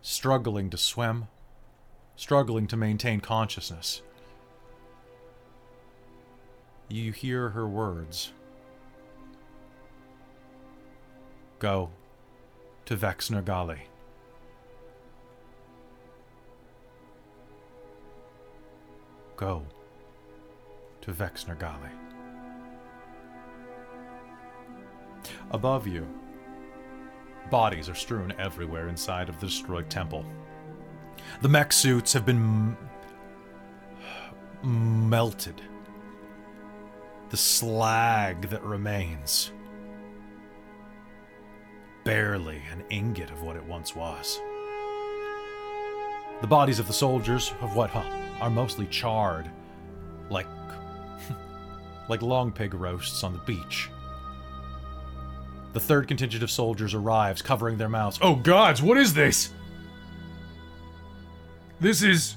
[0.00, 1.28] struggling to swim,
[2.16, 4.00] struggling to maintain consciousness.
[6.88, 8.32] You hear her words.
[11.58, 11.90] Go
[12.86, 13.89] to Vexnergali.
[19.40, 19.62] Go
[21.00, 21.88] to Vexnergali.
[25.50, 26.06] Above you,
[27.50, 30.26] bodies are strewn everywhere inside of the destroyed temple.
[31.40, 32.76] The mech suits have been
[34.62, 35.62] m- melted.
[37.30, 39.52] The slag that remains.
[42.04, 44.38] Barely an ingot of what it once was.
[46.42, 49.50] The bodies of the soldiers of what huh, are mostly charred,
[50.28, 50.46] like
[52.08, 53.90] like long pig roasts on the beach.
[55.72, 58.18] The third contingent of soldiers arrives, covering their mouths.
[58.20, 59.50] Oh gods, what is this?
[61.80, 62.36] This is.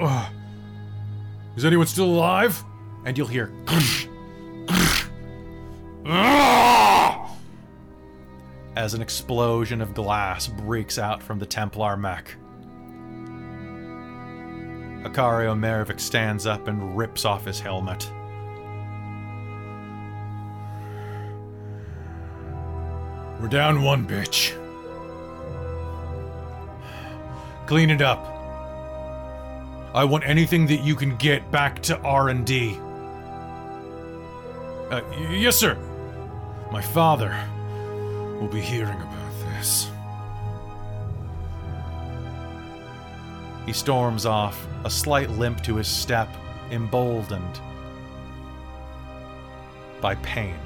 [0.00, 0.32] Ugh.
[1.56, 2.62] Is anyone still alive?
[3.04, 3.52] And you'll hear.
[8.76, 12.34] As an explosion of glass breaks out from the Templar mech.
[15.02, 18.10] Akario Maravek stands up and rips off his helmet.
[23.40, 24.54] We're down one bitch.
[27.66, 28.18] Clean it up.
[29.94, 32.76] I want anything that you can get back to R&D.
[34.90, 35.76] Uh, y- yes, sir.
[36.70, 37.34] My father
[38.38, 39.89] will be hearing about this.
[43.70, 46.28] He storms off, a slight limp to his step,
[46.72, 47.60] emboldened
[50.00, 50.58] by pain.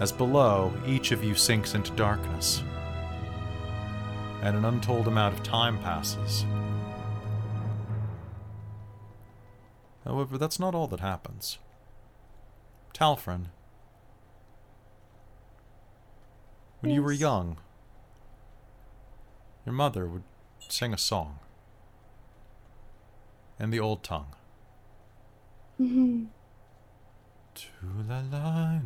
[0.00, 2.62] As below, each of you sinks into darkness,
[4.40, 6.46] and an untold amount of time passes.
[10.06, 11.58] However, that's not all that happens.
[12.94, 13.48] Talfrin,
[16.80, 17.58] when you were young,
[19.66, 20.22] your mother would
[20.72, 21.38] sing a song
[23.58, 24.34] in the old tongue.
[25.80, 26.28] Mhm.
[27.54, 28.82] Tulala,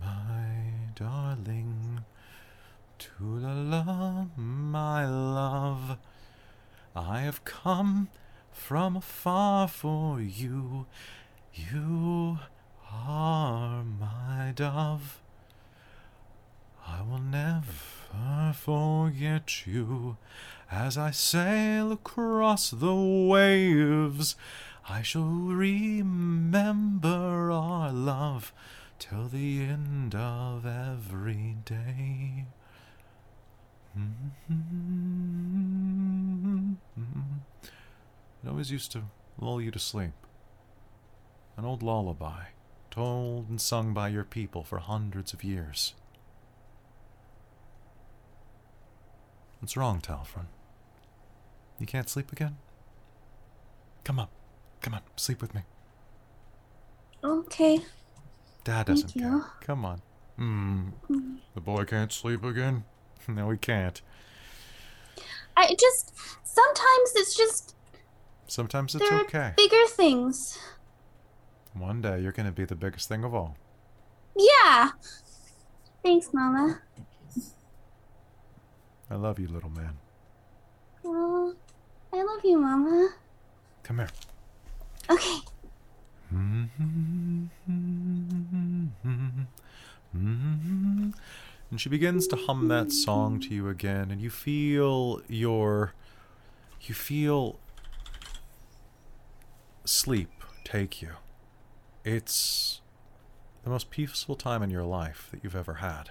[0.00, 0.54] my
[0.94, 2.04] darling.
[2.98, 5.98] Tulala, my love.
[6.94, 8.08] I have come
[8.52, 10.86] from afar for you.
[11.54, 12.38] You
[12.90, 15.20] are my dove.
[16.86, 20.16] I will never forget you
[20.74, 24.34] as I sail across the waves.
[24.88, 27.08] I shall remember
[27.52, 28.52] our love
[28.98, 32.46] till the end of every day.
[33.96, 34.24] Mm-hmm.
[38.42, 39.04] It always used to
[39.38, 40.12] lull you to sleep.
[41.56, 42.46] An old lullaby,
[42.90, 45.94] told and sung by your people for hundreds of years.
[49.60, 50.46] What's wrong, Talfrin?
[51.78, 52.56] You can't sleep again?
[54.04, 54.28] Come on.
[54.80, 55.00] Come on.
[55.16, 55.62] Sleep with me.
[57.22, 57.80] Okay.
[58.64, 59.22] Dad doesn't you.
[59.22, 59.44] care.
[59.60, 60.02] Come on.
[60.36, 60.88] Hmm.
[61.54, 62.84] The boy can't sleep again?
[63.26, 64.02] No, he can't.
[65.56, 66.12] I just
[66.46, 67.74] sometimes it's just
[68.46, 69.54] Sometimes it's okay.
[69.56, 70.58] bigger things.
[71.72, 73.56] One day you're going to be the biggest thing of all.
[74.36, 74.90] Yeah.
[76.02, 76.82] Thanks, Mama.
[79.10, 79.96] I love you, little man.
[81.02, 81.54] Oh,
[82.14, 83.10] I love you, Mama.
[83.82, 84.08] Come here.
[85.10, 85.40] Okay.
[86.32, 87.46] Mm-hmm.
[91.70, 95.92] And she begins to hum that song to you again, and you feel your.
[96.82, 97.58] You feel.
[99.84, 100.30] sleep
[100.62, 101.14] take you.
[102.04, 102.80] It's
[103.64, 106.10] the most peaceful time in your life that you've ever had.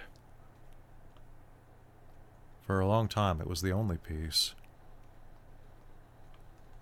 [2.66, 4.54] For a long time, it was the only peace.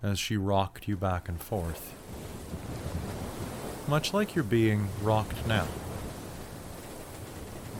[0.03, 1.95] As she rocked you back and forth
[3.87, 5.67] much like you're being rocked now.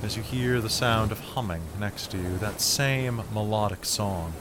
[0.01, 4.33] As you hear the sound of humming next to you, that same melodic song.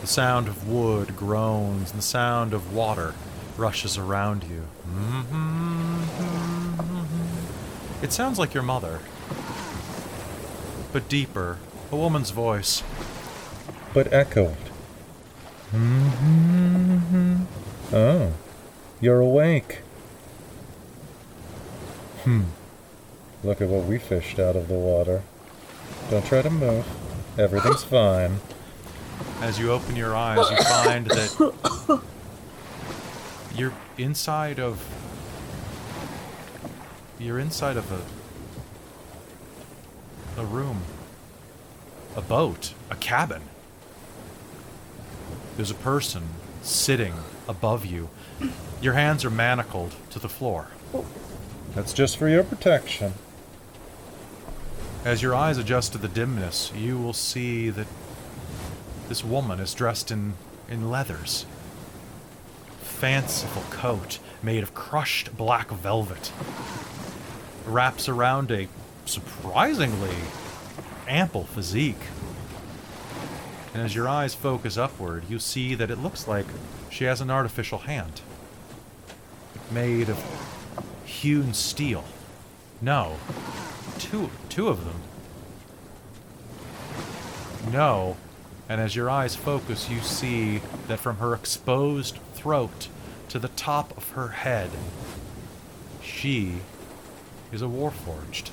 [0.00, 3.14] The sound of wood groans and the sound of water
[3.56, 4.68] rushes around you.
[4.88, 6.04] Mm-hmm.
[8.04, 9.00] It sounds like your mother,
[10.92, 11.58] but deeper,
[11.90, 12.82] a woman's voice.
[13.92, 14.69] but echoed.
[17.92, 18.32] Oh,
[19.00, 19.78] you're awake.
[22.24, 22.42] Hmm.
[23.44, 25.22] Look at what we fished out of the water.
[26.10, 26.86] Don't try to move.
[27.38, 28.40] Everything's fine.
[29.40, 32.02] As you open your eyes, you find that
[33.54, 34.84] you're inside of.
[37.18, 38.02] You're inside of a.
[40.40, 40.82] a room,
[42.16, 43.42] a boat, a cabin.
[45.60, 46.22] There's a person
[46.62, 47.12] sitting
[47.46, 48.08] above you.
[48.80, 50.68] Your hands are manacled to the floor.
[51.74, 53.12] That's just for your protection.
[55.04, 57.88] As your eyes adjust to the dimness, you will see that
[59.10, 60.32] this woman is dressed in,
[60.66, 61.44] in leathers.
[62.80, 66.32] Fanciful coat made of crushed black velvet.
[67.66, 68.66] Wraps around a
[69.04, 70.16] surprisingly
[71.06, 72.00] ample physique.
[73.72, 76.46] And as your eyes focus upward, you see that it looks like
[76.90, 78.20] she has an artificial hand.
[79.70, 80.18] Made of
[81.04, 82.04] hewn steel.
[82.80, 83.16] No,
[83.98, 85.00] two two of them.
[87.72, 88.16] No,
[88.68, 92.88] and as your eyes focus, you see that from her exposed throat
[93.28, 94.70] to the top of her head,
[96.02, 96.56] she
[97.52, 98.50] is a warforged.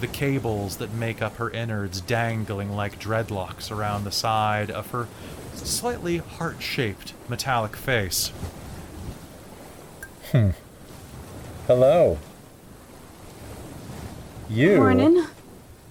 [0.00, 5.08] The cables that make up her innards dangling like dreadlocks around the side of her
[5.54, 8.32] slightly heart shaped metallic face.
[10.30, 10.50] Hmm.
[11.66, 12.18] Hello.
[14.50, 14.76] You.
[14.76, 15.26] Morning.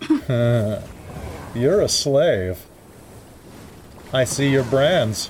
[1.55, 2.65] You're a slave.
[4.11, 5.29] I see your brands.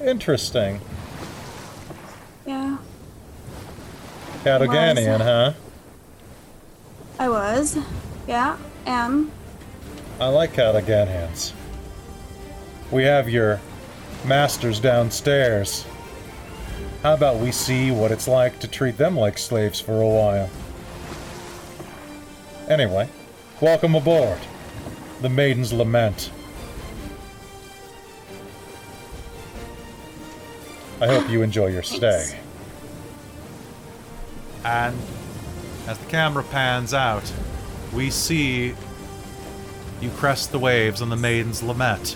[0.00, 0.80] Interesting.
[2.46, 2.78] Yeah,
[4.44, 5.52] Cataganian, huh?
[7.18, 7.78] I was.
[8.26, 9.30] Yeah, am.
[10.20, 11.52] I like Cataganians.
[12.90, 13.60] We have your
[14.24, 15.86] masters downstairs.
[17.02, 20.50] How about we see what it's like to treat them like slaves for a while?
[22.68, 23.08] Anyway,
[23.60, 24.38] welcome aboard.
[25.20, 26.30] The Maiden's Lament.
[31.00, 32.38] I hope you enjoy your stay.
[34.64, 34.96] And
[35.86, 37.30] as the camera pans out,
[37.92, 38.74] we see
[40.00, 42.12] you crest the waves on the Maiden's Lament.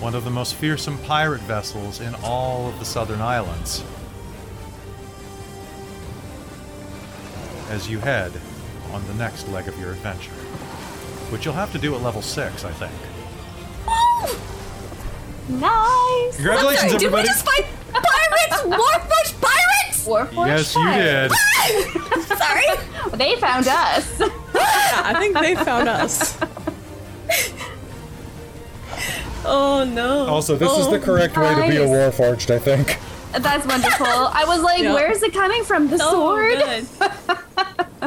[0.00, 3.82] One of the most fearsome pirate vessels in all of the southern islands.
[7.68, 8.32] As you head
[8.92, 10.32] on the next leg of your adventure.
[11.30, 12.92] Which you'll have to do at level 6, I think.
[15.48, 16.36] Nice.
[16.36, 17.28] Congratulations, Did we everybody!
[18.02, 18.62] Just fight pirates?
[18.62, 20.06] Warforged pirates?
[20.06, 21.34] Warforged yes, you pirates.
[22.26, 22.38] did.
[22.38, 23.16] Sorry.
[23.16, 24.22] They found us.
[24.56, 26.38] Yeah, I think they found us.
[29.44, 30.26] Oh no.
[30.26, 32.98] Also, this is the oh, correct way to be a warforged, I think.
[33.32, 34.06] That's wonderful.
[34.06, 34.94] I was like, Yeah.
[34.94, 35.88] where's it coming from?
[35.88, 36.58] The Oh, sword?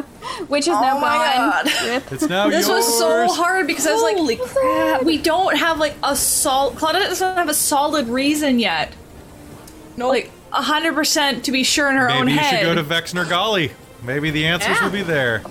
[0.48, 1.64] Which is oh now Oh my gone.
[1.64, 1.66] God.
[1.86, 2.12] Rip.
[2.12, 2.78] It's now This yours.
[2.78, 6.72] was so hard because I was like, Holy crap, we don't have like a sol.
[6.72, 8.92] Claudia doesn't have a solid reason yet.
[9.96, 12.60] No, Like hundred percent to be sure in her Maybe own you head.
[12.60, 13.70] should go to Vexnergali.
[14.02, 14.84] Maybe the answers Yeah.
[14.84, 15.42] will be there.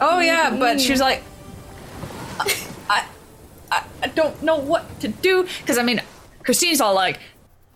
[0.00, 1.22] oh yeah, but she's like,
[2.88, 3.04] I,
[3.70, 6.00] I, I don't know what to do because I mean,
[6.44, 7.18] Christine's all like,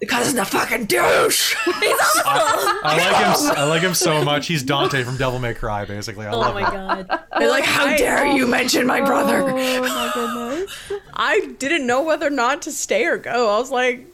[0.01, 1.55] the cousin's a fucking douche.
[1.67, 3.17] I like
[3.51, 3.53] him.
[3.59, 4.47] I like him so much.
[4.47, 6.27] He's Dante from Devil May Cry, basically.
[6.27, 7.07] I Oh love my him.
[7.07, 7.21] god.
[7.39, 8.49] They're like, how dare you oh.
[8.49, 9.43] mention my brother?
[9.43, 11.03] Oh my goodness.
[11.15, 13.55] I didn't know whether or not to stay or go.
[13.55, 14.07] I was like,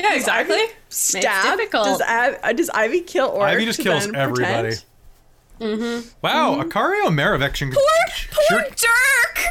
[0.00, 0.60] Yeah, exactly.
[0.88, 1.56] stab.
[1.58, 1.84] difficult.
[1.86, 4.76] Does, Av- does Ivy kill or Ivy just kills everybody.
[5.60, 6.08] Mm-hmm.
[6.22, 7.70] Wow, Akario Maravek.
[7.72, 7.82] Poor,
[8.48, 9.44] poor Dirk.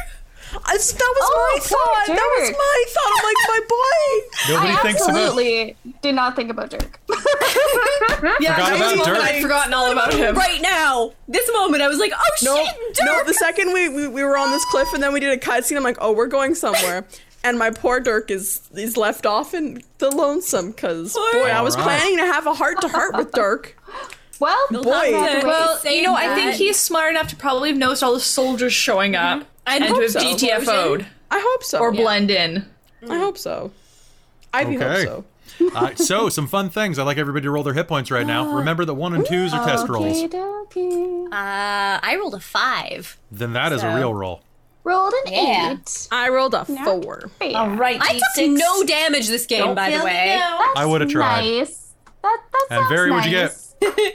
[0.52, 2.06] that was Oh, my thought.
[2.06, 3.12] poor That was my thought.
[3.16, 4.26] I'm like, my boy.
[4.54, 5.16] Nobody I thinks about.
[5.16, 6.98] absolutely did not think about Dirk.
[8.40, 9.18] Yeah, Forgot there about moment Dirk.
[9.24, 10.34] I'd forgotten all about him.
[10.36, 13.06] Right now, this moment, I was like, oh No, shit, Dirk.
[13.06, 13.24] no.
[13.24, 15.76] The second we, we we were on this cliff and then we did a cutscene,
[15.76, 17.06] I'm like, oh, we're going somewhere.
[17.42, 21.20] And my poor Dirk is is left off in the lonesome because boy,
[21.50, 21.98] I was Alright.
[21.98, 23.76] planning to have a heart to heart with Dirk.
[24.40, 24.82] Well, Boy.
[25.12, 28.72] Well, you know, I think he's smart enough to probably have noticed all the soldiers
[28.72, 30.20] showing up and to hope have so.
[30.20, 31.78] GTFO'd I hope so.
[31.78, 32.64] or blend in.
[33.06, 33.70] I hope so.
[34.54, 35.04] Ivy Okay.
[35.04, 35.26] hope
[35.60, 35.70] so.
[35.76, 36.98] Uh, so, some fun things.
[36.98, 38.50] I'd like everybody to roll their hit points right now.
[38.56, 40.16] Remember that one and twos are test rolls.
[40.22, 41.26] Okey-dokey.
[41.26, 43.18] Uh, I rolled a five.
[43.30, 44.40] Then that is a real roll.
[44.82, 45.72] Rolled an Yeah.
[45.72, 46.08] eight.
[46.10, 47.30] I rolled a four.
[47.38, 47.54] Great.
[47.54, 50.36] right, I took no damage this game, by the way.
[50.38, 51.42] That's I would've tried.
[51.42, 51.92] Nice.
[52.22, 53.74] That that And sounds Very, what'd you nice.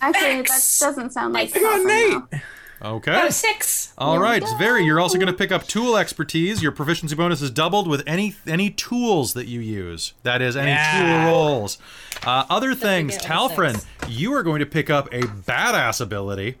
[0.00, 1.86] Actually, that doesn't sound like I got an
[2.30, 2.38] though.
[2.80, 3.28] Okay.
[3.30, 3.92] six.
[3.98, 4.84] All right, Very.
[4.84, 6.62] You're also going to pick up tool expertise.
[6.62, 10.12] Your proficiency bonus is doubled with any any tools that you use.
[10.22, 11.24] That is any Yeah.
[11.26, 11.78] tool rolls.
[12.24, 16.58] Uh, other things, get Talfrin, you are going to pick up a badass ability.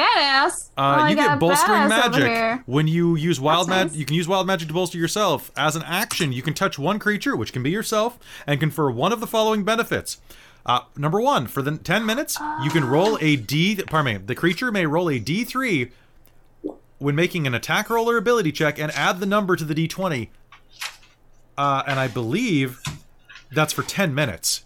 [0.00, 0.70] Badass.
[0.76, 3.92] Uh, oh, you get bolstering magic when you use wild magic.
[3.92, 3.98] nice.
[3.98, 5.50] You can use wild magic to bolster yourself.
[5.56, 9.12] As an action, you can touch one creature, which can be yourself, and confer one
[9.12, 10.18] of the following benefits:
[10.64, 13.76] Uh, number one, for the 10 minutes, you can roll a D.
[13.86, 14.26] Pardon me.
[14.26, 15.90] The creature may roll a D3
[16.98, 20.28] when making an attack roll or ability check and add the number to the D20.
[21.56, 22.80] Uh, and I believe
[23.50, 24.64] that's for 10 minutes.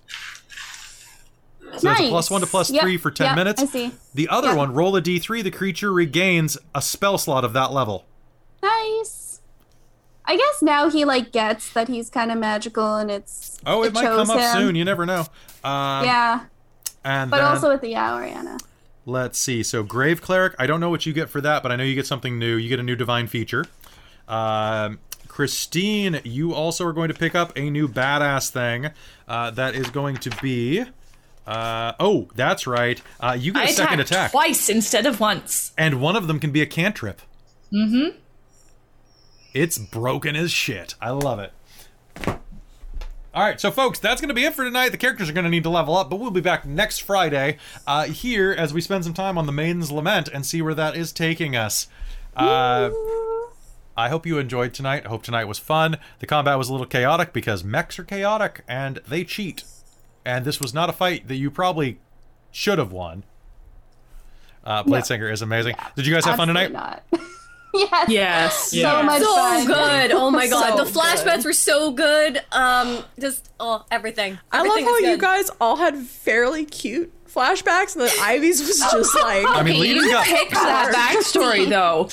[1.78, 3.62] So it's a one to plus Yep, three for 10 yep, minutes.
[3.62, 3.92] I see.
[4.14, 4.56] The other Yep.
[4.56, 8.04] one, roll a D3, the creature regains a spell slot of that level.
[8.62, 9.40] Nice.
[10.24, 13.92] I guess now he like gets that he's kind of magical and it's Oh, it,
[13.92, 14.52] might come up him.
[14.58, 14.74] soon.
[14.74, 15.20] You never know.
[15.62, 16.40] Um, yeah,
[17.04, 18.58] And but then, also with the Ariana.
[19.04, 19.62] let's see.
[19.62, 21.94] So, Grave Cleric, I don't know what you get for that, but I know you
[21.94, 22.56] get something new.
[22.56, 23.66] You get a new divine feature.
[24.28, 28.90] Um, Christine, you also are going to pick up a new badass thing
[29.28, 30.84] uh, that is going to be.
[31.47, 33.02] Uh, oh, that's right.
[33.20, 34.31] Uh, you get I a second attack.
[34.31, 35.73] twice instead of once.
[35.76, 37.20] and one of them can be a cantrip.
[37.73, 38.16] Mm-hmm.
[39.52, 40.94] It's broken as shit.
[41.00, 41.52] I love it.
[42.26, 44.90] All right, so folks, that's going to be it for tonight.
[44.90, 47.58] The characters are going to need to level up, but we'll be back next Friday
[47.84, 50.97] uh, here as we spend some time on the Maiden's Lament and see where that
[50.97, 51.89] is taking us.
[52.36, 52.90] Uh,
[53.97, 55.02] I hope you enjoyed tonight.
[55.05, 55.98] I hope tonight was fun.
[56.20, 59.64] The combat was a little chaotic because mechs are chaotic and they cheat.
[60.24, 61.98] And this was not a fight that you probably
[62.50, 63.24] should have won.
[64.64, 65.76] Uh, Bladesinger is amazing.
[65.96, 66.72] Did you guys have fun tonight?
[66.74, 67.30] Absolutely Not.
[68.08, 68.08] yes.
[68.08, 68.70] Yes.
[68.70, 69.02] So Yeah.
[69.02, 69.66] much so fun.
[69.66, 70.12] good.
[70.12, 72.40] Oh my god, So the flashbacks were so good.
[72.52, 74.38] Um, just oh everything.
[74.50, 78.78] I love how was you guys all had fairly cute flashbacks, and then Ivy's was
[78.92, 82.08] just like, I mean, Okay, Leiden you got- picked that backstory though.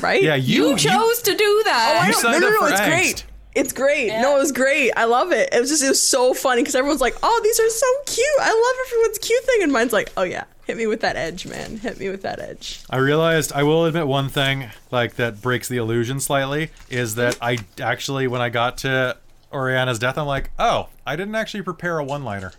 [0.00, 0.22] right?
[0.22, 1.96] Yeah, you, You chose to do that.
[1.96, 2.86] Oh, I You don't- no, no, no, it's angst.
[2.86, 3.24] great.
[3.54, 4.08] It's great.
[4.08, 4.92] No, it was great.
[4.96, 5.48] I love it.
[5.52, 8.26] It was just, it was so funny because everyone's like, oh, these are so cute.
[8.40, 9.62] I love everyone's cute thing.
[9.62, 11.78] And mine's like, oh, yeah, hit me with that edge, man.
[11.78, 12.80] Hit me with that edge.
[12.88, 17.38] I realized I will admit one thing like that breaks the illusion slightly is that
[17.42, 19.16] I actually when I got to
[19.52, 22.52] Oriana's death I'm like, "Oh, I didn't actually prepare a one-liner."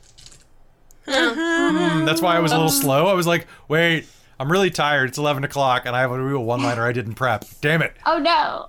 [1.07, 3.07] Hmm, that's why I was a little slow.
[3.07, 4.07] I was like, "Wait,
[4.39, 5.09] I'm really tired.
[5.09, 7.45] It's 11 o'clock, and I have a real one-liner I didn't prep.
[7.61, 7.93] Damn it!
[8.05, 8.67] Oh no.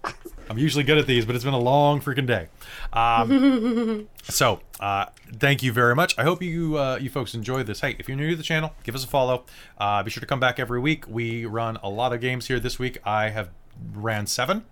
[0.52, 2.48] I'm usually good at these, but it's been a long freaking day."
[2.92, 5.06] Um, so, uh,
[5.38, 6.14] thank you very much.
[6.18, 7.80] I hope you uh, you folks enjoy this.
[7.80, 9.44] Hey, if you're new to the channel, give us a follow.
[9.78, 11.08] Uh, be sure to come back every week.
[11.08, 12.60] We run a lot of games here.
[12.60, 13.48] This week, I have
[13.94, 14.64] ran seven,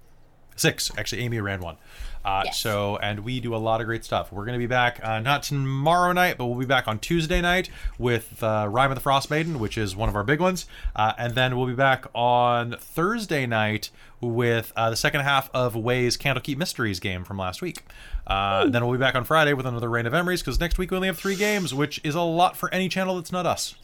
[0.55, 0.91] six.
[0.99, 1.79] Actually, Amy ran one.
[2.23, 4.31] Uh, So, and we do a lot of great stuff.
[4.31, 7.41] We're going to be back uh, not tomorrow night, but we'll be back on Tuesday
[7.41, 10.67] night with uh, Rime of the Frostmaiden, which is one of our big ones.
[10.95, 13.89] Uh, and then we'll be back on Thursday night
[14.21, 17.85] with uh, the second half of Way's Candlekeep Mysteries game from last week.
[18.27, 20.91] Uh, then we'll be back on Friday with another Reign of Emrys because next week
[20.91, 23.75] we only have three games, which is a lot for any channel that's not us.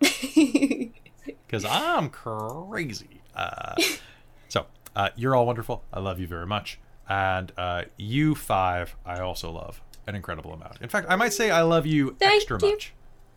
[1.46, 3.20] Because I'm crazy.
[3.34, 3.74] Uh,
[4.48, 5.84] so, uh, you're all wonderful.
[5.92, 6.80] I love you very much.
[7.08, 10.78] And uh, you five, I also love an incredible amount.
[10.80, 12.72] In fact, I might say I love you Thank extra you.
[12.72, 12.92] much.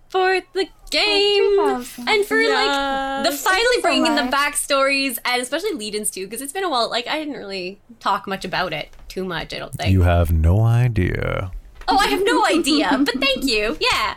[0.10, 2.08] For the game 2000.
[2.08, 6.26] and for like the finally Thank you so bringing the backstories and especially Leiden's too
[6.26, 6.90] because it's been a while.
[6.90, 9.54] Like I didn't really talk much about it too much.
[9.54, 9.92] I don't think.
[9.92, 11.52] You have no idea.
[11.88, 13.78] oh, I have no idea, but thank you.
[13.80, 14.16] Yeah.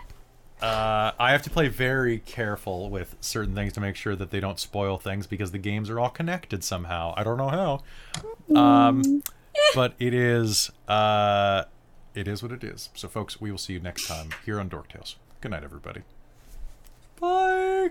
[0.63, 4.41] Uh, I have to play very careful with certain things to make sure that they
[4.41, 7.15] don't spoil things because the games are all connected somehow.
[7.17, 7.83] I don't know how.
[8.55, 9.23] Um,
[9.75, 11.65] but it is uh,
[12.15, 12.91] it is what it is.
[12.95, 15.17] So, folks, we will see you next time here on Dork Tales.
[15.41, 16.03] Good night, everybody.
[17.19, 17.91] Bye.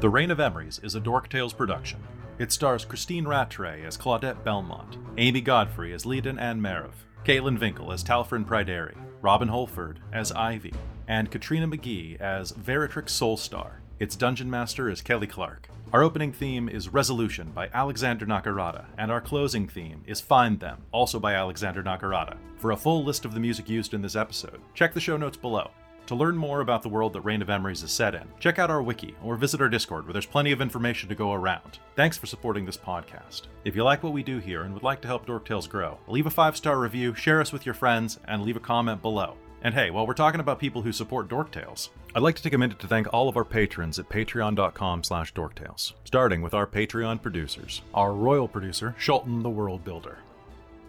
[0.00, 2.00] The Reign of Emrys is a Dork Tales production.
[2.38, 6.94] It stars Christine Rattray as Claudette Belmont, Amy Godfrey as Leiden Ann Merriv,
[7.24, 10.72] Caitlin Vinkel as Talfrin Pryderi, Robin Holford as Ivy,
[11.08, 13.80] and Katrina McGee as Veritrix Soulstar.
[13.98, 15.68] Its dungeon master is Kelly Clark.
[15.96, 20.82] Our opening theme is Resolution by Alexander Nakarada, and our closing theme is Find Them,
[20.92, 22.36] also by Alexander Nakarada.
[22.58, 25.38] For a full list of the music used in this episode, check the show notes
[25.38, 25.70] below.
[26.08, 28.70] To learn more about the world that Reign of Emrys is set in, check out
[28.70, 31.78] our wiki or visit our Discord where there's plenty of information to go around.
[31.94, 33.44] Thanks for supporting this podcast.
[33.64, 35.96] If you like what we do here and would like to help Dork Tales grow,
[36.08, 39.38] leave a five star review, share us with your friends, and leave a comment below.
[39.62, 42.54] And hey, while we're talking about people who support Dork Tales, I'd like to take
[42.54, 46.66] a minute to thank all of our patrons at patreon.com slash dorktales, starting with our
[46.66, 50.16] Patreon producers, our royal producer, Shulton the World Builder,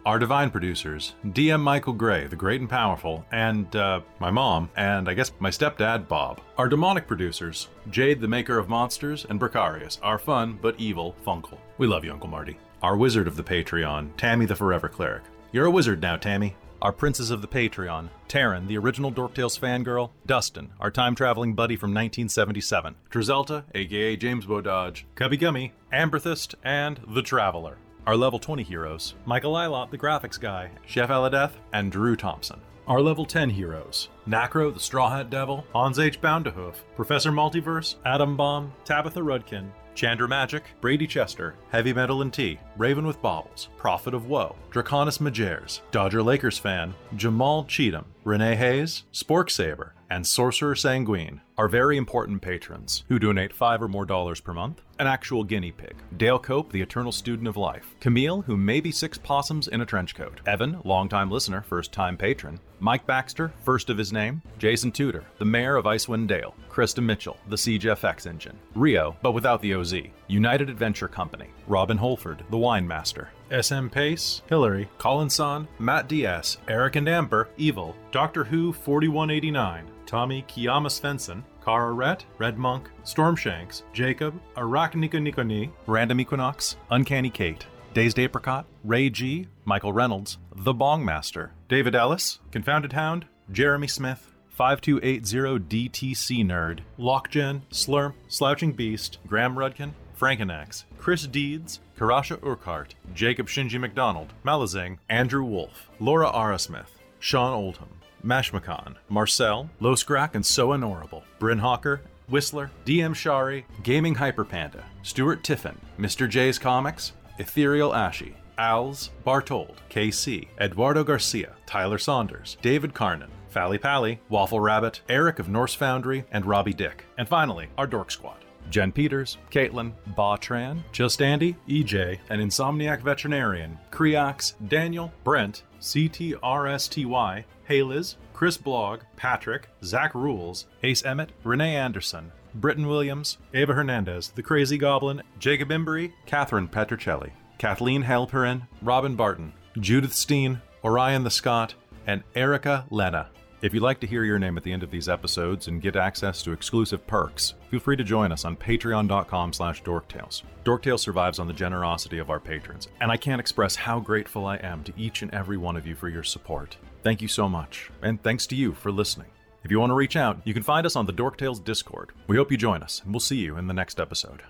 [0.06, 5.10] our divine producers, DM Michael Gray, the great and powerful, and uh, my mom, and
[5.10, 6.40] I guess my stepdad, Bob.
[6.58, 11.58] Our demonic producers, Jade, the maker of monsters, and Bricarius, our fun but evil Funkel.
[11.78, 12.58] We love you, Uncle Marty.
[12.82, 15.24] Our wizard of the Patreon, Tammy the Forever Cleric.
[15.52, 16.56] You're a wizard now, Tammy.
[16.80, 21.76] Our princes of the Patreon, Taryn, the original Dorktales fangirl, Dustin, our time traveling buddy
[21.76, 27.78] from 1977, Drizelta, aka James Bododge, Cubby Gummy, Amberthist, and The Traveler.
[28.06, 32.62] Our level 20 heroes Michael Ilott, the graphics guy, Chef Aladeth, and Drew Thompson.
[32.88, 36.22] Our level 10 heroes Nacro, the Straw Hat Devil, Hans H.
[36.22, 42.59] Boundahoof, Professor Multiverse, Adam Bomb, Tabitha Rudkin, Chandra Magic, Brady Chester, Heavy Metal and Tea,
[42.77, 49.06] Raven with Baubles, Prophet of Woe, Draconis Majers, Dodger Lakers fan, Jamal Cheatham, Renee Hayes,
[49.11, 54.40] Spork Saber, and Sorcerer Sanguine are very important patrons who donate five or more dollars
[54.40, 54.84] per month.
[55.00, 55.95] An actual guinea pig.
[56.17, 57.95] Dale Cope, the eternal student of life.
[58.00, 60.42] Camille, who may be six possums in a trench coat.
[60.48, 62.59] Evan, longtime listener, first time patron.
[62.80, 64.42] Mike Baxter, first of his name.
[64.58, 66.56] Jason Tudor, the mayor of Icewind Dale.
[66.69, 68.58] Krista Mitchell, the Siege FX engine.
[68.74, 69.93] Rio, but without the OZ.
[70.27, 71.50] United Adventure Company.
[71.67, 73.30] Robin Holford, the wine master.
[73.51, 80.43] SM Pace, Hillary, Colin Son, Matt Diaz, Eric and Amber, Evil, Doctor Who 4189, Tommy
[80.48, 88.66] Kiyama Svensson, Kara Rhett, Red Monk, Stormshanks, Jacob, Arachniconiconi, Random Equinox, Uncanny Kate, Dazed Apricot,
[88.86, 96.46] Ray G, Michael Reynolds, The Bong Master, David Ellis, Confounded Hound, Jeremy Smith, 5280 DTC
[96.46, 104.32] Nerd, Lockgen, Slurp, Slouching Beast, Graham Rudkin, Frankenax, Chris Deeds, Karasha Urquhart, Jacob Shinji McDonald,
[104.46, 107.90] Malazing, Andrew Wolf, Laura Arasmith, Sean Oldham,
[108.28, 115.80] Mashmakan, Marcel, Losgrak and So Honorable, Bryn Hawker, Whistler, DM Shari, Gaming Hyperpanda, Stuart Tiffin,
[115.98, 116.28] Mr.
[116.28, 124.20] J's Comics, Ethereal Ashy, Als, Bartold, KC, Eduardo Garcia, Tyler Saunders, David Carnan, Fally Pally,
[124.28, 127.06] Waffle Rabbit, Eric of Norse Foundry, and Robbie Dick.
[127.18, 128.44] And finally, our Dork Squad.
[128.70, 137.46] Jen Peters, Caitlin, Ba Tran, Just Andy, EJ, an Insomniac Veterinarian, Creox, Daniel, Brent, CTRSTY,
[137.70, 144.44] Hayliz, Chris Blog, Patrick, Zach Rules, Ace Emmett, Renee Anderson, Britton Williams, Ava Hernandez, The
[144.44, 151.76] Crazy Goblin, Jacob Embry, Catherine Petricelli, Kathleen Halperin, Robin Barton, Judith Steen, Orion the Scott,
[152.06, 153.30] and Erica Lena.
[153.60, 155.96] If you'd like to hear your name at the end of these episodes and get
[155.96, 160.44] access to exclusive perks, feel free to join us on patreon.com slash dorktales.
[160.64, 164.58] Dorktales survives on the generosity of our patrons, and I can't express how grateful I
[164.58, 166.78] am to each and every one of you for your support.
[167.03, 169.27] Thank you so much, and thanks to you for listening.
[169.64, 172.11] If you want to reach out, you can find us on the Dorktales Discord.
[172.27, 174.43] We hope you join us, and we'll see you in the next episode.